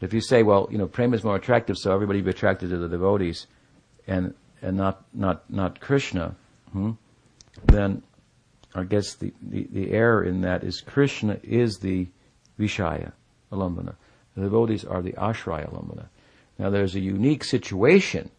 If 0.00 0.12
you 0.12 0.20
say, 0.20 0.42
well, 0.42 0.68
you 0.70 0.78
know, 0.78 0.86
prema 0.86 1.16
is 1.16 1.24
more 1.24 1.36
attractive, 1.36 1.76
so 1.76 1.92
everybody 1.92 2.20
be 2.20 2.30
attracted 2.30 2.70
to 2.70 2.76
the 2.76 2.88
devotees, 2.88 3.46
and 4.06 4.34
and 4.62 4.76
not 4.76 5.04
not 5.12 5.50
not 5.50 5.80
Krishna, 5.80 6.36
hmm, 6.72 6.92
then 7.66 8.02
I 8.74 8.84
guess 8.84 9.14
the, 9.14 9.32
the, 9.42 9.66
the 9.72 9.90
error 9.92 10.22
in 10.22 10.42
that 10.42 10.62
is 10.62 10.80
Krishna 10.80 11.38
is 11.42 11.78
the 11.78 12.06
Vishaya 12.58 13.12
alambana. 13.52 13.94
The 14.36 14.42
devotees 14.42 14.84
are 14.84 15.02
the 15.02 15.12
Ashraya 15.12 15.72
alambana. 15.72 16.06
Now 16.58 16.70
there's 16.70 16.94
a 16.94 17.00
unique 17.00 17.44
situation 17.44 18.30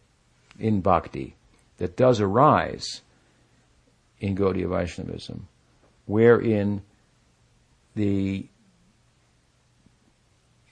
in 0.58 0.80
bhakti 0.80 1.36
that 1.78 1.96
does 1.96 2.20
arise 2.20 3.02
in 4.20 4.36
Gaudiya 4.36 4.68
Vaishnavism, 4.68 5.48
wherein 6.06 6.82
the 7.94 8.46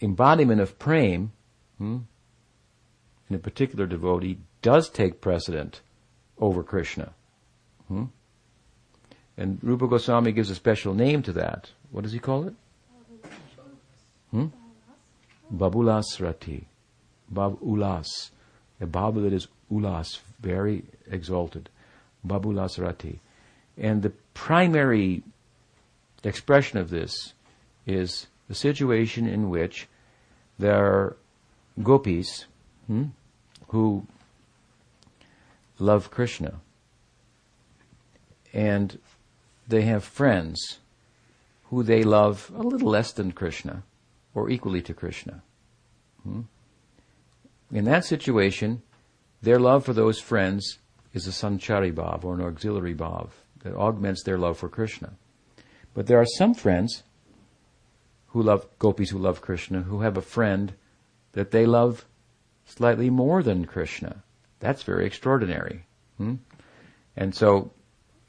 embodiment 0.00 0.60
of 0.60 0.78
prem 0.78 1.32
hmm, 1.78 1.98
in 3.28 3.36
a 3.36 3.38
particular 3.38 3.86
devotee 3.86 4.38
does 4.62 4.88
take 4.88 5.20
precedent 5.20 5.80
over 6.38 6.62
Krishna. 6.62 7.12
Hmm? 7.88 8.04
And 9.36 9.58
Rupa 9.62 9.86
Goswami 9.86 10.32
gives 10.32 10.50
a 10.50 10.54
special 10.54 10.94
name 10.94 11.22
to 11.22 11.32
that. 11.32 11.70
What 11.90 12.02
does 12.02 12.12
he 12.12 12.18
call 12.18 12.48
it? 12.48 12.54
Hmm? 14.30 14.46
Babulas 15.54 16.20
Rati. 16.20 16.66
Bab 17.30 17.58
A 18.80 18.86
Babu 18.86 19.22
that 19.22 19.32
is 19.32 19.48
Ulas, 19.70 20.18
very 20.40 20.84
exalted. 21.10 21.68
Bhavulasrati. 22.26 23.18
And 23.76 24.02
the 24.02 24.12
primary 24.34 25.22
expression 26.24 26.78
of 26.78 26.90
this 26.90 27.32
is 27.86 28.26
the 28.48 28.54
situation 28.54 29.26
in 29.26 29.50
which 29.50 29.86
there 30.58 30.84
are 30.84 31.16
gopis 31.82 32.46
hmm, 32.86 33.04
who 33.68 34.06
love 35.78 36.10
Krishna 36.10 36.60
and 38.52 38.98
they 39.68 39.82
have 39.82 40.02
friends 40.02 40.78
who 41.64 41.82
they 41.82 42.02
love 42.02 42.50
a 42.56 42.62
little 42.62 42.90
less 42.90 43.12
than 43.12 43.32
Krishna 43.32 43.82
or 44.34 44.48
equally 44.48 44.80
to 44.82 44.94
Krishna. 44.94 45.42
Hmm? 46.22 46.42
In 47.70 47.84
that 47.84 48.04
situation, 48.04 48.82
their 49.42 49.58
love 49.58 49.84
for 49.84 49.92
those 49.92 50.18
friends 50.18 50.78
is 51.12 51.26
a 51.26 51.30
sanchari 51.30 51.92
bhav 51.92 52.24
or 52.24 52.34
an 52.34 52.40
auxiliary 52.40 52.94
bhav 52.94 53.28
that 53.62 53.74
augments 53.74 54.22
their 54.24 54.38
love 54.38 54.56
for 54.56 54.68
Krishna. 54.68 55.12
But 55.94 56.06
there 56.06 56.20
are 56.20 56.26
some 56.26 56.54
friends 56.54 57.02
who 58.28 58.42
love 58.42 58.66
gopis 58.78 59.10
who 59.10 59.18
love 59.18 59.40
Krishna 59.40 59.82
who 59.82 60.00
have 60.02 60.16
a 60.16 60.22
friend 60.22 60.74
that 61.32 61.50
they 61.50 61.66
love 61.66 62.04
slightly 62.64 63.10
more 63.10 63.42
than 63.42 63.64
Krishna. 63.64 64.22
That's 64.60 64.82
very 64.82 65.06
extraordinary. 65.06 65.84
Hmm? 66.16 66.36
And 67.16 67.34
so, 67.34 67.72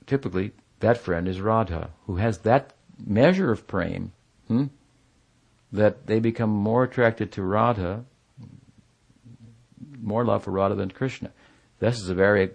typically, 0.05 0.51
that 0.79 0.97
friend 0.97 1.27
is 1.27 1.41
Radha, 1.41 1.89
who 2.05 2.15
has 2.15 2.39
that 2.39 2.73
measure 3.05 3.51
of 3.51 3.67
prema 3.67 4.07
hmm, 4.47 4.65
that 5.71 6.07
they 6.07 6.19
become 6.19 6.49
more 6.49 6.83
attracted 6.83 7.31
to 7.33 7.43
Radha, 7.43 8.03
more 10.01 10.25
love 10.25 10.43
for 10.43 10.51
Radha 10.51 10.75
than 10.75 10.91
Krishna. 10.91 11.31
This 11.79 11.99
is 11.99 12.09
a 12.09 12.15
very, 12.15 12.51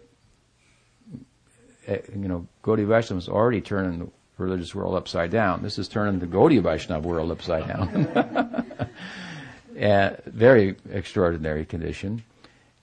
eh, 1.86 2.00
you 2.12 2.28
know, 2.28 2.46
Gaudiya 2.62 2.86
Vaishnava 2.86 3.18
is 3.18 3.28
already 3.28 3.60
turning 3.60 4.10
religious 4.38 4.74
world 4.74 4.94
upside 4.94 5.30
down. 5.30 5.62
This 5.62 5.78
is 5.78 5.88
turning 5.88 6.18
the 6.18 6.26
Gaudiya 6.26 6.62
Vaishnava 6.62 7.06
world 7.06 7.30
upside 7.30 7.68
down. 7.68 8.86
a 9.76 10.18
very 10.26 10.76
extraordinary 10.90 11.64
condition. 11.64 12.22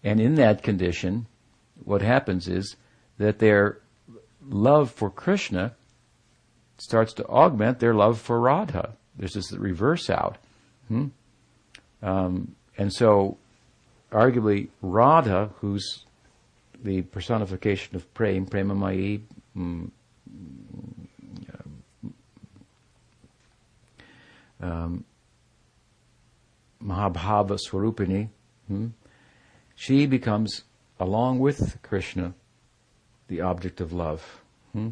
And 0.03 0.19
in 0.19 0.35
that 0.35 0.63
condition, 0.63 1.27
what 1.83 2.01
happens 2.01 2.47
is 2.47 2.75
that 3.17 3.39
their 3.39 3.79
love 4.47 4.91
for 4.91 5.09
Krishna 5.09 5.73
starts 6.77 7.13
to 7.13 7.25
augment 7.25 7.79
their 7.79 7.93
love 7.93 8.19
for 8.19 8.39
Radha. 8.39 8.93
There's 9.15 9.33
this 9.33 9.51
reverse 9.51 10.09
out. 10.09 10.37
Hmm? 10.87 11.07
Um, 12.01 12.55
and 12.77 12.91
so, 12.91 13.37
arguably, 14.11 14.69
Radha, 14.81 15.51
who's 15.59 16.05
the 16.83 17.03
personification 17.03 17.95
of 17.95 18.11
prema, 18.13 18.47
prema 18.47 18.73
mai, 18.73 19.19
um, 24.61 25.05
Mahabhava 26.83 27.57
Swarupini, 27.57 28.29
hmm? 28.67 28.87
she 29.75 30.05
becomes, 30.05 30.63
along 30.99 31.39
with 31.39 31.77
Krishna, 31.81 32.33
the 33.27 33.41
object 33.41 33.81
of 33.81 33.93
love. 33.93 34.41
Hmm? 34.73 34.89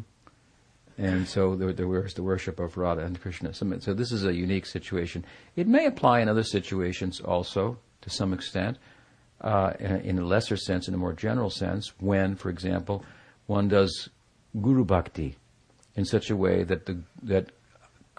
And 0.98 1.26
so 1.26 1.56
there, 1.56 1.72
there 1.72 2.04
is 2.04 2.14
the 2.14 2.22
worship 2.22 2.60
of 2.60 2.76
Radha 2.76 3.02
and 3.02 3.18
Krishna. 3.20 3.54
So, 3.54 3.78
so 3.78 3.94
this 3.94 4.12
is 4.12 4.24
a 4.24 4.34
unique 4.34 4.66
situation. 4.66 5.24
It 5.56 5.66
may 5.66 5.86
apply 5.86 6.20
in 6.20 6.28
other 6.28 6.42
situations 6.42 7.20
also, 7.20 7.78
to 8.02 8.10
some 8.10 8.34
extent, 8.34 8.76
uh, 9.40 9.72
in, 9.80 10.00
in, 10.00 10.18
a 10.18 10.24
lesser 10.24 10.56
sense, 10.56 10.88
in 10.88 10.94
a 10.94 10.98
more 10.98 11.14
general 11.14 11.48
sense, 11.48 11.92
when, 11.98 12.36
for 12.36 12.50
example, 12.50 13.02
one 13.46 13.68
does 13.68 14.10
Guru 14.60 14.84
Bhakti 14.84 15.36
in 15.96 16.04
such 16.04 16.28
a 16.28 16.36
way 16.36 16.62
that 16.64 16.84
the, 16.84 17.00
that 17.22 17.50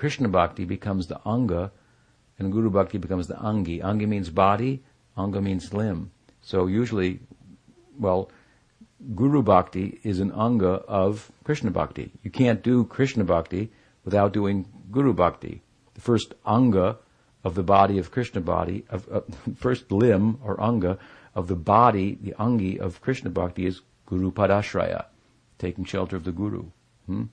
Krishna 0.02 0.30
Bhakti 0.30 0.65
becomes 0.65 1.06
the 1.06 1.19
Anga 1.28 1.72
and 2.40 2.52
Guru 2.52 2.72
Bhakti 2.72 2.98
becomes 2.98 3.28
the 3.28 3.36
Angi. 3.36 3.84
Angi 3.84 4.07
means 4.07 4.32
body, 4.32 4.82
Anga 5.15 5.40
means 5.40 5.76
limb. 5.76 6.10
So 6.41 6.65
usually, 6.65 7.19
well, 7.99 8.32
Guru 9.14 9.44
Bhakti 9.44 9.99
is 10.02 10.19
an 10.19 10.32
anga 10.32 10.82
of 10.88 11.32
Krishna 11.44 11.69
Bhakti. 11.69 12.11
You 12.23 12.32
can't 12.32 12.64
do 12.64 12.86
Krishna 12.86 13.23
Bhakti 13.23 13.72
without 14.03 14.34
doing 14.34 14.65
Guru 14.90 15.14
Bhakti. 15.14 15.61
The 15.94 16.02
first 16.02 16.34
anga 16.48 16.98
of 17.44 17.53
the 17.53 17.61
body 17.61 17.99
of 17.99 18.10
Krishna 18.10 18.41
body, 18.41 18.86
of 18.90 19.07
uh, 19.11 19.22
first 19.56 19.91
limb 19.91 20.40
or 20.44 20.60
anga 20.60 20.98
of 21.36 21.48
the 21.48 21.56
body, 21.56 22.18
the 22.19 22.34
angi 22.40 22.80
of 22.80 23.02
Krishna 23.02 23.30
Bhakti 23.30 23.68
is 23.68 23.82
Guru 24.07 24.32
Padashraya, 24.32 25.06
taking 25.60 25.86
shelter 25.86 26.15
of 26.15 26.23
the 26.23 26.32
Guru. 26.32 26.72
Hmm? 27.06 27.26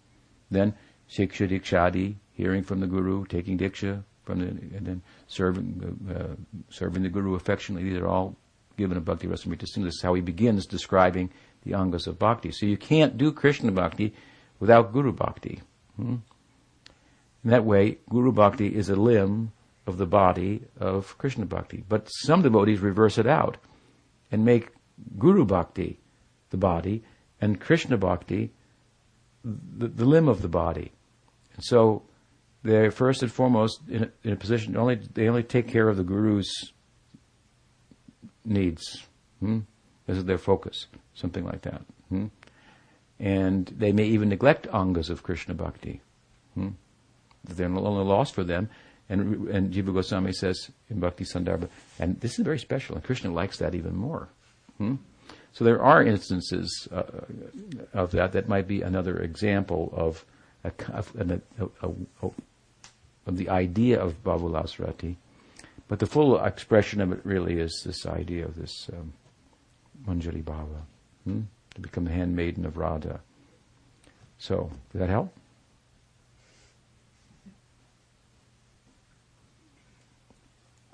Then 0.50 0.74
Shiksha 1.08 1.48
Dikshadi, 1.48 2.16
hearing 2.38 2.62
from 2.62 2.80
the 2.80 2.86
Guru, 2.86 3.26
taking 3.26 3.58
Diksha 3.58 4.02
from 4.24 4.38
the, 4.38 4.46
and 4.46 4.86
then 4.86 5.02
serving, 5.26 5.98
uh, 6.08 6.62
serving 6.70 7.02
the 7.02 7.08
Guru 7.08 7.34
affectionately. 7.34 7.90
These 7.90 7.98
are 7.98 8.06
all 8.06 8.36
given 8.76 8.96
in 8.96 9.02
Bhakti 9.02 9.26
Rasamrita. 9.26 9.60
This 9.60 9.76
is 9.76 10.00
how 10.02 10.14
he 10.14 10.22
begins 10.22 10.64
describing 10.64 11.30
the 11.64 11.72
angas 11.72 12.06
of 12.06 12.18
bhakti. 12.18 12.52
So 12.52 12.64
you 12.64 12.76
can't 12.76 13.18
do 13.18 13.32
Krishna 13.32 13.72
bhakti 13.72 14.14
without 14.60 14.92
Guru 14.92 15.12
bhakti. 15.12 15.60
Hmm? 15.96 16.16
In 17.44 17.50
that 17.50 17.64
way, 17.64 17.98
Guru 18.08 18.30
bhakti 18.30 18.68
is 18.68 18.88
a 18.88 18.96
limb 18.96 19.52
of 19.86 19.98
the 19.98 20.06
body 20.06 20.62
of 20.78 21.18
Krishna 21.18 21.44
bhakti. 21.44 21.82
But 21.88 22.06
some 22.06 22.42
devotees 22.42 22.78
reverse 22.78 23.18
it 23.18 23.26
out 23.26 23.56
and 24.30 24.44
make 24.44 24.68
Guru 25.18 25.44
bhakti 25.44 25.98
the 26.50 26.56
body 26.56 27.02
and 27.40 27.60
Krishna 27.60 27.96
bhakti 27.96 28.52
the, 29.44 29.88
the 29.88 30.04
limb 30.04 30.28
of 30.28 30.42
the 30.42 30.48
body. 30.48 30.92
And 31.54 31.64
so 31.64 32.02
they're 32.62 32.90
first 32.90 33.22
and 33.22 33.32
foremost 33.32 33.80
in 33.88 34.04
a, 34.04 34.10
in 34.24 34.32
a 34.32 34.36
position 34.36 34.76
only 34.76 34.96
they 35.14 35.28
only 35.28 35.42
take 35.42 35.68
care 35.68 35.88
of 35.88 35.96
the 35.96 36.04
guru's 36.04 36.72
needs. 38.44 39.06
Hmm? 39.40 39.60
This 40.06 40.18
is 40.18 40.24
their 40.24 40.38
focus 40.38 40.86
something 41.18 41.44
like 41.44 41.62
that. 41.62 41.82
Hmm? 42.08 42.26
And 43.20 43.66
they 43.66 43.92
may 43.92 44.04
even 44.04 44.28
neglect 44.28 44.68
angas 44.72 45.10
of 45.10 45.22
Krishna 45.22 45.54
bhakti. 45.54 46.00
Hmm? 46.54 46.70
They're 47.44 47.66
only 47.66 48.04
lost 48.04 48.34
for 48.34 48.44
them. 48.44 48.70
And, 49.08 49.48
and 49.48 49.72
Jiva 49.72 49.92
Goswami 49.94 50.32
says 50.32 50.70
in 50.90 51.00
Bhakti 51.00 51.24
Sandarbha, 51.24 51.68
and 51.98 52.20
this 52.20 52.38
is 52.38 52.44
very 52.44 52.58
special, 52.58 52.94
and 52.94 53.02
Krishna 53.02 53.32
likes 53.32 53.56
that 53.58 53.74
even 53.74 53.96
more. 53.96 54.28
Hmm? 54.76 54.96
So 55.52 55.64
there 55.64 55.82
are 55.82 56.02
instances 56.02 56.86
uh, 56.92 57.04
of 57.94 58.10
that. 58.12 58.32
That 58.32 58.48
might 58.48 58.68
be 58.68 58.82
another 58.82 59.18
example 59.18 59.92
of, 59.96 60.24
a, 60.64 60.72
of, 60.92 61.12
a, 61.16 61.40
a, 61.82 62.30
of 63.26 63.36
the 63.36 63.48
idea 63.48 64.00
of 64.00 64.22
Bhavulasrati. 64.24 65.16
But 65.86 66.00
the 66.00 66.06
full 66.06 66.38
expression 66.42 67.00
of 67.00 67.12
it 67.12 67.20
really 67.24 67.60
is 67.60 67.82
this 67.84 68.06
idea 68.06 68.44
of 68.44 68.56
this 68.56 68.90
um, 68.92 69.12
Manjari 70.06 70.42
Bhava 70.42 70.82
hmm? 71.24 71.42
to 71.74 71.80
become 71.80 72.04
the 72.04 72.12
handmaiden 72.12 72.66
of 72.66 72.76
Radha. 72.76 73.20
So, 74.38 74.70
does 74.92 75.00
that 75.00 75.08
help? 75.08 75.32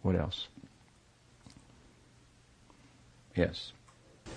What 0.03 0.17
else? 0.17 0.49
Yes. 3.35 3.73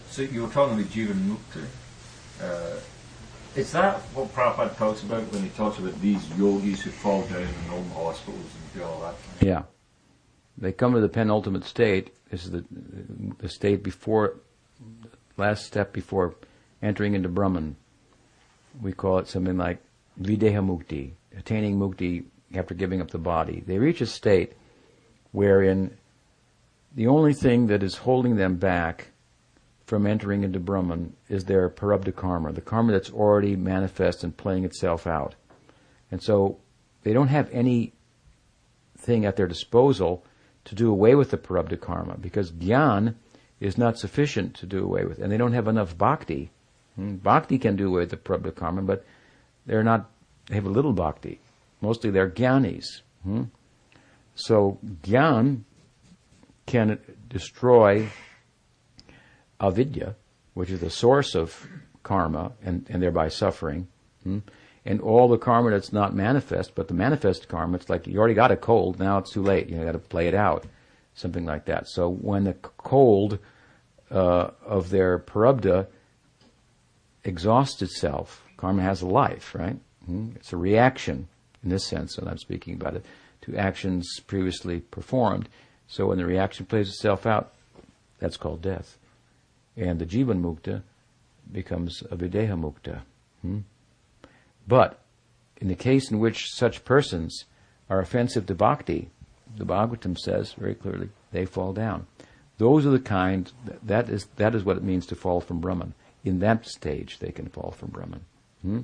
So 0.09 0.21
you 0.21 0.43
were 0.43 0.47
talking 0.47 0.79
about 0.79 0.91
Jivan 0.91 1.27
Mukti. 1.27 1.65
Uh, 2.41 2.79
is 3.57 3.71
that 3.71 3.99
what 4.13 4.34
Prabhupada 4.34 4.77
talks 4.77 5.01
about 5.01 5.23
when 5.31 5.43
he 5.43 5.49
talks 5.49 5.79
about 5.79 5.99
these 5.99 6.29
yogis 6.38 6.81
who 6.81 6.91
fall 6.91 7.23
down 7.23 7.41
in 7.41 7.71
old 7.71 7.89
hospitals 7.91 8.39
and 8.39 8.73
do 8.73 8.84
all 8.84 9.01
that? 9.01 9.15
Yeah. 9.45 9.63
They 10.57 10.71
come 10.71 10.93
to 10.93 11.01
the 11.01 11.09
penultimate 11.09 11.63
state. 11.63 12.11
This 12.29 12.45
is 12.45 12.51
the, 12.51 12.63
the 13.39 13.49
state 13.49 13.84
before 13.84 14.38
last 15.38 15.65
step 15.65 15.93
before 15.93 16.35
entering 16.81 17.13
into 17.13 17.29
Brahman. 17.29 17.75
We 18.81 18.93
call 18.93 19.19
it 19.19 19.27
something 19.27 19.57
like 19.57 19.81
Videha 20.21 20.63
Mukti, 20.63 21.13
attaining 21.35 21.79
Mukti 21.79 22.25
after 22.53 22.73
giving 22.73 23.01
up 23.01 23.11
the 23.11 23.17
body. 23.17 23.63
They 23.65 23.77
reach 23.77 24.01
a 24.01 24.05
state 24.05 24.53
wherein 25.31 25.97
the 26.95 27.07
only 27.07 27.34
thing 27.34 27.67
that 27.67 27.84
is 27.84 27.95
holding 27.95 28.35
them 28.35 28.55
back 28.57 29.09
from 29.88 30.05
entering 30.05 30.43
into 30.43 30.59
Brahman 30.59 31.15
is 31.30 31.45
their 31.45 31.69
prarabdha 31.69 32.14
karma, 32.14 32.51
the 32.51 32.59
karma 32.59 32.91
that's 32.91 33.09
already 33.09 33.55
manifest 33.55 34.22
and 34.22 34.35
playing 34.35 34.65
itself 34.65 35.07
out. 35.07 35.35
And 36.11 36.22
so 36.22 36.59
they 37.03 37.14
don't 37.14 37.30
have 37.30 37.49
anything 37.51 37.93
at 39.07 39.38
their 39.38 39.47
disposal 39.47 40.26
to 40.65 40.76
do 40.76 40.91
away 40.91 41.15
with 41.15 41.31
the 41.31 41.38
prarabdha 41.38 41.80
karma 41.80 42.18
because 42.18 42.51
gyan 42.51 43.15
is 43.61 43.77
not 43.77 43.97
sufficient 43.97 44.55
to 44.55 44.65
do 44.65 44.84
away 44.84 45.05
with. 45.05 45.19
And 45.19 45.31
they 45.31 45.38
don't 45.38 45.53
have 45.53 45.69
enough 45.69 45.97
bhakti. 45.97 46.51
Hmm? 46.95 47.15
Bhakti 47.15 47.57
can 47.57 47.77
do 47.77 47.88
away 47.88 48.01
with 48.01 48.09
the 48.09 48.18
prarabdha 48.18 48.53
karma, 48.53 48.81
but 48.81 49.05
they're 49.65 49.84
not, 49.84 50.09
they 50.47 50.55
have 50.55 50.65
a 50.65 50.69
little 50.69 50.93
bhakti. 50.93 51.39
Mostly 51.80 52.09
they're 52.09 52.30
jnanis. 52.30 53.03
Hmm? 53.23 53.43
So 54.35 54.80
gyan 55.01 55.61
can 56.65 56.99
destroy 57.30 58.09
avidya, 59.59 60.15
which 60.53 60.69
is 60.69 60.79
the 60.79 60.89
source 60.89 61.35
of 61.35 61.67
karma 62.03 62.51
and, 62.63 62.85
and 62.89 63.01
thereby 63.01 63.27
suffering. 63.27 63.88
Hmm? 64.23 64.39
And 64.85 65.01
all 65.01 65.27
the 65.27 65.38
karma 65.38 65.71
that's 65.71 65.91
not 65.91 66.15
manifest, 66.15 66.73
but 66.73 66.88
the 66.88 66.93
manifest 66.93 67.49
karma, 67.49 67.75
it's 67.75 67.89
like 67.89 68.07
you 68.07 68.17
already 68.19 68.34
got 68.34 68.51
a 68.51 68.55
cold, 68.55 68.99
now 68.99 69.17
it's 69.17 69.34
too 69.34 69.43
late. 69.43 69.67
You 69.67 69.84
got 69.84 69.91
to 69.91 69.99
play 69.99 70.27
it 70.27 70.34
out. 70.34 70.65
Something 71.13 71.45
like 71.45 71.65
that. 71.65 71.88
So 71.88 72.07
when 72.09 72.43
the 72.43 72.53
cold 72.53 73.39
uh, 74.11 74.51
of 74.65 74.89
their 74.91 75.19
prarabdha 75.19 75.88
exhausts 77.23 77.81
itself, 77.81 78.43
karma 78.55 78.84
has 78.84 79.01
a 79.01 79.07
life, 79.07 79.53
right? 79.53 79.77
Hmm? 80.05 80.29
It's 80.35 80.53
a 80.53 80.57
reaction, 80.57 81.27
in 81.63 81.69
this 81.69 81.85
sense, 81.85 82.17
and 82.17 82.29
I'm 82.29 82.38
speaking 82.38 82.75
about 82.75 82.95
it, 82.95 83.05
to 83.41 83.57
actions 83.57 84.19
previously 84.27 84.79
performed. 84.79 85.49
So 85.88 86.07
when 86.07 86.17
the 86.17 86.25
reaction 86.25 86.65
plays 86.65 86.89
itself 86.89 87.25
out, 87.25 87.51
that's 88.19 88.38
called 88.38 88.61
death. 88.61 88.97
And 89.77 89.99
the 89.99 90.05
jivan 90.05 90.41
mukta 90.41 90.81
becomes 91.51 92.01
a 92.09 92.17
videha 92.17 92.59
mukta. 92.59 93.01
Hmm? 93.41 93.59
But 94.67 94.99
in 95.57 95.67
the 95.67 95.75
case 95.75 96.11
in 96.11 96.19
which 96.19 96.51
such 96.51 96.83
persons 96.83 97.45
are 97.89 97.99
offensive 97.99 98.47
to 98.47 98.55
bhakti, 98.55 99.09
the 99.55 99.65
Bhagavatam 99.65 100.17
says 100.17 100.53
very 100.53 100.75
clearly, 100.75 101.09
they 101.31 101.45
fall 101.45 101.73
down. 101.73 102.07
Those 102.57 102.85
are 102.85 102.91
the 102.91 102.99
kind, 102.99 103.51
that 103.83 104.09
is, 104.09 104.25
that 104.37 104.55
is 104.55 104.63
what 104.63 104.77
it 104.77 104.83
means 104.83 105.05
to 105.07 105.15
fall 105.15 105.39
from 105.39 105.59
Brahman. 105.59 105.93
In 106.25 106.39
that 106.39 106.65
stage, 106.65 107.19
they 107.19 107.31
can 107.31 107.47
fall 107.47 107.71
from 107.71 107.89
Brahman. 107.89 108.21
Hmm? 108.61 108.81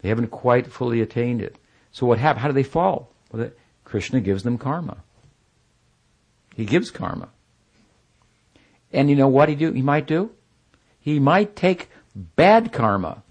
They 0.00 0.08
haven't 0.08 0.28
quite 0.28 0.72
fully 0.72 1.00
attained 1.00 1.42
it. 1.42 1.56
So 1.92 2.06
what 2.06 2.18
happened? 2.18 2.42
How 2.42 2.48
do 2.48 2.54
they 2.54 2.62
fall? 2.62 3.10
Well, 3.32 3.50
Krishna 3.84 4.20
gives 4.20 4.44
them 4.44 4.56
karma. 4.56 4.98
He 6.54 6.64
gives 6.64 6.90
karma. 6.90 7.28
And 8.92 9.08
you 9.08 9.16
know 9.16 9.28
what 9.28 9.48
he 9.48 9.54
do? 9.54 9.72
He 9.72 9.82
might 9.82 10.06
do? 10.06 10.30
He 11.00 11.18
might 11.18 11.56
take 11.56 11.90
bad 12.14 12.72
karma 12.72 13.22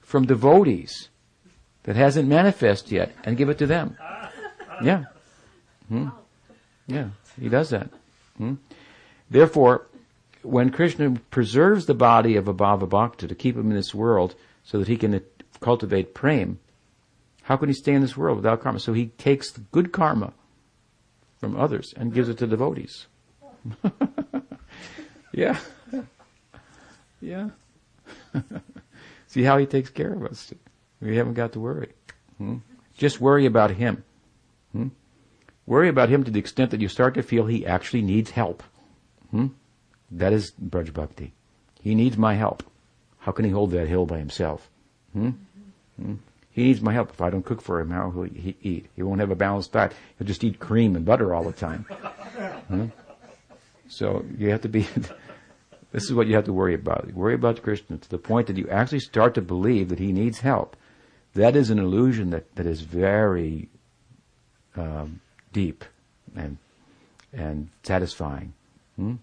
from 0.00 0.26
devotees 0.26 1.08
that 1.84 1.96
hasn't 1.96 2.28
manifest 2.28 2.92
yet 2.92 3.12
and 3.24 3.36
give 3.36 3.48
it 3.48 3.58
to 3.58 3.66
them. 3.66 3.96
Yeah. 4.82 5.04
Hmm? 5.88 6.08
Yeah, 6.88 7.10
he 7.40 7.48
does 7.48 7.70
that. 7.70 7.88
Hmm? 8.36 8.54
Therefore, 9.30 9.86
when 10.42 10.70
Krishna 10.70 11.20
preserves 11.30 11.86
the 11.86 11.94
body 11.94 12.36
of 12.36 12.48
a 12.48 12.54
Bhava 12.54 12.88
Bhakta 12.88 13.28
to 13.28 13.34
keep 13.34 13.56
him 13.56 13.70
in 13.70 13.76
this 13.76 13.94
world 13.94 14.34
so 14.64 14.78
that 14.78 14.88
he 14.88 14.96
can 14.96 15.20
cultivate 15.60 16.14
prem, 16.14 16.58
how 17.42 17.56
can 17.56 17.68
he 17.68 17.74
stay 17.74 17.92
in 17.92 18.02
this 18.02 18.16
world 18.16 18.36
without 18.36 18.60
karma? 18.60 18.80
So 18.80 18.92
he 18.92 19.06
takes 19.06 19.52
the 19.52 19.60
good 19.60 19.92
karma 19.92 20.32
from 21.38 21.56
others 21.56 21.94
and 21.96 22.14
gives 22.14 22.28
it 22.28 22.38
to 22.38 22.46
devotees. 22.46 23.06
yeah. 25.32 25.58
Yeah. 27.20 27.50
See 29.26 29.42
how 29.42 29.58
he 29.58 29.66
takes 29.66 29.90
care 29.90 30.12
of 30.12 30.24
us. 30.24 30.52
We 31.00 31.16
haven't 31.16 31.34
got 31.34 31.52
to 31.52 31.60
worry. 31.60 31.92
Hmm? 32.38 32.58
Just 32.96 33.20
worry 33.20 33.46
about 33.46 33.70
him. 33.70 34.04
Hmm? 34.72 34.88
Worry 35.66 35.88
about 35.88 36.08
him 36.08 36.24
to 36.24 36.30
the 36.30 36.40
extent 36.40 36.70
that 36.72 36.80
you 36.80 36.88
start 36.88 37.14
to 37.14 37.22
feel 37.22 37.46
he 37.46 37.64
actually 37.64 38.02
needs 38.02 38.30
help. 38.30 38.62
Hmm? 39.30 39.48
That 40.10 40.32
is 40.32 40.52
Braj 40.52 40.92
Bhakti. 40.92 41.32
He 41.80 41.94
needs 41.94 42.16
my 42.18 42.34
help. 42.34 42.62
How 43.18 43.32
can 43.32 43.44
he 43.44 43.50
hold 43.50 43.70
that 43.70 43.88
hill 43.88 44.04
by 44.04 44.18
himself? 44.18 44.68
Hmm? 45.12 45.30
Hmm? 46.00 46.14
He 46.50 46.64
needs 46.64 46.82
my 46.82 46.92
help. 46.92 47.10
If 47.10 47.22
I 47.22 47.30
don't 47.30 47.44
cook 47.44 47.62
for 47.62 47.80
him, 47.80 47.90
how 47.90 48.10
will 48.10 48.24
he 48.24 48.56
eat? 48.62 48.86
He 48.94 49.02
won't 49.02 49.20
have 49.20 49.30
a 49.30 49.36
balanced 49.36 49.72
diet. 49.72 49.94
He'll 50.18 50.26
just 50.26 50.44
eat 50.44 50.58
cream 50.58 50.96
and 50.96 51.04
butter 51.04 51.34
all 51.34 51.44
the 51.44 51.52
time. 51.52 51.86
So 53.92 54.24
you 54.38 54.48
have 54.50 54.62
to 54.62 54.70
be, 54.70 54.86
this 55.92 56.04
is 56.04 56.14
what 56.14 56.26
you 56.26 56.34
have 56.34 56.46
to 56.46 56.52
worry 56.52 56.74
about. 56.74 57.04
You 57.06 57.14
worry 57.14 57.34
about 57.34 57.56
the 57.56 57.62
Krishna 57.62 57.98
to 57.98 58.08
the 58.08 58.16
point 58.16 58.46
that 58.46 58.56
you 58.56 58.66
actually 58.70 59.00
start 59.00 59.34
to 59.34 59.42
believe 59.42 59.90
that 59.90 59.98
he 59.98 60.12
needs 60.12 60.40
help. 60.40 60.76
That 61.34 61.56
is 61.56 61.68
an 61.68 61.78
illusion 61.78 62.30
that, 62.30 62.54
that 62.56 62.66
is 62.66 62.80
very 62.80 63.68
um, 64.76 65.20
deep 65.52 65.84
and 66.34 66.56
and 67.34 67.70
satisfying. 67.82 68.52
Hmm? 68.96 69.14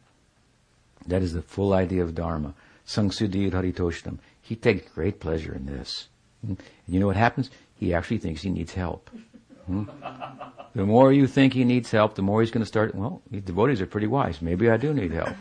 That 1.05 1.21
is 1.21 1.33
the 1.33 1.43
full 1.43 1.73
idea 1.73 2.01
of 2.01 2.15
Dharma. 2.15 2.55
Sangsudir 2.87 3.51
Haritoshnam. 3.51 4.17
He 4.41 4.55
takes 4.55 4.91
great 4.91 5.19
pleasure 5.19 5.53
in 5.53 5.67
this. 5.67 6.07
Hmm? 6.43 6.53
And 6.85 6.93
you 6.95 6.99
know 6.99 7.07
what 7.07 7.15
happens? 7.15 7.51
He 7.75 7.93
actually 7.93 8.17
thinks 8.17 8.41
he 8.41 8.49
needs 8.49 8.73
help. 8.73 9.11
Hmm? 9.69 9.83
The 10.73 10.83
more 10.83 11.13
you 11.13 11.27
think 11.27 11.53
he 11.53 11.63
needs 11.63 11.91
help, 11.91 12.15
the 12.15 12.23
more 12.23 12.41
he's 12.41 12.49
going 12.49 12.63
to 12.63 12.67
start, 12.67 12.95
well, 12.95 13.21
these 13.29 13.43
devotees 13.43 13.81
are 13.81 13.85
pretty 13.85 14.07
wise. 14.07 14.41
Maybe 14.41 14.67
I 14.69 14.77
do 14.77 14.93
need 14.95 15.11
help. 15.11 15.35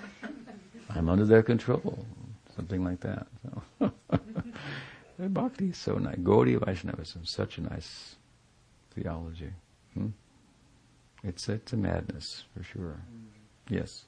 I'm 0.90 1.08
under 1.08 1.24
their 1.24 1.42
control. 1.42 2.04
Something 2.54 2.84
like 2.84 3.00
that. 3.00 3.26
So. 3.80 3.92
Bhakti 5.28 5.70
is 5.70 5.78
so 5.78 5.94
nice. 5.94 6.16
Gaudiya 6.16 6.64
Vaishnavism, 6.64 7.24
such 7.24 7.56
a 7.56 7.62
nice 7.62 8.16
theology. 8.94 9.52
Hmm? 9.94 10.08
It's, 11.24 11.48
it's 11.48 11.72
a 11.72 11.76
madness, 11.76 12.44
for 12.54 12.62
sure. 12.62 13.00
Yes. 13.70 14.04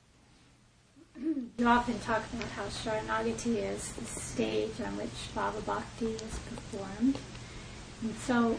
You 1.19 1.67
often 1.67 1.99
talk 2.01 2.23
about 2.33 2.49
how 2.51 2.65
Sharanagati 2.65 3.57
is 3.57 3.93
the 3.93 4.05
stage 4.05 4.81
on 4.85 4.97
which 4.99 5.35
Bhava 5.35 5.65
Bhakti 5.65 6.13
is 6.13 6.39
performed. 6.49 7.19
And 8.03 8.15
so, 8.17 8.59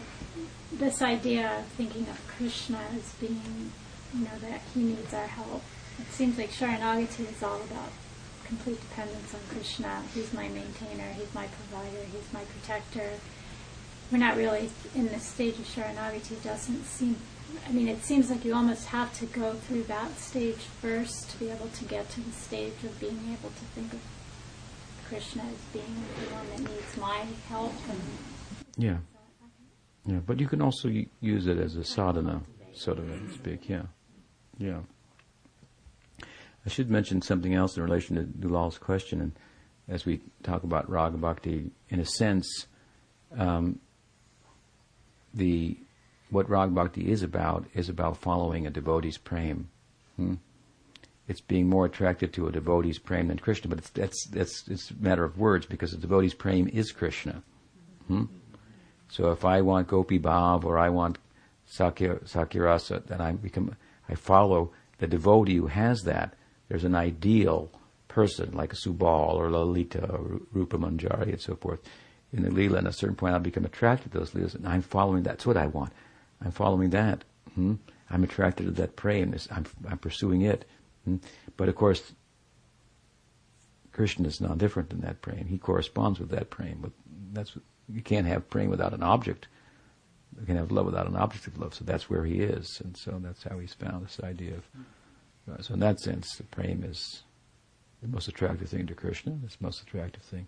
this 0.71 1.01
idea 1.01 1.59
of 1.59 1.65
thinking 1.65 2.07
of 2.07 2.27
Krishna 2.27 2.79
as 2.95 3.13
being, 3.13 3.71
you 4.13 4.23
know, 4.23 4.37
that 4.41 4.61
he 4.73 4.81
needs 4.81 5.13
our 5.13 5.27
help, 5.27 5.63
it 5.99 6.11
seems 6.11 6.37
like 6.37 6.51
Sharanagati 6.51 7.29
is 7.29 7.43
all 7.43 7.61
about 7.61 7.91
complete 8.45 8.79
dependence 8.81 9.33
on 9.33 9.39
Krishna. 9.49 10.03
He's 10.13 10.33
my 10.33 10.47
maintainer, 10.49 11.13
he's 11.13 11.33
my 11.33 11.47
provider, 11.47 12.03
he's 12.11 12.33
my 12.33 12.43
protector. 12.43 13.11
We're 14.11 14.17
not 14.17 14.35
really 14.35 14.69
in 14.93 15.07
this 15.07 15.25
stage 15.25 15.57
of 15.57 15.65
Sharanagati, 15.65 16.43
doesn't 16.43 16.85
seem 16.85 17.15
I 17.67 17.71
mean, 17.71 17.87
it 17.87 18.03
seems 18.03 18.29
like 18.29 18.45
you 18.45 18.53
almost 18.53 18.87
have 18.87 19.13
to 19.19 19.25
go 19.25 19.53
through 19.53 19.83
that 19.83 20.17
stage 20.17 20.57
first 20.81 21.29
to 21.31 21.37
be 21.39 21.49
able 21.49 21.67
to 21.67 21.85
get 21.85 22.09
to 22.11 22.21
the 22.21 22.31
stage 22.31 22.83
of 22.83 22.99
being 22.99 23.19
able 23.31 23.49
to 23.49 23.65
think 23.75 23.93
of 23.93 23.99
Krishna 25.07 25.43
as 25.43 25.57
being 25.73 26.03
the 26.19 26.33
one 26.33 26.49
that 26.49 26.71
needs 26.71 26.97
my 26.97 27.25
help. 27.49 27.73
And 27.89 28.01
yeah, 28.77 28.97
yeah. 30.05 30.19
But 30.25 30.39
you 30.39 30.47
can 30.47 30.61
also 30.61 30.89
use 31.19 31.47
it 31.47 31.57
as 31.57 31.75
a 31.75 31.83
sadhana, 31.83 32.41
so 32.73 32.93
to 32.93 33.03
speak. 33.33 33.69
Yeah, 33.69 33.83
yeah. 34.57 34.79
I 36.65 36.69
should 36.69 36.91
mention 36.91 37.21
something 37.21 37.53
else 37.53 37.75
in 37.77 37.83
relation 37.83 38.15
to 38.15 38.23
Dulal's 38.23 38.77
question, 38.77 39.21
and 39.21 39.31
as 39.87 40.05
we 40.05 40.21
talk 40.43 40.63
about 40.63 40.89
raga 40.89 41.17
bhakti, 41.17 41.71
in 41.89 41.99
a 41.99 42.05
sense, 42.05 42.67
um, 43.37 43.79
the 45.33 45.77
what 46.29 46.49
Rag 46.49 46.73
Bhakti 46.73 47.11
is 47.11 47.23
about 47.23 47.65
is 47.73 47.89
about 47.89 48.17
following 48.17 48.65
a 48.65 48.69
devotee's 48.69 49.17
prem. 49.17 49.69
Hmm? 50.15 50.35
It's 51.27 51.41
being 51.41 51.69
more 51.69 51.85
attracted 51.85 52.33
to 52.33 52.47
a 52.47 52.51
devotee's 52.51 52.99
prem 52.99 53.27
than 53.27 53.37
Krishna, 53.37 53.69
but 53.69 53.79
it's, 53.79 53.89
that's, 53.89 54.27
that's, 54.27 54.67
it's 54.67 54.91
a 54.91 54.95
matter 54.95 55.23
of 55.23 55.37
words 55.37 55.65
because 55.65 55.93
a 55.93 55.97
devotee's 55.97 56.33
prem 56.33 56.67
is 56.69 56.91
Krishna. 56.91 57.43
Hmm? 58.07 58.25
So 59.11 59.31
if 59.31 59.43
I 59.43 59.59
want 59.59 59.89
Gopi 59.89 60.19
Bhav 60.19 60.63
or 60.63 60.77
I 60.77 60.87
want 60.87 61.17
Sakhya, 61.69 62.23
Sakhyarasa, 62.23 63.05
then 63.07 63.19
I 63.19 63.33
become, 63.33 63.75
I 64.07 64.15
follow 64.15 64.71
the 64.99 65.07
devotee 65.07 65.57
who 65.57 65.67
has 65.67 66.03
that. 66.03 66.33
There's 66.69 66.85
an 66.85 66.95
ideal 66.95 67.69
person 68.07 68.53
like 68.53 68.71
a 68.71 68.77
Subal 68.77 69.33
or 69.33 69.51
Lalita 69.51 70.09
or 70.09 70.39
Rupa 70.53 70.77
Manjari 70.77 71.33
and 71.33 71.41
so 71.41 71.57
forth 71.57 71.81
in 72.31 72.43
the 72.43 72.49
Leela. 72.49 72.77
And 72.77 72.87
at 72.87 72.93
a 72.93 72.97
certain 72.97 73.17
point, 73.17 73.33
I'll 73.33 73.41
become 73.41 73.65
attracted 73.65 74.13
to 74.13 74.19
those 74.19 74.31
Leelas 74.31 74.55
and 74.55 74.65
I'm 74.65 74.81
following 74.81 75.23
that. 75.23 75.31
That's 75.31 75.45
what 75.45 75.57
I 75.57 75.67
want. 75.67 75.91
I'm 76.41 76.51
following 76.51 76.91
that. 76.91 77.25
Hmm? 77.55 77.75
I'm 78.09 78.23
attracted 78.23 78.63
to 78.63 78.71
that 78.71 78.95
prem 78.95 79.33
and 79.33 79.47
I'm, 79.51 79.65
I'm 79.89 79.97
pursuing 79.97 80.43
it. 80.43 80.63
Hmm? 81.03 81.17
But 81.57 81.67
of 81.67 81.75
course, 81.75 82.13
Krishna 83.91 84.29
is 84.29 84.39
not 84.39 84.57
different 84.57 84.89
than 84.89 85.01
that 85.01 85.21
prem. 85.21 85.47
He 85.47 85.57
corresponds 85.57 86.17
with 86.17 86.29
that 86.29 86.49
prem. 86.49 86.77
But 86.81 86.91
that's 87.33 87.57
you 87.91 88.01
can't 88.01 88.27
have 88.27 88.49
prem 88.49 88.69
without 88.69 88.93
an 88.93 89.03
object. 89.03 89.47
You 90.39 90.45
can't 90.45 90.59
have 90.59 90.71
love 90.71 90.85
without 90.85 91.07
an 91.07 91.15
object 91.15 91.47
of 91.47 91.57
love. 91.57 91.75
So 91.75 91.83
that's 91.83 92.09
where 92.09 92.25
he 92.25 92.39
is, 92.39 92.81
and 92.83 92.95
so 92.95 93.19
that's 93.21 93.43
how 93.43 93.59
he's 93.59 93.73
found 93.73 94.05
this 94.05 94.19
idea 94.23 94.55
of. 94.55 94.63
Uh, 95.51 95.61
so 95.61 95.73
in 95.73 95.79
that 95.81 95.99
sense, 95.99 96.35
the 96.35 96.43
prem 96.43 96.83
is 96.83 97.23
the 98.01 98.07
most 98.07 98.27
attractive 98.27 98.69
thing 98.69 98.87
to 98.87 98.93
Krishna. 98.93 99.37
It's 99.43 99.57
the 99.57 99.65
most 99.65 99.81
attractive 99.81 100.23
thing 100.23 100.47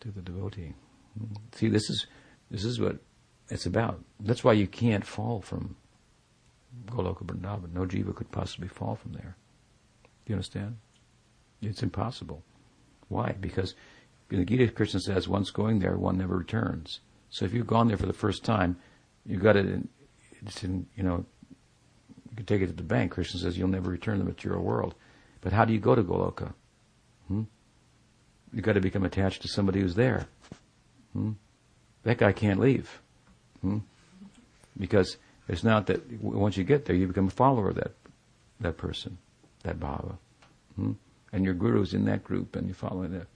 to 0.00 0.10
the 0.10 0.20
devotee. 0.20 0.74
See, 1.54 1.68
this 1.68 1.88
is 1.90 2.06
this 2.50 2.64
is 2.64 2.80
what 2.80 2.96
it's 3.50 3.66
about. 3.66 4.00
That's 4.20 4.44
why 4.44 4.52
you 4.52 4.66
can't 4.66 5.06
fall 5.06 5.40
from 5.40 5.76
Goloka 6.86 7.24
Vrindavan. 7.24 7.72
No 7.72 7.86
jiva 7.86 8.14
could 8.14 8.30
possibly 8.30 8.68
fall 8.68 8.96
from 8.96 9.12
there. 9.12 9.36
Do 10.02 10.32
you 10.32 10.34
understand? 10.34 10.76
It's 11.62 11.82
impossible. 11.82 12.42
Why? 13.08 13.34
Because 13.40 13.74
the 14.28 14.44
Gita, 14.44 14.68
Krishna 14.68 15.00
says, 15.00 15.28
once 15.28 15.50
going 15.50 15.78
there, 15.78 15.96
one 15.96 16.18
never 16.18 16.36
returns. 16.36 17.00
So 17.30 17.44
if 17.44 17.52
you've 17.52 17.66
gone 17.66 17.88
there 17.88 17.96
for 17.96 18.06
the 18.06 18.12
first 18.12 18.44
time, 18.44 18.76
you've 19.24 19.42
got 19.42 19.56
it 19.56 19.66
in, 19.66 19.88
it's 20.44 20.62
in, 20.62 20.86
you 20.96 21.02
know, 21.02 21.24
you 22.30 22.36
can 22.36 22.46
take 22.46 22.62
it 22.62 22.66
to 22.66 22.72
the 22.72 22.82
bank. 22.82 23.12
Krishna 23.12 23.40
says 23.40 23.56
you'll 23.56 23.68
never 23.68 23.90
return 23.90 24.18
to 24.18 24.24
the 24.24 24.28
material 24.28 24.62
world. 24.62 24.94
But 25.40 25.52
how 25.52 25.64
do 25.64 25.72
you 25.72 25.78
go 25.78 25.94
to 25.94 26.02
Goloka? 26.02 26.52
Hmm? 27.26 27.42
you've 28.52 28.64
got 28.64 28.74
to 28.74 28.80
become 28.80 29.04
attached 29.04 29.42
to 29.42 29.48
somebody 29.48 29.80
who's 29.80 29.94
there. 29.94 30.26
Hmm? 31.12 31.32
That 32.04 32.18
guy 32.18 32.32
can't 32.32 32.60
leave. 32.60 33.00
Hmm? 33.60 33.78
Because 34.78 35.16
it's 35.48 35.64
not 35.64 35.86
that 35.86 36.22
once 36.22 36.56
you 36.56 36.64
get 36.64 36.84
there, 36.84 36.96
you 36.96 37.06
become 37.06 37.28
a 37.28 37.30
follower 37.30 37.70
of 37.70 37.76
that, 37.76 37.92
that 38.60 38.76
person, 38.76 39.18
that 39.64 39.80
Baba. 39.80 40.18
Hmm? 40.76 40.92
And 41.32 41.44
your 41.44 41.54
guru's 41.54 41.92
in 41.92 42.04
that 42.06 42.24
group 42.24 42.56
and 42.56 42.66
you 42.68 42.74
follow 42.74 43.06
that. 43.06 43.26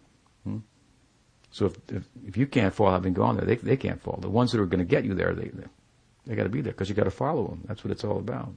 So 1.52 1.66
if, 1.66 1.76
if, 1.94 2.08
if 2.26 2.36
you 2.36 2.46
can't 2.46 2.74
fall 2.74 2.90
having 2.90 3.12
gone 3.12 3.36
there, 3.36 3.44
they, 3.44 3.56
they 3.56 3.76
can't 3.76 4.00
fall. 4.00 4.18
The 4.20 4.28
ones 4.30 4.52
that 4.52 4.60
are 4.60 4.66
going 4.66 4.78
to 4.78 4.84
get 4.86 5.04
you 5.04 5.14
there, 5.14 5.34
they, 5.34 5.48
they, 5.48 5.66
they 6.26 6.34
got 6.34 6.44
to 6.44 6.48
be 6.48 6.62
there 6.62 6.72
because 6.72 6.88
you 6.88 6.94
got 6.94 7.04
to 7.04 7.10
follow 7.10 7.46
them. 7.46 7.62
That's 7.68 7.84
what 7.84 7.90
it's 7.90 8.04
all 8.04 8.18
about. 8.18 8.52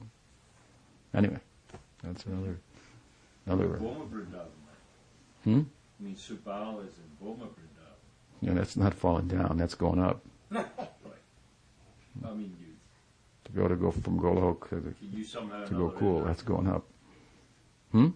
Anyway, 1.13 1.39
that's 2.03 2.25
another, 2.25 2.57
another. 3.45 3.79
Hmm? 5.43 5.61
I 5.99 6.03
mean, 6.03 6.15
Subal 6.15 6.85
is 6.87 6.93
in 6.97 7.25
Bhauma 7.25 7.43
Vrindavan. 7.43 8.41
Yeah, 8.41 8.53
that's 8.53 8.77
not 8.77 8.93
falling 8.93 9.27
down. 9.27 9.57
That's 9.57 9.75
going 9.75 9.99
up. 9.99 10.21
Right. 10.55 12.31
I 12.31 12.33
mean, 12.33 12.55
you, 12.61 12.67
To 13.45 13.51
go 13.51 13.67
to 13.67 13.75
go 13.75 13.91
from 13.91 14.17
Golok 14.19 14.69
to, 14.69 14.75
the, 14.75 15.67
to 15.67 15.73
go 15.73 15.89
cool, 15.97 16.23
that's 16.23 16.41
going 16.41 16.65
up. 16.67 16.85
Hmm? 17.91 18.09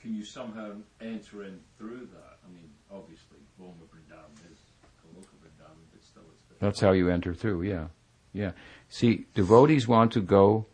Can 0.00 0.16
you 0.16 0.24
somehow 0.24 0.70
enter 1.02 1.44
in 1.44 1.60
through 1.78 2.08
that? 2.14 2.38
I 2.44 2.52
mean, 2.52 2.70
obviously, 2.92 3.38
Bhauma 3.60 3.84
Vrindavan 3.90 4.50
is 4.50 4.58
Goloka 5.02 5.34
Vrindavan, 5.42 5.82
but 5.92 6.02
still 6.02 6.22
it's 6.32 6.44
the 6.48 6.54
That's 6.60 6.80
how 6.80 6.92
you 6.92 7.10
enter 7.10 7.34
through. 7.34 7.62
Yeah, 7.62 7.86
yeah. 8.32 8.52
See, 8.88 9.26
devotees 9.34 9.88
want 9.88 10.12
to 10.12 10.20
go 10.20 10.66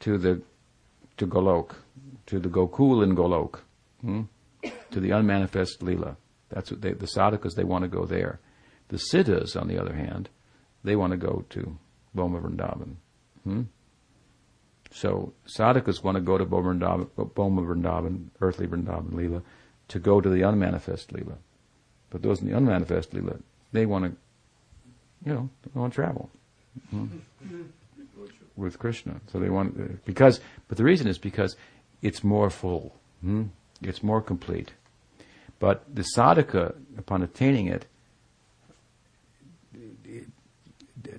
to 0.00 0.18
the 0.18 0.42
to 1.16 1.26
Golok, 1.26 1.76
to 2.26 2.38
the 2.38 2.48
Gokul 2.48 3.02
in 3.02 3.16
Golok, 3.16 3.60
hmm? 4.00 4.22
to 4.90 5.00
the 5.00 5.10
unmanifest 5.10 5.80
Leela. 5.80 6.16
That's 6.48 6.70
what 6.70 6.82
they, 6.82 6.92
the 6.92 7.06
sadhakas 7.06 7.54
they 7.54 7.64
want 7.64 7.82
to 7.82 7.88
go 7.88 8.04
there. 8.04 8.40
The 8.88 8.98
siddhas, 8.98 9.60
on 9.60 9.68
the 9.68 9.80
other 9.80 9.94
hand, 9.94 10.28
they 10.84 10.96
want 10.96 11.12
to 11.12 11.16
go 11.16 11.44
to 11.50 11.78
Bhauma 12.14 12.42
Vrindavan. 12.42 12.96
Hmm? 13.44 13.62
So 14.90 15.32
sadhakas 15.46 16.02
want 16.02 16.16
to 16.16 16.20
go 16.20 16.36
to 16.36 16.44
Bhauma 16.44 16.78
Vrindavan, 16.78 17.08
Bhauma 17.30 17.64
Vrindavan, 17.64 18.26
earthly 18.40 18.66
Vrindavan 18.66 19.12
Leela, 19.12 19.42
to 19.88 19.98
go 19.98 20.20
to 20.20 20.28
the 20.28 20.42
unmanifest 20.42 21.12
Leela. 21.12 21.38
But 22.12 22.20
those 22.20 22.42
in 22.42 22.48
the 22.48 22.56
unmanifest 22.56 23.12
Leela, 23.12 23.40
they 23.72 23.86
want 23.86 24.04
to, 24.04 24.10
you 25.24 25.34
know, 25.34 25.48
they 25.62 25.80
want 25.80 25.94
to 25.94 25.96
travel 25.96 26.28
hmm, 26.90 27.06
with 28.54 28.78
Krishna. 28.78 29.18
So 29.32 29.38
they 29.38 29.48
want 29.48 29.80
uh, 29.80 29.94
because, 30.04 30.40
but 30.68 30.76
the 30.76 30.84
reason 30.84 31.08
is 31.08 31.16
because 31.16 31.56
it's 32.02 32.22
more 32.22 32.50
full. 32.50 32.94
Hmm? 33.22 33.44
It's 33.80 34.02
more 34.02 34.20
complete. 34.20 34.72
But 35.58 35.84
the 35.92 36.04
sadhaka, 36.14 36.74
upon 36.98 37.22
attaining 37.22 37.68
it, 37.68 37.86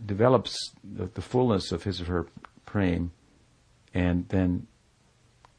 develops 0.06 0.56
the, 0.84 1.06
the 1.06 1.22
fullness 1.22 1.72
of 1.72 1.84
his 1.84 2.02
or 2.02 2.06
her 2.06 2.28
praying, 2.68 3.10
and 3.96 4.30
then 4.30 4.68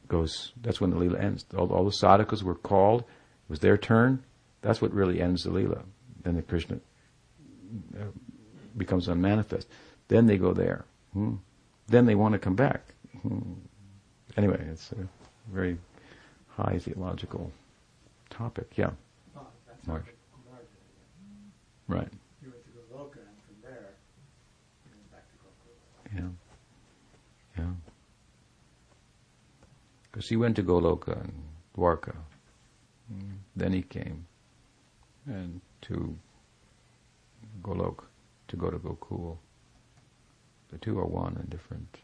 goes. 0.07 0.53
That's 0.61 0.79
when 0.79 0.91
the 0.91 0.97
lila 0.97 1.19
ends. 1.19 1.45
All, 1.57 1.73
all 1.73 1.83
the 1.83 1.91
sadhakas 1.91 2.41
were 2.41 2.55
called. 2.55 3.01
It 3.01 3.49
was 3.49 3.59
their 3.59 3.77
turn. 3.77 4.23
That's 4.65 4.81
what 4.81 4.91
really 4.95 5.21
ends 5.21 5.43
the 5.43 5.51
lila. 5.51 5.83
Then 6.23 6.35
the 6.37 6.41
Krishna 6.41 6.77
uh, 7.95 8.05
becomes 8.75 9.07
unmanifest. 9.07 9.67
Then 10.07 10.25
they 10.25 10.37
go 10.37 10.53
there. 10.53 10.85
Hmm. 11.13 11.35
Then 11.87 12.07
they 12.07 12.15
want 12.15 12.33
to 12.33 12.39
come 12.39 12.55
back. 12.55 12.81
Hmm. 13.21 13.53
Anyway, 14.35 14.59
it's 14.71 14.91
a 14.93 15.07
very 15.53 15.77
high 16.47 16.79
theological 16.79 17.51
topic. 18.31 18.71
Yeah, 18.75 18.89
Oh, 19.37 19.41
March. 19.85 20.05
how 20.05 20.41
Kumar 20.43 20.59
did 20.59 21.93
it. 21.93 21.95
right. 21.95 22.13
You 22.41 22.49
went 22.49 22.65
to 22.65 22.71
Goloka, 22.71 23.19
and 23.21 23.37
from 23.45 23.57
there, 23.61 23.89
you 24.83 24.91
went 24.97 25.11
back 25.11 25.25
to 25.29 26.15
Yeah, 26.17 27.63
yeah. 27.63 27.71
Because 30.11 30.27
he 30.27 30.37
went 30.37 30.55
to 30.55 30.63
Goloka 30.63 31.21
and 31.21 31.33
Dwarka. 31.77 32.15
Mm. 33.13 33.37
Then 33.55 33.73
he 33.73 33.83
came 33.83 34.25
and 35.27 35.61
to 35.83 36.17
Golok 37.61 38.03
to 38.47 38.55
go 38.57 38.69
to 38.69 38.77
Gokul. 38.77 39.37
The 40.71 40.77
two 40.77 40.99
are 40.99 41.05
one 41.05 41.35
and 41.39 41.49
different. 41.49 41.97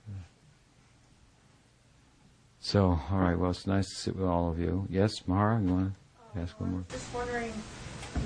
So, 2.60 2.99
all 3.11 3.18
right. 3.18 3.38
Well, 3.38 3.49
it's 3.52 3.65
nice 3.65 3.89
to 3.89 3.95
sit 3.95 4.15
with 4.15 4.27
all 4.27 4.49
of 4.49 4.60
you. 4.60 4.85
Yes, 4.89 5.27
Mara, 5.27 5.60
you 5.60 5.68
want 5.73 5.93
to 6.34 6.39
um, 6.39 6.43
ask 6.43 6.60
one 6.60 6.72
more? 6.72 6.84
Just 6.91 7.11
wondering, 7.14 7.52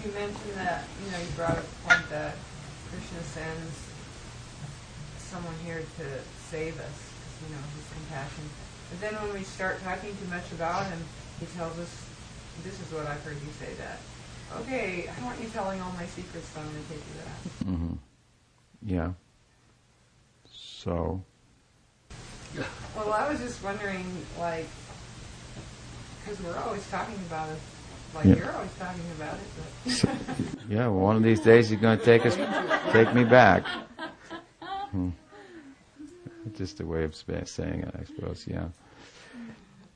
you 0.03 0.11
mentioned 0.11 0.55
that, 0.55 0.83
you 1.03 1.11
know, 1.11 1.17
you 1.19 1.29
brought 1.37 1.57
up 1.57 1.63
the 1.63 1.87
point 1.87 2.09
that 2.09 2.35
Krishna 2.91 3.23
sends 3.23 3.79
someone 5.17 5.55
here 5.63 5.79
to 5.79 6.05
save 6.51 6.77
us, 6.79 6.91
'cause, 6.91 7.35
you 7.47 7.55
know, 7.55 7.61
his 7.79 7.87
compassion. 7.95 8.43
But 8.91 8.99
then 9.01 9.15
when 9.23 9.33
we 9.39 9.43
start 9.43 9.81
talking 9.81 10.15
too 10.15 10.27
much 10.27 10.51
about 10.51 10.85
him, 10.87 10.99
he 11.39 11.45
tells 11.47 11.79
us, 11.79 11.89
this 12.63 12.79
is 12.79 12.91
what 12.91 13.05
I've 13.07 13.23
heard 13.23 13.37
you 13.41 13.51
say 13.59 13.73
that. 13.75 13.99
Okay, 14.61 15.07
I 15.09 15.23
want 15.25 15.39
you 15.41 15.47
telling 15.49 15.81
all 15.81 15.91
my 15.93 16.05
secrets, 16.05 16.47
so 16.49 16.59
I'm 16.61 16.67
going 16.71 16.83
to 16.83 16.89
take 16.89 16.97
you 16.97 17.13
to 17.13 17.25
that. 17.25 17.71
Mm-hmm. 17.73 17.93
Yeah. 18.83 19.11
So, 20.53 21.21
Well, 22.95 23.11
I 23.11 23.29
was 23.29 23.39
just 23.39 23.63
wondering, 23.63 24.05
like, 24.39 24.67
because 26.23 26.39
we're 26.41 26.57
always 26.57 26.87
talking 26.89 27.15
about 27.27 27.49
it, 27.49 27.59
like 28.13 28.25
Yeah. 28.25 28.35
you're 28.35 28.51
always 28.53 28.73
talking 28.79 29.01
about 29.17 29.35
it, 29.35 29.47
but 29.55 30.49
yeah. 30.69 30.87
Well, 30.87 30.93
one 30.99 31.15
of 31.17 31.23
these 31.23 31.39
days 31.41 31.69
you're 31.71 31.79
going 31.79 31.97
to 31.99 32.05
take 32.05 32.25
us, 32.25 32.35
take 32.91 33.13
me 33.13 33.23
back. 33.23 33.65
Hmm. 34.91 35.09
Just 36.55 36.79
a 36.79 36.85
way 36.85 37.03
of 37.03 37.15
saying 37.15 37.81
it, 37.81 37.95
I 37.99 38.03
suppose. 38.05 38.45
Yeah. 38.47 38.67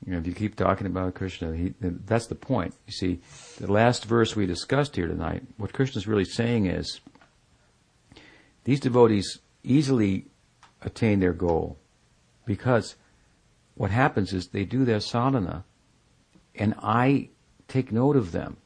You 0.05 0.13
know, 0.13 0.19
if 0.19 0.27
you 0.27 0.33
keep 0.33 0.55
talking 0.55 0.87
about 0.87 1.13
Krishna, 1.13 1.55
he, 1.55 1.73
that's 1.79 2.27
the 2.27 2.35
point. 2.35 2.73
You 2.87 2.93
see, 2.93 3.19
the 3.59 3.71
last 3.71 4.05
verse 4.05 4.35
we 4.35 4.45
discussed 4.45 4.95
here 4.95 5.07
tonight, 5.07 5.43
what 5.57 5.73
Krishna's 5.73 6.07
really 6.07 6.25
saying 6.25 6.67
is, 6.67 7.01
these 8.63 8.79
devotees 8.79 9.39
easily 9.63 10.25
attain 10.81 11.19
their 11.19 11.33
goal 11.33 11.77
because 12.45 12.95
what 13.75 13.91
happens 13.91 14.33
is 14.33 14.47
they 14.47 14.65
do 14.65 14.85
their 14.85 14.99
sadhana 14.99 15.65
and 16.55 16.75
I 16.81 17.29
take 17.67 17.91
note 17.91 18.15
of 18.15 18.31
them. 18.31 18.57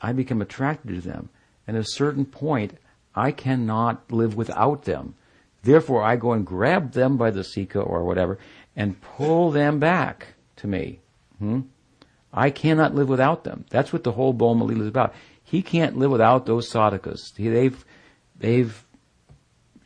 I 0.00 0.12
become 0.12 0.40
attracted 0.40 0.94
to 0.94 1.00
them. 1.00 1.28
And 1.66 1.76
at 1.76 1.84
a 1.84 1.90
certain 1.90 2.24
point, 2.24 2.78
I 3.14 3.32
cannot 3.32 4.10
live 4.10 4.36
without 4.36 4.84
them. 4.84 5.14
Therefore, 5.62 6.02
I 6.02 6.16
go 6.16 6.32
and 6.32 6.46
grab 6.46 6.92
them 6.92 7.16
by 7.16 7.30
the 7.30 7.44
sikha 7.44 7.80
or 7.80 8.04
whatever 8.04 8.38
and 8.76 9.00
pull 9.00 9.50
them 9.50 9.78
back 9.78 10.34
to 10.58 10.66
me. 10.66 11.00
Hmm? 11.38 11.60
I 12.32 12.50
cannot 12.50 12.94
live 12.94 13.08
without 13.08 13.44
them. 13.44 13.64
That's 13.70 13.92
what 13.92 14.04
the 14.04 14.12
whole 14.12 14.34
Bhauma 14.34 14.66
Lila 14.66 14.82
is 14.82 14.88
about. 14.88 15.14
He 15.42 15.62
can't 15.62 15.96
live 15.96 16.10
without 16.10 16.46
those 16.46 16.70
sadhakas. 16.70 17.36
He- 17.36 17.48
They've, 17.48 17.84
they've 18.38 18.84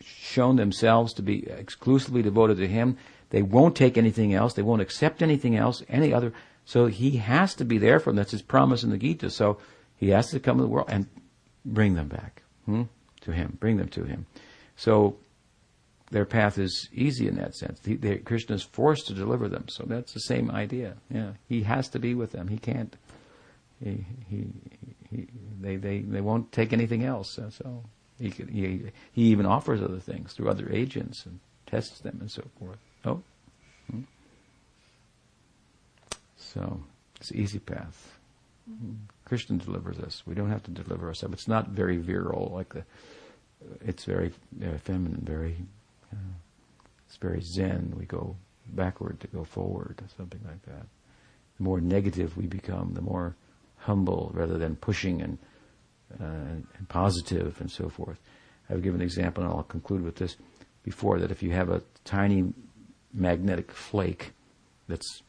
shown 0.01 0.57
themselves 0.57 1.13
to 1.15 1.23
be 1.23 1.49
exclusively 1.49 2.23
devoted 2.23 2.57
to 2.57 2.67
him. 2.67 2.97
They 3.31 3.43
won't 3.43 3.77
take 3.77 3.97
anything 3.97 4.35
else. 4.35 4.55
They 4.55 4.63
won't 4.63 4.83
accept 4.83 5.23
anything 5.23 5.57
else, 5.57 5.83
any 5.89 6.13
other. 6.13 6.33
So 6.65 6.87
he 6.87 7.17
has 7.19 7.55
to 7.57 7.65
be 7.65 7.79
there 7.79 8.01
for 8.01 8.11
them. 8.11 8.17
That's 8.17 8.33
his 8.33 8.43
promise 8.43 8.83
in 8.83 8.91
the 8.91 8.99
Gita. 8.99 9.31
So 9.31 9.59
he 9.97 10.11
has 10.11 10.31
to 10.31 10.41
come 10.41 10.57
to 10.57 10.63
the 10.63 10.69
world 10.69 10.89
and 10.91 11.07
bring 11.65 11.95
them 11.95 12.09
back 12.09 12.43
hmm, 12.67 12.83
to 13.23 13.33
him. 13.33 13.57
Bring 13.61 13.77
them 13.77 13.89
to 13.89 14.05
him. 14.05 14.27
So 14.77 15.17
their 16.13 16.25
path 16.27 16.59
is 16.59 16.89
easy 16.93 17.27
in 17.27 17.37
that 17.37 17.55
sense. 17.55 17.81
He, 17.85 17.97
they, 17.97 18.19
Krishna 18.19 18.55
is 18.55 18.63
forced 18.63 19.07
to 19.09 19.15
deliver 19.15 19.49
them. 19.49 19.65
So 19.69 19.85
that's 19.87 20.13
the 20.13 20.21
same 20.21 20.51
idea. 20.51 20.95
Yeah, 21.11 21.33
he 21.49 21.63
has 21.63 21.89
to 21.91 21.99
be 21.99 22.15
with 22.15 22.33
them. 22.33 22.49
He 22.49 22.59
can't. 22.59 22.95
He, 23.83 24.05
he, 24.29 24.47
he, 25.11 25.27
they, 25.61 25.77
they, 25.77 25.99
they 26.01 26.21
won't 26.21 26.53
take 26.53 26.73
anything 26.73 27.05
else. 27.05 27.35
So, 27.35 27.49
so 27.51 27.83
he, 28.21 28.31
could, 28.31 28.51
he, 28.51 28.93
he 29.13 29.23
even 29.25 29.47
offers 29.47 29.83
other 29.83 29.99
things 29.99 30.33
through 30.35 30.51
other 30.51 30.71
agents 30.71 31.25
and 31.27 31.41
tests 31.67 32.01
them 32.01 32.19
and 32.21 32.31
so 32.31 32.43
forth. 32.59 32.79
Oh, 33.05 33.23
Hmm. 33.91 34.03
so 36.37 36.81
it's 37.17 37.33
easy 37.33 37.59
path. 37.59 38.19
Krishna 39.25 39.57
delivers 39.57 39.99
us. 39.99 40.23
We 40.27 40.35
don't 40.35 40.51
have 40.51 40.63
to 40.65 40.71
deliver 40.71 41.09
ourselves. 41.09 41.35
It's 41.35 41.49
not 41.49 41.69
very 41.69 41.97
virile 41.97 42.51
like 42.55 42.75
the. 42.75 42.85
It's 43.81 44.05
very 44.05 44.33
feminine, 44.85 45.23
very. 45.25 45.57
It's 47.07 47.17
very 47.17 47.43
zen. 47.43 47.95
We 47.97 48.07
go 48.07 48.37
backward 48.69 49.21
to 49.21 49.27
go 49.27 49.45
forward, 49.45 50.01
or 50.01 50.09
something 50.17 50.41
like 50.47 50.63
that. 50.63 50.87
The 51.59 51.63
more 51.63 51.81
negative 51.81 52.37
we 52.37 52.47
become, 52.47 52.95
the 52.95 53.03
more 53.03 53.37
humble 53.77 54.31
rather 54.35 54.59
than 54.59 54.77
pushing 54.77 55.21
and, 55.21 55.39
uh, 56.21 56.25
and 56.79 56.89
positive 56.89 57.61
and 57.61 57.71
so 57.71 57.89
forth. 57.89 58.19
I've 58.71 58.83
given 58.83 59.01
an 59.01 59.07
example, 59.07 59.45
and 59.45 59.53
I'll 59.53 59.65
conclude 59.65 60.03
with 60.03 60.17
this 60.17 60.37
before 60.85 61.19
that 61.21 61.31
if 61.31 61.43
you 61.43 61.51
have 61.53 61.69
a 61.69 61.83
tiny 62.05 62.53
magnetic 63.13 63.73
flake 63.73 64.33
that's 64.89 65.23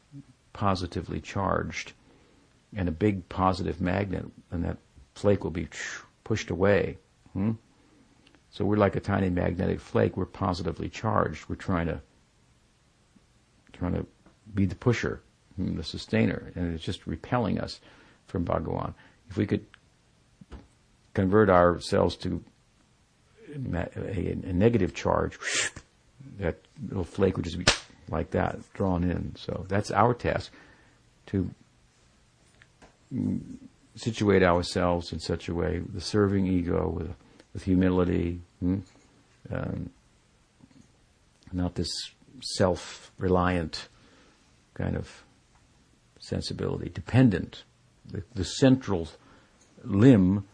positively 0.52 1.20
charged 1.20 1.92
and 2.76 2.88
a 2.88 2.92
big 2.92 3.28
positive 3.28 3.80
magnet, 3.80 4.24
and 4.50 4.64
that 4.64 4.78
flake 5.14 5.44
will 5.44 5.50
be 5.50 5.68
pushed 6.24 6.50
away. 6.50 6.98
Hmm? 7.32 7.52
So 8.54 8.64
we're 8.64 8.76
like 8.76 8.94
a 8.94 9.00
tiny 9.00 9.30
magnetic 9.30 9.80
flake. 9.80 10.16
We're 10.16 10.26
positively 10.26 10.88
charged. 10.88 11.48
We're 11.48 11.56
trying 11.56 11.88
to 11.88 12.00
trying 13.72 13.94
to 13.94 14.06
be 14.54 14.64
the 14.64 14.76
pusher, 14.76 15.20
the 15.58 15.82
sustainer, 15.82 16.52
and 16.54 16.72
it's 16.72 16.84
just 16.84 17.04
repelling 17.04 17.58
us 17.58 17.80
from 18.28 18.44
Bhagawan. 18.44 18.94
If 19.28 19.36
we 19.36 19.44
could 19.44 19.66
convert 21.14 21.50
ourselves 21.50 22.14
to 22.18 22.44
a, 23.52 23.88
a 24.06 24.52
negative 24.52 24.94
charge, 24.94 25.36
that 26.38 26.60
little 26.88 27.02
flake 27.02 27.36
would 27.36 27.44
just 27.44 27.58
be 27.58 27.66
like 28.08 28.30
that, 28.30 28.60
drawn 28.72 29.02
in. 29.02 29.34
So 29.34 29.66
that's 29.68 29.90
our 29.90 30.14
task 30.14 30.52
to 31.26 31.50
situate 33.96 34.44
ourselves 34.44 35.12
in 35.12 35.18
such 35.18 35.48
a 35.48 35.54
way, 35.54 35.82
the 35.92 36.00
serving 36.00 36.46
ego 36.46 36.88
with, 36.88 37.16
with 37.54 37.62
humility, 37.62 38.40
hmm? 38.60 38.80
um, 39.50 39.90
not 41.52 41.76
this 41.76 42.10
self-reliant 42.42 43.88
kind 44.74 44.96
of 44.96 45.24
sensibility, 46.18 46.90
dependent. 46.90 47.62
The, 48.10 48.22
the 48.34 48.44
central 48.44 49.08
limb, 49.84 50.44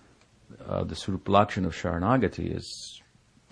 uh, 0.67 0.85
the 0.85 0.95
sort 0.95 1.15
of 1.17 1.25
Sharanagati 1.25 2.55
is 2.55 3.01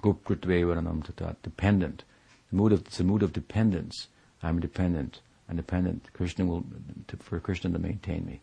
goptritve 0.02 0.64
varanam 0.64 1.04
tatha, 1.04 1.36
dependent. 1.42 2.04
The 2.50 2.56
mood 2.56 2.72
of, 2.72 2.80
it's 2.82 3.00
a 3.00 3.04
mood 3.04 3.22
of 3.22 3.32
dependence. 3.32 4.08
I'm 4.42 4.60
dependent. 4.60 5.20
I'm 5.48 5.56
dependent. 5.56 6.12
Krishna 6.12 6.44
will, 6.44 6.64
to, 7.08 7.16
for 7.16 7.40
Krishna 7.40 7.70
to 7.70 7.78
maintain 7.78 8.26
me. 8.26 8.40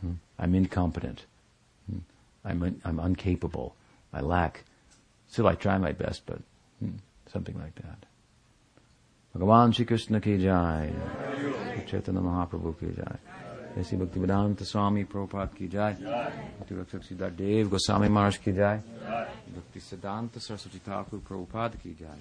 Hmm? 0.00 0.12
I'm 0.38 0.54
incompetent. 0.54 1.24
Hmm? 1.90 1.98
I'm, 2.44 2.62
un, 2.62 2.80
I'm 2.84 2.98
uncapable. 2.98 3.72
I 4.12 4.20
lack. 4.20 4.64
Still, 5.28 5.46
I 5.46 5.54
try 5.54 5.78
my 5.78 5.92
best, 5.92 6.22
but 6.26 6.38
hmm, 6.80 6.96
something 7.32 7.56
like 7.58 7.74
that. 7.76 8.06
Bhagavan 9.36 9.72
Shri 9.72 9.84
Krishna 9.84 10.20
ki 10.20 10.38
jai. 10.38 10.92
Chaitanya 11.86 12.20
Mahaprabhu 12.20 12.78
ki 12.78 12.86
jai. 12.96 13.16
Jai 13.76 13.96
Bhakti 13.96 14.18
Vedanta 14.18 14.64
Swami 14.64 15.04
Prabhupada 15.04 15.54
ki 15.54 15.68
jai. 15.68 15.92
Bhakti 15.92 16.74
Rakshak 16.74 17.06
Sridhar 17.06 17.36
Dev 17.36 17.70
Goswami 17.70 18.08
Maharaj 18.08 18.38
ki 18.38 18.52
jai. 18.52 18.80
Bhakti 19.54 19.80
Siddhanta 19.80 20.40
Saraswati 20.40 20.78
Thakur 20.78 21.20
Prabhupada 21.20 21.80
ki 21.80 21.94
jai. 22.00 22.18